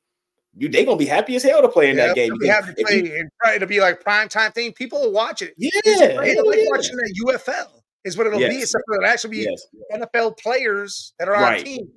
You 0.56 0.68
they 0.68 0.84
gonna 0.84 0.96
be 0.96 1.06
happy 1.06 1.36
as 1.36 1.42
hell 1.42 1.62
to 1.62 1.68
play 1.68 1.90
in 1.90 1.96
yeah, 1.96 2.08
that 2.08 2.16
game. 2.16 2.32
Be 2.38 2.48
happy 2.48 2.74
to 2.74 2.84
play 2.84 3.04
you, 3.04 3.14
and 3.14 3.30
try 3.42 3.58
to 3.58 3.66
be 3.66 3.80
like 3.80 4.00
prime 4.00 4.28
time 4.28 4.52
thing. 4.52 4.72
People 4.72 5.00
will 5.02 5.12
watch 5.12 5.42
it. 5.42 5.54
Yeah, 5.58 5.70
it's 5.84 6.16
like 6.16 6.28
yeah. 6.34 6.70
watching 6.70 6.96
that 6.96 7.14
UFL 7.26 7.82
is 8.04 8.16
what 8.16 8.26
it'll 8.26 8.40
yes. 8.40 8.54
be. 8.54 8.62
Except 8.62 8.82
for 8.86 8.96
it'll 8.96 9.08
actually 9.08 9.30
be 9.30 9.48
yes. 9.50 9.66
NFL 9.94 10.38
players 10.38 11.12
that 11.18 11.28
are 11.28 11.34
right. 11.34 11.58
on 11.58 11.64
team. 11.64 11.88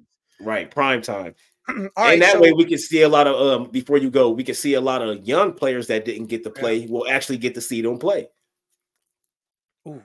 Right, 0.41 0.69
prime 0.69 1.01
time. 1.01 1.35
and 1.77 1.89
right, 1.97 2.19
that 2.19 2.33
so, 2.33 2.41
way 2.41 2.53
we 2.53 2.65
can 2.65 2.77
see 2.77 3.01
a 3.01 3.09
lot 3.09 3.27
of 3.27 3.35
um 3.35 3.69
before 3.69 3.97
you 3.97 4.09
go, 4.09 4.29
we 4.29 4.43
can 4.43 4.55
see 4.55 4.73
a 4.73 4.81
lot 4.81 5.01
of 5.01 5.27
young 5.27 5.53
players 5.53 5.87
that 5.87 6.05
didn't 6.05 6.27
get 6.27 6.43
to 6.43 6.49
play 6.49 6.77
yeah. 6.77 6.87
will 6.89 7.07
actually 7.09 7.37
get 7.37 7.55
to 7.55 7.61
see 7.61 7.81
them 7.81 7.97
play. 7.97 8.27
Ooh. 9.87 10.03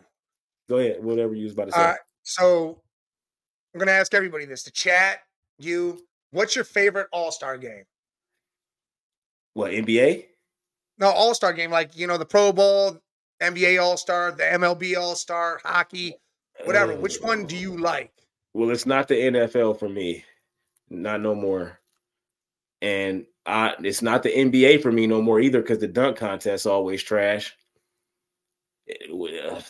Go 0.68 0.78
ahead, 0.78 1.02
whatever 1.02 1.34
you 1.34 1.44
was 1.44 1.52
about 1.52 1.66
to 1.66 1.72
say. 1.72 1.94
So 2.22 2.80
I'm 3.74 3.78
going 3.78 3.88
to 3.88 3.92
ask 3.92 4.14
everybody 4.14 4.44
this: 4.46 4.62
the 4.62 4.70
chat, 4.70 5.18
you, 5.58 6.06
what's 6.30 6.54
your 6.54 6.64
favorite 6.64 7.08
All 7.12 7.32
Star 7.32 7.58
game? 7.58 7.84
What 9.54 9.72
NBA? 9.72 10.26
No, 10.98 11.08
All 11.08 11.34
Star 11.34 11.52
game, 11.52 11.70
like 11.70 11.96
you 11.96 12.06
know 12.06 12.16
the 12.16 12.24
Pro 12.24 12.52
Bowl, 12.52 12.98
NBA 13.42 13.82
All 13.82 13.96
Star, 13.96 14.32
the 14.32 14.44
MLB 14.44 14.96
All 14.96 15.16
Star, 15.16 15.60
hockey, 15.64 16.14
whatever. 16.64 16.92
Uh, 16.92 16.96
Which 16.96 17.18
one 17.20 17.46
do 17.46 17.56
you 17.56 17.76
like? 17.76 18.12
Well, 18.52 18.70
it's 18.70 18.86
not 18.86 19.08
the 19.08 19.14
NFL 19.14 19.78
for 19.78 19.88
me, 19.88 20.24
not 20.90 21.20
no 21.20 21.34
more, 21.34 21.78
and 22.82 23.26
I 23.46 23.74
it's 23.82 24.02
not 24.02 24.22
the 24.22 24.30
NBA 24.30 24.82
for 24.82 24.92
me 24.92 25.06
no 25.06 25.20
more 25.22 25.40
either 25.40 25.60
because 25.60 25.78
the 25.78 25.88
dunk 25.88 26.16
contest 26.16 26.66
always 26.66 27.02
trash. 27.02 27.56
It, 28.86 29.10
uh, 29.10 29.60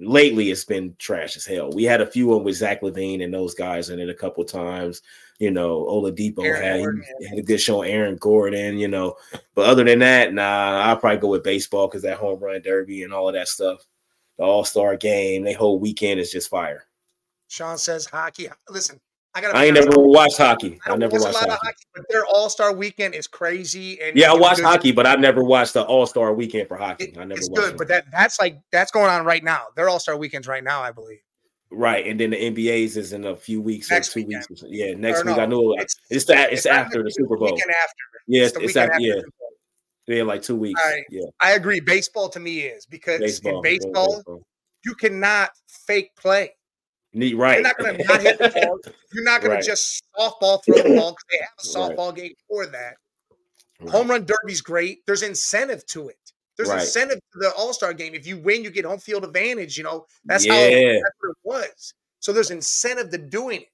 lately 0.00 0.50
it's 0.50 0.64
been 0.64 0.94
trash 0.98 1.36
as 1.36 1.46
hell. 1.46 1.70
We 1.72 1.84
had 1.84 2.00
a 2.00 2.06
few 2.06 2.32
of 2.32 2.38
them 2.38 2.44
with 2.44 2.56
Zach 2.56 2.82
LaVine 2.82 3.22
and 3.22 3.32
those 3.32 3.54
guys 3.54 3.90
in 3.90 3.98
it 3.98 4.08
a 4.08 4.14
couple 4.14 4.44
times. 4.44 5.02
You 5.38 5.50
know, 5.50 5.84
Oladipo 5.84 6.44
had, 6.44 6.80
had 7.28 7.38
a 7.38 7.42
good 7.42 7.60
show. 7.60 7.82
Aaron 7.82 8.16
Gordon, 8.16 8.78
you 8.78 8.88
know, 8.88 9.16
but 9.54 9.66
other 9.66 9.84
than 9.84 10.00
that, 10.00 10.34
nah, 10.34 10.82
I'll 10.82 10.96
probably 10.96 11.18
go 11.18 11.28
with 11.28 11.44
baseball 11.44 11.86
because 11.86 12.02
that 12.02 12.18
home 12.18 12.40
run 12.40 12.60
derby 12.62 13.02
and 13.02 13.12
all 13.12 13.28
of 13.28 13.34
that 13.34 13.48
stuff. 13.48 13.86
The 14.36 14.44
All 14.44 14.64
Star 14.64 14.96
game, 14.96 15.44
the 15.44 15.52
whole 15.52 15.78
weekend 15.78 16.20
is 16.20 16.30
just 16.30 16.50
fire. 16.50 16.84
Sean 17.48 17.78
says 17.78 18.06
hockey. 18.06 18.48
Listen, 18.68 19.00
I 19.38 19.40
got. 19.40 19.54
I 19.54 19.64
ain't 19.66 19.74
never 19.74 19.90
watched 19.94 20.36
hockey. 20.36 20.80
I, 20.84 20.92
I 20.92 20.96
never 20.96 21.16
watched 21.18 21.36
hockey. 21.36 21.50
hockey. 21.50 21.84
But 21.94 22.04
their 22.08 22.26
All 22.26 22.50
Star 22.50 22.74
Weekend 22.74 23.14
is 23.14 23.28
crazy. 23.28 24.00
And 24.00 24.16
yeah, 24.16 24.32
I 24.32 24.34
watched 24.34 24.60
hockey, 24.60 24.90
but 24.90 25.06
I've 25.06 25.20
never 25.20 25.44
watched 25.44 25.74
the 25.74 25.84
All 25.84 26.06
Star 26.06 26.34
Weekend 26.34 26.66
for 26.66 26.76
hockey. 26.76 27.04
It, 27.04 27.18
I 27.18 27.24
never. 27.24 27.38
It's 27.38 27.48
good, 27.48 27.74
it. 27.74 27.78
but 27.78 27.86
that 27.88 28.06
that's 28.10 28.40
like 28.40 28.60
that's 28.72 28.90
going 28.90 29.10
on 29.10 29.24
right 29.24 29.44
now. 29.44 29.66
Their 29.76 29.88
All 29.88 30.00
Star 30.00 30.16
Weekends 30.16 30.48
right 30.48 30.64
now, 30.64 30.82
I 30.82 30.90
believe. 30.90 31.20
Right, 31.70 32.06
and 32.06 32.18
then 32.18 32.30
the 32.30 32.36
NBA's 32.36 32.96
is 32.96 33.12
in 33.12 33.26
a 33.26 33.36
few 33.36 33.60
weeks 33.60 33.90
next 33.90 34.10
or 34.10 34.20
two 34.20 34.26
weekend. 34.26 34.46
weeks. 34.48 34.64
Yeah, 34.66 34.94
next 34.94 35.22
or 35.22 35.26
week. 35.26 35.38
I 35.38 35.46
know 35.46 35.74
it's 35.78 35.94
it's 36.10 36.24
that 36.24 36.52
it's, 36.52 36.64
it's 36.64 36.66
after 36.66 37.02
the 37.04 37.10
Super 37.10 37.36
Bowl. 37.36 37.52
Weekend 37.52 37.70
after. 37.70 37.94
Yeah, 38.26 38.44
it's, 38.44 38.56
it's 38.56 38.76
after, 38.76 39.00
yeah. 39.00 39.20
Yeah, 40.08 40.22
like 40.22 40.42
two 40.42 40.56
weeks. 40.56 40.80
I, 40.84 41.04
yeah, 41.10 41.26
I 41.40 41.52
agree. 41.52 41.80
Baseball 41.80 42.28
to 42.30 42.40
me 42.40 42.60
is 42.60 42.86
because 42.86 43.20
baseball, 43.20 43.56
in 43.58 43.62
baseball, 43.62 44.16
baseball, 44.16 44.42
you 44.84 44.94
cannot 44.94 45.50
fake 45.86 46.16
play. 46.16 46.54
Neat, 47.14 47.36
right. 47.36 47.54
You're 47.54 47.62
not 47.62 47.78
going 47.78 47.98
to 47.98 48.04
not 48.04 48.20
hit 48.20 48.38
the 48.38 48.48
ball. 48.66 48.78
You're 49.12 49.24
not 49.24 49.40
going 49.40 49.52
right. 49.52 49.62
to 49.62 49.66
just 49.66 50.02
softball 50.18 50.62
throw 50.64 50.76
the 50.76 50.94
ball 50.96 51.12
because 51.12 51.24
they 51.30 51.38
have 51.38 51.48
a 51.58 51.62
softball 51.62 52.12
right. 52.12 52.16
game 52.16 52.34
for 52.48 52.66
that. 52.66 52.94
Right. 53.80 53.90
Home 53.90 54.08
run 54.08 54.26
derby's 54.26 54.60
great. 54.60 55.00
There's 55.06 55.22
incentive 55.22 55.86
to 55.86 56.08
it. 56.08 56.16
There's 56.56 56.70
incentive 56.70 57.20
to 57.32 57.38
the 57.38 57.52
All 57.56 57.72
Star 57.72 57.94
game. 57.94 58.14
If 58.14 58.26
you 58.26 58.36
win, 58.38 58.64
you 58.64 58.70
get 58.70 58.84
home 58.84 58.98
field 58.98 59.22
advantage. 59.22 59.78
You 59.78 59.84
know 59.84 60.06
that's 60.24 60.44
yeah. 60.44 60.54
how 60.54 60.58
that's 60.58 61.16
what 61.20 61.30
it 61.30 61.36
was. 61.44 61.94
So 62.18 62.32
there's 62.32 62.50
incentive 62.50 63.10
to 63.10 63.18
doing 63.18 63.62
it. 63.62 63.68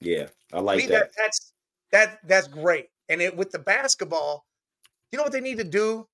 Yeah, 0.00 0.28
I 0.52 0.60
like 0.60 0.80
that. 0.84 0.90
that. 0.90 1.10
That's 1.18 1.52
that 1.92 2.18
that's 2.26 2.48
great. 2.48 2.86
And 3.10 3.20
it 3.20 3.36
with 3.36 3.50
the 3.50 3.58
basketball, 3.58 4.46
you 5.12 5.18
know 5.18 5.22
what 5.22 5.32
they 5.32 5.42
need 5.42 5.58
to 5.58 5.64
do? 5.64 6.08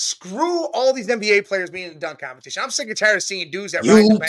Screw 0.00 0.68
all 0.74 0.92
these 0.92 1.08
NBA 1.08 1.48
players 1.48 1.70
being 1.70 1.88
in 1.88 1.94
the 1.94 1.98
dunk 1.98 2.20
competition. 2.20 2.62
I'm 2.62 2.70
sick 2.70 2.86
and 2.86 2.96
tired 2.96 3.16
of 3.16 3.22
seeing 3.24 3.50
dudes 3.50 3.72
that 3.72 3.82
YouTube 3.82 4.20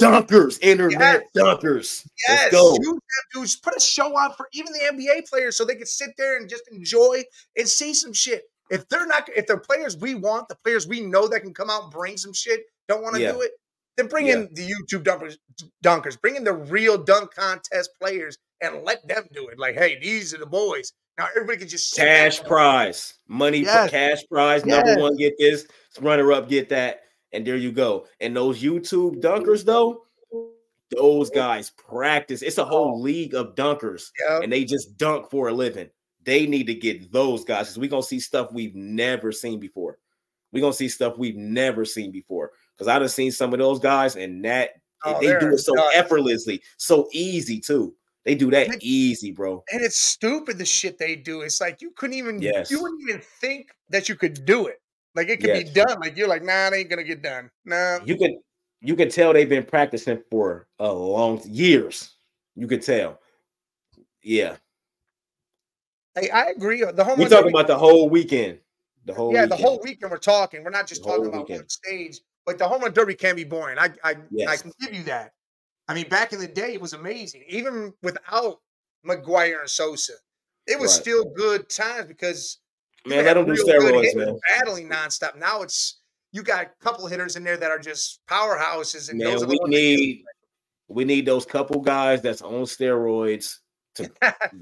dunkers, 0.00 0.58
internet 0.62 1.24
yes. 1.34 1.44
dunkers. 1.44 2.08
Yes, 2.26 2.78
dudes 3.34 3.56
put 3.56 3.76
a 3.76 3.80
show 3.80 4.16
on 4.16 4.32
for 4.32 4.48
even 4.54 4.72
the 4.72 4.80
NBA 4.90 5.28
players 5.28 5.58
so 5.58 5.66
they 5.66 5.74
can 5.74 5.84
sit 5.84 6.12
there 6.16 6.38
and 6.38 6.48
just 6.48 6.62
enjoy 6.72 7.22
and 7.54 7.68
see 7.68 7.92
some 7.92 8.14
shit. 8.14 8.44
If 8.70 8.88
they're 8.88 9.06
not, 9.06 9.28
if 9.36 9.46
the 9.46 9.58
players 9.58 9.94
we 9.94 10.14
want, 10.14 10.48
the 10.48 10.56
players 10.64 10.88
we 10.88 11.02
know 11.02 11.28
that 11.28 11.40
can 11.40 11.52
come 11.52 11.68
out 11.68 11.82
and 11.82 11.92
bring 11.92 12.16
some 12.16 12.32
shit, 12.32 12.60
don't 12.88 13.02
want 13.02 13.14
to 13.16 13.20
yeah. 13.20 13.32
do 13.32 13.42
it, 13.42 13.50
then 13.96 14.06
bring 14.06 14.26
yeah. 14.26 14.34
in 14.34 14.48
the 14.52 14.66
YouTube 14.66 15.04
dunkers, 15.04 15.36
dunkers, 15.84 16.20
bring 16.20 16.36
in 16.36 16.44
the 16.44 16.52
real 16.52 16.96
dunk 16.96 17.34
contest 17.34 17.90
players 18.00 18.38
and 18.60 18.84
let 18.84 19.06
them 19.08 19.24
do 19.32 19.48
it. 19.48 19.58
Like, 19.58 19.76
hey, 19.76 19.98
these 20.00 20.34
are 20.34 20.38
the 20.38 20.46
boys. 20.46 20.92
Now 21.18 21.26
everybody 21.36 21.58
can 21.58 21.68
just 21.68 21.94
cash 21.94 22.42
prize, 22.42 23.18
money 23.28 23.58
yes. 23.58 23.84
for 23.84 23.90
cash 23.90 24.22
prize. 24.30 24.62
Yes. 24.64 24.86
Number 24.86 25.02
one 25.02 25.16
get 25.16 25.34
this, 25.38 25.66
runner 26.00 26.32
up 26.32 26.48
get 26.48 26.68
that, 26.70 27.02
and 27.32 27.46
there 27.46 27.56
you 27.56 27.72
go. 27.72 28.06
And 28.20 28.34
those 28.34 28.62
YouTube 28.62 29.20
dunkers, 29.20 29.64
though, 29.64 30.04
those 30.96 31.30
guys 31.30 31.70
practice. 31.70 32.42
It's 32.42 32.58
a 32.58 32.64
oh. 32.64 32.68
whole 32.68 32.94
oh. 32.96 33.00
league 33.00 33.34
of 33.34 33.54
dunkers, 33.54 34.10
yep. 34.28 34.42
and 34.42 34.52
they 34.52 34.64
just 34.64 34.96
dunk 34.96 35.30
for 35.30 35.48
a 35.48 35.52
living. 35.52 35.90
They 36.24 36.46
need 36.46 36.66
to 36.68 36.74
get 36.74 37.12
those 37.12 37.44
guys 37.44 37.66
because 37.66 37.78
we're 37.78 37.90
gonna 37.90 38.02
see 38.02 38.20
stuff 38.20 38.52
we've 38.52 38.74
never 38.74 39.32
seen 39.32 39.60
before. 39.60 39.98
We're 40.52 40.60
gonna 40.60 40.72
see 40.72 40.88
stuff 40.88 41.18
we've 41.18 41.36
never 41.36 41.84
seen 41.84 42.12
before. 42.12 42.52
Because 42.80 43.02
I've 43.02 43.10
seen 43.10 43.30
some 43.30 43.52
of 43.52 43.58
those 43.58 43.78
guys, 43.78 44.16
and 44.16 44.42
that 44.46 44.70
oh, 45.04 45.20
they 45.20 45.38
do 45.38 45.52
it 45.52 45.58
so 45.58 45.74
effortlessly, 45.92 46.62
so 46.78 47.08
easy 47.12 47.60
too. 47.60 47.94
They 48.24 48.34
do 48.34 48.50
that 48.52 48.68
and 48.68 48.82
easy, 48.82 49.32
bro. 49.32 49.62
And 49.70 49.82
it's 49.82 49.98
stupid 49.98 50.56
the 50.56 50.64
shit 50.64 50.98
they 50.98 51.14
do. 51.14 51.42
It's 51.42 51.60
like 51.60 51.82
you 51.82 51.90
couldn't 51.94 52.16
even 52.16 52.40
yes. 52.40 52.70
you 52.70 52.80
wouldn't 52.80 53.02
even 53.06 53.20
think 53.40 53.68
that 53.90 54.08
you 54.08 54.14
could 54.14 54.46
do 54.46 54.66
it. 54.66 54.80
Like 55.14 55.28
it 55.28 55.40
could 55.40 55.48
yes. 55.48 55.64
be 55.64 55.74
done. 55.74 56.00
Like 56.00 56.16
you're 56.16 56.26
like, 56.26 56.42
nah, 56.42 56.68
it 56.68 56.74
ain't 56.74 56.88
gonna 56.88 57.04
get 57.04 57.22
done. 57.22 57.50
Nah. 57.66 57.98
You 58.06 58.16
can 58.16 58.40
you 58.80 58.96
can 58.96 59.10
tell 59.10 59.34
they've 59.34 59.46
been 59.46 59.64
practicing 59.64 60.22
for 60.30 60.68
a 60.78 60.90
long 60.90 61.42
years. 61.44 62.14
You 62.56 62.66
could 62.66 62.80
tell. 62.80 63.20
Yeah. 64.22 64.56
Hey, 66.14 66.30
I 66.30 66.46
agree. 66.46 66.82
The 66.82 67.04
home 67.04 67.18
we're 67.18 67.28
talking 67.28 67.50
about 67.50 67.66
the 67.66 67.76
whole 67.76 68.08
weekend. 68.08 68.58
The 69.04 69.12
whole 69.12 69.34
yeah, 69.34 69.42
weekend. 69.42 69.52
the 69.52 69.56
whole 69.64 69.80
weekend 69.82 70.10
we're 70.10 70.18
talking. 70.18 70.64
We're 70.64 70.70
not 70.70 70.86
just 70.86 71.02
the 71.02 71.10
talking 71.10 71.26
about 71.26 71.40
weekend. 71.42 71.60
one 71.60 71.68
stage, 71.68 72.20
but 72.46 72.58
the 72.58 72.66
home 72.66 72.82
run 72.82 72.92
derby 72.92 73.14
can 73.14 73.36
be 73.36 73.44
boring. 73.44 73.78
I 73.78 73.90
I, 74.02 74.16
yes. 74.30 74.48
I 74.48 74.56
can 74.56 74.72
give 74.80 74.94
you 74.94 75.04
that. 75.04 75.32
I 75.88 75.94
mean, 75.94 76.08
back 76.08 76.32
in 76.32 76.38
the 76.38 76.46
day, 76.46 76.74
it 76.74 76.80
was 76.80 76.92
amazing. 76.92 77.42
Even 77.48 77.92
without 78.02 78.60
McGwire 79.06 79.60
and 79.60 79.68
Sosa, 79.68 80.12
it 80.66 80.78
was 80.78 80.92
right. 80.92 81.02
still 81.02 81.24
good 81.36 81.68
times 81.68 82.06
because 82.06 82.58
man, 83.06 83.24
let 83.24 83.34
them 83.34 83.46
do 83.46 83.54
steroids, 83.54 84.14
man. 84.14 84.38
Battling 84.48 84.88
nonstop. 84.88 85.36
Now 85.36 85.62
it's 85.62 86.00
you 86.32 86.42
got 86.42 86.64
a 86.64 86.70
couple 86.82 87.06
hitters 87.06 87.36
in 87.36 87.44
there 87.44 87.56
that 87.56 87.70
are 87.70 87.78
just 87.78 88.20
powerhouses, 88.28 89.10
and 89.10 89.18
man, 89.18 89.46
we 89.48 89.58
need 89.66 90.24
we 90.88 91.04
need 91.04 91.26
those 91.26 91.44
couple 91.44 91.80
guys 91.80 92.22
that's 92.22 92.42
on 92.42 92.62
steroids 92.64 93.58
to 93.96 94.10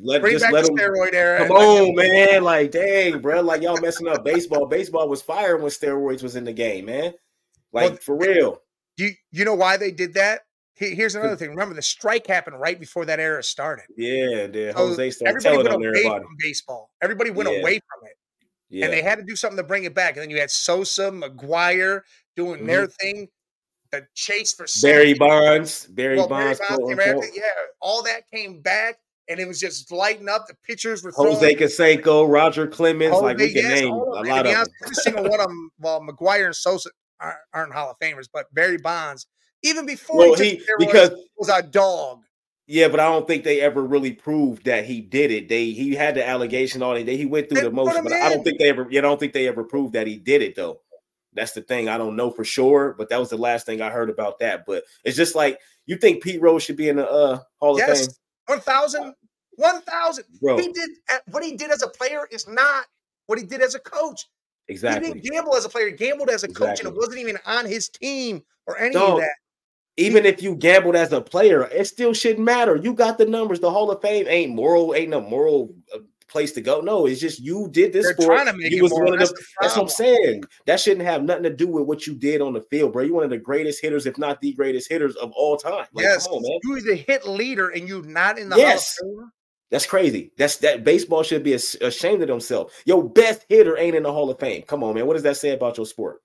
let 0.00 0.22
Bring 0.22 0.38
just 0.38 0.50
let 0.52 0.64
them 0.64 0.76
steroid 0.76 1.12
era. 1.12 1.46
Come 1.46 1.56
on, 1.56 1.94
man! 1.94 2.42
Like, 2.42 2.70
dang, 2.70 3.20
bro, 3.20 3.40
like 3.42 3.62
y'all 3.62 3.80
messing 3.80 4.08
up 4.08 4.24
baseball. 4.24 4.66
Baseball 4.66 5.08
was 5.08 5.22
fire 5.22 5.56
when 5.56 5.66
steroids 5.66 6.22
was 6.22 6.36
in 6.36 6.44
the 6.44 6.52
game, 6.52 6.86
man. 6.86 7.12
Like 7.72 7.90
well, 7.90 7.98
for 8.00 8.16
real. 8.16 8.62
You 8.96 9.10
you 9.30 9.44
know 9.44 9.54
why 9.54 9.76
they 9.76 9.90
did 9.90 10.14
that? 10.14 10.40
Here's 10.78 11.16
another 11.16 11.34
thing. 11.34 11.50
Remember, 11.50 11.74
the 11.74 11.82
strike 11.82 12.28
happened 12.28 12.60
right 12.60 12.78
before 12.78 13.04
that 13.06 13.18
era 13.18 13.42
started. 13.42 13.86
Yeah, 13.96 14.46
the 14.46 14.72
Jose 14.76 15.10
started 15.10 15.44
everybody 15.44 15.56
went 15.56 15.74
away 15.74 15.88
everybody. 15.88 16.24
from 16.24 16.36
baseball. 16.38 16.90
Everybody 17.02 17.30
went 17.30 17.50
yeah. 17.50 17.58
away 17.58 17.72
from 17.72 18.08
it, 18.08 18.16
yeah. 18.70 18.84
and 18.84 18.94
they 18.94 19.02
had 19.02 19.18
to 19.18 19.24
do 19.24 19.34
something 19.34 19.56
to 19.56 19.64
bring 19.64 19.84
it 19.84 19.94
back. 19.94 20.14
And 20.14 20.22
then 20.22 20.30
you 20.30 20.38
had 20.38 20.52
Sosa, 20.52 21.10
McGwire 21.10 22.02
doing 22.36 22.58
mm-hmm. 22.58 22.66
their 22.66 22.86
thing. 22.86 23.28
The 23.90 24.06
chase 24.14 24.52
for 24.52 24.66
Barry 24.82 25.14
Bonds, 25.14 25.86
Barry 25.86 26.16
well, 26.16 26.28
Bonds, 26.28 26.60
Barry 26.68 26.94
Bonds 26.94 27.26
yeah, 27.34 27.42
all 27.80 28.02
that 28.04 28.30
came 28.32 28.60
back, 28.60 28.98
and 29.28 29.40
it 29.40 29.48
was 29.48 29.58
just 29.58 29.90
lighting 29.90 30.28
up. 30.28 30.46
The 30.46 30.54
pitchers 30.64 31.02
were 31.02 31.10
Jose 31.10 31.54
Canseco, 31.56 32.30
Roger 32.30 32.68
Clemens, 32.68 33.14
Jose, 33.14 33.24
like 33.24 33.38
we 33.38 33.52
can 33.52 33.62
yes, 33.64 33.80
name 33.80 33.92
a 33.92 33.96
lot 33.96 34.46
of 34.46 34.54
honest, 34.54 34.70
Every 34.84 34.94
single 34.94 35.22
one 35.24 35.40
of 35.40 35.46
them. 35.48 35.70
Well, 35.80 36.00
McGwire 36.02 36.46
and 36.46 36.54
Sosa 36.54 36.90
aren't, 37.20 37.38
aren't 37.52 37.72
Hall 37.72 37.90
of 37.90 37.98
Famers, 37.98 38.28
but 38.32 38.52
Barry 38.54 38.78
Bonds 38.78 39.26
even 39.62 39.86
before 39.86 40.18
well, 40.18 40.34
he, 40.34 40.56
he 40.56 40.62
because 40.78 41.10
was 41.36 41.48
a 41.48 41.62
dog. 41.62 42.22
Yeah, 42.66 42.88
but 42.88 43.00
I 43.00 43.08
don't 43.08 43.26
think 43.26 43.44
they 43.44 43.60
ever 43.60 43.82
really 43.82 44.12
proved 44.12 44.66
that 44.66 44.84
he 44.84 45.00
did 45.00 45.30
it. 45.30 45.48
They 45.48 45.70
he 45.70 45.94
had 45.94 46.14
the 46.14 46.26
allegation 46.26 46.82
on 46.82 46.96
it. 46.98 47.08
He 47.08 47.24
went 47.24 47.48
through 47.48 47.62
they 47.62 47.64
the 47.66 47.70
motion, 47.70 48.02
but 48.02 48.12
in. 48.12 48.22
I 48.22 48.28
don't 48.28 48.44
think 48.44 48.58
they 48.58 48.68
ever. 48.68 48.86
You 48.90 49.00
don't 49.00 49.18
think 49.18 49.32
they 49.32 49.48
ever 49.48 49.64
proved 49.64 49.94
that 49.94 50.06
he 50.06 50.16
did 50.16 50.42
it 50.42 50.54
though. 50.54 50.80
That's 51.32 51.52
the 51.52 51.62
thing. 51.62 51.88
I 51.88 51.96
don't 51.96 52.16
know 52.16 52.30
for 52.30 52.44
sure, 52.44 52.94
but 52.98 53.08
that 53.08 53.18
was 53.18 53.30
the 53.30 53.38
last 53.38 53.64
thing 53.64 53.80
I 53.80 53.90
heard 53.90 54.10
about 54.10 54.40
that. 54.40 54.66
But 54.66 54.84
it's 55.04 55.16
just 55.16 55.34
like 55.34 55.58
you 55.86 55.96
think 55.96 56.22
Pete 56.22 56.42
Rose 56.42 56.62
should 56.62 56.76
be 56.76 56.88
in 56.88 56.96
the 56.96 57.10
uh, 57.10 57.38
Hall 57.56 57.78
yes, 57.78 57.88
of 57.88 58.06
Fame. 58.06 58.14
One 58.46 58.60
thousand, 58.60 59.14
one 59.56 59.80
thousand. 59.82 60.24
He 60.40 60.72
did 60.72 60.90
what 61.30 61.42
he 61.42 61.56
did 61.56 61.70
as 61.70 61.82
a 61.82 61.88
player 61.88 62.28
is 62.30 62.46
not 62.46 62.84
what 63.26 63.38
he 63.38 63.46
did 63.46 63.62
as 63.62 63.74
a 63.74 63.80
coach. 63.80 64.26
Exactly. 64.68 65.08
He 65.08 65.14
didn't 65.14 65.32
gamble 65.32 65.56
as 65.56 65.64
a 65.64 65.68
player. 65.68 65.88
He 65.88 65.92
gambled 65.94 66.28
as 66.30 66.44
a 66.44 66.46
exactly. 66.46 66.66
coach, 66.66 66.80
and 66.80 66.88
it 66.88 66.94
wasn't 66.96 67.18
even 67.18 67.38
on 67.46 67.64
his 67.66 67.88
team 67.88 68.42
or 68.66 68.78
any 68.78 68.94
of 68.96 69.18
that 69.18 69.30
even 69.98 70.24
if 70.24 70.42
you 70.42 70.54
gambled 70.54 70.96
as 70.96 71.12
a 71.12 71.20
player, 71.20 71.64
it 71.64 71.86
still 71.86 72.14
shouldn't 72.14 72.44
matter. 72.44 72.76
You 72.76 72.94
got 72.94 73.18
the 73.18 73.26
numbers. 73.26 73.60
The 73.60 73.70
Hall 73.70 73.90
of 73.90 74.00
Fame 74.00 74.26
ain't 74.28 74.54
moral, 74.54 74.94
ain't 74.94 75.10
no 75.10 75.20
moral 75.20 75.74
uh, 75.92 75.98
place 76.28 76.52
to 76.52 76.60
go. 76.60 76.80
No, 76.80 77.06
it's 77.06 77.20
just 77.20 77.40
you 77.40 77.68
did 77.72 77.92
this 77.92 78.04
They're 78.04 78.14
sport. 78.14 78.36
Trying 78.38 78.46
to 78.46 78.52
make 78.52 78.70
you 78.70 78.84
was 78.84 78.92
one 78.92 79.08
of 79.08 79.12
the, 79.12 79.18
that's, 79.18 79.32
that's 79.60 79.76
what 79.76 79.82
I'm 79.82 79.88
saying. 79.88 80.44
That 80.66 80.78
shouldn't 80.78 81.04
have 81.04 81.24
nothing 81.24 81.42
to 81.42 81.54
do 81.54 81.66
with 81.66 81.84
what 81.84 82.06
you 82.06 82.14
did 82.14 82.40
on 82.40 82.52
the 82.52 82.60
field, 82.62 82.92
bro. 82.92 83.02
You're 83.02 83.14
one 83.14 83.24
of 83.24 83.30
the 83.30 83.38
greatest 83.38 83.82
hitters, 83.82 84.06
if 84.06 84.16
not 84.18 84.40
the 84.40 84.52
greatest 84.52 84.88
hitters 84.88 85.16
of 85.16 85.32
all 85.32 85.56
time. 85.56 85.86
Like, 85.92 86.04
yes, 86.04 86.28
on, 86.28 86.42
man. 86.42 86.60
you 86.62 86.80
the 86.80 86.94
hit 86.94 87.26
leader, 87.26 87.70
and 87.70 87.88
you're 87.88 88.04
not 88.04 88.38
in 88.38 88.48
the 88.48 88.56
yes. 88.56 88.96
Hall 89.00 89.10
of 89.10 89.16
Fame. 89.18 89.30
That's 89.70 89.86
crazy. 89.86 90.32
That's 90.38 90.56
that 90.58 90.84
baseball 90.84 91.22
should 91.22 91.42
be 91.42 91.52
ashamed 91.52 92.22
of 92.22 92.28
themselves. 92.28 92.72
Your 92.86 93.08
best 93.08 93.44
hitter 93.48 93.76
ain't 93.76 93.94
in 93.94 94.02
the 94.02 94.12
Hall 94.12 94.30
of 94.30 94.38
Fame. 94.38 94.62
Come 94.62 94.82
on, 94.82 94.94
man. 94.94 95.06
What 95.06 95.14
does 95.14 95.22
that 95.24 95.36
say 95.36 95.50
about 95.50 95.76
your 95.76 95.86
sport? 95.86 96.22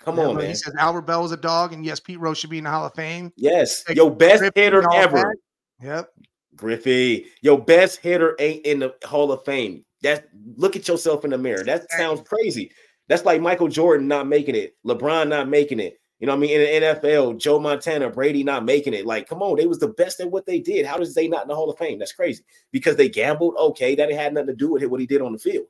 Come 0.00 0.16
yeah, 0.16 0.26
on, 0.26 0.36
man. 0.36 0.48
He 0.48 0.54
says 0.54 0.74
Albert 0.78 1.02
Belle 1.02 1.24
is 1.24 1.32
a 1.32 1.36
dog, 1.36 1.72
and 1.72 1.84
yes, 1.84 2.00
Pete 2.00 2.18
Rose 2.18 2.38
should 2.38 2.50
be 2.50 2.58
in 2.58 2.64
the 2.64 2.70
Hall 2.70 2.86
of 2.86 2.94
Fame. 2.94 3.32
Yes, 3.36 3.84
like, 3.86 3.96
your 3.96 4.10
best 4.10 4.40
Griffey 4.40 4.60
hitter 4.60 4.82
ever. 4.92 5.36
Yep. 5.82 6.10
Griffey, 6.56 7.26
your 7.42 7.58
best 7.58 8.00
hitter 8.00 8.34
ain't 8.38 8.66
in 8.66 8.80
the 8.80 8.94
Hall 9.04 9.30
of 9.30 9.44
Fame. 9.44 9.84
That 10.02 10.28
look 10.56 10.74
at 10.74 10.88
yourself 10.88 11.24
in 11.24 11.30
the 11.30 11.38
mirror. 11.38 11.62
That 11.62 11.90
sounds 11.92 12.22
crazy. 12.26 12.72
That's 13.08 13.24
like 13.24 13.40
Michael 13.40 13.68
Jordan 13.68 14.08
not 14.08 14.26
making 14.26 14.54
it, 14.54 14.74
LeBron 14.86 15.28
not 15.28 15.48
making 15.48 15.80
it. 15.80 15.99
You 16.20 16.26
know 16.26 16.34
what 16.34 16.38
I 16.38 16.40
mean? 16.40 16.60
In 16.60 16.82
the 16.82 16.86
NFL, 16.86 17.38
Joe 17.38 17.58
Montana, 17.58 18.10
Brady 18.10 18.44
not 18.44 18.66
making 18.66 18.92
it. 18.92 19.06
Like, 19.06 19.26
come 19.26 19.40
on, 19.40 19.56
they 19.56 19.66
was 19.66 19.78
the 19.78 19.88
best 19.88 20.20
at 20.20 20.30
what 20.30 20.44
they 20.44 20.60
did. 20.60 20.84
How 20.84 20.98
does 20.98 21.14
they 21.14 21.26
not 21.26 21.42
in 21.42 21.48
the 21.48 21.54
Hall 21.54 21.70
of 21.70 21.78
Fame? 21.78 21.98
That's 21.98 22.12
crazy. 22.12 22.44
Because 22.72 22.96
they 22.96 23.08
gambled. 23.08 23.54
Okay, 23.58 23.94
that 23.94 24.10
it 24.10 24.16
had 24.16 24.34
nothing 24.34 24.48
to 24.48 24.54
do 24.54 24.70
with 24.70 24.82
it, 24.82 24.90
what 24.90 25.00
he 25.00 25.06
did 25.06 25.22
on 25.22 25.32
the 25.32 25.38
field. 25.38 25.66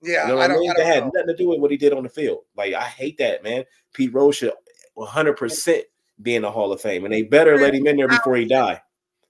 Yeah, 0.00 0.22
you 0.22 0.28
know 0.28 0.36
what 0.38 0.50
I, 0.50 0.54
I 0.54 0.58
mean? 0.58 0.72
That 0.76 0.86
had 0.86 1.04
nothing 1.04 1.26
to 1.28 1.36
do 1.36 1.48
with 1.48 1.60
what 1.60 1.70
he 1.70 1.76
did 1.76 1.92
on 1.92 2.04
the 2.04 2.08
field. 2.08 2.40
Like 2.56 2.72
I 2.72 2.84
hate 2.84 3.18
that, 3.18 3.44
man. 3.44 3.64
Pete 3.92 4.14
Rose 4.14 4.36
should 4.36 4.52
100 4.94 5.36
percent 5.36 5.84
be 6.22 6.36
in 6.36 6.42
the 6.42 6.50
Hall 6.50 6.72
of 6.72 6.80
Fame, 6.80 7.04
and 7.04 7.12
they 7.12 7.22
better 7.22 7.58
let 7.58 7.74
him 7.74 7.86
in 7.86 7.98
there 7.98 8.08
before 8.08 8.36
he 8.36 8.46
die. 8.46 8.80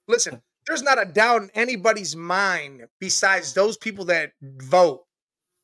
Listen, 0.07 0.41
there's 0.65 0.81
not 0.81 1.01
a 1.01 1.05
doubt 1.05 1.41
in 1.41 1.51
anybody's 1.55 2.15
mind 2.15 2.87
besides 2.99 3.53
those 3.53 3.77
people 3.77 4.05
that 4.05 4.31
vote 4.41 5.03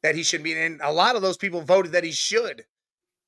that 0.04 0.14
he 0.16 0.24
should 0.24 0.44
be 0.44 0.54
in. 0.54 0.80
A 0.84 0.92
lot 0.92 1.16
of 1.16 1.22
those 1.22 1.38
people 1.38 1.62
voted 1.62 1.94
that 1.94 2.04
he 2.04 2.12
should. 2.12 2.66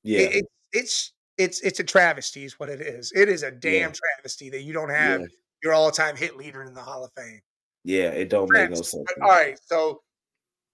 Yeah, 0.03 0.19
it, 0.19 0.35
it, 0.35 0.45
it's 0.73 1.14
it's 1.41 1.61
it's 1.61 1.80
a 1.80 1.84
travesty, 1.84 2.45
is 2.45 2.59
what 2.59 2.69
it 2.69 2.81
is. 2.81 3.11
It 3.15 3.30
is 3.30 3.43
a 3.43 3.51
damn 3.51 3.89
yeah. 3.89 3.95
travesty 4.15 4.49
that 4.49 4.61
you 4.61 4.73
don't 4.73 4.89
have 4.89 5.22
yeah. 5.22 5.27
your 5.63 5.73
all-time 5.73 6.15
hit 6.15 6.38
leader 6.38 6.63
in 6.63 6.73
the 6.73 6.81
Hall 6.81 7.03
of 7.03 7.11
Fame. 7.13 7.41
Yeah, 7.84 8.09
it 8.09 8.30
don't 8.30 8.47
travesty. 8.47 8.69
make 8.69 8.77
no 8.77 8.81
sense. 8.84 9.13
But, 9.18 9.26
all 9.26 9.31
right, 9.31 9.59
so 9.65 10.01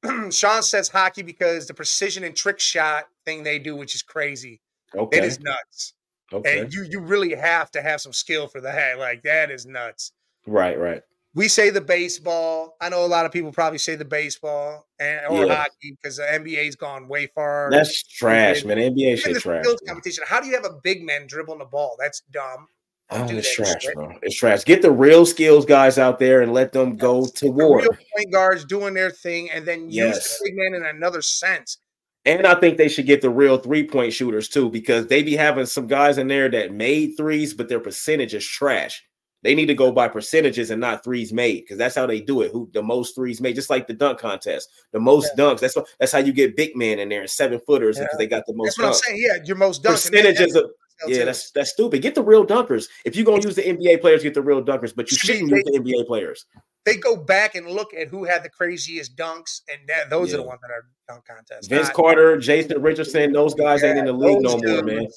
Sean 0.31 0.63
says 0.63 0.89
hockey 0.89 1.23
because 1.23 1.67
the 1.67 1.73
precision 1.73 2.23
and 2.23 2.35
trick 2.35 2.59
shot 2.59 3.05
thing 3.25 3.43
they 3.43 3.59
do, 3.59 3.75
which 3.75 3.95
is 3.95 4.03
crazy. 4.03 4.61
Okay. 4.95 5.17
It 5.17 5.23
is 5.23 5.39
nuts. 5.39 5.93
Okay. 6.31 6.59
And 6.59 6.73
you 6.73 6.83
you 6.83 6.99
really 6.99 7.33
have 7.35 7.71
to 7.71 7.81
have 7.81 8.01
some 8.01 8.13
skill 8.13 8.47
for 8.47 8.61
that. 8.61 8.99
Like 8.99 9.23
that 9.23 9.49
is 9.49 9.65
nuts. 9.65 10.11
Right, 10.45 10.77
right. 10.79 11.01
We 11.37 11.49
say 11.49 11.69
the 11.69 11.81
baseball. 11.81 12.77
I 12.81 12.89
know 12.89 13.05
a 13.05 13.07
lot 13.07 13.27
of 13.27 13.31
people 13.31 13.51
probably 13.51 13.77
say 13.77 13.93
the 13.95 14.03
baseball 14.03 14.87
and 14.97 15.21
or 15.29 15.45
yeah. 15.45 15.53
hockey 15.53 15.95
because 16.01 16.17
the 16.17 16.23
NBA's 16.23 16.75
gone 16.75 17.07
way 17.07 17.27
far. 17.27 17.69
That's 17.69 18.01
trash, 18.01 18.65
man. 18.65 18.77
NBA 18.77 19.19
shit 19.19 19.37
trash. 19.37 19.63
Competition. 19.87 20.23
How 20.27 20.41
do 20.41 20.47
you 20.47 20.55
have 20.55 20.65
a 20.65 20.79
big 20.83 21.03
man 21.03 21.27
dribbling 21.27 21.59
the 21.59 21.65
ball? 21.65 21.95
That's 21.99 22.21
dumb. 22.31 22.67
Oh, 23.11 23.27
it's 23.29 23.53
trash, 23.53 23.83
shit. 23.83 23.93
bro. 23.93 24.17
It's 24.23 24.35
trash. 24.35 24.63
Get 24.63 24.81
the 24.81 24.89
real 24.89 25.27
skills 25.27 25.63
guys 25.63 25.99
out 25.99 26.17
there 26.17 26.41
and 26.41 26.53
let 26.53 26.73
them 26.73 26.97
go 26.97 27.27
to 27.27 27.51
war. 27.51 27.81
Real 27.81 27.89
point 27.89 28.31
guards 28.33 28.65
doing 28.65 28.95
their 28.95 29.11
thing, 29.11 29.51
and 29.51 29.63
then 29.63 29.91
yes. 29.91 30.15
use 30.15 30.39
the 30.39 30.45
big 30.45 30.55
man 30.57 30.73
in 30.73 30.95
another 30.95 31.21
sense. 31.21 31.77
And 32.25 32.47
I 32.47 32.55
think 32.55 32.79
they 32.79 32.89
should 32.89 33.05
get 33.05 33.21
the 33.21 33.29
real 33.29 33.59
three 33.59 33.87
point 33.87 34.11
shooters 34.11 34.49
too, 34.49 34.71
because 34.71 35.05
they 35.05 35.21
be 35.21 35.35
having 35.35 35.67
some 35.67 35.85
guys 35.85 36.17
in 36.17 36.29
there 36.29 36.49
that 36.49 36.73
made 36.73 37.11
threes, 37.15 37.53
but 37.53 37.69
their 37.69 37.79
percentage 37.79 38.33
is 38.33 38.43
trash. 38.43 39.03
They 39.43 39.55
need 39.55 39.67
to 39.67 39.75
go 39.75 39.91
by 39.91 40.07
percentages 40.07 40.71
and 40.71 40.81
not 40.81 41.03
threes 41.03 41.31
made, 41.31 41.61
because 41.61 41.77
that's 41.77 41.95
how 41.95 42.05
they 42.05 42.19
do 42.19 42.41
it. 42.41 42.51
Who 42.51 42.69
the 42.73 42.81
most 42.81 43.15
threes 43.15 43.39
made, 43.39 43.55
just 43.55 43.69
like 43.69 43.87
the 43.87 43.93
dunk 43.93 44.19
contest, 44.19 44.69
the 44.91 44.99
most 44.99 45.31
yeah. 45.37 45.43
dunks. 45.43 45.59
That's 45.59 45.75
what 45.75 45.87
that's 45.99 46.11
how 46.11 46.19
you 46.19 46.33
get 46.33 46.55
big 46.55 46.75
men 46.75 46.99
in 46.99 47.09
there 47.09 47.21
and 47.21 47.29
seven 47.29 47.59
footers 47.59 47.97
because 47.97 48.09
yeah. 48.13 48.17
they 48.17 48.27
got 48.27 48.45
the 48.47 48.53
most. 48.53 48.77
That's 48.77 48.77
what 48.77 48.85
dunks. 48.85 49.09
I'm 49.09 49.15
saying. 49.15 49.23
Yeah, 49.23 49.43
your 49.45 49.57
most 49.57 49.83
dunks. 49.83 50.09
Percentages 50.09 50.55
of 50.55 50.71
yeah, 51.05 51.25
that's 51.25 51.51
that's 51.51 51.71
stupid. 51.71 52.01
Get 52.01 52.15
the 52.15 52.23
real 52.23 52.45
dunkers. 52.45 52.87
If 53.05 53.15
you're 53.15 53.25
gonna 53.25 53.43
use 53.43 53.55
the 53.55 53.61
NBA 53.61 54.01
players, 54.01 54.23
get 54.23 54.33
the 54.33 54.41
real 54.41 54.63
dunkers, 54.63 54.95
but 54.95 55.11
you 55.11 55.17
shouldn't 55.17 55.49
use 55.49 55.63
the 55.65 55.79
NBA 55.79 56.07
players. 56.07 56.45
They 56.85 56.95
go 56.95 57.15
back 57.15 57.55
and 57.55 57.67
look 57.67 57.93
at 57.93 58.07
who 58.07 58.23
had 58.23 58.43
the 58.43 58.49
craziest 58.49 59.15
dunks, 59.15 59.61
and 59.69 59.79
that, 59.87 60.09
those 60.09 60.29
yeah. 60.29 60.35
are 60.35 60.37
the 60.37 60.47
ones 60.47 60.61
that 60.61 60.71
are 60.71 60.85
dunk 61.07 61.25
contests. 61.27 61.67
Vince 61.67 61.87
not, 61.87 61.93
Carter, 61.93 62.37
Jason 62.37 62.81
Richardson, 62.81 63.33
those 63.33 63.53
guys 63.53 63.83
yeah, 63.83 63.89
ain't 63.89 63.99
in 63.99 64.05
the 64.05 64.13
league 64.13 64.41
no 64.41 64.57
more, 64.57 64.83
man. 64.83 65.07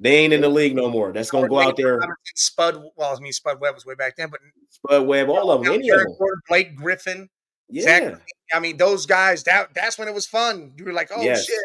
They 0.00 0.16
ain't 0.16 0.32
in 0.32 0.40
the 0.40 0.48
league 0.48 0.74
no 0.74 0.88
more. 0.88 1.12
That's 1.12 1.30
gonna 1.30 1.48
go 1.48 1.60
out 1.60 1.76
there. 1.76 2.00
Spud, 2.34 2.82
well, 2.96 3.14
I 3.14 3.20
mean, 3.20 3.32
Spud 3.32 3.60
Webb 3.60 3.74
was 3.74 3.84
way 3.84 3.94
back 3.94 4.16
then, 4.16 4.30
but 4.30 4.40
Spud 4.70 5.06
Webb, 5.06 5.28
all 5.28 5.50
of 5.50 5.62
them, 5.62 5.74
any 5.74 5.90
of 5.90 5.98
them. 5.98 6.16
Blake 6.48 6.74
Griffin, 6.74 7.28
yeah. 7.68 7.82
Zach, 7.82 8.20
I 8.52 8.60
mean, 8.60 8.78
those 8.78 9.04
guys. 9.04 9.44
That 9.44 9.74
that's 9.74 9.98
when 9.98 10.08
it 10.08 10.14
was 10.14 10.26
fun. 10.26 10.72
You 10.76 10.86
were 10.86 10.92
like, 10.92 11.10
oh 11.14 11.22
yes. 11.22 11.44
shit, 11.44 11.58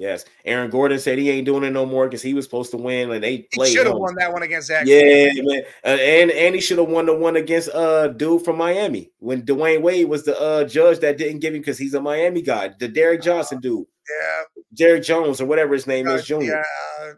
Yes, 0.00 0.24
Aaron 0.46 0.70
Gordon 0.70 0.98
said 0.98 1.18
he 1.18 1.28
ain't 1.28 1.44
doing 1.44 1.62
it 1.62 1.72
no 1.72 1.84
more 1.84 2.06
because 2.06 2.22
he 2.22 2.32
was 2.32 2.46
supposed 2.46 2.70
to 2.70 2.78
win, 2.78 3.10
and 3.10 3.22
they 3.22 3.46
played. 3.52 3.70
Should 3.70 3.86
have 3.86 3.96
won 3.96 4.14
that 4.14 4.32
one 4.32 4.42
against 4.42 4.68
Zach. 4.68 4.86
Yeah, 4.86 5.28
man, 5.34 5.62
uh, 5.84 5.88
and 5.88 6.30
and 6.30 6.54
he 6.54 6.60
should 6.62 6.78
have 6.78 6.88
won 6.88 7.04
the 7.04 7.14
one 7.14 7.36
against 7.36 7.68
uh 7.68 8.08
dude 8.08 8.42
from 8.42 8.56
Miami 8.56 9.10
when 9.18 9.42
Dwyane 9.42 9.82
Wade 9.82 10.08
was 10.08 10.24
the 10.24 10.40
uh 10.40 10.64
judge 10.64 11.00
that 11.00 11.18
didn't 11.18 11.40
give 11.40 11.54
him 11.54 11.60
because 11.60 11.76
he's 11.76 11.92
a 11.92 12.00
Miami 12.00 12.40
guy, 12.40 12.70
the 12.78 12.88
Derrick 12.88 13.20
Johnson 13.20 13.60
dude. 13.60 13.84
Yeah, 14.08 14.42
Derrick 14.72 15.02
Jones 15.02 15.38
or 15.38 15.44
whatever 15.44 15.74
his 15.74 15.86
name 15.86 16.08
uh, 16.08 16.12
is, 16.12 16.24
Junior. 16.24 16.64
Yeah, 17.02 17.12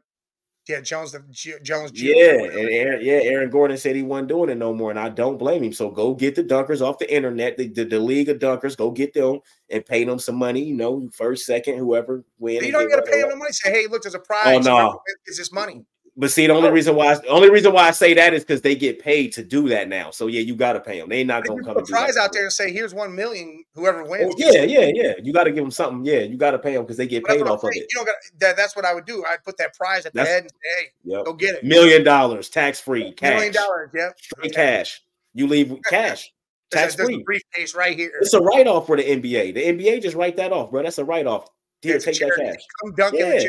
yeah, 0.68 0.80
Jones, 0.80 1.12
the 1.12 1.22
Jones. 1.62 1.90
Jr. 1.90 2.04
Yeah, 2.04 2.44
and 2.44 2.68
Aaron, 2.68 3.00
yeah, 3.02 3.20
Aaron 3.24 3.50
Gordon 3.50 3.76
said 3.76 3.96
he 3.96 4.02
wasn't 4.02 4.28
doing 4.28 4.48
it 4.48 4.56
no 4.56 4.72
more, 4.72 4.90
and 4.90 4.98
I 4.98 5.08
don't 5.08 5.36
blame 5.36 5.64
him. 5.64 5.72
So 5.72 5.90
go 5.90 6.14
get 6.14 6.36
the 6.36 6.44
dunkers 6.44 6.80
off 6.80 6.98
the 6.98 7.12
internet, 7.12 7.56
the, 7.56 7.68
the, 7.68 7.84
the 7.84 7.98
league 7.98 8.28
of 8.28 8.38
dunkers. 8.38 8.76
Go 8.76 8.92
get 8.92 9.12
them 9.12 9.40
and 9.70 9.84
pay 9.84 10.04
them 10.04 10.20
some 10.20 10.36
money. 10.36 10.62
You 10.62 10.76
know, 10.76 11.08
first, 11.12 11.46
second, 11.46 11.78
whoever 11.78 12.24
win. 12.38 12.64
You 12.64 12.70
don't 12.70 12.88
got 12.88 13.04
to 13.04 13.10
pay 13.10 13.22
them 13.22 13.30
the 13.30 13.36
money. 13.36 13.50
Say, 13.52 13.72
hey, 13.72 13.86
look, 13.88 14.02
there's 14.02 14.14
a 14.14 14.18
oh, 14.18 14.22
prize. 14.22 14.66
Oh 14.66 14.70
no, 14.70 15.00
it's 15.26 15.38
this 15.38 15.52
money. 15.52 15.84
But 16.14 16.30
see, 16.30 16.46
the 16.46 16.52
only 16.52 16.68
oh. 16.68 16.72
reason 16.72 16.94
why 16.94 17.14
the 17.14 17.28
only 17.28 17.50
reason 17.50 17.72
why 17.72 17.88
I 17.88 17.90
say 17.90 18.12
that 18.12 18.34
is 18.34 18.44
because 18.44 18.60
they 18.60 18.74
get 18.74 18.98
paid 18.98 19.32
to 19.32 19.42
do 19.42 19.68
that 19.70 19.88
now. 19.88 20.10
So 20.10 20.26
yeah, 20.26 20.40
you 20.40 20.54
got 20.54 20.74
to 20.74 20.80
pay 20.80 21.00
them. 21.00 21.08
They 21.08 21.20
ain't 21.20 21.28
not 21.28 21.44
gonna 21.44 21.62
come. 21.62 21.74
Put 21.74 21.86
prize 21.86 22.18
out 22.18 22.34
there 22.34 22.42
and 22.42 22.52
say, 22.52 22.70
"Here's 22.70 22.92
one 22.92 23.14
million. 23.14 23.64
Whoever 23.74 24.02
oh, 24.02 24.10
wins." 24.10 24.34
Oh, 24.34 24.52
yeah, 24.52 24.62
yeah, 24.62 24.90
yeah. 24.92 25.14
You 25.22 25.32
got 25.32 25.44
to 25.44 25.50
give 25.50 25.64
them 25.64 25.70
something. 25.70 26.04
Yeah, 26.04 26.20
you 26.20 26.36
got 26.36 26.50
to 26.50 26.58
pay 26.58 26.74
them 26.74 26.82
because 26.82 26.98
they 26.98 27.06
get 27.06 27.24
paid 27.24 27.42
off 27.42 27.64
of 27.64 27.70
it. 27.72 27.86
You 27.90 28.04
know, 28.04 28.12
that, 28.40 28.58
that's 28.58 28.76
what 28.76 28.84
I 28.84 28.92
would 28.92 29.06
do. 29.06 29.24
I'd 29.26 29.42
put 29.42 29.56
that 29.56 29.74
prize 29.74 30.04
at 30.04 30.12
the 30.12 30.22
head 30.22 30.42
and 30.42 30.50
say, 30.50 30.56
"Hey, 30.78 30.86
yep. 31.04 31.24
go 31.24 31.32
get 31.32 31.54
it." 31.54 31.64
Million 31.64 32.04
dollars, 32.04 32.50
tax 32.50 32.78
free, 32.78 33.12
cash. 33.12 33.34
Million 33.34 33.54
dollars, 33.54 33.90
yeah, 33.94 34.10
straight 34.18 34.54
cash. 34.54 35.00
You 35.32 35.46
leave 35.46 35.74
cash. 35.88 36.30
Tax 36.70 36.94
free 36.94 37.22
briefcase 37.22 37.74
right 37.74 37.96
here. 37.96 38.12
It's 38.20 38.34
a 38.34 38.40
write 38.40 38.66
off 38.66 38.86
for 38.86 38.96
the 38.96 39.02
NBA. 39.02 39.54
The 39.54 39.62
NBA 39.62 40.02
just 40.02 40.16
write 40.16 40.36
that 40.36 40.52
off, 40.52 40.70
bro. 40.70 40.82
That's 40.82 40.98
a 40.98 41.04
write 41.04 41.26
off. 41.26 41.48
Here, 41.80 41.98
take 41.98 42.18
that 42.20 42.32
cash. 42.38 42.62
Come 42.82 42.94
dunk 42.94 43.14
yeah 43.18 43.44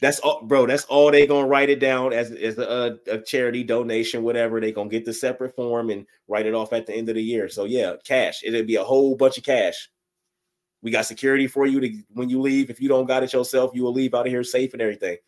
That's 0.00 0.18
all, 0.20 0.42
bro. 0.42 0.66
That's 0.66 0.84
all 0.84 1.10
they 1.10 1.26
gonna 1.26 1.46
write 1.46 1.70
it 1.70 1.80
down 1.80 2.12
as 2.12 2.30
as 2.32 2.58
a, 2.58 2.98
a, 3.10 3.20
charity 3.20 3.64
donation, 3.64 4.22
whatever. 4.22 4.60
They 4.60 4.72
gonna 4.72 4.88
get 4.88 5.04
the 5.04 5.12
separate 5.12 5.54
form 5.54 5.90
and 5.90 6.06
write 6.28 6.46
it 6.46 6.54
off 6.54 6.72
at 6.72 6.86
the 6.86 6.94
end 6.94 7.08
of 7.08 7.14
the 7.14 7.22
year. 7.22 7.48
So 7.48 7.64
yeah, 7.64 7.94
cash. 8.04 8.42
It'll 8.44 8.64
be 8.64 8.76
a 8.76 8.84
whole 8.84 9.16
bunch 9.16 9.38
of 9.38 9.44
cash. 9.44 9.88
We 10.82 10.90
got 10.90 11.06
security 11.06 11.46
for 11.46 11.66
you 11.66 11.80
to 11.80 12.02
when 12.12 12.30
you 12.30 12.40
leave. 12.40 12.70
If 12.70 12.80
you 12.80 12.88
don't 12.88 13.06
got 13.06 13.22
it 13.22 13.32
yourself, 13.32 13.72
you 13.74 13.82
will 13.82 13.92
leave 13.92 14.14
out 14.14 14.26
of 14.26 14.32
here 14.32 14.44
safe 14.44 14.72
and 14.72 14.82
everything. 14.82 15.18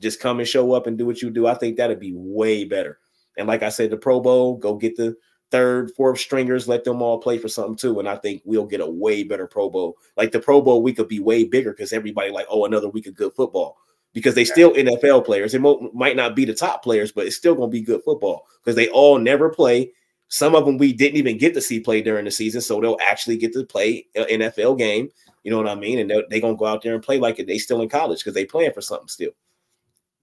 Just 0.00 0.20
come 0.20 0.38
and 0.38 0.48
show 0.48 0.72
up 0.72 0.86
and 0.86 0.96
do 0.96 1.06
what 1.06 1.22
you 1.22 1.30
do. 1.30 1.46
I 1.46 1.54
think 1.54 1.76
that'd 1.76 2.00
be 2.00 2.12
way 2.14 2.64
better. 2.64 2.98
And 3.36 3.46
like 3.46 3.62
I 3.62 3.68
said, 3.68 3.90
the 3.90 3.96
Pro 3.96 4.20
Bowl, 4.20 4.56
go 4.56 4.74
get 4.74 4.96
the 4.96 5.16
third, 5.50 5.90
fourth 5.92 6.20
stringers, 6.20 6.68
let 6.68 6.84
them 6.84 7.02
all 7.02 7.18
play 7.18 7.38
for 7.38 7.48
something 7.48 7.76
too. 7.76 7.98
And 7.98 8.08
I 8.08 8.16
think 8.16 8.42
we'll 8.44 8.66
get 8.66 8.80
a 8.80 8.86
way 8.86 9.22
better 9.22 9.46
Pro 9.46 9.68
Bowl. 9.68 9.96
Like 10.16 10.32
the 10.32 10.40
Pro 10.40 10.60
Bowl, 10.60 10.82
we 10.82 10.92
could 10.92 11.08
be 11.08 11.20
way 11.20 11.44
bigger 11.44 11.72
because 11.72 11.92
everybody 11.92 12.30
like, 12.30 12.46
oh, 12.48 12.64
another 12.64 12.88
week 12.88 13.06
of 13.06 13.14
good 13.14 13.32
football. 13.34 13.78
Because 14.12 14.34
they 14.34 14.44
still 14.44 14.72
NFL 14.72 15.24
players. 15.24 15.54
It 15.54 15.60
might 15.60 16.16
not 16.16 16.34
be 16.34 16.44
the 16.44 16.54
top 16.54 16.82
players, 16.82 17.12
but 17.12 17.26
it's 17.26 17.36
still 17.36 17.54
going 17.54 17.70
to 17.70 17.72
be 17.72 17.80
good 17.80 18.02
football 18.02 18.46
because 18.60 18.74
they 18.74 18.88
all 18.88 19.18
never 19.18 19.50
play. 19.50 19.92
Some 20.26 20.56
of 20.56 20.64
them 20.64 20.78
we 20.78 20.92
didn't 20.92 21.16
even 21.16 21.38
get 21.38 21.54
to 21.54 21.60
see 21.60 21.78
play 21.78 22.02
during 22.02 22.24
the 22.24 22.30
season, 22.30 22.60
so 22.60 22.80
they'll 22.80 22.98
actually 23.00 23.36
get 23.36 23.52
to 23.52 23.64
play 23.64 24.06
an 24.16 24.24
NFL 24.40 24.78
game. 24.78 25.10
You 25.44 25.52
know 25.52 25.58
what 25.58 25.68
I 25.68 25.76
mean? 25.76 26.00
And 26.00 26.10
they're, 26.10 26.24
they're 26.28 26.40
going 26.40 26.54
to 26.54 26.58
go 26.58 26.66
out 26.66 26.82
there 26.82 26.94
and 26.94 27.02
play 27.02 27.18
like 27.18 27.36
they 27.36 27.58
still 27.58 27.82
in 27.82 27.88
college 27.88 28.18
because 28.18 28.34
they 28.34 28.44
playing 28.44 28.72
for 28.72 28.80
something 28.80 29.08
still. 29.08 29.30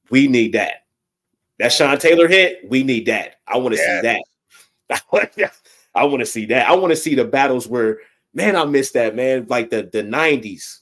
We 0.10 0.28
need 0.28 0.54
that. 0.54 0.86
That 1.60 1.72
Sean 1.72 1.98
Taylor 1.98 2.28
hit, 2.28 2.70
we 2.70 2.84
need 2.84 3.06
that. 3.08 3.38
I 3.48 3.58
want 3.58 3.76
to 3.76 3.82
yeah. 3.82 4.02
see 4.02 4.08
that. 4.08 4.22
I 5.96 6.04
want 6.06 6.20
to 6.20 6.26
see 6.26 6.46
that. 6.48 6.70
I 6.70 6.76
want 6.76 6.92
to 6.92 6.96
see 6.96 7.16
the 7.16 7.26
battles 7.26 7.68
where, 7.68 8.00
man, 8.34 8.56
I 8.56 8.66
miss 8.66 8.92
that, 8.92 9.16
man. 9.16 9.48
Like 9.50 9.70
the 9.70 9.90
the 9.92 10.04
'90s 10.04 10.80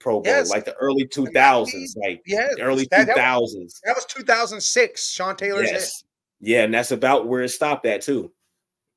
Pro 0.00 0.14
Bowl, 0.14 0.22
yes. 0.24 0.50
like 0.50 0.64
the 0.64 0.74
early 0.74 1.06
2000s, 1.06 1.96
like 1.96 2.22
yes. 2.26 2.54
early 2.58 2.86
2000s. 2.86 3.80
That 3.84 3.94
was 3.94 4.06
2006. 4.06 5.10
Sean 5.10 5.36
Taylor's 5.36 5.70
yes. 5.70 6.04
Yeah, 6.40 6.64
and 6.64 6.72
that's 6.72 6.90
about 6.90 7.28
where 7.28 7.42
it 7.42 7.50
stopped 7.50 7.84
at 7.86 8.00
too. 8.00 8.32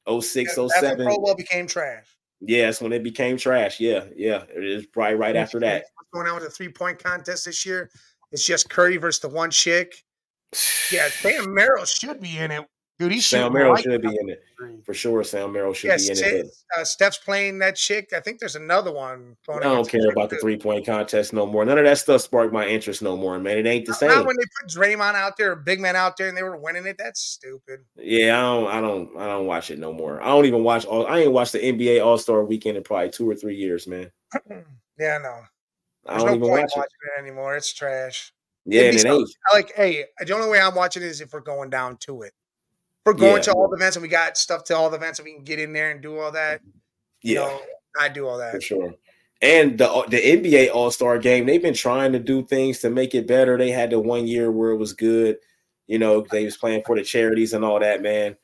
06, 0.10 0.58
yeah, 0.58 0.68
07. 0.68 1.06
Pro 1.06 1.18
Bowl 1.18 1.36
became 1.36 1.68
trash. 1.68 2.06
Yeah, 2.40 2.66
that's 2.66 2.82
when 2.82 2.94
it 2.94 3.04
became 3.04 3.38
trash. 3.38 3.80
Yeah, 3.80 4.06
yeah. 4.16 4.44
It 4.56 4.64
is 4.64 4.86
probably 4.88 5.16
right 5.16 5.36
after 5.36 5.60
that. 5.60 5.86
What's 5.96 6.10
going 6.14 6.28
on 6.28 6.36
with 6.36 6.46
the 6.46 6.50
three 6.50 6.70
point 6.70 7.04
contest 7.04 7.46
this 7.46 7.66
year? 7.66 7.90
It's 8.32 8.46
just 8.46 8.70
Curry 8.70 8.98
versus 8.98 9.22
the 9.22 9.30
one 9.30 9.52
chick. 9.52 10.04
Yeah, 10.92 11.10
Sam 11.10 11.54
Merrill 11.54 11.86
should 11.86 12.22
be 12.22 12.38
in 12.38 12.52
it 12.52 12.66
Dude, 13.04 13.12
he 13.12 13.20
Sam 13.20 13.52
Merrill 13.52 13.76
should 13.76 14.02
be 14.02 14.18
in 14.18 14.30
it 14.30 14.42
for 14.86 14.94
sure. 14.94 15.26
Sam 15.26 15.52
Merrill 15.52 15.74
should 15.74 15.90
yes, 15.90 16.10
be 16.10 16.26
in 16.26 16.46
it. 16.46 16.56
Uh, 16.78 16.86
Steph's 16.86 17.18
playing 17.18 17.60
that 17.60 17.76
chick. 17.76 18.14
I 18.16 18.22
think 18.22 18.40
there's 18.40 18.56
another 18.56 18.94
one. 18.94 19.36
I 19.50 19.60
don't 19.60 19.90
care 19.90 20.10
about 20.10 20.30
the 20.30 20.38
three 20.38 20.56
point 20.56 20.86
contest 20.86 21.34
no 21.34 21.46
more. 21.46 21.66
None 21.66 21.78
of 21.78 21.84
that 21.84 21.98
stuff 21.98 22.22
sparked 22.22 22.54
my 22.54 22.66
interest 22.66 23.02
no 23.02 23.18
more, 23.18 23.38
man. 23.40 23.58
It 23.58 23.68
ain't 23.68 23.86
the 23.86 23.94
same. 23.94 24.08
Not 24.08 24.26
when 24.26 24.38
they 24.38 24.44
put 24.62 24.72
Draymond 24.72 25.16
out 25.16 25.36
there, 25.36 25.54
big 25.58 25.82
man 25.82 25.98
out 25.98 26.16
there, 26.16 26.30
and 26.30 26.38
they 26.38 26.44
were 26.44 26.56
winning 26.56 26.86
it. 26.86 26.96
That's 26.98 27.20
stupid. 27.20 27.82
Yeah, 27.98 28.38
I 28.38 28.42
don't, 28.42 28.68
I 28.68 28.80
don't, 28.80 29.18
I 29.18 29.28
don't 29.28 29.48
watch 29.48 29.70
it 29.70 29.80
no 29.80 29.92
more. 29.92 30.24
I 30.24 30.28
don't 30.28 30.46
even 30.46 30.64
watch 30.64 30.86
all. 30.86 31.06
I 31.06 31.20
ain't 31.20 31.34
watched 31.34 31.52
the 31.52 31.60
NBA 31.60 32.06
All 32.06 32.18
Star 32.18 32.46
Weekend 32.46 32.78
in 32.78 32.84
probably 32.84 33.10
two 33.10 33.30
or 33.30 33.36
three 33.36 33.58
years, 33.58 33.86
man. 33.86 34.10
yeah, 34.98 35.18
no. 35.18 35.42
There's 36.06 36.08
I 36.08 36.18
don't 36.20 36.28
no 36.28 36.36
even 36.36 36.50
watch 36.52 36.72
it. 36.74 36.80
it. 36.80 37.20
anymore. 37.20 37.58
It's 37.58 37.74
trash. 37.74 38.32
Yeah, 38.66 38.84
it 38.84 39.06
ain't. 39.06 39.30
Like, 39.52 39.74
hey, 39.76 40.06
the 40.26 40.34
only 40.34 40.50
way 40.50 40.62
I'm 40.62 40.74
watching 40.74 41.04
it 41.04 41.08
is 41.08 41.20
if 41.20 41.34
we're 41.34 41.42
going 41.42 41.70
down 41.70 41.98
to 41.98 42.22
it 42.22 42.32
we're 43.06 43.14
going 43.14 43.38
yeah. 43.38 43.42
to 43.42 43.54
all 43.54 43.68
the 43.70 43.76
events 43.76 43.96
and 43.96 44.04
we 44.04 44.10
got 44.10 44.38
stuff 44.38 44.64
to 44.66 44.76
all 44.76 44.90
the 44.90 44.98
events 44.98 45.20
and 45.20 45.26
we 45.26 45.34
can 45.34 45.44
get 45.44 45.60
in 45.60 45.74
there 45.74 45.92
and 45.92 46.02
do 46.02 46.18
all 46.20 46.32
that. 46.32 46.62
Yeah, 47.22 47.32
you 47.32 47.36
know, 47.36 47.62
I 48.00 48.10
do 48.10 48.28
all 48.28 48.38
that 48.38 48.54
for 48.54 48.62
sure. 48.62 48.94
And 49.42 49.78
the 49.78 50.06
the 50.08 50.18
NBA 50.18 50.74
All 50.74 50.90
Star 50.90 51.18
Game, 51.18 51.46
they've 51.46 51.62
been 51.62 51.74
trying 51.74 52.14
to 52.14 52.20
do 52.20 52.46
things 52.46 52.80
to 52.80 52.90
make 52.90 53.14
it 53.14 53.28
better. 53.28 53.58
They 53.58 53.72
had 53.72 53.90
the 53.90 54.00
one 54.00 54.26
year 54.26 54.52
where 54.52 54.72
it 54.72 54.78
was 54.78 54.94
good. 54.94 55.38
You 55.88 56.00
know, 56.00 56.26
they 56.32 56.46
was 56.46 56.56
playing 56.56 56.84
for 56.86 56.96
the 56.96 57.04
charities 57.04 57.52
and 57.52 57.66
all 57.66 57.80
that, 57.82 58.02
man. 58.02 58.38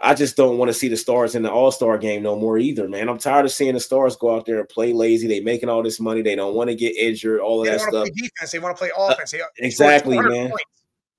I 0.00 0.14
just 0.14 0.36
don't 0.36 0.58
want 0.58 0.68
to 0.68 0.74
see 0.74 0.88
the 0.88 0.96
stars 0.96 1.34
in 1.34 1.42
the 1.42 1.50
All 1.50 1.70
Star 1.70 1.98
game 1.98 2.22
no 2.22 2.36
more 2.36 2.58
either, 2.58 2.88
man. 2.88 3.08
I'm 3.08 3.18
tired 3.18 3.44
of 3.44 3.52
seeing 3.52 3.74
the 3.74 3.80
stars 3.80 4.16
go 4.16 4.34
out 4.34 4.44
there 4.44 4.58
and 4.58 4.68
play 4.68 4.92
lazy. 4.92 5.28
They 5.28 5.40
making 5.40 5.68
all 5.68 5.84
this 5.84 6.00
money. 6.00 6.22
They 6.22 6.34
don't 6.34 6.54
want 6.54 6.68
to 6.70 6.76
get 6.76 6.96
injured. 6.96 7.40
All 7.40 7.60
of 7.60 7.66
they 7.66 7.72
that 7.72 7.80
stuff. 7.80 7.92
Play 7.92 8.10
defense. 8.10 8.50
They 8.50 8.58
want 8.58 8.76
to 8.76 8.78
play 8.78 8.90
offense. 8.96 9.34
Uh, 9.34 9.38
exactly, 9.58 10.18
man. 10.18 10.50
Points. 10.50 10.64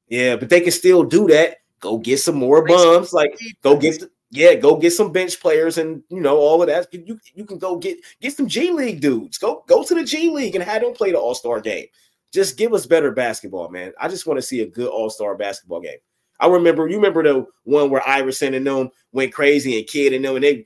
Yeah, 0.10 0.36
but 0.36 0.50
they 0.50 0.60
can 0.60 0.72
still 0.72 1.04
do 1.04 1.28
that 1.28 1.58
go 1.80 1.98
get 1.98 2.20
some 2.20 2.36
more 2.36 2.66
bums. 2.66 3.14
Like 3.14 3.38
go 3.62 3.78
get 3.78 4.04
yeah, 4.32 4.54
go 4.56 4.76
get 4.76 4.92
some 4.92 5.12
bench 5.12 5.40
players 5.40 5.78
and 5.78 6.04
you 6.10 6.20
know 6.20 6.38
all 6.38 6.62
of 6.62 6.68
that. 6.68 6.88
You 6.94 7.20
you 7.34 7.46
can 7.46 7.58
go 7.58 7.78
get 7.78 7.98
get 8.22 8.36
some 8.36 8.48
G 8.48 8.72
League 8.72 9.02
dudes. 9.02 9.38
Go 9.38 9.64
go 9.68 9.84
to 9.84 9.96
the 9.96 10.04
G 10.04 10.30
League 10.30 10.56
and 10.56 10.64
have 10.64 10.82
them 10.82 10.94
play 10.94 11.12
the 11.12 11.20
All 11.20 11.36
Star 11.36 11.60
game. 11.60 11.88
Just 12.32 12.58
give 12.58 12.74
us 12.74 12.86
better 12.86 13.12
basketball, 13.12 13.70
man. 13.70 13.92
I 14.00 14.08
just 14.08 14.28
want 14.28 14.38
to 14.38 14.46
see 14.46 14.62
a 14.62 14.68
good 14.68 14.90
All 14.90 15.10
Star 15.10 15.36
basketball 15.36 15.82
game. 15.82 15.98
I 16.40 16.48
remember 16.48 16.88
you 16.88 16.98
remember 16.98 17.24
the 17.24 17.46
one 17.64 17.90
where 17.90 18.08
Iverson 18.08 18.54
and 18.54 18.66
them 18.66 18.92
went 19.12 19.34
crazy 19.34 19.78
and 19.78 19.88
Kidd 19.88 20.14
and 20.14 20.24
them 20.24 20.36
and 20.36 20.44
they 20.44 20.66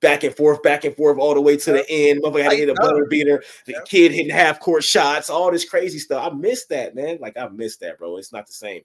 back 0.00 0.24
and 0.24 0.34
forth, 0.34 0.62
back 0.62 0.84
and 0.84 0.94
forth 0.94 1.18
all 1.18 1.34
the 1.34 1.40
way 1.40 1.56
to 1.56 1.72
the 1.72 1.84
end. 1.88 2.22
Motherfucker 2.22 2.42
had 2.42 2.50
to 2.50 2.56
hit 2.56 2.68
a 2.68 2.74
buzzer 2.74 3.06
beater. 3.06 3.42
The 3.66 3.76
Kidd 3.86 4.12
hitting 4.12 4.30
half 4.30 4.60
court 4.60 4.84
shots, 4.84 5.30
all 5.30 5.50
this 5.50 5.68
crazy 5.68 5.98
stuff. 5.98 6.30
I 6.30 6.34
miss 6.34 6.66
that, 6.66 6.94
man. 6.94 7.18
Like 7.20 7.36
I 7.36 7.48
miss 7.48 7.78
that, 7.78 7.98
bro. 7.98 8.16
It's 8.16 8.32
not 8.32 8.46
the 8.46 8.52
same. 8.52 8.82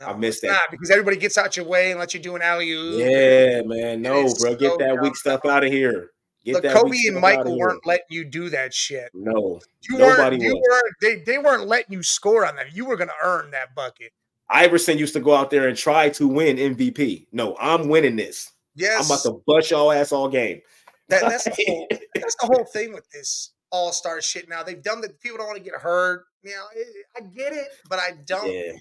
No, 0.00 0.06
I 0.08 0.16
missed 0.16 0.42
that 0.42 0.68
because 0.70 0.90
everybody 0.90 1.16
gets 1.16 1.36
out 1.36 1.56
your 1.56 1.66
way 1.66 1.90
and 1.90 1.98
lets 1.98 2.14
you 2.14 2.20
do 2.20 2.36
an 2.36 2.42
alley 2.42 2.70
oop. 2.70 3.00
Yeah, 3.00 3.62
man. 3.62 4.00
No, 4.00 4.32
bro. 4.38 4.54
Get 4.54 4.70
so 4.72 4.76
that 4.78 5.00
weak 5.02 5.16
stuff 5.16 5.44
out 5.44 5.64
of 5.64 5.72
here. 5.72 6.10
Get 6.44 6.62
Look, 6.62 6.72
Kobe 6.72 6.96
and 7.08 7.20
Michael 7.20 7.58
weren't 7.58 7.84
letting 7.84 8.06
you 8.10 8.24
do 8.24 8.48
that 8.50 8.72
shit. 8.72 9.10
No, 9.12 9.60
you 9.82 9.98
weren't. 9.98 10.40
You 10.40 10.54
were. 10.56 10.82
They, 11.00 11.16
they 11.16 11.38
weren't 11.38 11.66
letting 11.66 11.92
you 11.92 12.02
score 12.02 12.46
on 12.46 12.56
that. 12.56 12.74
You 12.74 12.84
were 12.84 12.96
going 12.96 13.08
to 13.08 13.14
earn 13.22 13.50
that 13.50 13.74
bucket. 13.74 14.12
Iverson 14.48 14.98
used 14.98 15.14
to 15.14 15.20
go 15.20 15.34
out 15.34 15.50
there 15.50 15.68
and 15.68 15.76
try 15.76 16.08
to 16.10 16.26
win 16.26 16.56
MVP. 16.56 17.26
No, 17.32 17.56
I'm 17.60 17.88
winning 17.88 18.16
this. 18.16 18.52
Yes, 18.76 19.00
I'm 19.00 19.06
about 19.06 19.22
to 19.24 19.42
bust 19.46 19.70
y'all 19.70 19.90
ass 19.90 20.12
all 20.12 20.28
game. 20.28 20.60
That, 21.08 21.22
that's 21.22 21.44
the 21.44 21.64
whole. 21.66 21.86
that's 22.14 22.36
the 22.36 22.46
whole 22.46 22.64
thing 22.64 22.92
with 22.94 23.10
this 23.10 23.52
All 23.70 23.92
Star 23.92 24.22
shit. 24.22 24.48
Now 24.48 24.62
they've 24.62 24.82
done 24.82 25.00
that. 25.00 25.20
People 25.20 25.38
don't 25.38 25.48
want 25.48 25.58
to 25.58 25.64
get 25.64 25.74
hurt. 25.74 26.24
You 26.42 26.50
know, 26.50 26.64
eh, 26.76 26.84
I 27.16 27.20
get 27.22 27.52
it, 27.52 27.66
but 27.90 27.98
I 27.98 28.12
don't. 28.24 28.50
Yeah. 28.50 28.72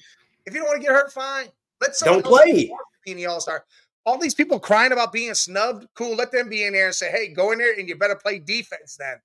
If 0.48 0.54
you 0.54 0.62
don't 0.62 0.70
want 0.70 0.82
to 0.82 0.88
get 0.88 0.96
hurt, 0.96 1.12
fine. 1.12 1.48
Let 1.82 1.92
don't 2.00 2.26
play. 2.26 2.72
Be 3.06 3.14
the 3.14 3.26
All 3.26 3.42
Star. 3.42 3.66
All 4.06 4.18
these 4.18 4.34
people 4.34 4.60
crying 4.60 4.94
about 4.94 5.12
being 5.12 5.34
snubbed. 5.34 5.86
Cool. 5.94 6.16
Let 6.16 6.32
them 6.32 6.48
be 6.48 6.64
in 6.64 6.72
there 6.72 6.86
and 6.88 6.96
say, 6.96 7.12
"Hey, 7.12 7.28
go 7.28 7.52
in 7.52 7.60
there 7.60 7.78
and 7.78 7.88
you 7.88 7.98
better 7.98 8.16
play 8.16 8.40
defense." 8.40 8.96
Then. 8.98 9.18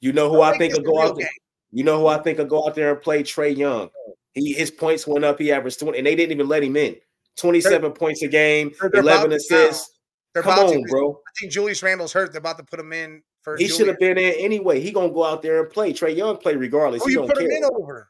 You 0.00 0.12
know 0.12 0.30
who 0.30 0.40
I, 0.40 0.52
I 0.52 0.58
think 0.58 0.74
will 0.74 0.82
go 0.82 1.00
out 1.00 1.18
there. 1.18 1.28
You 1.70 1.84
know 1.84 2.00
who 2.00 2.06
I 2.06 2.18
think 2.18 2.38
will 2.38 2.46
go 2.46 2.66
out 2.66 2.74
there 2.74 2.92
and 2.92 3.02
play 3.02 3.22
Trae 3.22 3.56
Young. 3.56 3.90
He 4.32 4.54
his 4.54 4.70
points 4.70 5.06
went 5.06 5.26
up. 5.26 5.38
He 5.38 5.52
averaged 5.52 5.78
twenty, 5.78 5.98
and 5.98 6.06
they 6.06 6.16
didn't 6.16 6.32
even 6.32 6.48
let 6.48 6.62
him 6.62 6.76
in. 6.76 6.96
Twenty-seven 7.36 7.82
they're, 7.82 7.90
points 7.90 8.22
a 8.22 8.28
game, 8.28 8.72
eleven 8.94 9.32
assists. 9.32 9.90
Come 10.34 10.58
on, 10.58 10.72
to, 10.72 10.82
bro. 10.88 11.12
I 11.12 11.30
think 11.38 11.52
Julius 11.52 11.82
Randle's 11.82 12.14
hurt. 12.14 12.32
They're 12.32 12.38
about 12.38 12.56
to 12.56 12.64
put 12.64 12.80
him 12.80 12.94
in 12.94 13.22
for. 13.42 13.58
He 13.58 13.68
should 13.68 13.88
have 13.88 13.98
been 13.98 14.16
in 14.16 14.34
anyway. 14.38 14.80
He 14.80 14.90
gonna 14.90 15.12
go 15.12 15.24
out 15.24 15.42
there 15.42 15.62
and 15.62 15.70
play. 15.70 15.92
Trae 15.92 16.16
Young 16.16 16.38
play 16.38 16.56
regardless. 16.56 17.02
Who 17.02 17.10
he 17.10 17.14
you 17.16 17.20
put 17.26 17.36
care. 17.36 17.44
him 17.44 17.50
in 17.50 17.64
over? 17.64 18.08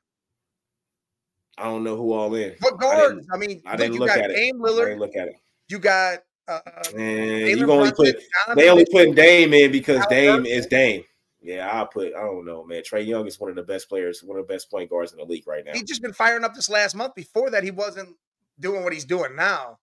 I 1.62 1.66
don't 1.66 1.84
know 1.84 1.97
who 1.97 2.12
all 2.12 2.34
in. 2.34 2.56
What 2.59 2.80
guards? 2.80 3.24
I, 3.30 3.36
I 3.36 3.39
mean, 3.39 3.62
I 3.64 3.76
didn't 3.76 3.98
look, 3.98 4.10
you 4.10 4.16
got 4.16 4.30
at 4.30 4.34
Dame 4.34 4.56
it. 4.56 4.60
Lillard. 4.60 4.82
I 4.82 4.84
didn't 4.86 4.98
look 4.98 5.16
at 5.16 5.28
it. 5.28 5.36
You 5.68 5.78
got. 5.78 6.18
Uh, 6.48 6.59
you 6.97 7.70
only 7.70 7.93
put 7.93 8.16
they 8.56 8.68
only 8.68 8.84
putting 8.90 9.14
Dame 9.14 9.55
in 9.55 9.70
because 9.70 10.05
Dame 10.09 10.44
is 10.44 10.66
Dame. 10.66 11.05
Yeah, 11.40 11.70
I'll 11.70 11.86
put. 11.86 12.14
I 12.14 12.20
don't 12.20 12.44
know, 12.44 12.64
man. 12.64 12.82
Trae 12.82 13.06
Young 13.06 13.28
is 13.28 13.39
one 13.39 13.48
of 13.48 13.55
the 13.55 13.62
best 13.62 13.89
players, 13.89 14.24
one 14.24 14.39
of 14.39 14.47
the 14.47 14.52
best 14.52 14.70
point 14.70 14.90
guards 14.90 15.12
in 15.12 15.18
the 15.18 15.24
league 15.24 15.47
right 15.47 15.64
now. 15.64 15.70
He's 15.72 15.84
just 15.84 16.02
been 16.02 16.12
firing 16.12 16.43
up 16.43 16.52
this 16.52 16.68
last 16.68 16.97
month. 16.97 17.14
Before 17.14 17.48
that, 17.51 17.62
he 17.62 17.70
wasn't 17.70 18.16
doing 18.59 18.82
what 18.82 18.93
he's 18.93 19.05
doing 19.05 19.36
now. 19.36 19.78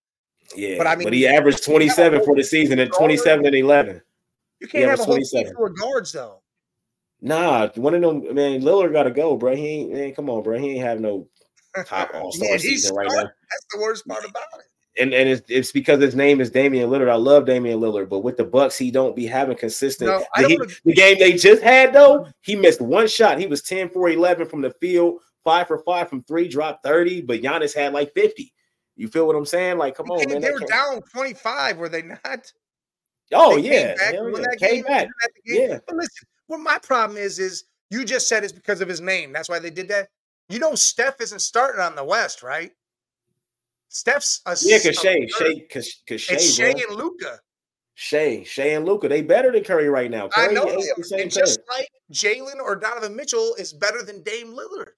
Yeah, 0.53 0.77
but 0.77 0.85
I 0.85 0.97
mean, 0.97 1.05
but 1.05 1.13
he 1.13 1.27
averaged 1.27 1.63
27 1.63 2.25
for 2.25 2.35
the 2.35 2.43
season 2.43 2.79
and 2.79 2.91
27 2.91 3.45
and 3.45 3.55
11. 3.55 4.01
You 4.59 4.67
can't 4.67 4.89
have 4.89 4.99
a 4.99 5.03
whole 5.03 5.15
team 5.15 5.53
full 5.55 5.67
of 5.67 5.79
guards 5.79 6.11
though. 6.11 6.41
Nah, 7.21 7.69
one 7.75 7.93
of 7.93 8.01
them, 8.01 8.35
man. 8.35 8.61
Lillard 8.61 8.93
got 8.93 9.03
to 9.03 9.11
go, 9.11 9.37
bro. 9.37 9.55
He 9.55 9.67
ain't, 9.67 9.93
man. 9.93 10.13
Come 10.13 10.29
on, 10.29 10.43
bro. 10.43 10.57
He 10.57 10.71
ain't 10.71 10.83
have 10.83 10.99
no 10.99 11.27
top 11.85 12.11
All 12.15 12.31
Star 12.31 12.57
season 12.57 12.95
right 12.95 13.07
now. 13.07 13.23
That's 13.23 13.65
the 13.71 13.79
worst 13.79 14.07
part 14.07 14.23
about 14.23 14.43
it 14.59 14.65
and 14.99 15.13
and 15.13 15.29
it's, 15.29 15.49
it's 15.49 15.71
because 15.71 16.01
his 16.01 16.15
name 16.15 16.41
is 16.41 16.49
Damian 16.49 16.89
Lillard. 16.89 17.09
I 17.09 17.15
love 17.15 17.45
Damian 17.45 17.79
Lillard, 17.79 18.09
but 18.09 18.19
with 18.19 18.37
the 18.37 18.43
Bucks, 18.43 18.77
he 18.77 18.91
don't 18.91 19.15
be 19.15 19.25
having 19.25 19.57
consistent. 19.57 20.09
No, 20.09 20.25
the, 20.35 20.47
he, 20.47 20.57
the, 20.85 20.93
game 20.93 21.17
they 21.17 21.33
just 21.33 21.63
had 21.63 21.93
though, 21.93 22.27
he 22.41 22.55
missed 22.55 22.81
one 22.81 23.07
shot. 23.07 23.39
He 23.39 23.47
was 23.47 23.61
10 23.61 23.89
for 23.89 24.09
11 24.09 24.47
from 24.47 24.61
the 24.61 24.71
field, 24.71 25.21
five 25.43 25.67
for 25.67 25.79
five 25.79 26.09
from 26.09 26.23
three, 26.23 26.47
dropped 26.47 26.83
30, 26.83 27.21
but 27.21 27.41
Giannis 27.41 27.75
had 27.75 27.93
like 27.93 28.13
50. 28.13 28.53
You 28.95 29.07
feel 29.07 29.25
what 29.25 29.35
I'm 29.35 29.45
saying? 29.45 29.77
Like, 29.77 29.95
come 29.95 30.07
on, 30.07 30.29
man. 30.29 30.41
They 30.41 30.51
were 30.51 30.59
down 30.59 31.01
25, 31.13 31.77
were 31.77 31.89
they 31.89 32.01
not? 32.01 32.51
Oh, 33.33 33.55
they 33.55 33.69
yeah. 33.69 34.11
Came 34.11 34.33
back, 34.33 34.57
yeah. 34.59 34.67
Came 34.67 34.83
back. 34.83 35.07
Yeah. 35.45 35.79
But 35.87 35.95
listen, 35.95 36.27
what 36.47 36.59
my 36.59 36.79
problem 36.79 37.17
is, 37.17 37.39
is 37.39 37.63
you 37.89 38.03
just 38.03 38.27
said 38.27 38.43
it's 38.43 38.51
because 38.51 38.81
of 38.81 38.89
his 38.89 39.01
name. 39.01 39.31
That's 39.31 39.47
why 39.47 39.59
they 39.59 39.69
did 39.69 39.87
that. 39.89 40.09
You 40.49 40.57
know, 40.59 40.73
Steph 40.75 41.21
isn't 41.21 41.39
starting 41.39 41.81
on 41.81 41.95
the 41.95 42.03
West, 42.03 42.41
right? 42.41 42.71
Steph's 43.89 44.41
a 44.45 44.57
yeah, 44.61 44.77
cause 44.77 44.95
Shai, 44.95 45.27
Shai, 45.37 45.65
cause, 45.71 46.01
cause 46.07 46.21
Shai, 46.21 46.35
it's 46.35 46.55
Shai 46.55 46.69
and 46.69 46.95
Luka. 46.95 47.39
Shai, 47.93 48.43
Shai 48.43 48.69
and 48.69 48.85
Luka, 48.85 49.07
they 49.07 49.21
better 49.21 49.51
than 49.51 49.63
Curry 49.63 49.89
right 49.89 50.09
now. 50.09 50.27
Curry 50.27 50.49
I 50.49 50.51
know, 50.51 50.65
the 50.65 51.19
and 51.19 51.31
just 51.31 51.59
like 51.69 51.89
Jalen 52.11 52.59
or 52.63 52.75
Donovan 52.75 53.15
Mitchell 53.15 53.55
is 53.57 53.73
better 53.73 54.03
than 54.03 54.23
Dame 54.23 54.55
Lillard. 54.55 54.91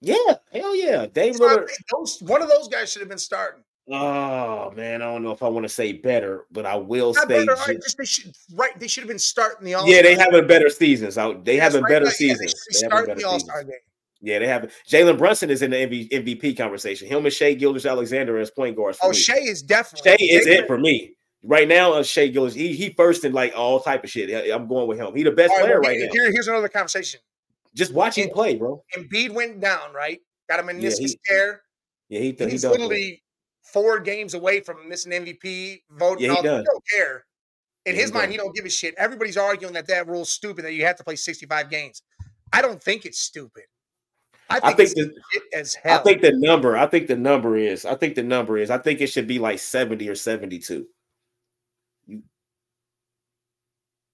Yeah, 0.00 0.36
hell 0.52 0.76
yeah, 0.76 1.06
Dame 1.06 1.34
Lillard. 1.34 1.68
Those, 1.92 2.22
one 2.22 2.42
of 2.42 2.48
those 2.48 2.68
guys 2.68 2.92
should 2.92 3.00
have 3.00 3.08
been 3.08 3.18
starting. 3.18 3.64
Oh 3.90 4.70
man, 4.72 5.00
I 5.00 5.06
don't 5.06 5.22
know 5.22 5.32
if 5.32 5.42
I 5.42 5.48
want 5.48 5.64
to 5.64 5.70
say 5.70 5.92
better, 5.92 6.44
but 6.52 6.66
I 6.66 6.76
will 6.76 7.14
Not 7.14 7.28
say 7.28 7.46
better, 7.46 7.56
just, 7.80 7.96
they 7.96 8.04
should 8.04 8.34
right. 8.54 8.78
They 8.78 8.88
should 8.88 9.02
have 9.02 9.08
been 9.08 9.18
starting 9.18 9.64
the 9.64 9.74
all. 9.74 9.88
Yeah, 9.88 10.02
they 10.02 10.14
having 10.14 10.46
better 10.46 10.68
seasons. 10.68 11.16
Out, 11.16 11.44
they 11.44 11.56
having 11.56 11.82
right, 11.82 11.90
better 11.90 12.04
right, 12.04 12.14
seasons. 12.14 12.54
Yeah, 12.70 12.80
they, 12.80 12.82
they 12.82 12.86
starting 12.86 13.16
the 13.16 13.24
All 13.24 13.40
Star 13.40 13.64
game. 13.64 13.74
Yeah, 14.20 14.40
they 14.40 14.48
have 14.48 14.72
Jalen 14.88 15.18
Brunson 15.18 15.50
is 15.50 15.62
in 15.62 15.70
the 15.70 16.08
MVP 16.08 16.56
conversation. 16.56 17.06
Him 17.06 17.24
and 17.24 17.32
Shai 17.32 17.54
Gilgeous-Alexander 17.54 18.38
as 18.38 18.50
point 18.50 18.76
guards. 18.76 18.98
oh, 19.02 19.10
me. 19.10 19.14
Shai 19.14 19.36
is 19.36 19.62
definitely 19.62 20.10
Shai 20.10 20.16
is 20.20 20.46
it 20.46 20.66
for 20.66 20.76
me 20.78 21.14
right 21.42 21.68
now. 21.68 21.92
Uh, 21.92 22.02
Shai 22.02 22.28
Gilgeous, 22.28 22.54
he 22.54 22.72
he 22.72 22.90
first 22.90 23.24
in 23.24 23.32
like 23.32 23.52
all 23.56 23.80
type 23.80 24.02
of 24.02 24.10
shit. 24.10 24.30
I'm 24.52 24.66
going 24.66 24.88
with 24.88 24.98
him. 24.98 25.14
He 25.14 25.22
the 25.22 25.30
best 25.30 25.50
right, 25.50 25.60
player 25.60 25.80
well, 25.80 25.90
right 25.90 25.98
here, 25.98 26.08
now. 26.12 26.32
Here's 26.32 26.48
another 26.48 26.68
conversation. 26.68 27.20
Just 27.74 27.92
watch 27.92 28.16
him 28.16 28.30
play, 28.30 28.56
bro. 28.56 28.82
Embiid 28.96 29.30
went 29.30 29.60
down, 29.60 29.92
right? 29.92 30.20
Got 30.48 30.60
a 30.60 30.62
meniscus 30.62 31.00
yeah, 31.00 31.06
he, 31.06 31.18
tear. 31.26 31.62
Yeah, 32.08 32.20
he, 32.20 32.36
he's 32.50 32.62
he 32.62 32.68
literally 32.68 33.22
four 33.62 34.00
games 34.00 34.34
away 34.34 34.60
from 34.60 34.88
missing 34.88 35.12
MVP 35.12 35.82
vote. 35.90 36.20
Yeah, 36.20 36.34
he, 36.34 36.42
does. 36.42 36.60
he 36.60 36.64
don't 36.64 36.84
care. 36.92 37.24
In 37.86 37.94
yeah, 37.94 38.02
his 38.02 38.12
mind, 38.12 38.32
he 38.32 38.36
don't 38.36 38.54
give 38.54 38.64
a 38.64 38.70
shit. 38.70 38.94
Everybody's 38.98 39.36
arguing 39.36 39.74
that 39.74 39.86
that 39.86 40.08
rule's 40.08 40.30
stupid 40.30 40.64
that 40.64 40.72
you 40.72 40.84
have 40.84 40.96
to 40.96 41.04
play 41.04 41.16
65 41.16 41.70
games. 41.70 42.02
I 42.52 42.62
don't 42.62 42.82
think 42.82 43.04
it's 43.04 43.18
stupid. 43.18 43.64
I 44.50 44.60
think, 44.60 44.64
I 44.64 44.72
think 44.74 44.94
the, 44.94 45.14
as 45.58 45.74
hell. 45.74 46.00
I 46.00 46.02
think 46.02 46.22
the 46.22 46.32
number. 46.32 46.76
I 46.76 46.86
think 46.86 47.06
the 47.06 47.16
number 47.16 47.56
is. 47.56 47.84
I 47.84 47.94
think 47.94 48.14
the 48.14 48.22
number 48.22 48.56
is. 48.56 48.70
I 48.70 48.78
think 48.78 49.00
it 49.00 49.08
should 49.08 49.26
be 49.26 49.38
like 49.38 49.58
seventy 49.58 50.08
or 50.08 50.14
seventy-two. 50.14 50.86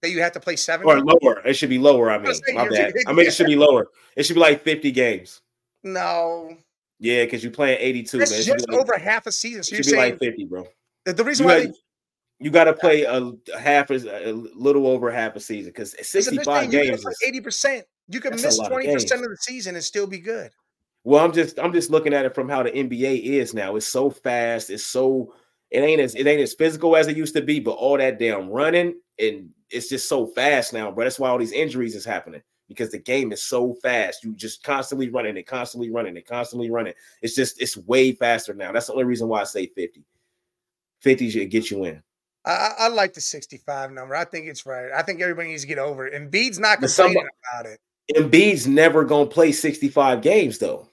That 0.03 0.11
you 0.11 0.21
have 0.21 0.33
to 0.33 0.41
play 0.41 0.57
seventy 0.57 0.91
or 0.91 1.01
lower. 1.01 1.41
It 1.47 1.55
should 1.55 1.71
be 1.71 1.79
lower. 1.79 2.11
I 2.11 2.19
mean, 2.19 2.35
my 2.53 2.69
bad. 2.69 2.95
I 3.07 3.13
mean, 3.13 3.27
it 3.27 3.35
should 3.35 3.47
be 3.47 3.57
lower. 3.57 3.89
It 4.17 4.25
should 4.25 4.35
be 4.35 4.41
like 4.41 4.63
fifty 4.63 4.91
games. 4.91 5.41
No. 5.85 6.57
Yeah, 6.99 7.25
because 7.25 7.45
you're 7.45 7.53
playing 7.53 7.79
eighty-two. 7.81 8.19
That's 8.19 8.33
man. 8.33 8.43
just 8.43 8.69
like, 8.69 8.81
over 8.81 8.99
half 8.99 9.27
a 9.27 9.33
season. 9.33 9.63
So 9.63 9.77
you're 9.77 9.85
saying 9.85 10.13
like 10.13 10.19
fifty, 10.19 10.45
bro. 10.45 10.67
The 11.05 11.23
reason 11.23 11.45
you 11.45 11.49
why. 11.49 11.61
Had, 11.61 11.69
they, 11.69 11.75
you 12.41 12.51
got 12.51 12.65
to 12.65 12.75
play 12.75 13.05
a 13.05 13.33
half 13.59 13.91
a, 13.91 14.31
a 14.31 14.33
little 14.33 14.87
over 14.87 15.11
half 15.11 15.37
a 15.37 15.41
season 15.41 15.71
because 15.71 15.95
65 16.01 16.71
games 16.71 17.05
80%. 17.27 17.83
You 18.09 18.21
can 18.21 18.33
miss 18.33 18.59
20% 18.59 19.13
of, 19.13 19.21
of 19.21 19.29
the 19.31 19.37
season 19.41 19.75
and 19.75 19.85
still 19.85 20.07
be 20.07 20.19
good. 20.19 20.51
Well, 21.05 21.25
I'm 21.25 21.33
just 21.33 21.59
I'm 21.59 21.73
just 21.73 21.91
looking 21.91 22.15
at 22.15 22.25
it 22.25 22.35
from 22.35 22.49
how 22.49 22.63
the 22.63 22.71
NBA 22.71 23.25
is 23.25 23.53
now. 23.53 23.77
It's 23.77 23.87
so 23.87 24.11
fast, 24.11 24.71
it's 24.71 24.85
so 24.85 25.35
it 25.71 25.81
ain't 25.81 26.01
as 26.01 26.15
it 26.15 26.27
ain't 26.27 26.41
as 26.41 26.55
physical 26.55 26.97
as 26.97 27.09
it 27.09 27.17
used 27.17 27.35
to 27.37 27.43
be, 27.43 27.61
but 27.61 27.73
all 27.73 27.99
that 27.99 28.19
damn 28.19 28.49
running 28.49 28.95
and 29.19 29.51
it's 29.71 29.89
just 29.89 30.09
so 30.09 30.27
fast 30.27 30.73
now, 30.73 30.91
bro. 30.91 31.05
That's 31.05 31.19
why 31.19 31.29
all 31.29 31.39
these 31.39 31.53
injuries 31.53 31.95
is 31.95 32.05
happening 32.05 32.43
because 32.69 32.91
the 32.91 32.99
game 32.99 33.33
is 33.33 33.43
so 33.43 33.75
fast. 33.83 34.25
You 34.25 34.35
just 34.35 34.63
constantly 34.63 35.11
running 35.11 35.37
it, 35.37 35.47
constantly 35.47 35.91
running 35.91 36.17
it, 36.17 36.27
constantly 36.27 36.71
running. 36.71 36.95
It's 37.21 37.35
just 37.35 37.61
it's 37.61 37.77
way 37.77 38.13
faster 38.13 38.55
now. 38.55 38.73
That's 38.73 38.87
the 38.87 38.93
only 38.93 39.05
reason 39.05 39.29
why 39.29 39.43
I 39.43 39.45
say 39.45 39.67
50. 39.67 40.03
50 41.01 41.31
should 41.31 41.51
get 41.51 41.71
you 41.71 41.85
in. 41.85 42.03
I, 42.47 42.71
I, 42.79 42.89
like 42.89 43.15
the 43.15 43.21
65 43.21 43.91
number. 43.91 44.15
I 44.15 44.25
think 44.25 44.47
it's 44.49 44.67
right. 44.67 44.91
I 44.95 45.03
think 45.03 45.21
everybody 45.21 45.49
needs 45.49 45.63
to 45.63 45.69
get 45.69 45.79
over 45.79 46.07
it. 46.07 46.15
And 46.15 46.31
Embiid's 46.31 46.59
not 46.59 46.79
complaining 46.81 47.15
somebody, 47.15 47.29
about 47.53 47.67
it. 47.67 47.81
Embiid's 48.13 48.67
never 48.67 49.05
gonna 49.05 49.27
play 49.27 49.53
65 49.53 50.21
games 50.21 50.59
though. 50.59 50.89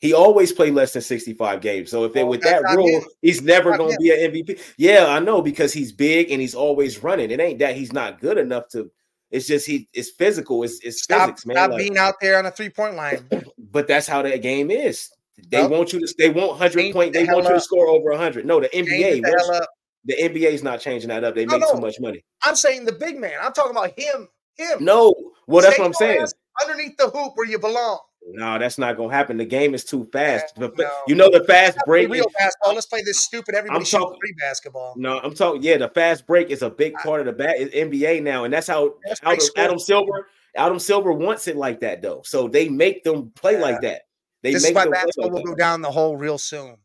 He 0.00 0.12
always 0.12 0.50
play 0.50 0.72
less 0.72 0.92
than 0.94 1.02
65 1.02 1.60
games. 1.60 1.88
So 1.88 2.02
if 2.04 2.12
they 2.12 2.22
oh, 2.22 2.26
with 2.26 2.42
that 2.42 2.62
rule, 2.74 2.88
him. 2.88 3.02
he's 3.22 3.40
never 3.40 3.76
gonna 3.76 3.96
be 3.98 4.10
an 4.10 4.32
MVP. 4.32 4.60
Yeah, 4.76 5.06
I 5.08 5.20
know 5.20 5.40
because 5.40 5.72
he's 5.72 5.92
big 5.92 6.32
and 6.32 6.40
he's 6.40 6.56
always 6.56 7.04
running. 7.04 7.30
It 7.30 7.38
ain't 7.38 7.60
that 7.60 7.76
he's 7.76 7.92
not 7.92 8.20
good 8.20 8.36
enough 8.36 8.68
to. 8.70 8.90
It's 9.30 9.46
just 9.46 9.64
he. 9.64 9.88
It's 9.92 10.10
physical. 10.10 10.64
It's, 10.64 10.80
it's 10.80 11.04
stop, 11.04 11.28
physics, 11.28 11.46
man. 11.46 11.54
Stop 11.54 11.70
like, 11.70 11.78
being 11.78 11.98
out 11.98 12.14
there 12.20 12.36
on 12.36 12.46
a 12.46 12.50
three 12.50 12.68
point 12.68 12.96
line. 12.96 13.28
But 13.70 13.86
that's 13.86 14.06
how 14.06 14.22
that 14.22 14.42
game 14.42 14.70
is. 14.70 15.08
They 15.48 15.66
want 15.66 15.92
you 15.92 16.00
to. 16.00 16.14
They 16.18 16.30
want 16.30 16.58
hundred 16.58 16.92
point. 16.92 17.12
They 17.12 17.24
want 17.24 17.44
you 17.44 17.54
to 17.54 17.60
score 17.60 17.86
over 17.86 18.14
hundred. 18.16 18.44
No, 18.44 18.60
the 18.60 18.68
NBA. 18.68 19.22
The, 19.22 19.68
the 20.04 20.14
NBA 20.14 20.50
is 20.50 20.62
not 20.62 20.80
changing 20.80 21.08
that 21.08 21.24
up. 21.24 21.34
They 21.34 21.46
no, 21.46 21.58
make 21.58 21.62
no. 21.62 21.72
too 21.72 21.80
much 21.80 22.00
money. 22.00 22.24
I'm 22.42 22.56
saying 22.56 22.84
the 22.84 22.92
big 22.92 23.18
man. 23.18 23.34
I'm 23.40 23.52
talking 23.52 23.70
about 23.70 23.98
him. 23.98 24.28
Him. 24.56 24.84
No. 24.84 25.14
Well, 25.52 25.62
that's 25.62 25.78
what 25.78 25.86
I'm 25.86 25.94
saying. 25.94 26.26
Underneath 26.62 26.96
the 26.96 27.08
hoop 27.08 27.32
where 27.34 27.46
you 27.46 27.58
belong. 27.58 28.00
No, 28.24 28.58
that's 28.58 28.78
not 28.78 28.96
gonna 28.96 29.12
happen. 29.12 29.36
The 29.36 29.44
game 29.44 29.74
is 29.74 29.84
too 29.84 30.08
fast. 30.12 30.54
Yeah, 30.56 30.68
no. 30.76 30.90
You 31.08 31.14
know 31.16 31.28
the 31.30 31.44
fast 31.44 31.76
break. 31.86 32.08
Real 32.08 32.24
basketball. 32.38 32.74
Let's 32.74 32.86
play 32.86 33.02
this 33.04 33.20
stupid. 33.20 33.54
Everybody 33.54 33.84
talking 33.84 34.16
free 34.20 34.34
basketball. 34.38 34.94
No, 34.96 35.18
I'm 35.18 35.34
talking. 35.34 35.62
Yeah, 35.62 35.78
the 35.78 35.88
fast 35.88 36.26
break 36.26 36.50
is 36.50 36.62
a 36.62 36.70
big 36.70 36.94
part 36.94 37.20
of 37.20 37.26
the 37.26 37.32
bat 37.32 37.56
NBA 37.58 38.22
now, 38.22 38.44
and 38.44 38.54
that's 38.54 38.68
how 38.68 38.94
that's 39.04 39.20
Adam, 39.24 39.38
Adam, 39.56 39.78
Silver. 39.78 40.28
Adam 40.54 40.78
Silver 40.78 41.12
wants 41.12 41.48
it 41.48 41.56
like 41.56 41.80
that 41.80 42.00
though. 42.00 42.22
So 42.24 42.46
they 42.46 42.68
make 42.68 43.02
them 43.02 43.32
play 43.34 43.54
yeah. 43.54 43.62
like 43.62 43.80
that. 43.80 44.02
They 44.42 44.52
this 44.52 44.62
make 44.62 44.70
is 44.70 44.76
why 44.76 44.88
basketball 44.88 45.32
like 45.32 45.44
will 45.44 45.52
go 45.52 45.54
down 45.56 45.82
the 45.82 45.90
hole 45.90 46.16
real 46.16 46.38
soon. 46.38 46.76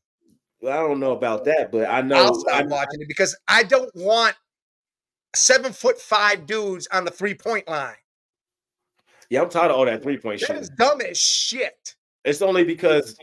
Well, 0.59 0.73
I 0.73 0.87
don't 0.87 0.99
know 0.99 1.11
about 1.11 1.45
that, 1.45 1.71
but 1.71 1.87
I 1.87 2.01
know 2.01 2.15
I'll 2.15 2.35
stop 2.35 2.61
I'm 2.61 2.69
watching 2.69 3.01
it 3.01 3.07
because 3.07 3.37
I 3.47 3.63
don't 3.63 3.91
want 3.95 4.35
seven 5.35 5.71
foot 5.71 5.99
five 5.99 6.47
dudes 6.47 6.87
on 6.91 7.05
the 7.05 7.11
three 7.11 7.35
point 7.35 7.67
line. 7.67 7.95
Yeah, 9.29 9.41
I'm 9.41 9.49
tired 9.49 9.71
of 9.71 9.77
all 9.77 9.85
that 9.85 10.03
three 10.03 10.17
point 10.17 10.39
shit. 10.39 10.55
It's 10.55 10.69
dumb 10.69 11.01
as 11.01 11.17
shit. 11.17 11.95
It's 12.23 12.41
only 12.41 12.63
because 12.63 13.17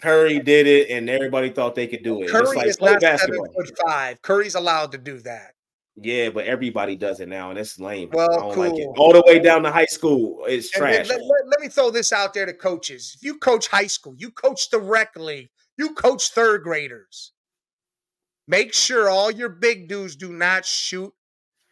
Curry 0.00 0.38
did 0.38 0.66
it 0.66 0.90
and 0.90 1.08
everybody 1.08 1.50
thought 1.50 1.74
they 1.74 1.86
could 1.86 2.02
do 2.02 2.22
it. 2.22 2.30
Curry 2.30 2.56
like, 2.56 2.66
is 2.66 2.80
not 2.80 3.00
basketball. 3.00 3.46
seven 3.46 3.66
foot 3.66 3.78
five. 3.86 4.22
Curry's 4.22 4.54
allowed 4.54 4.92
to 4.92 4.98
do 4.98 5.18
that. 5.20 5.54
Yeah, 5.96 6.30
but 6.30 6.46
everybody 6.46 6.96
does 6.96 7.20
it 7.20 7.28
now, 7.28 7.50
and 7.50 7.58
it's 7.58 7.78
lame. 7.78 8.10
Well, 8.12 8.52
cool. 8.52 8.72
Like 8.72 8.98
All 8.98 9.12
the 9.12 9.22
way 9.26 9.38
down 9.38 9.62
to 9.62 9.70
high 9.70 9.86
school, 9.86 10.44
it's 10.48 10.68
trash. 10.70 11.08
Let, 11.08 11.20
let, 11.20 11.46
let, 11.46 11.60
me 11.60 11.68
throw 11.68 11.90
this 11.90 12.12
out 12.12 12.34
there 12.34 12.46
to 12.46 12.52
coaches. 12.52 13.12
If 13.16 13.22
you 13.22 13.38
coach 13.38 13.68
high 13.68 13.86
school, 13.86 14.14
you 14.18 14.32
coach 14.32 14.70
the 14.70 14.80
rec 14.80 15.14
league, 15.14 15.50
you 15.78 15.94
coach 15.94 16.30
third 16.30 16.64
graders. 16.64 17.32
Make 18.48 18.74
sure 18.74 19.08
all 19.08 19.30
your 19.30 19.48
big 19.48 19.88
dudes 19.88 20.16
do 20.16 20.32
not 20.32 20.66
shoot 20.66 21.12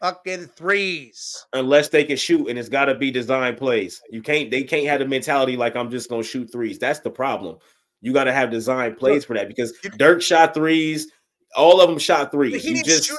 fucking 0.03 0.49
threes. 0.49 1.47
Unless 1.55 1.89
they 1.89 2.05
can 2.05 2.17
shoot, 2.17 2.49
and 2.49 2.59
it's 2.59 2.69
got 2.69 2.87
to 2.87 2.95
be 2.95 3.11
design 3.11 3.57
plays. 3.57 4.03
You 4.11 4.21
can't. 4.21 4.51
They 4.51 4.65
can't 4.65 4.87
have 4.87 5.01
the 5.01 5.07
mentality 5.07 5.57
like 5.57 5.77
I'm 5.77 5.91
just 5.91 6.11
gonna 6.11 6.23
shoot 6.23 6.53
threes. 6.53 6.79
That's 6.79 7.01
the 7.01 7.11
problem. 7.11 7.57
You 8.03 8.13
got 8.13 8.25
to 8.25 8.33
have 8.33 8.51
design 8.51 8.97
plays 8.97 9.25
for 9.25 9.35
that 9.35 9.49
because 9.49 9.73
Dirk 9.97 10.21
shot 10.21 10.55
threes. 10.55 11.11
All 11.55 11.83
of 11.83 11.89
them 11.89 11.99
shot 11.99 12.33
threes. 12.33 12.63
He 12.63 12.71
you 12.71 12.75
didn't 12.77 12.87
just, 12.87 13.09
shoot 13.09 13.19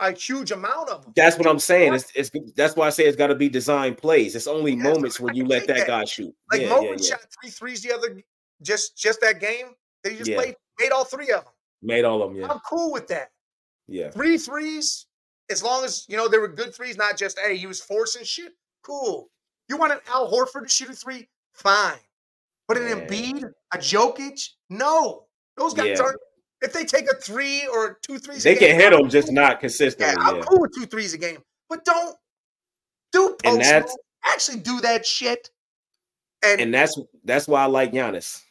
a, 0.00 0.06
a, 0.06 0.12
huge 0.12 0.52
amount 0.52 0.88
of 0.88 1.04
them. 1.04 1.12
That's 1.14 1.36
what 1.36 1.46
I'm 1.46 1.58
saying. 1.58 1.92
It's, 1.92 2.10
it's 2.14 2.30
that's 2.56 2.74
why 2.76 2.86
I 2.86 2.90
say 2.90 3.04
it's 3.04 3.16
got 3.16 3.26
to 3.26 3.34
be 3.34 3.50
design 3.50 3.94
plays. 3.94 4.34
It's 4.34 4.46
only 4.46 4.74
moments 4.74 5.20
where 5.20 5.34
you 5.34 5.44
let 5.44 5.66
that, 5.66 5.76
that, 5.76 5.86
guy 5.86 6.04
shoot. 6.06 6.34
Like 6.50 6.62
yeah, 6.62 6.80
yeah, 6.80 6.90
yeah. 6.90 6.96
shot 6.96 7.20
three 7.40 7.50
threes 7.50 7.82
the 7.82 7.92
other 7.92 8.20
just 8.62 8.96
just 8.96 9.20
that 9.20 9.38
game. 9.38 9.66
They 10.02 10.16
just 10.16 10.30
yeah. 10.30 10.36
played 10.36 10.56
made 10.80 10.92
all 10.92 11.04
three 11.04 11.30
of 11.30 11.44
them. 11.44 11.52
Made 11.82 12.06
all 12.06 12.22
of 12.22 12.30
them. 12.30 12.40
Yeah, 12.40 12.50
I'm 12.50 12.60
cool 12.60 12.90
with 12.90 13.06
that. 13.08 13.28
Yeah, 13.86 14.10
three 14.10 14.38
threes 14.38 15.06
as 15.50 15.62
long 15.62 15.84
as 15.84 16.06
you 16.08 16.16
know 16.16 16.28
there 16.28 16.40
were 16.40 16.48
good 16.48 16.74
threes, 16.74 16.96
not 16.96 17.16
just 17.16 17.38
hey 17.38 17.56
he 17.56 17.66
was 17.66 17.80
forcing 17.80 18.24
shit. 18.24 18.52
Cool. 18.82 19.28
You 19.68 19.76
want 19.76 19.92
an 19.92 20.00
Al 20.08 20.30
Horford 20.30 20.62
to 20.62 20.68
shoot 20.68 20.90
a 20.90 20.92
three? 20.92 21.28
Fine. 21.54 21.98
But 22.68 22.78
an 22.78 22.88
yeah. 22.88 23.06
Embiid, 23.06 23.44
a 23.72 23.78
Jokic, 23.78 24.50
no. 24.70 25.26
Those 25.56 25.74
guys 25.74 25.98
yeah. 25.98 26.04
aren't. 26.04 26.18
If 26.62 26.72
they 26.72 26.84
take 26.84 27.04
a 27.10 27.14
three 27.16 27.66
or 27.66 27.98
two 28.02 28.18
threes, 28.18 28.42
they 28.42 28.54
can 28.54 28.70
game, 28.70 28.80
hit 28.80 28.90
them, 28.90 29.08
just 29.10 29.30
not 29.30 29.60
consistently. 29.60 30.14
Yeah, 30.16 30.28
I'm 30.28 30.42
cool 30.42 30.60
with 30.62 30.72
two 30.74 30.86
threes 30.86 31.12
a 31.12 31.18
game, 31.18 31.38
but 31.68 31.84
don't 31.84 32.16
Do 33.12 33.36
post 33.42 33.66
and 33.66 33.84
actually 34.24 34.60
do 34.60 34.80
that 34.80 35.04
shit. 35.04 35.50
And, 36.42 36.60
and 36.60 36.74
that's 36.74 36.98
that's 37.24 37.46
why 37.46 37.62
I 37.62 37.66
like 37.66 37.92
Giannis. 37.92 38.43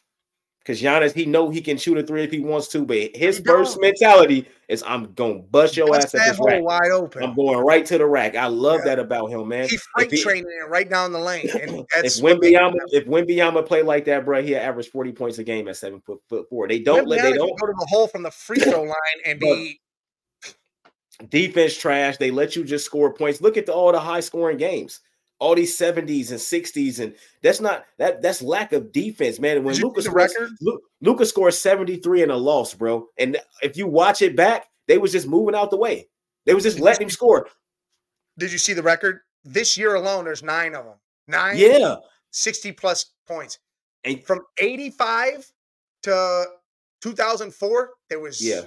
Because 0.64 0.80
Giannis, 0.80 1.12
he 1.12 1.26
know 1.26 1.50
he 1.50 1.60
can 1.60 1.76
shoot 1.76 1.98
a 1.98 2.02
three 2.02 2.24
if 2.24 2.30
he 2.30 2.40
wants 2.40 2.68
to, 2.68 2.86
but 2.86 3.14
his 3.14 3.38
first 3.44 3.78
mentality 3.82 4.48
is 4.66 4.82
I'm 4.86 5.12
gonna 5.12 5.40
bust 5.40 5.76
your 5.76 5.94
ass 5.94 6.14
at 6.14 6.26
this 6.26 6.40
rack. 6.42 6.62
wide 6.62 6.90
open. 6.90 7.22
I'm 7.22 7.34
going 7.34 7.58
right 7.58 7.84
to 7.84 7.98
the 7.98 8.06
rack. 8.06 8.34
I 8.34 8.46
love 8.46 8.78
yeah. 8.78 8.94
that 8.94 8.98
about 8.98 9.26
him, 9.26 9.46
man. 9.48 9.68
He's 9.68 9.82
freight 9.94 10.10
he, 10.10 10.22
training 10.22 10.46
it 10.46 10.70
right 10.70 10.88
down 10.88 11.12
the 11.12 11.18
lane. 11.18 11.50
And 11.50 11.84
if 11.96 12.14
Wembanyama, 12.14 12.76
if 12.88 13.04
Wembanyama 13.04 13.66
play 13.66 13.82
like 13.82 14.06
that, 14.06 14.24
bro, 14.24 14.42
he 14.42 14.56
average 14.56 14.88
40 14.88 15.12
points 15.12 15.36
a 15.36 15.44
game 15.44 15.68
at 15.68 15.76
seven 15.76 16.00
foot, 16.00 16.20
foot 16.30 16.48
four. 16.48 16.66
They 16.66 16.78
don't 16.78 17.06
let 17.06 17.20
they 17.20 17.34
don't 17.34 17.60
go 17.60 17.66
to 17.66 17.74
the 17.78 17.86
hole 17.90 18.06
from 18.06 18.22
the 18.22 18.30
free 18.30 18.56
throw 18.56 18.82
line 18.84 18.94
and 19.26 19.38
be 19.38 19.82
defense 21.28 21.76
trash. 21.76 22.16
They 22.16 22.30
let 22.30 22.56
you 22.56 22.64
just 22.64 22.86
score 22.86 23.12
points. 23.12 23.42
Look 23.42 23.58
at 23.58 23.66
the, 23.66 23.74
all 23.74 23.92
the 23.92 24.00
high 24.00 24.20
scoring 24.20 24.56
games 24.56 25.00
all 25.44 25.54
these 25.54 25.76
70s 25.78 26.30
and 26.30 26.40
60s, 26.40 27.00
and 27.00 27.14
that's 27.42 27.60
not 27.60 27.84
that 27.98 28.22
that's 28.22 28.40
lack 28.40 28.72
of 28.72 28.92
defense, 28.92 29.38
man. 29.38 29.58
And 29.58 29.66
when 29.66 29.76
Luka's 29.76 30.08
record, 30.08 30.50
Luka's 31.02 31.28
scored 31.28 31.52
73 31.52 32.22
in 32.22 32.30
a 32.30 32.36
loss, 32.36 32.72
bro. 32.72 33.06
And 33.18 33.36
if 33.62 33.76
you 33.76 33.86
watch 33.86 34.22
it 34.22 34.36
back, 34.36 34.68
they 34.88 34.96
was 34.96 35.12
just 35.12 35.28
moving 35.28 35.54
out 35.54 35.70
the 35.70 35.76
way. 35.76 36.08
They 36.46 36.54
was 36.54 36.64
just 36.64 36.80
letting 36.80 37.04
him 37.04 37.10
score. 37.10 37.46
Did 38.38 38.52
you 38.52 38.58
see 38.58 38.72
the 38.72 38.82
record? 38.82 39.20
This 39.44 39.76
year 39.76 39.96
alone, 39.96 40.24
there's 40.24 40.42
nine 40.42 40.74
of 40.74 40.86
them. 40.86 40.94
Nine, 41.28 41.58
yeah, 41.58 41.96
60 42.30 42.72
plus 42.72 43.12
points. 43.26 43.58
And 44.04 44.24
from 44.24 44.40
85 44.58 45.46
to 46.04 46.46
2004, 47.02 47.90
there 48.08 48.20
was 48.20 48.42
yeah, 48.42 48.62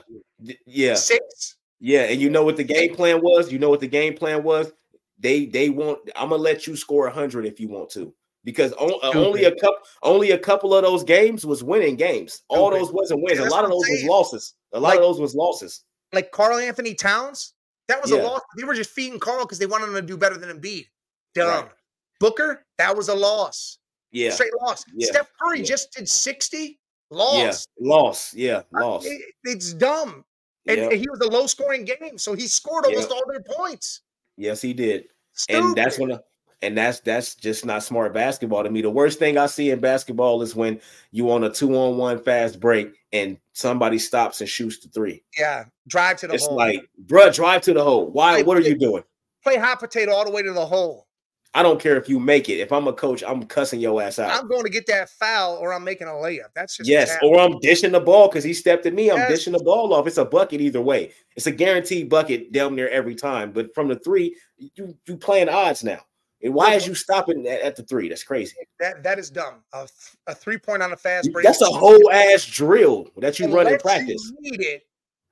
yeah, 0.67 0.93
six. 0.93 1.57
Yeah, 1.79 2.03
and 2.03 2.21
you 2.21 2.29
know 2.29 2.43
what 2.43 2.57
the 2.57 2.63
game 2.63 2.95
plan 2.95 3.19
was? 3.21 3.51
You 3.51 3.57
know 3.57 3.69
what 3.69 3.79
the 3.79 3.87
game 3.87 4.15
plan 4.15 4.43
was? 4.43 4.71
They 5.19 5.45
they 5.45 5.69
want 5.69 5.99
i'm 6.15 6.29
gonna 6.29 6.41
let 6.41 6.67
you 6.67 6.75
score 6.75 7.05
100 7.05 7.45
if 7.45 7.59
you 7.59 7.67
want 7.67 7.89
to. 7.91 8.13
Because 8.43 8.73
o- 8.79 8.99
uh, 8.99 9.11
only 9.13 9.43
a 9.43 9.51
couple 9.51 9.79
only 10.03 10.31
a 10.31 10.37
couple 10.37 10.73
of 10.73 10.81
those 10.81 11.03
games 11.03 11.45
was 11.45 11.65
winning 11.65 11.97
games. 11.97 12.43
All 12.47 12.71
those 12.71 12.93
wasn't 12.93 13.21
wins. 13.21 13.39
A 13.39 13.49
lot 13.49 13.65
of 13.65 13.71
those 13.71 13.83
was 13.89 14.03
losses. 14.05 14.53
A 14.71 14.79
lot 14.79 14.89
like, 14.89 14.97
of 14.99 15.03
those 15.03 15.19
was 15.19 15.35
losses. 15.35 15.83
like 16.13 16.31
Karl-Anthony 16.31 16.93
Towns 16.93 17.55
that 17.89 18.01
was 18.01 18.11
yeah. 18.11 18.21
a 18.21 18.23
loss. 18.23 18.41
They 18.57 18.63
were 18.63 18.73
just 18.73 18.91
feeding 18.91 19.19
carl 19.19 19.45
because 19.45 19.59
they 19.59 19.65
wanted 19.65 19.87
him 19.87 19.95
to 19.95 20.01
do 20.01 20.17
better 20.17 20.37
than 20.37 20.49
Embiid. 20.49 20.85
Dumb. 21.33 21.65
Right. 21.65 21.71
booker 22.19 22.65
that 22.77 22.95
was 22.95 23.09
a 23.09 23.15
loss. 23.15 23.79
Yeah. 24.11 24.31
Straight 24.31 24.53
loss. 24.61 24.85
Yeah. 24.93 25.07
steph 25.07 25.29
curry 25.41 25.59
yeah. 25.59 25.65
just 25.65 25.91
did 25.93 26.07
60 26.07 26.79
lost. 27.11 27.69
Yeah. 27.77 27.93
Loss 27.93 28.33
yeah 28.33 28.61
loss 28.71 29.05
it, 29.05 29.21
it's 29.43 29.73
dumb. 29.73 30.23
And, 30.67 30.79
and, 30.79 30.93
he 30.93 31.05
was 31.09 31.19
a 31.21 31.29
low 31.29 31.47
scoring 31.47 31.85
game 31.85 32.17
so 32.17 32.33
he 32.33 32.47
scored 32.47 32.85
almost 32.85 33.11
all 33.11 33.23
their 33.27 33.43
points 33.55 34.01
Yes, 34.37 34.61
he 34.61 34.73
did. 34.73 35.05
Stupid. 35.33 35.63
And 35.63 35.75
that's 35.75 35.99
when 35.99 36.19
and 36.61 36.77
that's 36.77 36.99
that's 37.01 37.35
just 37.35 37.65
not 37.65 37.83
smart 37.83 38.13
basketball 38.13 38.63
to 38.63 38.69
me. 38.69 38.81
The 38.81 38.89
worst 38.89 39.19
thing 39.19 39.37
I 39.37 39.45
see 39.45 39.69
in 39.69 39.79
basketball 39.79 40.41
is 40.41 40.55
when 40.55 40.79
you 41.11 41.31
on 41.31 41.43
a 41.43 41.49
two 41.49 41.75
on 41.75 41.97
one 41.97 42.19
fast 42.19 42.59
break 42.59 42.93
and 43.13 43.37
somebody 43.53 43.99
stops 43.99 44.41
and 44.41 44.49
shoots 44.49 44.79
the 44.79 44.89
three. 44.89 45.23
Yeah, 45.37 45.65
drive 45.87 46.17
to 46.17 46.27
the 46.27 46.33
it's 46.33 46.45
hole. 46.45 46.55
like, 46.55 46.87
bruh, 47.05 47.33
drive 47.33 47.61
to 47.63 47.73
the 47.73 47.83
hole. 47.83 48.09
Why? 48.11 48.35
Play, 48.35 48.43
what 48.43 48.57
are 48.57 48.61
you 48.61 48.77
doing? 48.77 49.03
Play 49.43 49.57
hot 49.57 49.79
potato 49.79 50.11
all 50.13 50.25
the 50.25 50.31
way 50.31 50.41
to 50.41 50.53
the 50.53 50.65
hole. 50.65 51.06
I 51.53 51.63
don't 51.63 51.79
care 51.79 51.97
if 51.97 52.07
you 52.07 52.19
make 52.19 52.49
it. 52.49 52.59
If 52.59 52.71
I'm 52.71 52.87
a 52.87 52.93
coach, 52.93 53.23
I'm 53.25 53.43
cussing 53.43 53.79
your 53.79 54.01
ass 54.01 54.19
out. 54.19 54.31
I'm 54.31 54.47
going 54.47 54.63
to 54.63 54.69
get 54.69 54.85
that 54.87 55.09
foul 55.09 55.57
or 55.57 55.73
I'm 55.73 55.83
making 55.83 56.07
a 56.07 56.11
layup. 56.11 56.49
That's 56.55 56.77
just 56.77 56.89
yes, 56.89 57.15
or 57.23 57.39
I'm 57.39 57.57
dishing 57.59 57.91
the 57.91 57.99
ball 57.99 58.27
because 58.27 58.43
he 58.43 58.53
stepped 58.53 58.85
at 58.85 58.93
me. 58.93 59.09
I'm 59.09 59.17
yes. 59.17 59.29
dishing 59.29 59.53
the 59.53 59.63
ball 59.63 59.93
off. 59.93 60.07
It's 60.07 60.17
a 60.17 60.25
bucket 60.25 60.61
either 60.61 60.81
way. 60.81 61.11
It's 61.35 61.47
a 61.47 61.51
guaranteed 61.51 62.09
bucket 62.09 62.51
down 62.51 62.75
there 62.75 62.89
every 62.89 63.15
time. 63.15 63.51
But 63.51 63.73
from 63.73 63.87
the 63.87 63.95
three, 63.95 64.35
you 64.57 64.95
you 65.05 65.17
playing 65.17 65.49
odds 65.49 65.83
now. 65.83 65.99
And 66.43 66.53
why 66.53 66.75
is 66.75 66.85
you 66.85 66.93
stopping 66.93 67.47
at, 67.47 67.61
at, 67.61 67.75
the 67.75 67.83
three? 67.83 68.09
That's 68.09 68.23
crazy. 68.23 68.55
That 68.79 69.01
that 69.03 69.17
is 69.17 69.31
dumb. 69.31 69.63
A, 69.73 69.87
a 70.27 70.35
three 70.35 70.57
point 70.57 70.83
on 70.83 70.91
a 70.91 70.97
fast 70.97 71.31
break. 71.33 71.45
That's 71.45 71.61
a 71.61 71.65
whole 71.65 72.11
ass 72.11 72.45
drill 72.45 73.09
that 73.17 73.39
you 73.39 73.45
unless 73.45 73.65
run 73.65 73.73
in 73.73 73.79
practice. 73.79 74.33
need 74.39 74.61
it. 74.61 74.83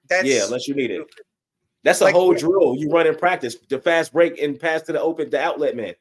That's 0.09 0.27
yeah, 0.27 0.45
unless 0.45 0.67
you 0.67 0.73
need 0.73 0.91
it. 0.91 1.05
That's 1.83 2.01
a 2.01 2.05
like, 2.05 2.15
whole 2.15 2.33
drill 2.33 2.75
you 2.75 2.89
run 2.89 3.05
in 3.05 3.15
practice. 3.15 3.55
The 3.69 3.79
fast 3.79 4.13
break 4.13 4.41
and 4.41 4.59
pass 4.59 4.81
to 4.83 4.93
the 4.93 5.01
open, 5.01 5.29
the 5.29 5.39
outlet 5.39 5.75
man. 5.75 5.93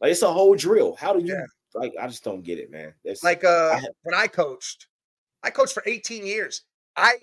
Like 0.00 0.12
it's 0.12 0.22
a 0.22 0.32
whole 0.32 0.54
drill. 0.54 0.96
How 0.96 1.12
do 1.12 1.20
you 1.24 1.34
yeah. 1.34 1.44
like? 1.74 1.94
I 2.00 2.06
just 2.06 2.24
don't 2.24 2.42
get 2.42 2.58
it, 2.58 2.70
man. 2.70 2.94
It's, 3.04 3.24
like 3.24 3.44
uh, 3.44 3.72
I 3.74 3.82
when 4.02 4.14
I 4.14 4.26
coached, 4.26 4.86
I 5.42 5.50
coached 5.50 5.74
for 5.74 5.82
18 5.86 6.26
years. 6.26 6.62
I 6.96 7.14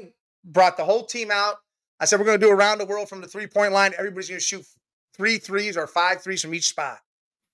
brought 0.44 0.78
the 0.78 0.86
whole 0.86 1.06
team 1.06 1.32
out. 1.32 1.56
I 2.00 2.06
said 2.06 2.20
we're 2.20 2.26
going 2.26 2.40
to 2.40 2.46
do 2.46 2.52
around 2.52 2.80
the 2.80 2.86
world 2.86 3.10
from 3.10 3.22
the 3.22 3.28
three 3.28 3.48
point 3.48 3.72
line. 3.72 3.94
Everybody's 3.98 4.30
going 4.30 4.40
to 4.40 4.46
shoot 4.46 4.66
three 5.16 5.38
threes 5.38 5.78
or 5.78 5.88
five 5.88 6.22
threes 6.22 6.42
from 6.42 6.54
each 6.54 6.68
spot. 6.68 6.98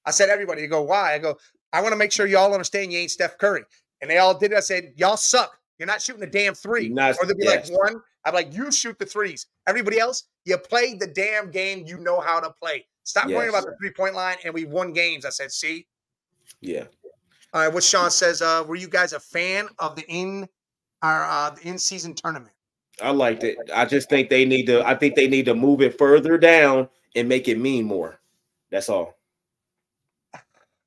I 0.06 0.12
said 0.12 0.30
everybody. 0.30 0.64
You 0.64 0.68
go 0.68 0.82
why? 0.82 1.14
I 1.14 1.20
go. 1.20 1.38
I 1.74 1.82
want 1.82 1.94
to 1.94 1.98
make 1.98 2.12
sure 2.12 2.26
y'all 2.26 2.52
understand 2.52 2.92
you 2.92 3.00
ain't 3.00 3.12
Steph 3.12 3.38
Curry. 3.38 3.64
And 4.02 4.10
they 4.10 4.18
all 4.18 4.38
did 4.38 4.52
it. 4.52 4.58
I 4.58 4.62
said 4.62 4.94
y'all 4.96 5.18
suck. 5.18 5.58
You're 5.78 5.88
not 5.88 6.02
shooting 6.02 6.24
a 6.24 6.28
damn 6.28 6.54
three. 6.54 6.90
Not, 6.90 7.16
or 7.20 7.26
they'd 7.26 7.38
be 7.38 7.46
yes. 7.46 7.70
like 7.70 7.80
one. 7.80 8.02
I'm 8.26 8.34
like 8.34 8.54
you 8.54 8.72
shoot 8.72 8.98
the 9.00 9.06
threes. 9.06 9.48
Everybody 9.68 10.00
else, 10.00 10.26
you 10.46 10.58
played 10.58 11.00
the 11.00 11.08
damn 11.08 11.50
game. 11.50 11.86
You 11.86 11.98
know 11.98 12.20
how 12.20 12.40
to 12.40 12.52
play. 12.62 12.86
Stop 13.04 13.28
yes. 13.28 13.36
worrying 13.36 13.50
about 13.50 13.66
the 13.66 13.76
three 13.80 13.92
point 13.92 14.16
line, 14.16 14.38
and 14.46 14.54
we 14.54 14.66
won 14.66 14.94
games. 14.94 15.26
I 15.26 15.30
said, 15.30 15.52
see. 15.52 15.88
Yeah. 16.62 16.86
All 17.54 17.62
right. 17.62 17.74
What 17.74 17.84
Sean 17.84 18.12
says. 18.12 18.42
Uh, 18.42 18.64
were 18.68 18.76
you 18.76 18.88
guys 18.88 19.14
a 19.14 19.20
fan 19.20 19.68
of 19.80 19.96
the 19.96 20.04
in 20.08 20.48
our 21.02 21.24
uh, 21.26 21.50
the 21.52 21.68
in 21.68 21.78
season 21.78 22.14
tournament? 22.14 22.54
I 23.02 23.12
liked 23.12 23.44
it. 23.44 23.58
I 23.74 23.86
just 23.86 24.10
think 24.10 24.30
they 24.30 24.46
need 24.46 24.66
to. 24.68 24.86
I 24.88 24.96
think 24.96 25.16
they 25.16 25.28
need 25.28 25.46
to 25.46 25.56
move 25.56 25.82
it 25.82 25.98
further 25.98 26.38
down 26.38 26.88
and 27.16 27.28
make 27.28 27.48
it 27.48 27.58
mean 27.58 27.86
more. 27.86 28.20
That's 28.70 28.90
all. 28.90 29.18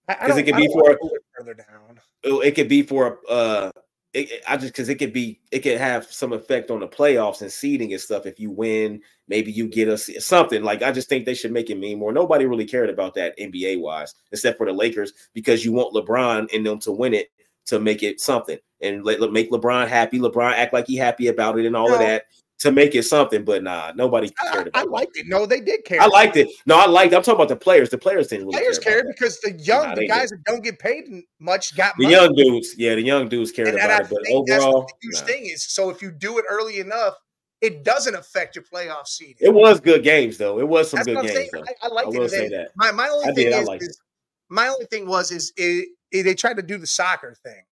Because 0.06 0.36
it 0.36 0.42
could 0.42 0.56
be 0.56 0.68
for 0.68 0.98
further 1.34 1.54
down. 1.54 1.98
It 2.22 2.54
could 2.54 2.68
be 2.68 2.82
for 2.82 3.20
uh 3.26 3.70
it, 4.14 4.42
I 4.48 4.56
just 4.56 4.72
because 4.72 4.88
it 4.88 4.94
could 4.94 5.12
be 5.12 5.40
it 5.50 5.60
could 5.60 5.78
have 5.78 6.04
some 6.10 6.32
effect 6.32 6.70
on 6.70 6.80
the 6.80 6.88
playoffs 6.88 7.42
and 7.42 7.52
seeding 7.52 7.92
and 7.92 8.00
stuff. 8.00 8.26
If 8.26 8.38
you 8.38 8.50
win, 8.50 9.02
maybe 9.28 9.50
you 9.50 9.68
get 9.68 9.88
us 9.88 10.08
something. 10.20 10.62
Like 10.62 10.82
I 10.82 10.92
just 10.92 11.08
think 11.08 11.24
they 11.24 11.34
should 11.34 11.52
make 11.52 11.68
it 11.68 11.78
mean 11.78 11.98
more. 11.98 12.12
Nobody 12.12 12.46
really 12.46 12.64
cared 12.64 12.90
about 12.90 13.14
that 13.14 13.36
NBA 13.38 13.80
wise, 13.80 14.14
except 14.32 14.56
for 14.56 14.66
the 14.66 14.72
Lakers, 14.72 15.12
because 15.34 15.64
you 15.64 15.72
want 15.72 15.94
LeBron 15.94 16.46
and 16.54 16.64
them 16.64 16.78
to 16.80 16.92
win 16.92 17.12
it 17.12 17.30
to 17.66 17.80
make 17.80 18.02
it 18.02 18.20
something 18.20 18.58
and 18.80 19.04
let, 19.04 19.20
make 19.32 19.50
LeBron 19.50 19.88
happy. 19.88 20.18
LeBron 20.18 20.52
act 20.52 20.72
like 20.72 20.86
he 20.86 20.96
happy 20.96 21.28
about 21.28 21.58
it 21.58 21.66
and 21.66 21.74
all 21.74 21.92
of 21.92 21.98
that 21.98 22.24
to 22.60 22.72
make 22.72 22.94
it 22.94 23.02
something, 23.02 23.44
but 23.44 23.62
nah, 23.62 23.92
nobody 23.94 24.30
cared 24.30 24.68
about 24.68 24.80
I, 24.80 24.84
I 24.84 24.90
liked 24.90 25.16
it. 25.16 25.26
No, 25.26 25.44
they 25.46 25.60
did 25.60 25.84
care. 25.84 26.00
I 26.00 26.06
liked 26.06 26.36
it. 26.36 26.48
No, 26.66 26.78
I 26.78 26.86
liked 26.86 27.12
it. 27.12 27.16
I'm 27.16 27.22
talking 27.22 27.36
about 27.36 27.48
the 27.48 27.56
players. 27.56 27.90
The 27.90 27.98
players 27.98 28.28
didn't 28.28 28.46
really 28.46 28.58
players 28.58 28.78
care 28.78 29.02
cared 29.02 29.06
because 29.08 29.40
the 29.40 29.52
young, 29.52 29.88
nah, 29.88 29.94
the 29.96 30.08
guys 30.08 30.30
did. 30.30 30.38
that 30.38 30.44
don't 30.44 30.62
get 30.62 30.78
paid 30.78 31.04
much 31.40 31.76
got 31.76 31.94
the 31.98 32.04
money. 32.04 32.14
young 32.14 32.34
dudes. 32.34 32.74
Yeah, 32.78 32.94
the 32.94 33.02
young 33.02 33.28
dudes 33.28 33.52
cared 33.52 33.68
and, 33.68 33.78
about 33.78 34.02
and 34.02 34.12
it. 34.12 34.18
But 34.24 34.32
overall, 34.32 34.82
the 34.82 34.94
huge 35.02 35.20
nah. 35.20 35.26
thing 35.26 35.46
is 35.46 35.64
so 35.64 35.90
if 35.90 36.00
you 36.00 36.10
do 36.10 36.38
it 36.38 36.44
early 36.48 36.78
enough, 36.78 37.14
it 37.60 37.84
doesn't 37.84 38.14
affect 38.14 38.56
your 38.56 38.64
playoff 38.64 39.08
seeding. 39.08 39.36
It 39.40 39.52
was 39.52 39.80
good 39.80 40.04
games 40.04 40.38
though. 40.38 40.58
It 40.58 40.68
was 40.68 40.90
some 40.90 40.98
that's 40.98 41.08
good 41.08 41.26
games. 41.26 41.50
I, 41.54 41.86
I 41.86 41.88
like 41.88 42.06
it. 42.08 42.30
Say 42.30 42.48
that. 42.48 42.70
My 42.76 42.92
my 42.92 43.08
only 43.08 43.24
I 43.26 43.34
thing 43.34 43.50
did, 43.50 43.82
is, 43.82 43.88
is 43.88 44.00
my 44.48 44.68
only 44.68 44.86
thing 44.86 45.06
was 45.06 45.32
is 45.32 45.52
it, 45.56 45.88
it, 46.12 46.22
they 46.22 46.34
tried 46.34 46.56
to 46.56 46.62
do 46.62 46.78
the 46.78 46.86
soccer 46.86 47.34
thing 47.42 47.62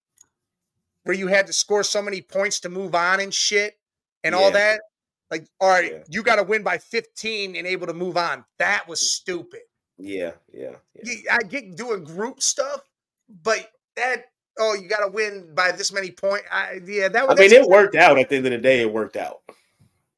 where 1.05 1.17
you 1.17 1.29
had 1.29 1.47
to 1.47 1.53
score 1.53 1.83
so 1.83 2.03
many 2.03 2.21
points 2.21 2.61
to 2.61 2.69
move 2.69 2.95
on 2.95 3.21
and 3.21 3.33
shit 3.33 3.79
and 4.25 4.35
yeah. 4.35 4.41
all 4.41 4.51
that. 4.51 4.81
Like, 5.31 5.47
all 5.61 5.69
right, 5.69 5.93
yeah. 5.93 5.99
you 6.09 6.23
got 6.23 6.37
to 6.37 6.43
win 6.43 6.63
by 6.63 6.77
15 6.77 7.57
and 7.57 7.67
able 7.67 7.87
to 7.87 7.95
move 7.95 8.19
on. 8.19 8.45
That 8.59 8.87
was 8.87 9.01
stupid. 9.01 9.63
Yeah, 9.97 10.33
yeah, 10.53 10.73
yeah. 11.03 11.15
I 11.33 11.43
get 11.43 11.77
doing 11.77 12.05
group 12.05 12.43
stuff, 12.43 12.83
but 13.43 13.71
that 13.97 14.27
oh, 14.59 14.75
you 14.75 14.89
got 14.89 15.05
to 15.05 15.11
win 15.11 15.55
by 15.55 15.73
this 15.73 15.93
many 15.93 16.11
points. 16.11 16.45
I, 16.51 16.81
yeah, 16.87 17.09
that 17.09 17.27
was. 17.27 17.39
I 17.39 17.43
mean, 17.43 17.53
it 17.53 17.67
worked 17.67 17.95
out 17.95 18.19
at 18.19 18.29
the 18.29 18.37
end 18.37 18.47
of 18.47 18.53
the 18.53 18.59
day. 18.59 18.81
It 18.81 18.93
worked 18.93 19.17
out. 19.17 19.41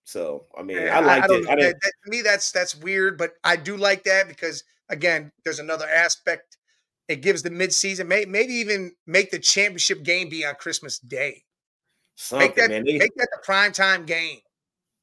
So 0.05 0.45
I 0.57 0.63
mean, 0.63 0.79
I 0.79 1.01
liked 1.01 1.31
I 1.31 1.35
it. 1.35 1.49
I 1.49 1.55
that, 1.57 1.75
that, 1.81 1.93
to 2.05 2.11
me, 2.11 2.23
that's 2.23 2.53
that's 2.53 2.75
weird, 2.75 3.19
but 3.19 3.35
I 3.43 3.57
do 3.57 3.77
like 3.77 4.05
that 4.05 4.29
because 4.29 4.65
again, 4.89 5.33
there's 5.45 5.59
another 5.59 5.89
aspect. 5.89 6.57
It 7.09 7.21
gives 7.21 7.43
the 7.43 7.51
midseason, 7.51 8.07
may, 8.07 8.25
maybe 8.25 8.55
even 8.55 8.93
make 9.07 9.31
the 9.31 9.39
championship 9.39 10.03
game 10.05 10.31
be 10.31 10.45
on 10.47 10.55
Christmas 10.55 10.99
Day. 10.99 11.45
Something, 12.17 12.49
make 12.49 12.57
that 12.57 12.71
man. 12.71 12.85
make 12.85 13.15
that 13.17 13.29
the 13.33 13.41
prime 13.43 13.73
time 13.73 14.07
game. 14.07 14.39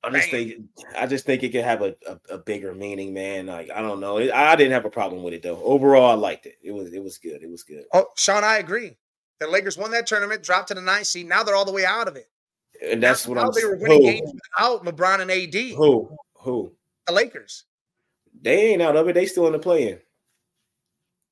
I 0.03 0.09
just 0.09 0.29
think 0.31 0.53
I 0.97 1.05
just 1.05 1.25
think 1.25 1.43
it 1.43 1.49
could 1.49 1.63
have 1.63 1.81
a, 1.83 1.95
a, 2.07 2.35
a, 2.35 2.37
bigger 2.39 2.73
meaning, 2.73 3.13
man. 3.13 3.45
Like 3.45 3.69
I 3.69 3.81
don't 3.81 3.99
know. 3.99 4.17
I 4.17 4.55
didn't 4.55 4.73
have 4.73 4.85
a 4.85 4.89
problem 4.89 5.21
with 5.21 5.33
it 5.33 5.43
though. 5.43 5.61
Overall, 5.61 6.09
I 6.09 6.13
liked 6.15 6.47
it. 6.47 6.55
It 6.63 6.71
was 6.71 6.91
it 6.91 7.03
was 7.03 7.19
good. 7.19 7.43
It 7.43 7.49
was 7.49 7.63
good. 7.63 7.83
Oh, 7.93 8.07
Sean, 8.15 8.43
I 8.43 8.57
agree. 8.57 8.97
The 9.39 9.47
Lakers 9.47 9.77
won 9.77 9.91
that 9.91 10.07
tournament, 10.07 10.43
dropped 10.43 10.69
to 10.69 10.73
the 10.73 10.81
ninth 10.81 11.07
seed. 11.07 11.27
Now 11.27 11.43
they're 11.43 11.55
all 11.55 11.65
the 11.65 11.71
way 11.71 11.85
out 11.85 12.07
of 12.07 12.15
it. 12.15 12.29
And 12.83 13.01
that's 13.01 13.27
now, 13.27 13.33
what 13.33 13.43
I'm. 13.43 13.51
They 13.53 13.65
were 13.65 13.77
winning 13.77 14.01
who? 14.01 14.11
games 14.11 14.31
without 14.33 14.85
LeBron 14.85 15.21
and 15.21 15.31
AD. 15.31 15.75
Who? 15.77 16.15
Who? 16.35 16.71
The 17.05 17.13
Lakers. 17.13 17.65
They 18.41 18.71
ain't 18.71 18.81
out 18.81 18.95
of 18.95 19.07
it. 19.07 19.13
They 19.13 19.27
still 19.27 19.45
in 19.47 19.53
the 19.53 19.59
play-in. 19.59 19.99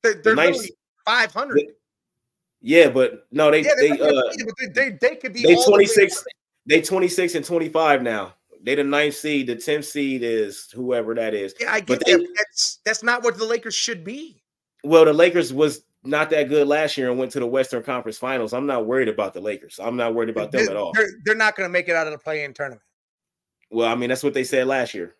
They're, 0.03 0.15
they're 0.15 0.35
the 0.35 0.71
500. 1.05 1.63
Yeah, 2.61 2.89
but 2.89 3.25
no, 3.31 3.51
they 3.51 3.61
yeah, 3.61 3.71
they, 3.79 3.89
they, 3.89 4.01
uh, 4.01 4.21
they, 4.57 4.67
they, 4.67 4.97
they 4.99 5.15
could 5.15 5.33
be 5.33 5.43
they 5.43 5.55
26. 5.55 6.23
They 6.67 6.81
26 6.81 7.35
and 7.35 7.45
25 7.45 8.03
now 8.03 8.35
They 8.61 8.75
the 8.75 8.83
ninth 8.83 9.15
seed. 9.15 9.47
The 9.47 9.55
tenth 9.55 9.85
seed 9.85 10.21
is 10.23 10.69
whoever 10.73 11.15
that 11.15 11.33
is. 11.33 11.55
Yeah, 11.59 11.73
I 11.73 11.79
get 11.79 11.87
but 11.87 12.05
that. 12.05 12.27
that's 12.35 12.79
that's 12.85 13.03
not 13.03 13.23
what 13.23 13.37
the 13.37 13.45
Lakers 13.45 13.75
should 13.75 14.03
be. 14.03 14.43
Well, 14.83 15.05
the 15.05 15.13
Lakers 15.13 15.53
was 15.53 15.83
not 16.03 16.29
that 16.29 16.49
good 16.49 16.67
last 16.67 16.97
year 16.97 17.09
and 17.09 17.19
went 17.19 17.31
to 17.33 17.39
the 17.39 17.47
Western 17.47 17.83
Conference 17.83 18.17
Finals. 18.17 18.53
I'm 18.53 18.65
not 18.65 18.85
worried 18.85 19.09
about 19.09 19.33
the 19.33 19.41
Lakers. 19.41 19.79
I'm 19.81 19.97
not 19.97 20.13
worried 20.13 20.29
about 20.29 20.51
them 20.51 20.65
they're, 20.65 20.71
at 20.71 20.77
all. 20.77 20.93
They're, 20.93 21.09
they're 21.25 21.35
not 21.35 21.55
going 21.55 21.67
to 21.67 21.71
make 21.71 21.89
it 21.89 21.95
out 21.95 22.07
of 22.07 22.13
the 22.13 22.19
play-in 22.19 22.53
tournament. 22.53 22.81
Well, 23.69 23.87
I 23.87 23.95
mean, 23.95 24.09
that's 24.09 24.23
what 24.23 24.33
they 24.33 24.45
said 24.45 24.67
last 24.67 24.93
year. 24.93 25.15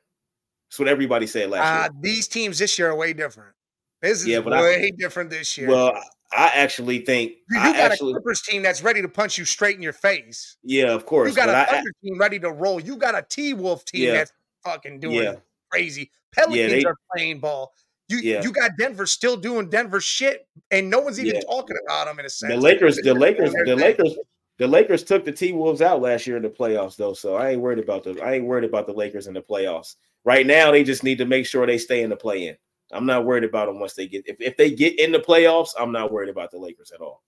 That's 0.70 0.80
what 0.80 0.88
everybody 0.88 1.28
said 1.28 1.50
last 1.50 1.68
uh, 1.68 1.94
year. 1.94 2.02
These 2.02 2.28
teams 2.28 2.60
this 2.60 2.80
year 2.80 2.92
are 2.92 2.96
way 2.96 3.14
different. 3.14 3.54
This 4.02 4.22
is 4.22 4.28
yeah, 4.28 4.40
way 4.40 4.86
I, 4.86 4.92
different 4.98 5.30
this 5.30 5.58
year. 5.58 5.68
Well, 5.68 6.02
I 6.32 6.52
actually 6.54 7.00
think 7.00 7.32
you, 7.50 7.60
you 7.60 7.74
got 7.74 7.92
actually, 7.92 8.12
a 8.12 8.16
Clippers 8.16 8.42
team 8.42 8.62
that's 8.62 8.84
ready 8.84 9.02
to 9.02 9.10
punch 9.10 9.38
you 9.38 9.46
straight 9.46 9.76
in 9.76 9.82
your 9.82 9.94
face. 9.94 10.58
Yeah, 10.64 10.94
of 10.94 11.06
course. 11.06 11.30
You 11.30 11.36
got 11.36 11.50
a 11.50 11.72
Thunder 11.72 11.92
team 12.04 12.20
ready 12.20 12.40
to 12.40 12.52
roll. 12.52 12.80
You 12.80 12.98
got 12.98 13.18
a 13.18 13.26
T 13.28 13.54
Wolf 13.54 13.84
team 13.86 14.04
yeah. 14.04 14.14
that's 14.14 14.34
fucking 14.64 15.00
doing 15.00 15.24
yeah. 15.24 15.36
crazy. 15.72 16.12
Pelicans 16.32 16.58
yeah, 16.58 16.68
they, 16.68 16.84
are 16.84 16.96
playing 17.16 17.40
ball. 17.40 17.74
You 18.10 18.18
you 18.18 18.52
got 18.52 18.72
Denver 18.78 19.06
still 19.06 19.38
doing 19.38 19.70
Denver 19.70 20.02
shit, 20.02 20.48
and 20.72 20.90
no 20.90 21.00
one's 21.00 21.20
even 21.20 21.42
talking 21.42 21.78
about 21.86 22.08
them 22.08 22.20
in 22.20 22.26
a 22.26 22.30
sense. 22.30 22.54
The 22.54 22.60
Lakers, 22.60 22.98
the 22.98 23.14
Lakers, 23.14 23.54
the 23.66 23.76
Lakers, 23.76 24.18
the 24.58 24.68
Lakers 24.68 25.04
took 25.04 25.26
the 25.26 25.32
T 25.32 25.54
Wolves 25.54 25.82
out 25.82 26.02
last 26.02 26.26
year 26.26 26.38
in 26.38 26.44
the 26.44 26.50
playoffs, 26.50 26.96
though. 26.96 27.14
So 27.14 27.36
I 27.36 27.52
ain't 27.52 27.62
worried 27.62 27.78
about 27.78 28.04
the 28.04 28.20
I 28.22 28.34
ain't 28.34 28.46
worried 28.46 28.64
about 28.64 28.88
the 28.88 28.94
Lakers 28.94 29.28
in 29.28 29.36
the 29.36 29.42
playoffs. 29.42 29.96
Right 30.26 30.46
now, 30.46 30.72
they 30.72 30.84
just 30.84 31.04
need 31.04 31.20
to 31.20 31.26
make 31.26 31.46
sure 31.46 31.66
they 31.66 31.78
stay 31.78 32.02
in 32.02 32.10
the 32.10 32.16
play 32.16 32.48
in. 32.48 32.58
I'm 32.92 33.06
not 33.06 33.26
worried 33.26 33.44
about 33.44 33.68
them 33.68 33.80
once 33.80 33.94
they 33.94 34.08
get 34.08 34.28
if, 34.28 34.38
if 34.40 34.58
they 34.58 34.72
get 34.72 35.00
in 35.00 35.12
the 35.12 35.20
playoffs, 35.20 35.70
I'm 35.80 35.92
not 35.92 36.12
worried 36.12 36.30
about 36.30 36.52
the 36.52 36.58
Lakers 36.58 36.92
at 36.92 37.02
all. 37.02 37.24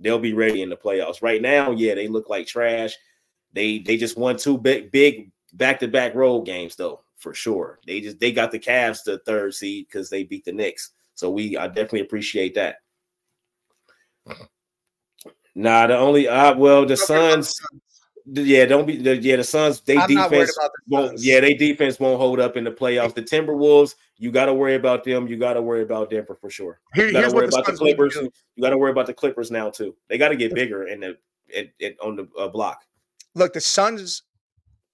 They'll 0.00 0.18
be 0.18 0.34
ready 0.34 0.62
in 0.62 0.68
the 0.68 0.76
playoffs. 0.76 1.22
Right 1.22 1.42
now, 1.42 1.70
yeah, 1.72 1.94
they 1.94 2.08
look 2.08 2.28
like 2.28 2.46
trash. 2.46 2.94
They 3.52 3.78
they 3.78 3.96
just 3.96 4.18
won 4.18 4.36
two 4.36 4.58
big 4.58 4.90
big 4.90 5.30
back 5.54 5.80
to 5.80 5.88
back 5.88 6.14
road 6.14 6.42
games 6.42 6.76
though 6.76 7.02
for 7.16 7.34
sure. 7.34 7.80
They 7.86 8.00
just 8.00 8.20
they 8.20 8.32
got 8.32 8.52
the 8.52 8.58
Cavs 8.58 9.04
to 9.04 9.18
third 9.18 9.54
seed 9.54 9.86
because 9.88 10.10
they 10.10 10.24
beat 10.24 10.44
the 10.44 10.52
Knicks. 10.52 10.90
So 11.14 11.30
we 11.30 11.56
I 11.56 11.66
definitely 11.66 12.00
appreciate 12.00 12.54
that. 12.54 12.76
Nah, 15.54 15.88
the 15.88 15.96
only 15.96 16.28
uh 16.28 16.54
well 16.56 16.86
the 16.86 16.96
Suns. 16.96 17.60
Yeah, 18.30 18.66
don't 18.66 18.86
be. 18.86 18.96
The, 18.96 19.16
yeah, 19.16 19.36
the 19.36 19.44
Suns. 19.44 19.80
They 19.80 19.96
I'm 19.96 20.08
defense 20.08 20.54
the 20.54 20.70
won't. 20.88 21.08
Suns. 21.10 21.26
Yeah, 21.26 21.40
they 21.40 21.54
defense 21.54 21.98
won't 21.98 22.18
hold 22.18 22.40
up 22.40 22.56
in 22.56 22.64
the 22.64 22.70
playoffs. 22.70 23.14
The 23.14 23.22
Timberwolves. 23.22 23.94
You 24.18 24.30
got 24.30 24.46
to 24.46 24.54
worry 24.54 24.74
about 24.74 25.04
them. 25.04 25.28
You 25.28 25.36
got 25.36 25.54
to 25.54 25.62
worry 25.62 25.82
about 25.82 26.10
Denver 26.10 26.34
for 26.34 26.50
sure. 26.50 26.80
Here, 26.94 27.06
you 27.06 27.12
got 27.12 27.30
to 27.30 27.34
worry 27.34 27.46
about 27.46 27.64
the 27.64 27.72
Clippers. 27.72 28.16
You 28.16 28.62
got 28.62 28.70
to 28.70 28.78
worry 28.78 28.90
about 28.90 29.06
the 29.06 29.14
Clippers 29.14 29.50
now 29.50 29.70
too. 29.70 29.94
They 30.08 30.18
got 30.18 30.28
to 30.28 30.36
get 30.36 30.54
bigger 30.54 30.88
in 30.88 31.00
the 31.00 31.16
it, 31.48 31.72
it, 31.78 31.96
on 32.02 32.16
the 32.16 32.28
uh, 32.38 32.48
block. 32.48 32.84
Look, 33.34 33.52
the 33.54 33.60
Suns, 33.60 34.24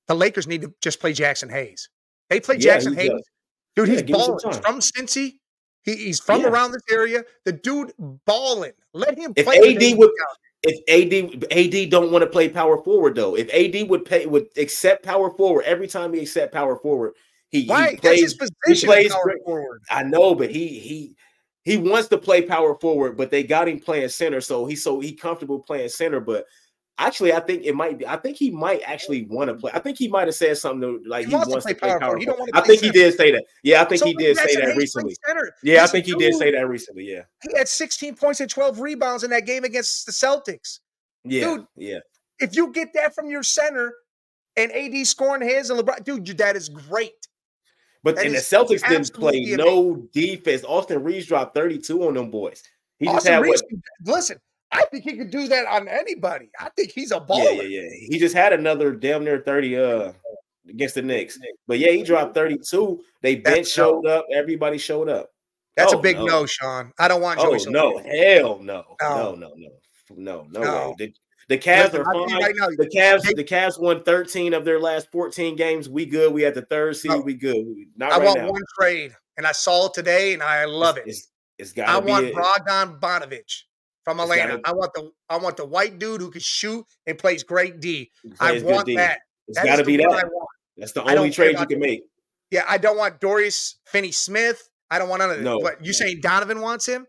the 0.07 0.15
Lakers 0.15 0.47
need 0.47 0.63
to 0.63 0.73
just 0.81 1.01
play 1.01 1.13
Jaxson 1.13 1.51
Hayes. 1.51 1.89
They 2.29 2.41
play 2.41 2.57
yeah, 2.59 2.77
Jaxson 2.77 2.95
Hayes. 2.95 3.11
Does. 3.11 3.31
Dude, 3.77 3.89
he's 3.89 4.03
yeah, 4.03 4.17
balling. 4.17 4.39
He's 4.45 4.59
from 4.59 4.81
Cincy. 4.81 5.39
He, 5.83 5.97
he's 5.97 6.21
from 6.21 6.43
yeah. 6.43 6.49
around 6.49 6.73
this 6.73 6.83
area. 6.91 7.25
The 7.45 7.53
dude 7.53 7.93
balling. 7.99 8.73
Let 8.93 9.19
him 9.19 9.33
if 9.37 9.45
play. 9.45 9.57
AD 9.57 9.99
would, 9.99 10.11
if 10.67 11.43
AD 11.43 11.53
AD 11.53 11.91
don't 11.91 12.11
want 12.11 12.23
to 12.23 12.31
play 12.31 12.49
power 12.49 12.83
forward 12.83 13.15
though, 13.15 13.37
if 13.37 13.49
AD 13.53 13.89
would 13.89 14.05
pay 14.05 14.27
would 14.27 14.47
accept 14.57 15.05
power 15.05 15.31
forward 15.31 15.65
every 15.65 15.87
time 15.87 16.13
he 16.13 16.21
accept 16.21 16.53
power 16.53 16.77
forward, 16.77 17.15
he, 17.51 17.67
right. 17.69 17.93
he 17.93 17.97
plays 17.99 18.23
his 18.23 18.35
position. 18.35 18.55
He 18.67 18.87
plays 18.87 19.13
power 19.13 19.37
forward. 19.45 19.83
I 19.91 20.03
know, 20.03 20.35
but 20.35 20.51
he 20.51 20.79
he 20.79 21.17
he 21.65 21.77
wants 21.77 22.09
to 22.09 22.19
play 22.19 22.43
power 22.43 22.75
forward, 22.75 23.17
but 23.17 23.31
they 23.31 23.43
got 23.43 23.69
him 23.69 23.81
playing 23.81 24.09
center, 24.09 24.41
so 24.41 24.67
he's 24.67 24.83
so 24.83 25.01
he 25.01 25.13
comfortable 25.13 25.61
playing 25.61 25.89
center. 25.89 26.21
But 26.21 26.47
Actually, 26.97 27.33
I 27.33 27.41
think 27.41 27.65
it 27.65 27.75
might 27.75 27.99
be. 27.99 28.07
I 28.07 28.17
think 28.17 28.37
he 28.37 28.51
might 28.51 28.81
actually 28.87 29.25
want 29.25 29.49
to 29.49 29.55
play. 29.55 29.73
I 29.75 29.81
think 29.81 29.99
he 29.99 30.07
might 30.07 30.29
have 30.29 30.35
said 30.35 30.57
something 30.57 30.81
to, 30.81 31.09
like 31.09 31.25
he, 31.25 31.31
he 31.31 31.35
wants, 31.35 31.51
wants, 31.51 31.67
to 31.67 31.75
play, 31.75 31.91
power. 31.91 31.99
power. 31.99 32.17
He 32.17 32.25
don't 32.25 32.39
want 32.39 32.53
to 32.53 32.57
I 32.57 32.61
think 32.61 32.81
center. 32.81 32.93
he 32.93 32.99
did 33.01 33.17
say 33.17 33.33
that. 33.33 33.45
Yeah, 33.65 33.83
I 33.83 33.85
think 33.85 33.99
so 33.99 34.07
he 34.07 34.15
did 34.15 34.37
say 34.37 34.55
that 34.55 34.77
recently. 34.77 35.17
Yeah, 35.65 35.83
I 35.83 35.89
think 35.89 36.07
he 36.07 36.15
did 36.15 36.35
say 36.35 36.53
that 36.53 36.69
recently. 36.69 37.11
Yeah, 37.11 37.23
he 37.43 37.59
had 37.59 37.67
16 37.67 38.15
points 38.15 38.41
and 38.41 38.49
12 38.49 38.79
rebounds 38.79 39.25
in 39.25 39.31
that 39.31 39.45
game 39.45 39.65
against 39.65 40.07
the 40.07 40.13
Celtics. 40.13 40.79
Yeah, 41.25 41.45
dude, 41.45 41.67
yeah. 41.77 41.99
If 42.39 42.55
you 42.55 42.71
get 42.73 42.91
that 42.95 43.13
from 43.13 43.29
your 43.29 43.43
center 43.43 43.95
and 44.57 44.71
AD 44.71 45.05
scoring 45.07 45.43
his 45.43 45.71
and 45.71 45.81
LeBron, 45.81 46.05
dude, 46.05 46.39
that 46.39 46.55
is 46.55 46.69
great. 46.69 47.27
But 48.05 48.19
and 48.19 48.35
the 48.35 48.39
Celtics 48.39 48.87
didn't 48.87 49.13
play 49.15 49.39
amazing. 49.39 49.57
no 49.57 49.97
defense. 50.13 50.63
Austin 50.63 51.03
Reaves 51.03 51.27
dropped 51.27 51.55
32 51.57 52.07
on 52.07 52.15
them 52.15 52.31
boys. 52.31 52.63
He 52.99 53.09
Austin 53.09 53.17
just 53.17 53.27
had 53.27 53.43
Reaves, 53.43 53.63
what? 54.03 54.17
Listen, 54.17 54.39
I 54.75 54.85
think 54.91 55.05
he 55.05 55.17
could 55.17 55.31
do 55.31 55.47
that 55.49 55.67
on 55.67 55.89
anybody. 55.89 56.51
I 56.59 56.69
think 56.71 56.91
he's 56.91 57.13
a 57.13 57.21
baller. 57.21 57.57
Yeah, 57.57 57.63
yeah, 57.63 57.81
yeah. 57.83 58.07
He 58.11 58.19
just 58.19 58.35
had 58.35 58.53
another 58.53 58.93
damn 58.93 59.25
near 59.25 59.39
30 59.39 59.77
uh 59.77 60.13
against 60.69 60.97
the 60.97 61.03
Knicks. 61.03 61.39
But 61.67 61.79
yeah, 61.79 61.93
he 61.93 62.03
dropped 62.03 62.35
32. 62.35 63.01
They 63.23 63.37
bench 63.37 63.69
showed 63.69 64.07
up. 64.07 64.27
Everybody 64.33 64.79
showed 64.79 65.09
up. 65.09 65.31
That's 65.77 65.93
oh, 65.93 65.99
a 65.99 66.03
big 66.03 66.17
no. 66.17 66.27
no. 66.27 66.47
Sean. 66.47 66.93
I 66.99 67.09
don't 67.09 67.21
want 67.21 67.41
oh, 67.41 67.57
no, 67.69 67.99
hell 67.99 68.59
no. 68.61 68.85
No, 69.01 69.35
no, 69.35 69.35
no, 69.35 69.53
no. 69.57 69.69
No, 70.17 70.47
no. 70.51 70.95
The, 70.99 71.13
the 71.49 71.59
Cavs 71.59 71.93
Listen, 71.93 72.01
are 72.01 72.05
fine. 72.05 72.43
Right 72.43 72.55
now, 72.57 72.69
the 72.69 72.91
Cavs, 72.95 73.23
they, 73.23 73.35
the 73.35 73.45
Cavs 73.45 73.81
won 73.81 74.03
13 74.03 74.55
of 74.55 74.65
their 74.65 74.81
last 74.81 75.11
14 75.13 75.57
games. 75.57 75.89
We 75.89 76.07
good. 76.07 76.33
We 76.33 76.43
had 76.43 76.55
the 76.55 76.63
third 76.63 76.97
seed. 76.97 77.11
No, 77.11 77.21
we 77.21 77.35
good. 77.35 77.65
Not 77.97 78.13
I 78.13 78.19
right 78.19 78.27
want 78.27 78.39
now. 78.41 78.51
one 78.51 78.63
trade, 78.79 79.15
and 79.37 79.47
I 79.47 79.53
saw 79.53 79.87
it 79.87 79.95
today, 79.95 80.33
and 80.35 80.43
I 80.43 80.65
love 80.65 80.97
it's, 80.97 81.07
it. 81.07 81.11
It's, 81.11 81.29
it's 81.59 81.73
got. 81.73 81.89
I 81.89 81.99
want. 81.99 82.33
Bogdan 82.35 82.99
Bogdanovic 83.01 83.65
from 84.05 84.21
Atlanta. 84.21 84.59
Gotta, 84.59 84.69
I 84.69 84.73
want 84.73 84.93
the 84.95 85.11
I 85.29 85.37
want 85.39 85.57
the 85.57 85.67
white 85.67 85.99
dude 85.99 86.21
who 86.21 86.31
can 86.31 86.41
shoot 86.41 86.85
and 87.07 87.19
plays 87.19 87.43
great 87.43 87.81
D. 87.81 88.11
I 88.41 88.61
want 88.63 88.87
that. 88.97 89.21
It's 89.49 89.63
got 89.63 89.77
to 89.77 89.85
be 89.85 89.97
that. 89.99 90.31
That's 90.77 90.93
the 90.93 91.03
only 91.03 91.31
trade 91.31 91.59
you 91.59 91.67
can 91.67 91.81
make. 91.81 92.03
Yeah, 92.51 92.65
I 92.69 92.79
don't 92.79 92.97
want 92.97 93.21
Dorian 93.21 93.51
Finney-Smith. 93.87 94.69
I 94.91 94.99
don't 94.99 95.09
want 95.09 95.21
none 95.21 95.31
of 95.31 95.37
this. 95.37 95.45
No. 95.45 95.61
But 95.61 95.85
you 95.85 95.93
saying 95.93 96.21
Donovan 96.21 96.61
wants 96.61 96.87
him? 96.87 97.07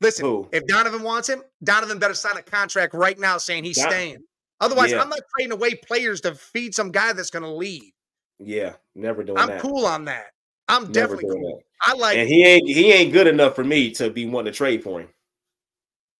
Listen, 0.00 0.26
Who? 0.26 0.48
if 0.52 0.66
Donovan 0.66 1.02
wants 1.02 1.28
him, 1.28 1.42
Donovan 1.62 1.98
better 1.98 2.14
sign 2.14 2.36
a 2.36 2.42
contract 2.42 2.92
right 2.92 3.18
now 3.18 3.38
saying 3.38 3.64
he's 3.64 3.78
Don- 3.78 3.90
staying. 3.90 4.18
Otherwise, 4.60 4.90
yeah. 4.92 5.00
I'm 5.00 5.08
not 5.08 5.20
trading 5.36 5.52
away 5.52 5.74
players 5.74 6.20
to 6.22 6.34
feed 6.34 6.74
some 6.74 6.90
guy 6.90 7.12
that's 7.12 7.30
going 7.30 7.44
to 7.44 7.50
leave. 7.50 7.92
Yeah, 8.38 8.74
never 8.94 9.22
doing 9.22 9.38
I'm 9.38 9.48
that. 9.48 9.60
cool 9.60 9.86
on 9.86 10.04
that. 10.06 10.26
I'm 10.68 10.90
never 10.92 11.16
definitely 11.16 11.24
cool. 11.30 11.56
That. 11.56 11.94
I 11.94 11.96
like, 11.96 12.16
and 12.16 12.28
he 12.28 12.44
ain't 12.44 12.68
he 12.68 12.92
ain't 12.92 13.12
good 13.12 13.26
enough 13.26 13.54
for 13.54 13.64
me 13.64 13.90
to 13.92 14.10
be 14.10 14.26
wanting 14.26 14.52
to 14.52 14.56
trade 14.56 14.82
for 14.82 15.00
him. 15.00 15.08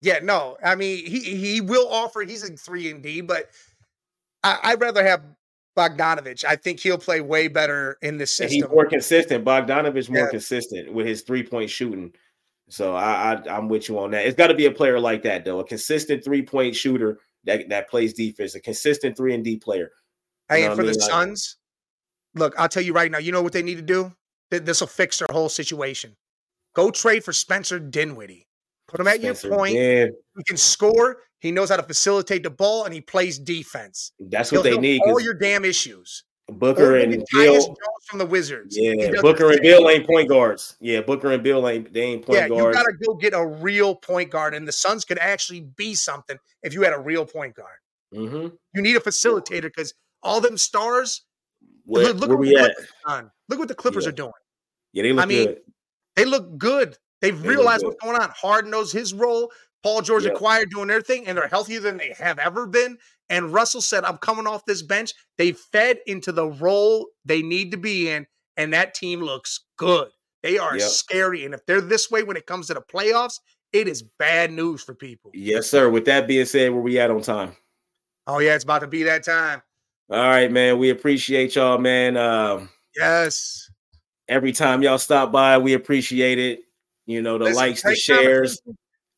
Yeah, 0.03 0.19
no, 0.23 0.59
I 0.63 0.75
mean 0.75 1.07
he 1.07 1.21
he 1.21 1.61
will 1.61 1.89
offer. 1.89 2.21
He's 2.23 2.47
in 2.47 2.57
three 2.57 2.91
and 2.91 3.03
D, 3.03 3.21
but 3.21 3.51
I, 4.43 4.75
would 4.75 4.81
rather 4.81 5.05
have 5.05 5.23
Bogdanovic. 5.77 6.45
I 6.45 6.57
think 6.57 6.81
he'll 6.81 6.99
play 6.99 7.21
way 7.21 7.47
better 7.47 7.99
in 8.03 8.19
this 8.19 8.33
system. 8.33 8.55
he's 8.55 8.69
more 8.69 8.87
consistent. 8.87 9.45
Bogdanovic 9.45 10.09
more 10.11 10.25
yeah. 10.25 10.31
consistent 10.31 10.93
with 10.93 11.07
his 11.07 11.23
three 11.23 11.45
point 11.45 11.71
shooting. 11.71 12.13
So 12.69 12.95
I, 12.97 13.35
I 13.35 13.57
am 13.57 13.69
with 13.69 13.89
you 13.89 13.99
on 13.99 14.11
that. 14.11 14.27
It's 14.27 14.37
got 14.37 14.49
to 14.49 14.55
be 14.55 14.67
a 14.67 14.73
player 14.73 14.99
like 14.99 15.23
that 15.23 15.45
though, 15.45 15.61
a 15.61 15.65
consistent 15.65 16.25
three 16.25 16.43
point 16.43 16.75
shooter 16.75 17.21
that 17.45 17.69
that 17.69 17.89
plays 17.89 18.13
defense, 18.13 18.55
a 18.55 18.61
consistent 18.61 19.17
three 19.17 19.35
and 19.35 19.45
D 19.45 19.57
player. 19.57 19.91
Hey, 20.49 20.65
and 20.65 20.75
for 20.75 20.85
the 20.85 20.95
Suns, 20.95 21.57
look, 22.35 22.55
I'll 22.59 22.69
tell 22.69 22.83
you 22.83 22.93
right 22.93 23.11
now. 23.11 23.19
You 23.19 23.33
know 23.33 23.43
what 23.43 23.53
they 23.53 23.63
need 23.63 23.77
to 23.77 23.83
do? 23.83 24.13
This 24.51 24.81
will 24.81 24.89
fix 24.89 25.19
their 25.19 25.29
whole 25.31 25.49
situation. 25.49 26.17
Go 26.75 26.91
trade 26.91 27.25
for 27.25 27.33
Spencer 27.33 27.79
Dinwiddie. 27.79 28.49
Put 28.93 29.01
him 29.01 29.09
at 29.09 29.21
Spencer 29.21 29.49
your 29.49 29.57
point. 29.57 29.75
He 29.75 30.45
can 30.47 30.57
score. 30.57 31.19
He 31.41 31.51
knows 31.51 31.71
how 31.71 31.77
to 31.77 31.83
facilitate 31.83 32.45
the 32.45 32.51
ball, 32.51 32.85
and 32.85 32.95
he 32.95 33.01
plays 33.01 33.39
defense. 33.39 34.13
That's 34.21 34.53
what 34.53 34.65
He'll 34.65 34.77
they 34.77 34.81
need. 34.81 35.01
All 35.05 35.21
your 35.21 35.35
damn 35.35 35.65
issues. 35.65 36.23
Booker 36.49 36.97
and 36.97 37.25
Beal 37.33 37.75
from 38.07 38.19
the 38.19 38.27
Wizards. 38.27 38.77
Yeah, 38.79 39.21
Booker 39.21 39.51
and 39.51 39.61
Beal 39.63 39.89
ain't 39.89 40.07
point 40.07 40.29
guards. 40.29 40.77
Yeah, 40.81 41.01
Booker 41.01 41.33
and 41.33 41.43
Beal 41.43 41.67
ain't 41.67 41.93
they 41.93 42.03
ain't 42.03 42.27
point 42.27 42.39
yeah, 42.39 42.49
guards. 42.49 42.77
you 42.77 42.85
got 42.85 42.85
to 42.85 42.93
go 43.07 43.15
get 43.15 43.33
a 43.33 43.45
real 43.45 43.95
point 43.95 44.31
guard, 44.31 44.55
and 44.55 44.69
the 44.69 44.73
Suns 44.73 45.05
could 45.05 45.19
actually 45.19 45.61
be 45.77 45.95
something 45.95 46.39
if 46.63 46.75
you 46.75 46.83
had 46.83 46.93
a 46.93 46.99
real 46.99 47.25
point 47.25 47.55
guard. 47.55 47.79
Mm-hmm. 48.15 48.55
You 48.75 48.83
need 48.83 48.97
a 48.97 49.01
facilitator 49.01 49.63
because 49.63 49.95
all 50.23 50.41
them 50.41 50.59
stars. 50.59 51.23
What, 51.85 52.03
look, 52.03 52.17
look 52.19 52.29
where 52.29 52.39
we 52.39 52.57
at? 52.57 52.73
Look 53.49 53.59
what 53.59 53.69
the 53.69 53.75
Clippers 53.75 54.05
yeah. 54.05 54.11
are 54.11 54.13
doing. 54.13 54.33
Yeah, 54.93 55.03
they 55.05 55.13
look 55.13 55.23
I 55.25 55.27
mean, 55.27 55.47
good. 55.47 55.61
They 56.17 56.25
look 56.25 56.59
good. 56.59 56.99
They've 57.23 57.41
they 57.41 57.49
realized 57.49 57.85
what's 57.85 58.03
going 58.03 58.21
on. 58.21 58.31
Harden 58.37 58.71
knows 58.71 58.93
his 58.93 59.15
role. 59.15 59.51
Paul 59.83 60.03
George 60.03 60.25
yep. 60.25 60.35
acquired 60.35 60.71
doing 60.71 60.89
their 60.89 61.01
thing, 61.01 61.27
and 61.27 61.37
they're 61.37 61.49
healthier 61.49 61.81
than 61.81 61.97
they 61.97 62.15
have 62.19 62.39
ever 62.39 62.67
been. 62.67 62.99
And 63.31 63.53
Russell 63.53 63.81
said, 63.81 64.05
I'm 64.05 64.19
coming 64.19 64.47
off 64.47 64.65
this 64.67 64.83
bench. 64.83 65.15
They 65.39 65.53
fed 65.53 65.99
into 66.07 66.33
the 66.33 66.49
role 66.49 67.07
they 67.25 67.41
need 67.41 67.71
to 67.71 67.79
be 67.79 68.11
in, 68.11 68.27
and 68.57 68.73
that 68.75 68.95
team 68.95 69.21
looks 69.21 69.61
good. 69.79 70.09
They 70.43 70.59
are 70.59 70.77
yep. 70.77 70.89
scary. 70.89 71.45
And 71.45 71.55
if 71.55 71.65
they're 71.67 71.81
this 71.81 72.11
way 72.11 72.23
when 72.23 72.37
it 72.37 72.47
comes 72.47 72.67
to 72.67 72.75
the 72.75 72.83
playoffs, 72.83 73.39
it 73.73 73.89
is 73.89 74.03
bad 74.19 74.53
news 74.53 74.83
for 74.83 74.95
people. 74.95 75.31
Yes, 75.35 75.69
sir. 75.69 75.89
With 75.89 76.05
that 76.05 76.27
being 76.27 76.45
said, 76.45 76.73
where 76.73 76.83
we 76.83 76.99
at 76.99 77.11
on 77.11 77.23
time? 77.23 77.57
Oh, 78.27 78.39
yeah, 78.39 78.55
it's 78.55 78.65
about 78.65 78.81
to 78.81 78.87
be 78.87 79.03
that 79.05 79.25
time. 79.25 79.63
All 80.11 80.19
right, 80.19 80.51
man. 80.51 80.79
We 80.79 80.91
appreciate 80.91 81.55
y'all, 81.55 81.79
man. 81.79 82.17
Um, 82.17 82.69
yes. 82.95 83.71
Every 84.29 84.53
time 84.53 84.83
y'all 84.83 84.99
stop 84.99 85.33
by, 85.33 85.59
we 85.59 85.73
appreciate 85.73 86.39
it. 86.39 86.61
You 87.07 87.23
know, 87.23 87.39
the 87.39 87.45
Listen, 87.45 87.57
likes, 87.57 87.83
the 87.83 87.95
shares. 87.95 88.61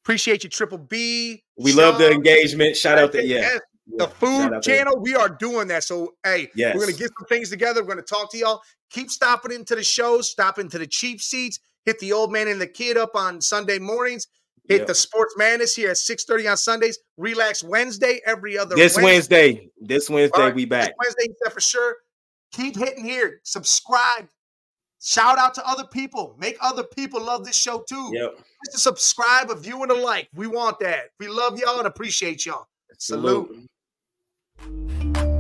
Appreciate 0.05 0.45
you, 0.45 0.51
Triple 0.51 0.79
B. 0.79 1.43
We 1.59 1.73
Sean. 1.73 1.81
love 1.81 1.99
the 1.99 2.11
engagement. 2.11 2.77
Shout 2.77 2.99
out 2.99 3.13
to 3.13 3.25
yeah. 3.25 3.59
the 3.97 4.09
food 4.09 4.63
channel, 4.63 4.99
we 5.01 5.15
are 5.15 5.29
doing 5.29 5.69
that. 5.69 5.85
So, 5.85 6.15
hey, 6.25 6.51
yes. 6.55 6.75
we're 6.75 6.83
going 6.83 6.95
to 6.95 6.99
get 6.99 7.11
some 7.19 7.27
things 7.29 7.51
together. 7.51 7.83
We're 7.83 7.95
going 7.95 8.05
to 8.05 8.15
talk 8.15 8.31
to 8.33 8.39
y'all. 8.39 8.63
Keep 8.91 9.11
stopping 9.11 9.53
into 9.53 9.75
the 9.75 9.83
shows, 9.83 10.31
stop 10.31 10.59
into 10.59 10.79
the 10.79 10.87
cheap 10.87 11.21
seats, 11.21 11.59
hit 11.85 11.99
the 11.99 12.13
old 12.13 12.33
man 12.33 12.49
and 12.49 12.61
the 12.61 12.67
kid 12.67 12.97
up 12.97 13.15
on 13.15 13.41
Sunday 13.41 13.79
mornings. 13.79 14.27
Hit 14.67 14.79
yep. 14.79 14.87
the 14.87 14.95
Sports 14.95 15.35
Madness 15.37 15.77
here 15.77 15.91
at 15.91 15.97
6:30 15.97 16.51
on 16.51 16.57
Sundays. 16.57 16.99
Relax 17.19 17.63
Wednesday 17.63 18.21
every 18.25 18.57
other 18.57 18.75
This 18.75 18.97
Wednesday. 18.97 19.53
Wednesday. 19.53 19.71
This 19.81 20.09
Wednesday 20.09 20.41
right. 20.41 20.55
we 20.55 20.65
back. 20.65 20.95
This 21.03 21.15
Wednesday 21.19 21.51
for 21.51 21.61
sure. 21.61 21.97
Keep 22.53 22.77
hitting 22.77 23.05
here. 23.05 23.41
Subscribe. 23.43 24.29
Shout 25.07 25.37
out 25.37 25.53
to 25.55 25.69
other 25.69 25.85
people. 25.85 26.35
Make 26.39 26.57
other 26.63 26.83
people 26.83 27.23
love 27.23 27.45
this 27.45 27.57
show 27.57 27.85
too. 27.87 28.11
Yep. 28.15 28.39
Just 28.65 28.77
a 28.79 28.81
subscribe, 28.81 29.51
a 29.51 29.55
view, 29.55 29.83
and 29.83 29.93
a 29.93 29.95
like. 29.95 30.31
We 30.35 30.47
want 30.47 30.79
that. 30.79 31.11
We 31.21 31.29
love 31.29 31.59
y'all 31.59 31.77
and 31.77 31.87
appreciate 31.87 32.47
y'all. 32.47 32.69
Salute. 32.97 33.69
Salute. 34.67 35.34